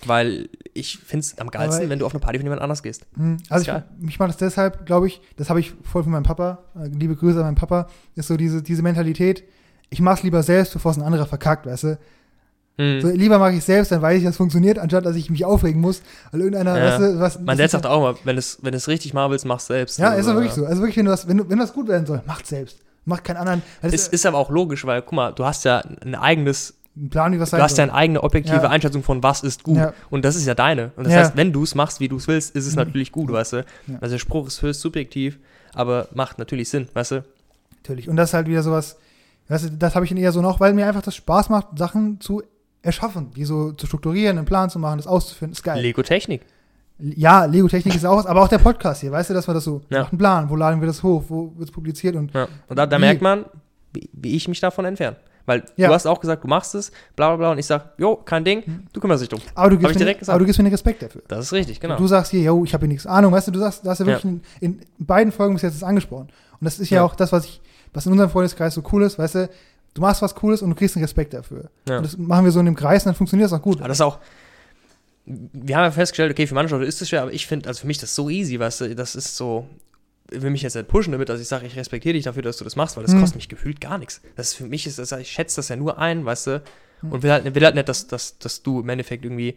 weil 0.05 0.49
ich 0.73 0.97
finde 0.97 1.25
es 1.25 1.37
am 1.37 1.49
geilsten, 1.51 1.83
Aber- 1.83 1.89
wenn 1.91 1.99
du 1.99 2.05
auf 2.05 2.13
eine 2.13 2.19
Party 2.21 2.39
von 2.39 2.45
jemand 2.45 2.61
anders 2.61 2.81
gehst. 2.83 3.05
Hm, 3.15 3.37
Also 3.49 3.71
ich, 3.71 4.09
ich 4.09 4.19
mache 4.19 4.29
das 4.29 4.37
deshalb, 4.37 4.85
glaube 4.85 5.07
ich, 5.07 5.21
das 5.37 5.49
habe 5.49 5.59
ich 5.59 5.73
voll 5.83 6.03
von 6.03 6.11
meinem 6.11 6.23
Papa, 6.23 6.59
äh, 6.75 6.87
liebe 6.87 7.15
Grüße 7.15 7.37
an 7.39 7.45
meinen 7.45 7.55
Papa, 7.55 7.87
ist 8.15 8.27
so 8.27 8.37
diese, 8.37 8.61
diese 8.63 8.81
Mentalität, 8.81 9.43
ich 9.89 9.99
mache 10.01 10.15
es 10.15 10.23
lieber 10.23 10.41
selbst, 10.43 10.73
bevor 10.73 10.91
es 10.91 10.97
ein 10.97 11.03
anderer 11.03 11.25
verkackt, 11.25 11.65
weißt 11.65 11.83
du. 11.83 11.99
Hm. 12.77 13.01
So, 13.01 13.09
lieber 13.09 13.37
mache 13.37 13.51
ich 13.51 13.57
es 13.57 13.65
selbst, 13.65 13.91
dann 13.91 14.01
weiß 14.01 14.17
ich, 14.17 14.23
dass 14.23 14.31
es 14.31 14.37
funktioniert, 14.37 14.79
anstatt 14.79 15.05
dass 15.05 15.17
ich 15.17 15.29
mich 15.29 15.43
aufregen 15.43 15.81
muss, 15.81 16.01
weil 16.31 16.39
irgendeiner, 16.39 16.77
Ja. 16.79 16.85
weißt 16.85 16.99
du, 17.01 17.19
was... 17.19 17.39
mein 17.41 17.57
Dad 17.57 17.69
sagt 17.69 17.85
auch 17.85 17.97
immer, 17.97 18.17
wenn 18.23 18.37
du 18.37 18.39
es 18.39 18.59
wenn 18.61 18.71
du's 18.71 18.87
richtig 18.87 19.13
machen 19.13 19.31
willst, 19.31 19.45
mach's 19.45 19.67
selbst. 19.67 19.99
Ja, 19.99 20.11
Also, 20.11 20.29
ist 20.31 20.35
wirklich 20.37 20.53
so. 20.53 20.65
Also 20.65 20.81
wirklich, 20.81 20.95
wenn, 20.97 21.05
du 21.05 21.11
was, 21.11 21.27
wenn, 21.27 21.37
du, 21.37 21.49
wenn 21.49 21.59
das 21.59 21.73
gut 21.73 21.89
werden 21.89 22.05
soll, 22.07 22.21
macht 22.25 22.47
selbst. 22.47 22.79
Macht 23.05 23.23
keinen 23.23 23.37
anderen. 23.37 23.61
Das 23.81 23.93
Ist, 23.93 24.13
ist 24.13 24.25
aber 24.25 24.37
auch 24.37 24.49
logisch, 24.49 24.85
weil, 24.85 25.01
guck 25.01 25.13
mal, 25.13 25.31
du 25.31 25.43
hast 25.45 25.63
ja 25.65 25.79
ein 26.03 26.15
eigenes, 26.15 26.75
Plan, 27.09 27.31
wie 27.31 27.37
du 27.37 27.41
hast 27.43 27.77
ja 27.77 27.83
eine 27.85 27.93
eigene 27.93 28.21
objektive 28.21 28.57
Ja. 28.57 28.69
Einschätzung 28.69 29.01
von 29.01 29.23
was 29.23 29.43
ist 29.43 29.63
gut. 29.63 29.77
Ja. 29.77 29.93
Und 30.09 30.25
das 30.25 30.35
ist 30.35 30.45
ja 30.45 30.53
deine. 30.55 30.91
Und 30.97 31.05
das 31.05 31.13
Ja. 31.13 31.19
heißt, 31.19 31.37
wenn 31.37 31.53
du 31.53 31.63
es 31.63 31.73
machst, 31.73 32.01
wie 32.01 32.09
du 32.09 32.17
es 32.17 32.27
willst, 32.27 32.53
ist 32.53 32.67
es 32.67 32.73
Mhm. 32.75 32.79
natürlich 32.79 33.11
gut, 33.13 33.31
weißt 33.31 33.53
du? 33.53 33.65
Also 34.01 34.13
der 34.15 34.19
Spruch 34.19 34.47
ist 34.47 34.61
höchst 34.61 34.81
subjektiv, 34.81 35.39
aber 35.73 36.09
macht 36.13 36.37
natürlich 36.37 36.67
Sinn, 36.69 36.89
weißt 36.93 37.11
du? 37.11 37.23
Natürlich. 37.77 38.09
Und 38.09 38.17
das 38.17 38.31
ist 38.31 38.33
halt 38.33 38.47
wieder 38.47 38.61
sowas, 38.61 38.97
weißt 39.47 39.65
du, 39.65 39.69
das 39.71 39.95
habe 39.95 40.03
ich 40.05 40.09
dann 40.11 40.17
eher 40.17 40.33
so 40.33 40.41
noch, 40.41 40.59
weil 40.59 40.73
mir 40.73 40.85
einfach 40.85 41.01
das 41.01 41.15
Spaß 41.15 41.47
macht, 41.49 41.67
Sachen 41.77 42.19
zu 42.19 42.43
erschaffen, 42.81 43.31
die 43.35 43.45
so 43.45 43.71
zu 43.71 43.87
strukturieren, 43.87 44.37
einen 44.37 44.45
Plan 44.45 44.69
zu 44.69 44.77
machen, 44.77 44.97
das 44.97 45.07
auszufinden, 45.07 45.53
ist 45.53 45.63
geil. 45.63 45.81
Lego-Technik. 45.81 46.41
Ja, 47.01 47.45
Lego-Technik 47.45 47.95
ist 47.95 48.05
auch 48.05 48.17
was, 48.17 48.25
aber 48.25 48.41
auch 48.43 48.47
der 48.47 48.59
Podcast 48.59 49.01
hier, 49.01 49.11
weißt 49.11 49.29
du, 49.29 49.33
dass 49.33 49.47
wir 49.47 49.53
das 49.53 49.63
so, 49.63 49.81
Ja. 49.89 50.05
einen 50.07 50.17
Plan, 50.17 50.49
wo 50.49 50.55
laden 50.55 50.79
wir 50.81 50.87
das 50.87 51.01
hoch, 51.03 51.23
wo 51.27 51.51
wird 51.57 51.69
es 51.69 51.71
publiziert 51.71 52.15
und 52.15 52.33
Ja. 52.33 52.47
Und 52.67 52.77
da, 52.77 52.85
da 52.85 52.99
merkt 52.99 53.21
man, 53.21 53.45
wie, 53.93 54.09
wie 54.13 54.35
ich 54.35 54.47
mich 54.47 54.59
davon 54.59 54.85
entferne. 54.85 55.17
Weil 55.47 55.63
Ja. 55.75 55.87
du 55.87 55.93
hast 55.95 56.05
auch 56.05 56.19
gesagt, 56.19 56.43
du 56.43 56.47
machst 56.47 56.75
es, 56.75 56.91
bla 57.15 57.29
bla 57.29 57.35
bla, 57.37 57.51
und 57.51 57.57
ich 57.57 57.65
sag, 57.65 57.93
jo, 57.97 58.15
kein 58.15 58.43
Ding, 58.45 58.63
du 58.93 58.99
kümmerst 58.99 59.23
dich 59.23 59.29
drum. 59.29 59.41
aber 59.55 59.71
du 59.71 59.77
gibst, 59.79 59.97
mir, 59.99 60.15
aber 60.27 60.39
du 60.39 60.45
gibst 60.45 60.59
mir 60.59 60.65
den 60.65 60.71
Respekt 60.73 61.01
dafür. 61.01 61.23
Das 61.27 61.39
ist 61.45 61.53
richtig, 61.53 61.79
genau. 61.79 61.97
Du 61.97 62.05
sagst 62.07 62.29
hier, 62.31 62.41
yo, 62.41 62.63
ich 62.63 62.73
habe 62.73 62.81
hier 62.85 62.89
nichts 62.89 63.07
Ahnung, 63.07 63.31
weißt 63.31 63.47
du, 63.47 63.51
du 63.51 63.59
sagst, 63.59 63.83
du 63.83 63.89
hast 63.89 63.99
ja 63.99 64.05
wirklich 64.05 64.23
In, 64.25 64.41
in 64.59 64.79
beiden 64.99 65.31
Folgen 65.33 65.53
bis 65.55 65.63
jetzt 65.63 65.75
das 65.75 65.83
angesprochen. 65.83 66.27
Und 66.59 66.65
das 66.65 66.77
ist 66.79 66.91
ja, 66.91 67.03
auch 67.03 67.15
das, 67.15 67.31
was 67.31 67.45
ich, 67.45 67.59
was 67.93 68.05
in 68.05 68.11
unserem 68.11 68.29
Freundeskreis 68.29 68.75
so 68.75 68.83
cool 68.91 69.01
ist, 69.03 69.17
weißt 69.17 69.35
du, 69.35 69.49
du 69.95 70.01
machst 70.01 70.21
was 70.21 70.35
Cooles 70.35 70.61
und 70.61 70.69
du 70.69 70.75
kriegst 70.75 70.95
einen 70.95 71.03
Respekt 71.03 71.33
dafür. 71.33 71.71
Und 71.89 72.03
das 72.05 72.17
machen 72.17 72.45
wir 72.45 72.51
so 72.51 72.59
in 72.59 72.67
dem 72.67 72.75
Kreis 72.75 73.03
und 73.03 73.07
dann 73.09 73.15
funktioniert 73.15 73.51
das 73.51 73.57
auch 73.59 73.63
gut. 73.63 73.79
Aber 73.79 73.87
das 73.87 73.97
ist 73.97 74.01
auch, 74.01 74.19
wir 75.25 75.77
haben 75.77 75.83
ja 75.83 75.91
festgestellt, 75.91 76.31
okay, 76.31 76.47
für 76.47 76.55
manche 76.55 76.73
Leute 76.75 76.87
ist 76.87 77.01
es 77.01 77.09
schwer, 77.09 77.21
aber 77.21 77.33
ich 77.33 77.45
finde, 77.47 77.67
also 77.69 77.81
für 77.81 77.87
mich 77.87 77.99
das 77.99 78.15
so 78.15 78.29
easy, 78.29 78.59
weißt 78.59 78.81
du, 78.81 78.95
das 78.95 79.15
ist 79.15 79.37
so, 79.37 79.67
ich 80.31 80.41
will 80.41 80.49
mich 80.49 80.61
jetzt 80.63 80.75
nicht 80.75 80.87
pushen 80.87 81.11
damit, 81.11 81.29
dass 81.29 81.39
ich 81.39 81.47
sage, 81.47 81.67
ich 81.67 81.75
respektiere 81.75 82.13
dich 82.13 82.23
dafür, 82.23 82.41
dass 82.41 82.57
du 82.57 82.63
das 82.63 82.75
machst, 82.75 82.95
weil 82.97 83.03
das 83.03 83.13
Hm. 83.13 83.19
kostet 83.19 83.35
mich 83.35 83.49
gefühlt 83.49 83.79
gar 83.81 83.97
nichts. 83.97 84.21
Das 84.35 84.53
für 84.53 84.65
mich 84.65 84.87
ist 84.87 84.97
das, 84.97 85.11
ich 85.11 85.29
schätze 85.31 85.57
das 85.57 85.69
ja 85.69 85.75
nur 85.75 85.97
ein, 85.99 86.25
weißt 86.25 86.47
du, 86.47 86.63
Hm. 87.01 87.11
und 87.11 87.23
will 87.23 87.31
halt, 87.31 87.53
will 87.55 87.63
halt 87.63 87.75
nicht, 87.75 87.87
dass, 87.89 88.07
dass, 88.07 88.37
dass 88.39 88.63
du 88.63 88.79
im 88.81 88.89
Endeffekt 88.89 89.23
irgendwie, 89.25 89.55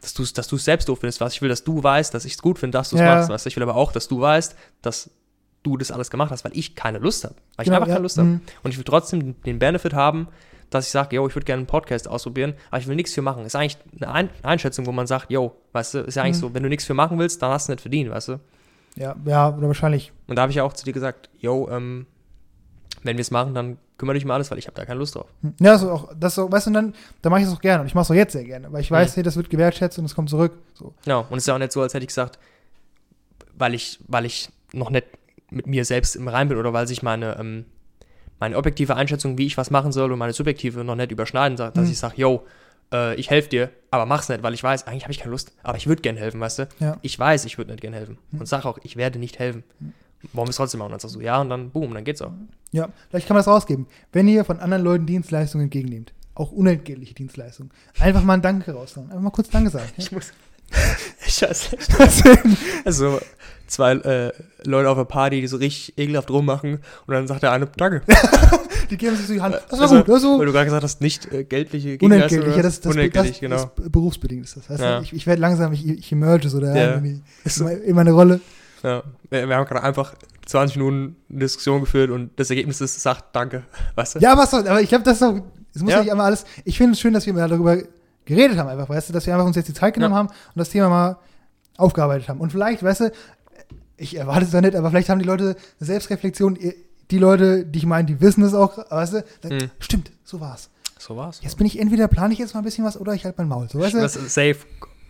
dass 0.00 0.14
du 0.14 0.22
es 0.22 0.32
dass 0.32 0.48
du's 0.48 0.64
selbst 0.64 0.88
doof 0.88 1.00
findest, 1.00 1.20
was 1.20 1.34
ich 1.34 1.42
will, 1.42 1.48
dass 1.48 1.64
du 1.64 1.82
weißt, 1.82 2.12
dass 2.14 2.24
ich 2.24 2.32
es 2.34 2.42
gut 2.42 2.58
finde, 2.58 2.78
dass 2.78 2.90
du 2.90 2.96
es 2.96 3.00
Ja. 3.02 3.06
machst, 3.16 3.28
weißt 3.30 3.46
du, 3.46 3.48
ich 3.48 3.56
will 3.56 3.62
aber 3.62 3.76
auch, 3.76 3.92
dass 3.92 4.08
du 4.08 4.20
weißt, 4.20 4.54
dass 4.82 5.10
du 5.62 5.76
das 5.76 5.90
alles 5.92 6.10
gemacht 6.10 6.30
hast, 6.32 6.44
weil 6.44 6.56
ich 6.56 6.74
keine 6.74 6.98
Lust 6.98 7.24
habe, 7.24 7.34
weil 7.56 7.64
ich 7.64 7.66
Genau, 7.66 7.76
einfach 7.76 7.88
ja, 7.88 7.94
keine 7.94 8.02
Lust 8.02 8.18
habe. 8.18 8.28
mhm. 8.28 8.40
Und 8.64 8.70
ich 8.72 8.76
will 8.78 8.84
trotzdem 8.84 9.40
den 9.42 9.58
Benefit 9.60 9.94
haben, 9.94 10.28
dass 10.74 10.86
ich 10.86 10.90
sage, 10.92 11.16
yo, 11.16 11.26
ich 11.28 11.34
würde 11.34 11.44
gerne 11.44 11.60
einen 11.60 11.66
Podcast 11.66 12.08
ausprobieren, 12.08 12.54
aber 12.70 12.78
ich 12.80 12.86
will 12.86 12.96
nichts 12.96 13.12
für 13.14 13.22
machen. 13.22 13.44
Ist 13.44 13.54
eigentlich 13.56 13.78
eine 14.00 14.10
Ein 14.12 14.30
Einschätzung, 14.42 14.86
wo 14.86 14.92
man 14.92 15.06
sagt, 15.06 15.30
yo, 15.30 15.54
weißt 15.72 15.94
du, 15.94 15.98
ist 16.00 16.14
ja 16.16 16.22
eigentlich 16.22 16.36
Mhm. 16.36 16.40
so, 16.40 16.54
wenn 16.54 16.62
du 16.62 16.68
nichts 16.68 16.84
für 16.84 16.94
machen 16.94 17.18
willst, 17.18 17.40
dann 17.42 17.50
hast 17.50 17.68
du 17.68 17.72
nicht 17.72 17.80
verdient, 17.82 18.10
weißt 18.10 18.28
du. 18.28 18.40
Ja, 18.96 19.16
ja, 19.24 19.48
oder 19.56 19.68
wahrscheinlich. 19.68 20.12
Und 20.26 20.36
da 20.36 20.42
habe 20.42 20.50
ich 20.50 20.56
ja 20.56 20.64
auch 20.64 20.72
zu 20.74 20.84
dir 20.84 20.92
gesagt, 20.92 21.30
yo, 21.38 21.68
ähm, 21.70 22.06
wenn 23.02 23.16
wir 23.16 23.22
es 23.22 23.30
machen, 23.30 23.54
dann 23.54 23.78
kümmere 23.98 24.14
dich 24.14 24.24
um 24.24 24.30
alles, 24.30 24.50
weil 24.50 24.58
ich 24.58 24.66
habe 24.66 24.76
da 24.76 24.84
keine 24.84 24.98
Lust 24.98 25.14
drauf. 25.14 25.26
Hm. 25.42 25.54
Ja, 25.60 25.78
so 25.78 25.90
auch, 25.90 26.12
das 26.18 26.34
so, 26.34 26.50
weißt 26.50 26.66
du, 26.66 26.70
dann, 26.72 26.94
dann 27.22 27.30
mache 27.30 27.40
ich 27.42 27.46
es 27.48 27.52
auch 27.52 27.60
gerne. 27.60 27.80
Und 27.80 27.86
ich 27.86 27.94
mache 27.94 28.02
es 28.02 28.10
auch 28.10 28.14
jetzt 28.14 28.32
sehr 28.32 28.44
gerne, 28.44 28.72
weil 28.72 28.80
ich 28.80 28.90
weiß, 28.90 29.10
Mhm. 29.12 29.14
hey, 29.14 29.22
das 29.22 29.36
wird 29.36 29.48
gewertschätzt 29.50 29.98
und 29.98 30.04
es 30.04 30.14
kommt 30.14 30.28
zurück. 30.30 30.52
So. 30.74 30.94
Ja, 31.06 31.18
und 31.18 31.36
es 31.38 31.44
ist 31.44 31.46
ja 31.48 31.54
auch 31.54 31.58
nicht 31.58 31.72
so, 31.72 31.80
als 31.80 31.94
hätte 31.94 32.02
ich 32.04 32.08
gesagt, 32.08 32.38
weil 33.54 33.74
ich, 33.74 33.98
weil 34.08 34.24
ich 34.24 34.50
noch 34.72 34.90
nicht 34.90 35.06
mit 35.50 35.66
mir 35.66 35.84
selbst 35.84 36.16
im 36.16 36.28
Rein 36.28 36.48
bin 36.48 36.58
oder 36.58 36.72
weil 36.72 36.86
sich 36.86 37.02
meine, 37.02 37.38
ähm, 37.38 37.64
meine 38.42 38.56
objektive 38.56 38.96
Einschätzung, 38.96 39.38
wie 39.38 39.46
ich 39.46 39.56
was 39.56 39.70
machen 39.70 39.92
soll 39.92 40.10
und 40.10 40.18
meine 40.18 40.32
subjektive 40.32 40.82
noch 40.82 40.96
nicht 40.96 41.12
überschneiden, 41.12 41.56
dass 41.56 41.74
Mhm. 41.76 41.84
ich 41.92 41.98
sage, 41.98 42.14
yo, 42.16 42.44
äh, 42.92 43.14
ich 43.14 43.30
helfe 43.30 43.48
dir, 43.48 43.70
aber 43.92 44.04
mach's 44.04 44.28
nicht, 44.28 44.42
weil 44.42 44.52
ich 44.52 44.62
weiß, 44.64 44.88
eigentlich 44.88 45.04
habe 45.04 45.12
ich 45.12 45.20
keine 45.20 45.30
Lust, 45.30 45.52
aber 45.62 45.76
ich 45.78 45.86
würde 45.86 46.02
gern 46.02 46.16
helfen, 46.16 46.40
weißt 46.40 46.58
du? 46.58 46.68
Ja. 46.80 46.96
Ich 47.02 47.16
weiß, 47.16 47.44
ich 47.44 47.56
würde 47.56 47.70
nicht 47.70 47.80
gern 47.82 47.92
helfen 47.94 48.18
Mhm. 48.32 48.40
und 48.40 48.46
sage 48.46 48.68
auch, 48.68 48.78
ich 48.82 48.96
werde 48.96 49.20
nicht 49.20 49.38
helfen. 49.38 49.62
Warum 50.32 50.48
ist 50.50 50.56
trotzdem 50.56 50.78
machen? 50.78 50.86
Und 50.88 50.92
dann 50.92 51.00
sagst 51.00 51.14
du, 51.16 51.20
ja, 51.20 51.40
und 51.40 51.50
dann 51.50 51.70
boom, 51.70 51.94
dann 51.94 52.02
geht's 52.04 52.20
auch. 52.20 52.32
Ja, 52.72 52.88
vielleicht 53.10 53.28
kann 53.28 53.34
man 53.36 53.40
das 53.44 53.48
rausgeben. 53.48 53.86
Wenn 54.12 54.26
ihr 54.28 54.44
von 54.44 54.58
anderen 54.60 54.82
Leuten 54.82 55.06
Dienstleistungen 55.06 55.64
entgegennehmt, 55.64 56.12
auch 56.34 56.50
unentgeltliche 56.50 57.14
Dienstleistungen, 57.14 57.70
einfach 58.00 58.22
mal 58.24 58.34
ein 58.34 58.42
Danke 58.42 58.72
raushauen. 58.72 59.08
Einfach 59.10 59.22
mal 59.22 59.30
kurz 59.30 59.50
Danke 59.50 59.70
sagen. 59.70 59.86
Ja? 59.96 60.02
Ich 60.04 60.10
muss. 60.12 60.32
Scheiße. 61.26 61.76
Also, 62.84 63.20
zwei 63.66 63.92
äh, 63.94 64.32
Leute 64.64 64.90
auf 64.90 64.98
der 64.98 65.04
Party, 65.04 65.40
die 65.40 65.46
so 65.46 65.56
richtig 65.56 65.96
ekelhaft 65.98 66.30
rummachen 66.30 66.80
und 67.06 67.14
dann 67.14 67.26
sagt 67.26 67.42
der 67.42 67.52
eine, 67.52 67.66
danke. 67.76 68.02
die 68.90 68.96
geben 68.96 69.16
sich 69.16 69.26
so 69.26 69.32
die 69.32 69.40
Hand. 69.40 69.54
Das 69.54 69.78
war 69.78 69.82
Also, 69.82 69.96
gut, 69.98 70.08
das 70.08 70.22
war 70.22 70.38
Weil 70.38 70.46
du 70.46 70.52
gerade 70.52 70.64
gesagt 70.66 70.84
hast, 70.84 71.00
nicht 71.00 71.32
äh, 71.32 71.44
geldliche 71.44 71.98
Unentgeltlich, 72.00 72.48
oder 72.48 72.56
ja, 72.56 72.62
das, 72.62 72.80
das, 72.80 72.92
Unentgeltlich, 72.94 73.40
das, 73.40 73.40
genau. 73.40 73.56
das 73.56 73.90
berufsbedingt 73.90 74.44
ist 74.44 74.56
das. 74.56 74.70
Weißt 74.70 74.82
Ja. 74.82 75.00
Ich, 75.00 75.12
ich 75.12 75.26
werde 75.26 75.40
langsam, 75.40 75.72
ich, 75.72 75.86
ich 75.88 76.12
emerge 76.12 76.48
so 76.48 76.60
da 76.60 76.74
Ja. 76.74 76.94
in, 76.94 77.22
in 77.84 77.94
meine 77.94 78.12
Rolle. 78.12 78.40
Ja. 78.82 79.02
Wir, 79.30 79.48
wir 79.48 79.56
haben 79.56 79.66
gerade 79.66 79.82
einfach 79.82 80.14
20 80.46 80.76
Minuten 80.76 81.16
eine 81.30 81.40
Diskussion 81.40 81.80
geführt 81.80 82.10
und 82.10 82.30
das 82.36 82.50
Ergebnis 82.50 82.80
ist, 82.80 83.00
sagt 83.00 83.34
Danke. 83.34 83.62
Weißt 83.94 84.16
du? 84.16 84.18
Ja, 84.18 84.36
was 84.36 84.50
soll, 84.50 84.66
aber 84.66 84.80
ich 84.80 84.88
glaube, 84.88 85.04
das 85.04 85.14
ist 85.14 85.22
doch, 85.22 85.40
es 85.74 85.82
muss 85.82 85.92
ja 85.92 86.00
nicht 86.02 86.12
immer 86.12 86.24
alles, 86.24 86.44
ich 86.64 86.76
finde 86.76 86.92
es 86.92 87.00
schön, 87.00 87.14
dass 87.14 87.24
wir 87.26 87.32
mal 87.32 87.48
darüber 87.48 87.78
geredet 88.24 88.56
haben, 88.58 88.68
einfach, 88.68 88.88
weißt 88.88 89.08
du, 89.08 89.12
dass 89.12 89.26
wir 89.26 89.34
einfach 89.34 89.46
uns 89.46 89.56
jetzt 89.56 89.68
die 89.68 89.74
Zeit 89.74 89.94
genommen 89.94 90.12
Ja. 90.14 90.18
haben 90.18 90.28
und 90.28 90.56
das 90.56 90.70
Thema 90.70 90.88
mal 90.88 91.16
aufgearbeitet 91.76 92.28
haben. 92.28 92.40
Und 92.40 92.50
vielleicht, 92.52 92.82
weißt 92.82 93.00
du, 93.00 93.12
ich 93.96 94.16
erwarte 94.16 94.44
es 94.44 94.52
ja 94.52 94.60
nicht, 94.60 94.74
aber 94.76 94.90
vielleicht 94.90 95.08
haben 95.08 95.18
die 95.18 95.24
Leute 95.24 95.56
eine 95.80 95.86
Selbstreflexion, 95.86 96.58
die 97.10 97.18
Leute, 97.18 97.64
die 97.64 97.78
ich 97.78 97.86
meine, 97.86 98.06
die 98.06 98.20
wissen 98.20 98.42
es 98.44 98.54
auch, 98.54 98.78
weißt 98.90 99.14
du, 99.14 99.24
dann, 99.42 99.50
Hm. 99.52 99.70
stimmt, 99.80 100.12
so 100.24 100.40
war's. 100.40 100.70
So 100.98 101.16
war's. 101.16 101.40
Jetzt 101.42 101.56
bin 101.56 101.66
ich 101.66 101.78
entweder 101.80 102.06
plane 102.08 102.32
ich 102.32 102.38
jetzt 102.38 102.54
mal 102.54 102.60
ein 102.60 102.64
bisschen 102.64 102.84
was 102.84 102.96
oder 102.98 103.12
ich 103.14 103.24
halt 103.24 103.36
mein 103.38 103.48
Maul, 103.48 103.68
so, 103.68 103.78
weißt 103.80 103.94
du? 103.94 104.00
Das 104.00 104.16
ist 104.16 104.34
safe. 104.34 104.56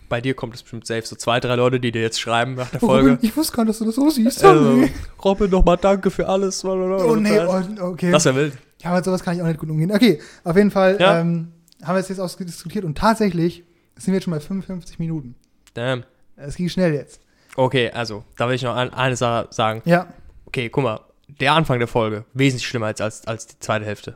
Bei 0.09 0.21
dir 0.21 0.33
kommt 0.35 0.53
es 0.53 0.61
bestimmt 0.61 0.85
safe. 0.85 1.01
So 1.05 1.15
zwei, 1.15 1.39
drei 1.39 1.55
Leute, 1.55 1.79
die 1.79 1.91
dir 1.91 2.01
jetzt 2.01 2.19
schreiben 2.19 2.55
nach 2.55 2.69
der 2.69 2.83
Oh, 2.83 2.87
Folge. 2.87 3.11
Robin, 3.11 3.27
ich 3.27 3.35
wusste 3.35 3.55
gar 3.55 3.63
nicht, 3.63 3.69
dass 3.71 3.79
du 3.79 3.85
das 3.85 3.95
so 3.95 4.09
siehst. 4.09 4.43
Also, 4.43 4.63
Sorry. 4.75 4.91
Robin, 5.23 5.49
nochmal 5.49 5.77
danke 5.77 6.11
für 6.11 6.27
alles. 6.27 6.63
oh 6.65 7.15
nee, 7.15 7.39
oh, 7.39 7.61
okay. 7.91 8.11
Das 8.11 8.25
wäre 8.25 8.35
wild. 8.35 8.53
Ja, 8.83 8.91
aber 8.91 9.03
sowas 9.03 9.23
kann 9.23 9.35
ich 9.35 9.41
auch 9.41 9.47
nicht 9.47 9.59
gut 9.59 9.69
umgehen. 9.69 9.91
Okay, 9.91 10.19
auf 10.43 10.55
jeden 10.55 10.69
Fall 10.71 10.97
Ja. 10.99 11.19
ähm, 11.19 11.51
haben 11.83 11.95
wir 11.95 12.01
es 12.01 12.09
jetzt 12.09 12.19
ausdiskutiert 12.19 12.85
und 12.85 12.97
tatsächlich 12.97 13.63
sind 13.95 14.07
wir 14.07 14.15
jetzt 14.15 14.23
schon 14.23 14.33
bei 14.33 14.39
55 14.39 14.99
Minuten. 14.99 15.35
Damn. 15.73 16.03
Es 16.35 16.55
ging 16.55 16.69
schnell 16.69 16.93
jetzt. 16.93 17.21
Okay, 17.55 17.91
also, 17.91 18.23
da 18.37 18.47
will 18.47 18.55
ich 18.55 18.63
noch 18.63 18.75
ein, 18.75 18.91
eine 18.91 19.15
Sache 19.15 19.47
sagen. 19.51 19.81
Ja, 19.85 20.07
Okay, 20.53 20.69
guck 20.69 20.83
mal. 20.83 20.99
Der 21.39 21.53
Anfang 21.53 21.79
der 21.79 21.87
Folge, 21.87 22.25
wesentlich 22.35 22.67
schlimmer 22.67 22.85
als, 22.85 23.01
als, 23.01 23.25
als 23.25 23.47
die 23.47 23.57
zweite 23.57 23.85
Hälfte. 23.85 24.15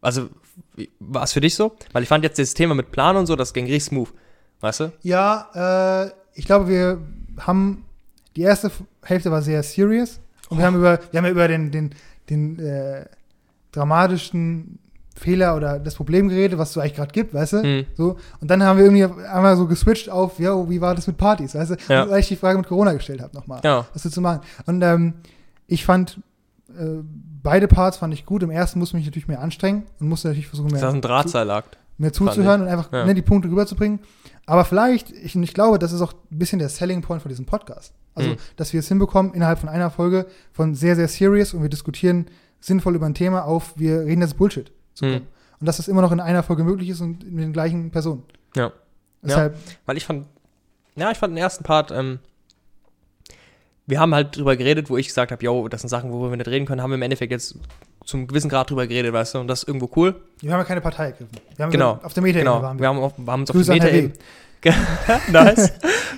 Also, 0.00 0.28
war 0.98 1.22
es 1.22 1.32
für 1.32 1.40
dich 1.40 1.54
so? 1.54 1.76
Weil 1.92 2.02
ich 2.02 2.08
fand 2.08 2.24
jetzt 2.24 2.36
das 2.40 2.52
Thema 2.54 2.74
mit 2.74 2.90
Plan 2.90 3.16
und 3.16 3.26
so, 3.26 3.36
das 3.36 3.54
ging 3.54 3.66
richtig 3.66 3.84
smooth. 3.84 4.08
Weißt 4.60 4.80
du? 4.80 4.92
ja, 5.02 6.06
äh, 6.06 6.10
ich 6.34 6.46
glaube, 6.46 6.66
wir 6.68 7.00
haben 7.38 7.84
die 8.34 8.42
erste 8.42 8.72
Hälfte 9.04 9.30
war 9.30 9.42
sehr 9.42 9.62
serious 9.62 10.20
und 10.48 10.58
wir 10.58 10.66
haben 10.66 10.76
über, 10.76 10.98
wir 11.10 11.18
haben 11.18 11.26
ja 11.26 11.30
über 11.30 11.46
den, 11.46 11.70
den, 11.70 11.94
den 12.28 12.58
äh, 12.58 13.06
dramatischen 13.70 14.80
Fehler 15.14 15.56
oder 15.56 15.78
das 15.78 15.94
Problem 15.94 16.28
geredet, 16.28 16.58
was 16.58 16.68
es 16.68 16.74
so 16.74 16.80
eigentlich 16.80 16.94
gerade 16.96 17.12
gibt, 17.12 17.34
weißt 17.34 17.52
du? 17.54 17.62
Hm. 17.62 17.84
So, 17.94 18.16
und 18.40 18.50
dann 18.50 18.62
haben 18.62 18.78
wir 18.78 18.84
irgendwie 18.84 19.04
einmal 19.26 19.56
so 19.56 19.66
geswitcht 19.66 20.08
auf, 20.10 20.38
ja, 20.38 20.68
wie 20.70 20.80
war 20.80 20.94
das 20.94 21.06
mit 21.06 21.18
Partys, 21.18 21.54
weißt 21.54 21.72
du? 21.72 21.76
Ja. 21.88 22.08
Weil 22.08 22.20
ich 22.20 22.28
die 22.28 22.36
Frage 22.36 22.58
mit 22.58 22.66
Corona 22.66 22.92
gestellt 22.92 23.20
habe 23.20 23.34
nochmal. 23.34 23.60
Ja. 23.64 23.86
was 23.92 24.02
zu 24.02 24.20
machen. 24.20 24.40
Und 24.66 24.82
ähm, 24.82 25.14
ich 25.66 25.84
fand, 25.84 26.18
äh, 26.78 27.02
beide 27.42 27.68
Parts 27.68 27.98
fand 27.98 28.14
ich 28.14 28.24
gut. 28.26 28.42
Im 28.42 28.50
ersten 28.50 28.78
musste 28.78 28.96
ich 28.96 29.00
mich 29.00 29.06
natürlich 29.06 29.28
mehr 29.28 29.40
anstrengen 29.40 29.84
und 30.00 30.08
musste 30.08 30.28
natürlich 30.28 30.48
versuchen, 30.48 30.70
Das 30.70 30.78
ist 30.80 30.82
mehr, 30.86 30.94
ein 30.94 31.00
Drahtseilakt. 31.02 31.78
mehr 31.98 32.12
zuzuhören 32.12 32.62
und 32.62 32.68
einfach 32.68 32.90
Ja. 32.92 33.04
ne, 33.06 33.14
die 33.14 33.22
Punkte 33.22 33.48
rüberzubringen. 33.48 34.00
Aber 34.46 34.64
vielleicht, 34.64 35.10
ich, 35.12 35.36
ich 35.36 35.54
glaube, 35.54 35.78
das 35.78 35.92
ist 35.92 36.00
auch 36.00 36.12
ein 36.30 36.38
bisschen 36.38 36.58
der 36.58 36.68
Selling 36.68 37.02
Point 37.02 37.22
von 37.22 37.28
diesem 37.28 37.46
Podcast. 37.46 37.92
Also, 38.14 38.30
Mhm. 38.30 38.36
dass 38.56 38.72
wir 38.72 38.80
es 38.80 38.88
hinbekommen, 38.88 39.32
innerhalb 39.34 39.58
von 39.58 39.68
einer 39.68 39.90
Folge 39.90 40.26
von 40.52 40.74
sehr, 40.74 40.96
sehr 40.96 41.08
serious 41.08 41.54
und 41.54 41.62
wir 41.62 41.68
diskutieren 41.70 42.26
sinnvoll 42.60 42.94
über 42.96 43.06
ein 43.06 43.14
Thema 43.14 43.44
auf, 43.44 43.72
wir 43.76 44.00
reden 44.00 44.20
jetzt 44.22 44.36
Bullshit 44.36 44.70
zu 44.94 45.04
kommen. 45.06 45.26
Und 45.60 45.66
dass 45.66 45.76
das 45.76 45.88
immer 45.88 46.02
noch 46.02 46.12
in 46.12 46.20
einer 46.20 46.42
Folge 46.42 46.64
möglich 46.64 46.88
ist 46.88 47.00
und 47.00 47.22
mit 47.30 47.44
den 47.44 47.52
gleichen 47.52 47.90
Personen. 47.90 48.24
Ja. 48.56 48.72
Deshalb, 49.22 49.56
Weil 49.86 49.96
ich 49.96 50.04
fand, 50.04 50.26
ja, 50.96 51.10
ich 51.12 51.18
fand 51.18 51.32
den 51.32 51.38
ersten 51.38 51.62
Part, 51.64 51.90
ähm, 51.92 52.18
wir 53.86 54.00
haben 54.00 54.14
halt 54.14 54.36
drüber 54.36 54.56
geredet, 54.56 54.90
wo 54.90 54.96
ich 54.96 55.06
gesagt 55.08 55.32
habe, 55.32 55.44
yo, 55.44 55.68
das 55.68 55.80
sind 55.82 55.88
Sachen, 55.88 56.10
worüber 56.12 56.30
wir 56.30 56.36
nicht 56.36 56.48
reden 56.48 56.66
können, 56.66 56.82
haben 56.82 56.90
wir 56.90 56.96
im 56.96 57.02
Endeffekt 57.02 57.30
jetzt 57.32 57.56
zum 58.04 58.26
gewissen 58.26 58.48
Grad 58.48 58.70
drüber 58.70 58.86
geredet, 58.86 59.12
weißt 59.12 59.34
du, 59.34 59.38
und 59.40 59.48
das 59.48 59.62
ist 59.62 59.68
irgendwo 59.68 59.88
cool. 59.96 60.20
wir 60.40 60.52
haben 60.52 60.58
ja 60.60 60.64
keine 60.64 60.80
Partei 60.80 61.06
ergriffen. 61.06 61.36
Wir 61.56 61.64
haben 61.64 61.70
Genau. 61.72 62.00
auf 62.02 62.12
der 62.14 62.22
Metaebene 62.22 62.50
Genau, 62.50 62.62
waren 62.62 62.78
wir 62.80 62.88
haben, 62.88 62.98
auf, 62.98 63.12
wir 63.16 63.32
haben 63.32 63.40
uns 63.42 63.50
auf 63.50 63.56
Grüße 63.56 63.72
Herr 63.74 63.80
W. 63.80 63.84
Metaebene 63.84 64.12
nice. 65.30 65.72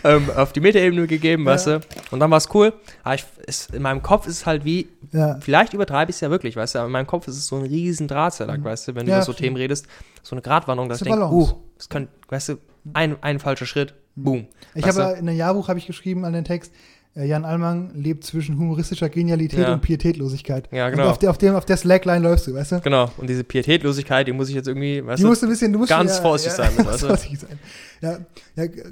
ähm, 0.05 0.30
auf 0.36 0.53
die 0.53 0.61
Metaebene 0.61 1.07
gegeben, 1.07 1.45
Ja. 1.45 1.53
weißt 1.53 1.66
du, 1.68 1.80
und 2.11 2.20
dann 2.20 2.30
war 2.30 2.38
es 2.38 2.49
cool. 2.55 2.72
Aber 3.03 3.14
ich, 3.14 3.24
es, 3.47 3.66
in 3.72 3.82
meinem 3.82 4.03
Kopf 4.03 4.26
ist 4.26 4.34
es 4.38 4.47
halt 4.47 4.64
wie, 4.64 4.88
Ja, 5.12 5.38
vielleicht 5.40 5.72
übertreibe 5.74 6.11
ich 6.11 6.16
es 6.16 6.20
ja 6.20 6.30
wirklich, 6.30 6.57
weißt 6.57 6.74
du, 6.74 6.78
aber 6.80 6.86
in 6.86 6.92
meinem 6.92 7.07
Kopf 7.07 7.26
ist 7.28 7.36
es 7.36 7.47
so 7.47 7.57
ein 7.57 7.62
riesen 7.64 8.09
Drahtseilakt, 8.09 8.61
Mhm. 8.61 8.64
weißt 8.64 8.88
du, 8.88 8.95
wenn 8.95 9.07
du 9.07 9.11
Ja, 9.12 9.18
über 9.18 9.24
so 9.24 9.32
stimmt. 9.32 9.45
Themen 9.47 9.57
redest, 9.57 9.86
so 10.22 10.34
eine 10.34 10.42
Gratwanderung, 10.42 10.88
dass 10.88 10.99
Das 10.99 11.07
ich 11.09 11.12
denke, 11.14 11.28
uh, 11.32 11.49
es 11.78 11.88
könnte, 11.88 12.12
weißt 12.28 12.51
du, 12.51 12.55
ein, 12.92 13.16
ein 13.22 13.38
falscher 13.38 13.66
Schritt, 13.66 13.95
boom. 14.14 14.47
Ich 14.74 14.86
habe 14.86 15.01
in 15.18 15.28
einem 15.28 15.36
Jahrbuch 15.36 15.68
habe 15.68 15.78
ich 15.78 15.86
geschrieben 15.86 16.24
an 16.24 16.32
den 16.34 16.45
Text, 16.45 16.72
Jan 17.16 17.44
Allmann 17.44 17.90
lebt 17.94 18.24
zwischen 18.24 18.58
humoristischer 18.58 19.08
Genialität 19.08 19.60
Ja. 19.60 19.72
und 19.74 19.80
Pietätlosigkeit. 19.82 20.68
Ja, 20.72 20.86
Und 20.86 20.92
genau. 20.92 21.08
auf 21.10 21.18
der, 21.18 21.30
auf, 21.30 21.38
dem, 21.38 21.54
auf 21.54 21.64
der 21.64 21.76
Slackline 21.76 22.18
läufst 22.20 22.46
du, 22.48 22.54
weißt 22.54 22.72
du? 22.72 22.80
Genau, 22.80 23.10
und 23.18 23.30
diese 23.30 23.44
Pietätlosigkeit, 23.44 24.26
die 24.26 24.32
muss 24.32 24.48
ich 24.48 24.54
jetzt 24.56 24.66
irgendwie, 24.66 25.04
weißt 25.06 25.18
Die 25.18 25.22
du, 25.22 25.28
musst 25.28 25.42
du 25.42 25.46
ein 25.46 25.50
bisschen, 25.50 25.72
du 25.72 25.78
musst 25.78 25.90
ganz 25.90 26.18
vorsichtig 26.18 26.54
sein 26.56 26.72
mit, 26.76 26.84
Ja, 26.86 26.92
weißt 26.92 27.02
du? 27.02 27.06
vorsichtig 27.06 27.38
sein. 27.38 27.58
Ja, 28.00 28.18
ja, 28.56 28.66
g- 28.66 28.82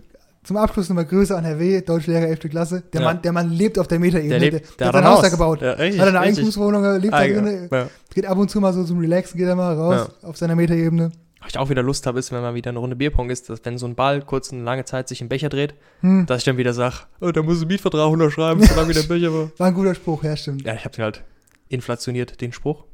zum 0.45 0.57
Abschluss 0.57 0.89
nochmal 0.89 1.05
Grüße 1.05 1.37
an 1.37 1.45
Herr 1.45 1.59
W., 1.59 1.81
Deutschlehrer 1.83 2.27
11. 2.27 2.41
Klasse. 2.51 2.83
Der, 2.93 3.01
Ja. 3.01 3.07
Mann, 3.09 3.23
der 3.23 3.33
Mann 3.33 3.51
lebt 3.53 3.79
auf 3.79 3.87
der 3.89 3.99
Metaebene. 4.01 4.31
der 4.31 4.39
lebt, 4.41 4.81
der, 4.81 4.89
hat 4.89 4.95
ein 4.97 5.05
Haus 5.05 5.23
da 5.23 5.29
gebaut. 5.29 5.61
Ja, 5.63 5.73
richtig, 5.73 6.01
hat 6.01 6.09
eine. 6.09 6.19
Eigentumswohnung, 6.21 6.83
lebt 7.01 7.13
da 7.13 7.19
Ah, 7.19 7.25
drin. 7.27 7.69
ja. 7.71 7.79
Ja. 7.79 7.89
Geht 8.15 8.27
ab 8.27 8.39
und 8.39 8.51
zu 8.51 8.61
mal 8.61 8.73
so 8.73 8.83
zum 8.85 8.99
Relaxen, 8.99 9.39
geht 9.39 9.47
er 9.47 9.55
mal 9.57 9.75
raus 9.75 10.09
auf 10.23 10.37
seiner 10.37 10.57
Metaebene. 10.57 11.13
Was 11.43 11.51
ich 11.51 11.59
auch 11.59 11.69
wieder 11.71 11.83
Lust 11.83 12.07
habe, 12.07 12.19
ist, 12.19 12.31
wenn 12.33 12.41
mal 12.41 12.55
wieder 12.55 12.71
eine 12.71 12.79
Runde 12.79 12.97
Bierpong 12.97 13.29
ist, 13.31 13.51
dass 13.51 13.65
wenn 13.65 13.77
so 13.77 13.87
ein 13.87 13.95
Ball 13.97 14.23
kurz 14.23 14.53
eine 14.53 14.63
lange 14.63 14.85
Zeit 14.85 15.09
sich 15.09 15.21
im 15.21 15.29
Becher 15.29 15.49
dreht, 15.49 15.75
Hm. 16.01 16.25
dass 16.27 16.39
ich 16.39 16.45
dann 16.45 16.57
wieder 16.57 16.73
sage, 16.73 16.95
oh, 17.21 17.31
da 17.33 17.43
muss 17.43 17.61
ein 17.61 17.67
Mietvertrag 17.69 18.09
unterschreiben, 18.11 18.63
solange 18.65 18.89
wieder 18.91 19.01
ein 19.01 19.09
Becher 19.09 19.33
war. 19.35 19.51
War 19.59 19.67
ein 19.67 19.75
guter 19.75 19.95
Spruch, 19.95 20.23
ja, 20.25 20.37
stimmt. 20.37 20.63
Ja, 20.65 20.75
ich 20.75 20.85
habe 20.85 20.95
den 20.95 21.05
halt 21.05 21.25
inflationiert, 21.69 22.41
den 22.41 22.53
Spruch. 22.53 22.85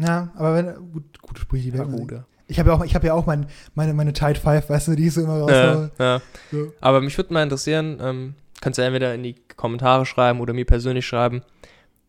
Ja, 0.00 0.30
aber 0.36 0.54
wenn, 0.54 0.92
gut, 0.92 1.20
gute 1.20 1.40
Sprüche, 1.40 1.72
die 1.72 1.76
Ja, 1.78 1.82
gut, 1.82 2.12
ja. 2.12 2.24
Ich 2.46 2.58
habe 2.60 2.70
ja 2.70 2.76
auch, 2.76 2.84
ich 2.84 2.94
habe 2.94 3.08
ja 3.08 3.14
auch 3.14 3.26
mein, 3.26 3.46
meine, 3.74 3.92
meine 3.94 4.12
Tide 4.12 4.38
Five, 4.38 4.70
weißt 4.70 4.86
du, 4.88 4.94
die 4.94 5.08
ich 5.08 5.12
so 5.14 5.22
immer 5.22 5.38
Ja, 5.50 5.72
raushaue. 5.72 5.90
ja. 5.98 6.22
So. 6.52 6.72
Aber 6.80 7.00
mich 7.00 7.16
würde 7.18 7.34
mal 7.34 7.42
interessieren, 7.42 7.98
ähm, 8.00 8.34
kannst 8.60 8.78
du 8.78 8.82
entweder 8.82 9.12
in 9.14 9.24
die 9.24 9.34
Kommentare 9.56 10.06
schreiben 10.06 10.40
oder 10.40 10.52
mir 10.54 10.64
persönlich 10.64 11.04
schreiben, 11.04 11.42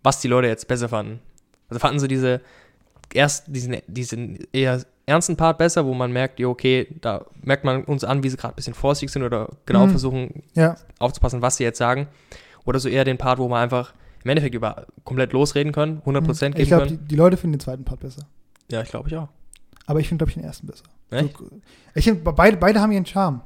was 0.04 0.22
die 0.22 0.28
Leute 0.28 0.48
jetzt 0.48 0.68
besser 0.68 0.88
fanden. 0.88 1.20
Also 1.68 1.80
fanden 1.80 2.00
sie 2.00 2.08
diese 2.08 2.42
erst 3.12 3.46
diesen, 3.48 3.78
diesen 3.88 4.38
eher 4.54 4.84
ernsten 5.10 5.36
Part 5.36 5.58
besser, 5.58 5.86
wo 5.86 5.94
man 5.94 6.12
merkt, 6.12 6.40
ja, 6.40 6.48
okay, 6.48 6.88
da 7.02 7.26
merkt 7.42 7.64
man 7.64 7.84
uns 7.84 8.04
an, 8.04 8.24
wie 8.24 8.30
sie 8.30 8.38
gerade 8.38 8.54
ein 8.54 8.56
bisschen 8.56 8.74
vorsichtig 8.74 9.12
sind 9.12 9.24
oder 9.24 9.50
genau 9.66 9.86
Mhm. 9.86 9.90
versuchen 9.92 10.44
Ja, 10.56 10.76
aufzupassen, 11.00 11.42
was 11.42 11.58
sie 11.58 11.64
jetzt 11.64 11.78
sagen. 11.78 12.08
Oder 12.66 12.80
so 12.80 12.88
eher 12.90 13.04
den 13.04 13.18
Part, 13.18 13.40
wo 13.40 13.48
wir 13.50 13.58
einfach 13.58 13.94
im 14.24 14.30
Endeffekt 14.30 14.56
über 14.56 14.86
komplett 15.04 15.34
losreden 15.34 15.72
können, 15.72 16.02
100% 16.06 16.52
geben 16.52 16.62
ich 16.62 16.68
glaube, 16.70 16.86
können. 16.88 17.00
die, 17.02 17.08
die 17.08 17.16
Leute 17.16 17.38
finden 17.38 17.54
den 17.54 17.60
zweiten 17.62 17.84
Part 17.86 18.02
besser. 18.02 18.24
Ja, 18.70 18.82
ich 18.82 18.90
glaube 18.90 19.10
ich 19.10 19.16
auch. 19.18 19.30
Aber 19.86 20.00
ich 20.00 20.08
finde, 20.08 20.24
glaube 20.26 20.30
ich, 20.32 20.36
den 20.36 20.44
ersten 20.44 20.68
besser. 20.68 20.84
Echt? 21.10 21.36
So, 21.38 21.50
ich 21.96 22.04
finde, 22.04 22.22
beide, 22.32 22.58
beide 22.58 22.80
haben 22.80 22.92
ihren 22.92 23.06
Charme. 23.06 23.42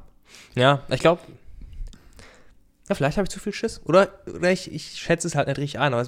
Ja, 0.54 0.82
ich 0.90 1.00
glaube. 1.00 1.20
Ja, 2.88 2.94
vielleicht 2.94 3.16
habe 3.16 3.24
ich 3.24 3.30
zu 3.30 3.40
viel 3.40 3.54
Schiss. 3.54 3.80
Oder, 3.86 4.08
oder 4.26 4.50
ich, 4.52 4.70
ich 4.70 4.98
schätze 4.98 5.26
es 5.26 5.34
halt 5.34 5.48
nicht 5.48 5.56
richtig 5.58 5.78
ein. 5.80 5.94
Aber 5.94 6.06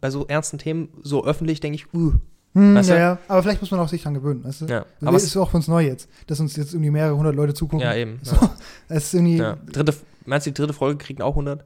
bei 0.00 0.10
so 0.10 0.26
ernsten 0.26 0.58
Themen, 0.58 0.88
so 1.02 1.24
öffentlich, 1.24 1.60
denke 1.60 1.76
ich, 1.76 1.94
uh. 1.94 2.14
Hm, 2.56 2.74
Weißt 2.74 2.88
ja, 2.88 2.96
ja. 2.98 3.18
Aber 3.28 3.42
vielleicht 3.42 3.60
muss 3.60 3.70
man 3.70 3.80
auch 3.80 3.88
sich 3.88 4.02
dran 4.02 4.14
gewöhnen, 4.14 4.42
weißt 4.44 4.62
du? 4.62 4.66
Ja, 4.66 4.78
Aber 5.00 5.08
aber 5.08 5.16
es 5.18 5.24
ist 5.24 5.36
auch 5.36 5.50
für 5.50 5.58
uns 5.58 5.68
neu 5.68 5.84
jetzt, 5.84 6.08
dass 6.26 6.40
uns 6.40 6.56
jetzt 6.56 6.72
irgendwie 6.72 6.90
mehrere 6.90 7.16
hundert 7.16 7.34
Leute 7.36 7.52
zugucken. 7.54 7.80
ja 7.86 7.94
eben. 7.94 8.18
So, 8.22 8.34
Ja. 8.36 8.50
Es 8.88 9.04
ist 9.04 9.14
irgendwie, 9.14 9.36
Ja. 9.36 9.56
Dritte, 9.70 9.94
meinst 10.24 10.46
du, 10.46 10.50
die 10.50 10.54
dritte 10.54 10.72
Folge 10.72 10.96
kriegen 10.98 11.22
auch 11.22 11.32
100? 11.32 11.64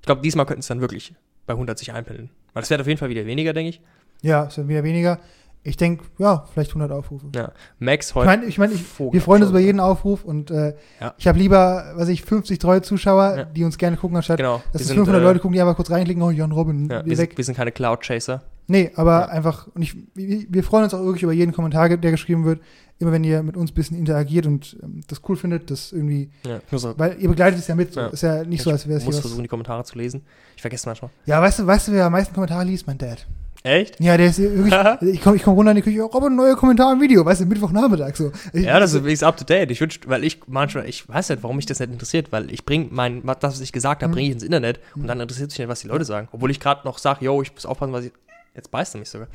Ich 0.00 0.06
glaube, 0.06 0.20
diesmal 0.22 0.46
könnten 0.46 0.60
es 0.60 0.66
dann 0.66 0.80
wirklich 0.80 1.14
bei 1.46 1.54
100 1.54 1.78
sich 1.78 1.92
einpendeln. 1.92 2.30
Weil 2.52 2.62
das 2.62 2.70
wird 2.70 2.80
auf 2.80 2.86
jeden 2.86 2.98
Fall 2.98 3.08
wieder 3.08 3.24
weniger, 3.26 3.52
denke 3.52 3.70
ich. 3.70 3.80
ja, 4.22 4.44
es 4.46 4.56
wird 4.56 4.68
wieder 4.68 4.84
weniger. 4.84 5.18
Ich 5.64 5.76
denke, 5.76 6.04
ja, 6.18 6.44
vielleicht 6.52 6.70
100 6.70 6.92
Aufrufe. 6.92 7.26
Ja. 7.34 7.52
Max 7.78 8.10
Ich 8.10 8.14
heute. 8.14 8.26
meine, 8.26 8.44
ich 8.46 8.58
mein, 8.58 8.70
ich, 8.72 8.84
wir 8.98 9.20
freuen 9.20 9.42
uns 9.42 9.50
über 9.50 9.58
jeden 9.58 9.80
Aufruf 9.80 10.24
und 10.24 10.50
äh, 10.50 10.74
Ja. 11.00 11.14
ich 11.18 11.26
habe 11.26 11.38
lieber, 11.38 11.92
weiß 11.96 12.08
ich, 12.08 12.22
50 12.24 12.58
treue 12.58 12.80
Zuschauer, 12.82 13.36
Ja. 13.36 13.44
die 13.44 13.64
uns 13.64 13.76
gerne 13.76 13.96
gucken, 13.96 14.16
anstatt 14.16 14.36
Genau. 14.38 14.62
dass 14.72 14.82
es 14.82 14.88
sind, 14.88 14.96
500 14.96 15.20
äh, 15.20 15.24
Leute 15.24 15.40
gucken, 15.40 15.54
die 15.54 15.60
einfach 15.60 15.76
kurz 15.76 15.90
reinklicken, 15.90 16.22
oh, 16.22 16.30
Jan 16.30 16.52
Robin, 16.52 16.88
Ja, 16.90 17.04
wir 17.04 17.16
sind, 17.16 17.36
wir 17.36 17.44
sind 17.44 17.56
keine 17.56 17.72
Cloud-Chaser. 17.72 18.42
Nee, 18.68 18.92
aber 18.96 19.20
Ja. 19.20 19.26
einfach, 19.28 19.66
und 19.74 19.82
ich, 19.82 19.96
wir 20.14 20.62
freuen 20.62 20.84
uns 20.84 20.94
auch 20.94 21.02
wirklich 21.02 21.22
über 21.22 21.32
jeden 21.32 21.52
Kommentar, 21.52 21.88
der 21.88 22.10
geschrieben 22.10 22.44
wird. 22.44 22.60
Immer 23.00 23.12
wenn 23.12 23.22
ihr 23.24 23.42
mit 23.44 23.56
uns 23.56 23.70
ein 23.70 23.74
bisschen 23.74 23.96
interagiert 23.96 24.44
und 24.46 24.76
ähm, 24.82 25.02
das 25.06 25.20
cool 25.28 25.36
findet, 25.36 25.70
das 25.70 25.92
irgendwie, 25.92 26.30
Ja. 26.44 26.58
Ich 26.70 26.82
weil 26.98 27.16
ihr 27.20 27.28
begleitet 27.28 27.60
es 27.60 27.68
ja 27.68 27.74
mit. 27.76 27.94
Ja. 27.94 28.08
Ist 28.08 28.22
ja 28.22 28.42
nicht 28.44 28.62
so, 28.62 28.70
als 28.70 28.86
wäre 28.88 28.96
es 28.96 29.02
ich 29.02 29.06
hier 29.06 29.14
muss 29.14 29.20
versuchen, 29.20 29.42
die 29.42 29.48
Kommentare 29.48 29.84
zu 29.84 29.96
lesen. 29.96 30.22
Ich 30.56 30.62
vergesse 30.62 30.88
manchmal. 30.88 31.10
Ja, 31.24 31.40
weißt 31.40 31.60
du, 31.60 31.66
weißt 31.66 31.88
du, 31.88 31.92
wer 31.92 32.06
am 32.06 32.12
meisten 32.12 32.34
Kommentare 32.34 32.64
liest? 32.64 32.86
Mein 32.88 32.98
Dad. 32.98 33.24
Echt? 33.62 34.00
Ja, 34.00 34.16
der 34.16 34.26
ist 34.26 34.38
wirklich, 34.40 34.74
ich 35.14 35.20
komme 35.22 35.36
ich 35.36 35.42
komm 35.44 35.54
runter 35.54 35.70
in 35.72 35.76
die 35.76 35.82
Küche, 35.82 36.02
oh, 36.02 36.06
Robin, 36.06 36.34
neuer 36.36 36.56
Kommentar 36.56 36.92
im 36.92 37.00
Video, 37.00 37.24
weißt 37.24 37.40
du, 37.40 37.46
Mittwochnachmittag 37.46 38.16
so. 38.16 38.32
Ich, 38.52 38.64
Ja, 38.64 38.78
das 38.80 38.94
ist 38.94 39.24
up 39.24 39.36
to 39.36 39.44
date. 39.44 39.70
Ich 39.70 39.80
wünschte, 39.80 40.08
weil 40.08 40.24
ich 40.24 40.40
manchmal, 40.48 40.88
ich 40.88 41.08
weiß 41.08 41.30
nicht, 41.30 41.42
warum 41.42 41.56
mich 41.56 41.66
das 41.66 41.78
nicht 41.80 41.90
interessiert, 41.92 42.30
weil 42.32 42.52
ich 42.52 42.64
bringe 42.64 42.88
mein, 42.90 43.20
was- 43.24 43.38
das, 43.38 43.54
was 43.54 43.60
ich 43.60 43.72
gesagt 43.72 44.02
habe, 44.02 44.10
Mhm. 44.10 44.14
bringe 44.14 44.26
ich 44.28 44.34
ins 44.34 44.42
Internet 44.42 44.80
und 44.96 45.06
dann 45.06 45.20
interessiert 45.20 45.50
sich 45.52 45.58
nicht, 45.60 45.68
was 45.68 45.80
die 45.80 45.88
Leute 45.88 46.04
sagen. 46.04 46.28
Obwohl 46.32 46.50
ich 46.50 46.58
gerade 46.60 46.80
noch 46.84 46.98
sage, 46.98 47.24
yo, 47.24 47.40
ich 47.42 47.52
muss 47.54 47.64
aufpassen, 47.66 47.92
was 47.92 48.06
ich. 48.06 48.12
Jetzt 48.58 48.72
beißt 48.72 48.96
er 48.96 48.98
mich 48.98 49.08
sogar. 49.08 49.28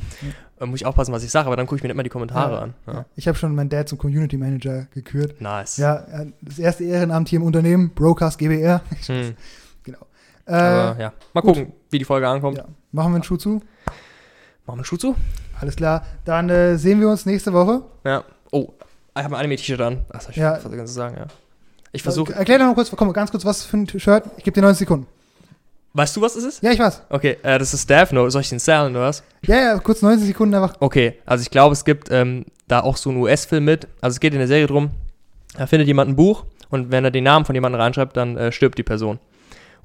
Äh, 0.59 0.65
muss 0.65 0.82
ich 0.82 0.86
aufpassen, 0.86 1.13
was 1.13 1.24
ich 1.24 1.32
sage, 1.32 1.47
aber 1.47 1.55
dann 1.55 1.65
gucke 1.65 1.78
ich 1.78 1.84
mir 1.84 1.88
nicht 1.88 1.95
mal 1.95 2.03
die 2.03 2.09
Kommentare 2.09 2.59
an. 2.59 2.74
Ja. 2.86 2.93
Ja. 2.93 3.05
Ich 3.15 3.26
habe 3.30 3.38
schon 3.38 3.55
meinen 3.55 3.69
Dad 3.69 3.88
zum 3.88 3.97
Community 3.97 4.36
Manager 4.36 4.88
gekürt. 4.93 5.39
Nice. 5.39 5.78
Ja, 5.78 5.95
äh, 5.95 6.26
das 6.41 6.59
erste 6.59 6.84
Ehrenamt 6.84 7.30
hier 7.30 7.38
im 7.39 7.45
Unternehmen, 7.45 7.91
Brocast 7.95 8.38
GBR. 8.38 8.82
Hm. 9.07 9.36
Äh, 10.45 10.51
Aber 10.55 10.99
ja, 10.99 11.13
mal 11.34 11.39
gut. 11.39 11.55
gucken, 11.55 11.74
wie 11.89 11.99
die 11.99 12.03
Folge 12.03 12.28
ankommt. 12.28 12.57
ja. 12.57 12.65
Machen 12.91 13.13
wir 13.13 13.15
einen 13.15 13.24
Schuh 13.24 13.38
zu? 13.38 13.61
Machen 14.65 14.80
wir 14.80 14.82
den 14.82 14.84
Schuh 14.84 14.97
zu? 14.97 15.15
Alles 15.61 15.78
klar. 15.78 16.05
Dann 16.26 16.49
äh, 16.49 16.78
sehen 16.78 16.99
wir 16.99 17.07
uns 17.07 17.26
nächste 17.26 17.53
Woche. 17.53 17.84
Ja. 18.03 18.26
Oh, 18.51 18.74
ich 19.15 19.24
habe 19.24 19.36
ein 19.38 19.39
Anime-T-Shirt 19.39 19.80
an. 19.80 20.01
Soll 20.19 20.32
ich 20.32 20.36
Ja. 20.36 20.57
ja. 20.57 20.86
zu 20.86 20.91
sagen, 20.91 21.15
ja. 21.15 21.28
Ich 21.93 22.03
versuche. 22.03 22.34
Erklär 22.34 22.57
doch 22.59 22.65
mal 22.65 22.74
kurz, 22.76 22.91
komm, 22.91 23.13
ganz 23.13 23.32
kurz, 23.32 23.45
was 23.45 23.63
für 23.63 23.78
ein 23.78 23.88
Shirt. 23.88 24.26
Ich 24.36 24.43
gebe 24.43 24.53
dir 24.55 24.61
90 24.63 24.80
Sekunden. 24.80 25.07
Weißt 25.95 26.15
du, 26.15 26.21
was 26.21 26.35
es 26.35 26.43
ist? 26.43 26.63
Ja, 26.63 26.71
ich 26.71 26.79
weiß. 26.79 27.03
Okay, 27.09 27.37
äh, 27.43 27.59
das 27.59 27.73
ist 27.73 27.87
Death 27.89 28.11
Note. 28.13 28.31
Soll 28.31 28.41
ich 28.41 28.49
den 28.49 28.59
zählen 28.59 28.91
oder 28.91 29.05
was? 29.05 29.23
Ja, 29.45 29.55
ja, 29.55 29.79
kurz 29.79 30.01
90 30.01 30.27
Sekunden 30.27 30.55
einfach. 30.55 30.75
Okay, 30.79 31.19
also 31.25 31.43
ich 31.43 31.51
glaube, 31.51 31.73
es 31.73 31.85
gibt 31.85 32.09
ähm, 32.11 32.45
da 32.67 32.79
auch 32.81 32.97
so 32.97 33.11
einen 33.11 33.19
US-Film 33.19 33.65
mit. 33.65 33.87
Also 34.01 34.15
es 34.15 34.19
geht 34.19 34.33
in 34.33 34.39
der 34.39 34.47
Serie 34.47 34.65
drum, 34.65 34.89
da 35.55 35.67
findet 35.67 35.87
jemand 35.87 36.09
ein 36.09 36.15
Buch 36.15 36.45
und 36.69 36.91
wenn 36.91 37.05
er 37.05 37.11
den 37.11 37.23
Namen 37.23 37.45
von 37.45 37.53
jemandem 37.53 37.79
reinschreibt, 37.79 38.17
dann 38.17 38.37
äh, 38.37 38.51
stirbt 38.51 38.77
die 38.79 38.83
Person. 38.83 39.19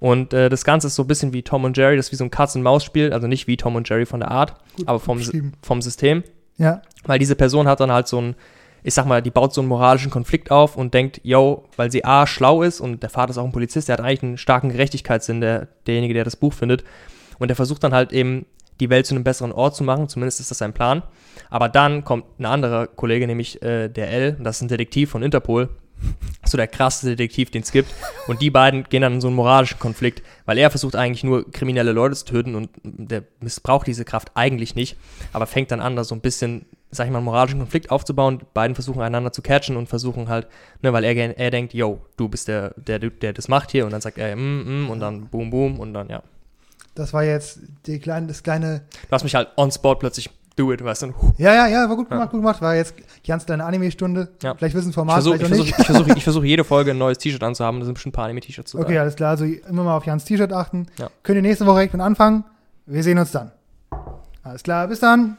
Und 0.00 0.32
äh, 0.32 0.48
das 0.48 0.64
Ganze 0.64 0.86
ist 0.86 0.94
so 0.94 1.02
ein 1.02 1.08
bisschen 1.08 1.32
wie 1.34 1.42
Tom 1.42 1.64
und 1.64 1.76
Jerry, 1.76 1.96
das 1.96 2.06
ist 2.06 2.12
wie 2.12 2.16
so 2.16 2.24
ein 2.24 2.30
Katz-und-Maus-Spiel, 2.30 3.12
also 3.12 3.26
nicht 3.26 3.46
wie 3.46 3.56
Tom 3.58 3.76
und 3.76 3.88
Jerry 3.88 4.06
von 4.06 4.20
der 4.20 4.30
Art, 4.30 4.54
Gut, 4.76 4.88
aber 4.88 5.00
vom, 5.00 5.20
vom 5.60 5.82
System. 5.82 6.22
Ja, 6.56 6.82
Weil 7.04 7.18
diese 7.18 7.36
Person 7.36 7.68
hat 7.68 7.80
dann 7.80 7.92
halt 7.92 8.08
so 8.08 8.20
ein, 8.20 8.34
ich 8.82 8.94
sag 8.94 9.06
mal, 9.06 9.22
die 9.22 9.30
baut 9.30 9.52
so 9.52 9.60
einen 9.60 9.68
moralischen 9.68 10.10
Konflikt 10.10 10.50
auf 10.50 10.76
und 10.76 10.94
denkt, 10.94 11.20
yo, 11.24 11.64
weil 11.76 11.90
sie 11.90 12.04
A, 12.04 12.26
schlau 12.26 12.62
ist 12.62 12.80
und 12.80 13.02
der 13.02 13.10
Vater 13.10 13.30
ist 13.30 13.38
auch 13.38 13.44
ein 13.44 13.52
Polizist, 13.52 13.88
der 13.88 13.94
hat 13.98 14.04
eigentlich 14.04 14.22
einen 14.22 14.38
starken 14.38 14.70
Gerechtigkeitssinn, 14.70 15.40
der, 15.40 15.68
derjenige, 15.86 16.14
der 16.14 16.24
das 16.24 16.36
Buch 16.36 16.52
findet. 16.52 16.84
Und 17.38 17.48
der 17.48 17.56
versucht 17.56 17.84
dann 17.84 17.92
halt 17.92 18.12
eben, 18.12 18.46
die 18.80 18.90
Welt 18.90 19.06
zu 19.06 19.14
einem 19.14 19.24
besseren 19.24 19.52
Ort 19.52 19.74
zu 19.74 19.84
machen, 19.84 20.08
zumindest 20.08 20.40
ist 20.40 20.50
das 20.50 20.58
sein 20.58 20.72
Plan. 20.72 21.02
Aber 21.50 21.68
dann 21.68 22.04
kommt 22.04 22.24
ein 22.38 22.46
anderer 22.46 22.86
Kollege, 22.86 23.26
nämlich 23.26 23.60
äh, 23.62 23.88
der 23.88 24.10
L, 24.10 24.36
das 24.40 24.56
ist 24.56 24.62
ein 24.62 24.68
Detektiv 24.68 25.10
von 25.10 25.22
Interpol, 25.22 25.68
so 26.44 26.56
der 26.56 26.68
krasseste 26.68 27.16
Detektiv, 27.16 27.50
den 27.50 27.62
es 27.62 27.72
gibt. 27.72 27.92
Und 28.26 28.40
die 28.40 28.50
beiden 28.50 28.84
gehen 28.84 29.02
dann 29.02 29.14
in 29.14 29.20
so 29.20 29.28
einen 29.28 29.36
moralischen 29.36 29.78
Konflikt, 29.78 30.22
weil 30.46 30.58
er 30.58 30.70
versucht 30.70 30.96
eigentlich 30.96 31.24
nur 31.24 31.50
kriminelle 31.50 31.92
Leute 31.92 32.14
zu 32.14 32.26
töten 32.26 32.54
und 32.54 32.70
der 32.82 33.24
missbraucht 33.40 33.86
diese 33.86 34.04
Kraft 34.04 34.30
eigentlich 34.34 34.74
nicht, 34.74 34.96
aber 35.32 35.46
fängt 35.46 35.70
dann 35.70 35.80
an, 35.80 35.96
da 35.96 36.04
so 36.04 36.14
ein 36.14 36.20
bisschen, 36.20 36.66
sag 36.90 37.06
ich 37.06 37.12
mal, 37.12 37.18
einen 37.18 37.26
moralischen 37.26 37.58
Konflikt 37.58 37.90
aufzubauen. 37.90 38.40
Beiden 38.54 38.74
versuchen 38.74 39.02
einander 39.02 39.32
zu 39.32 39.42
catchen 39.42 39.76
und 39.76 39.88
versuchen 39.88 40.28
halt, 40.28 40.46
ne, 40.82 40.92
weil 40.92 41.04
er, 41.04 41.38
er 41.38 41.50
denkt, 41.50 41.74
yo, 41.74 42.00
du 42.16 42.28
bist 42.28 42.48
der, 42.48 42.74
der, 42.76 42.98
der 42.98 43.32
das 43.32 43.48
macht 43.48 43.70
hier 43.70 43.84
und 43.84 43.92
dann 43.92 44.00
sagt 44.00 44.18
er, 44.18 44.34
mm, 44.36 44.86
mm, 44.86 44.90
und 44.90 45.00
dann 45.00 45.26
boom, 45.26 45.50
boom 45.50 45.78
und 45.78 45.92
dann, 45.92 46.08
ja. 46.08 46.22
das 46.94 47.12
war 47.12 47.24
jetzt 47.24 47.60
die 47.86 47.98
kleine, 47.98 48.26
das 48.26 48.42
kleine. 48.42 48.82
Du 49.08 49.12
hast 49.12 49.22
mich 49.22 49.34
halt 49.34 49.48
on 49.56 49.70
spot 49.70 49.96
plötzlich 49.96 50.30
do 50.58 50.72
it, 50.72 50.82
weißt 50.82 51.02
du. 51.02 51.06
huh. 51.08 51.32
Ja, 51.38 51.54
ja, 51.54 51.66
ja, 51.68 51.88
war 51.88 51.96
gut 51.96 52.10
Ja. 52.10 52.16
gemacht, 52.16 52.30
gut 52.30 52.40
gemacht. 52.40 52.60
War 52.60 52.74
jetzt 52.74 52.94
ganz 53.26 53.46
deine 53.46 53.64
Anime-Stunde. 53.64 54.28
Ja. 54.42 54.54
Vielleicht 54.54 54.74
wissen 54.74 54.88
Ich 54.88 54.94
Format, 54.94 55.14
versuche 55.14 55.38
vielleicht 55.38 55.52
auch 55.52 55.56
versuch, 55.56 55.78
ich 55.78 55.86
versuch, 55.86 56.16
ich 56.16 56.24
versuch 56.24 56.44
jede 56.44 56.64
Folge 56.64 56.90
ein 56.90 56.98
neues 56.98 57.18
T-Shirt 57.18 57.42
anzuhaben, 57.42 57.80
da 57.80 57.86
sind 57.86 57.94
bestimmt 57.94 58.14
ein 58.14 58.16
paar 58.16 58.24
Anime-T-Shirts 58.24 58.72
dabei. 58.72 58.84
Okay, 58.84 58.98
alles 58.98 59.14
klar. 59.14 59.30
Also 59.30 59.44
immer 59.44 59.84
mal 59.84 59.96
auf 59.96 60.04
Jans 60.06 60.24
T-Shirt 60.24 60.52
achten. 60.52 60.86
Ja. 60.98 61.10
Könnt 61.22 61.36
ihr 61.36 61.42
nächste 61.42 61.66
Woche 61.66 61.76
direkt 61.76 61.92
mit 61.92 62.02
anfangen. 62.02 62.44
Wir 62.86 63.02
sehen 63.02 63.18
uns 63.18 63.30
dann. 63.30 63.52
Alles 64.42 64.62
klar, 64.62 64.88
bis 64.88 65.00
dann. 65.00 65.36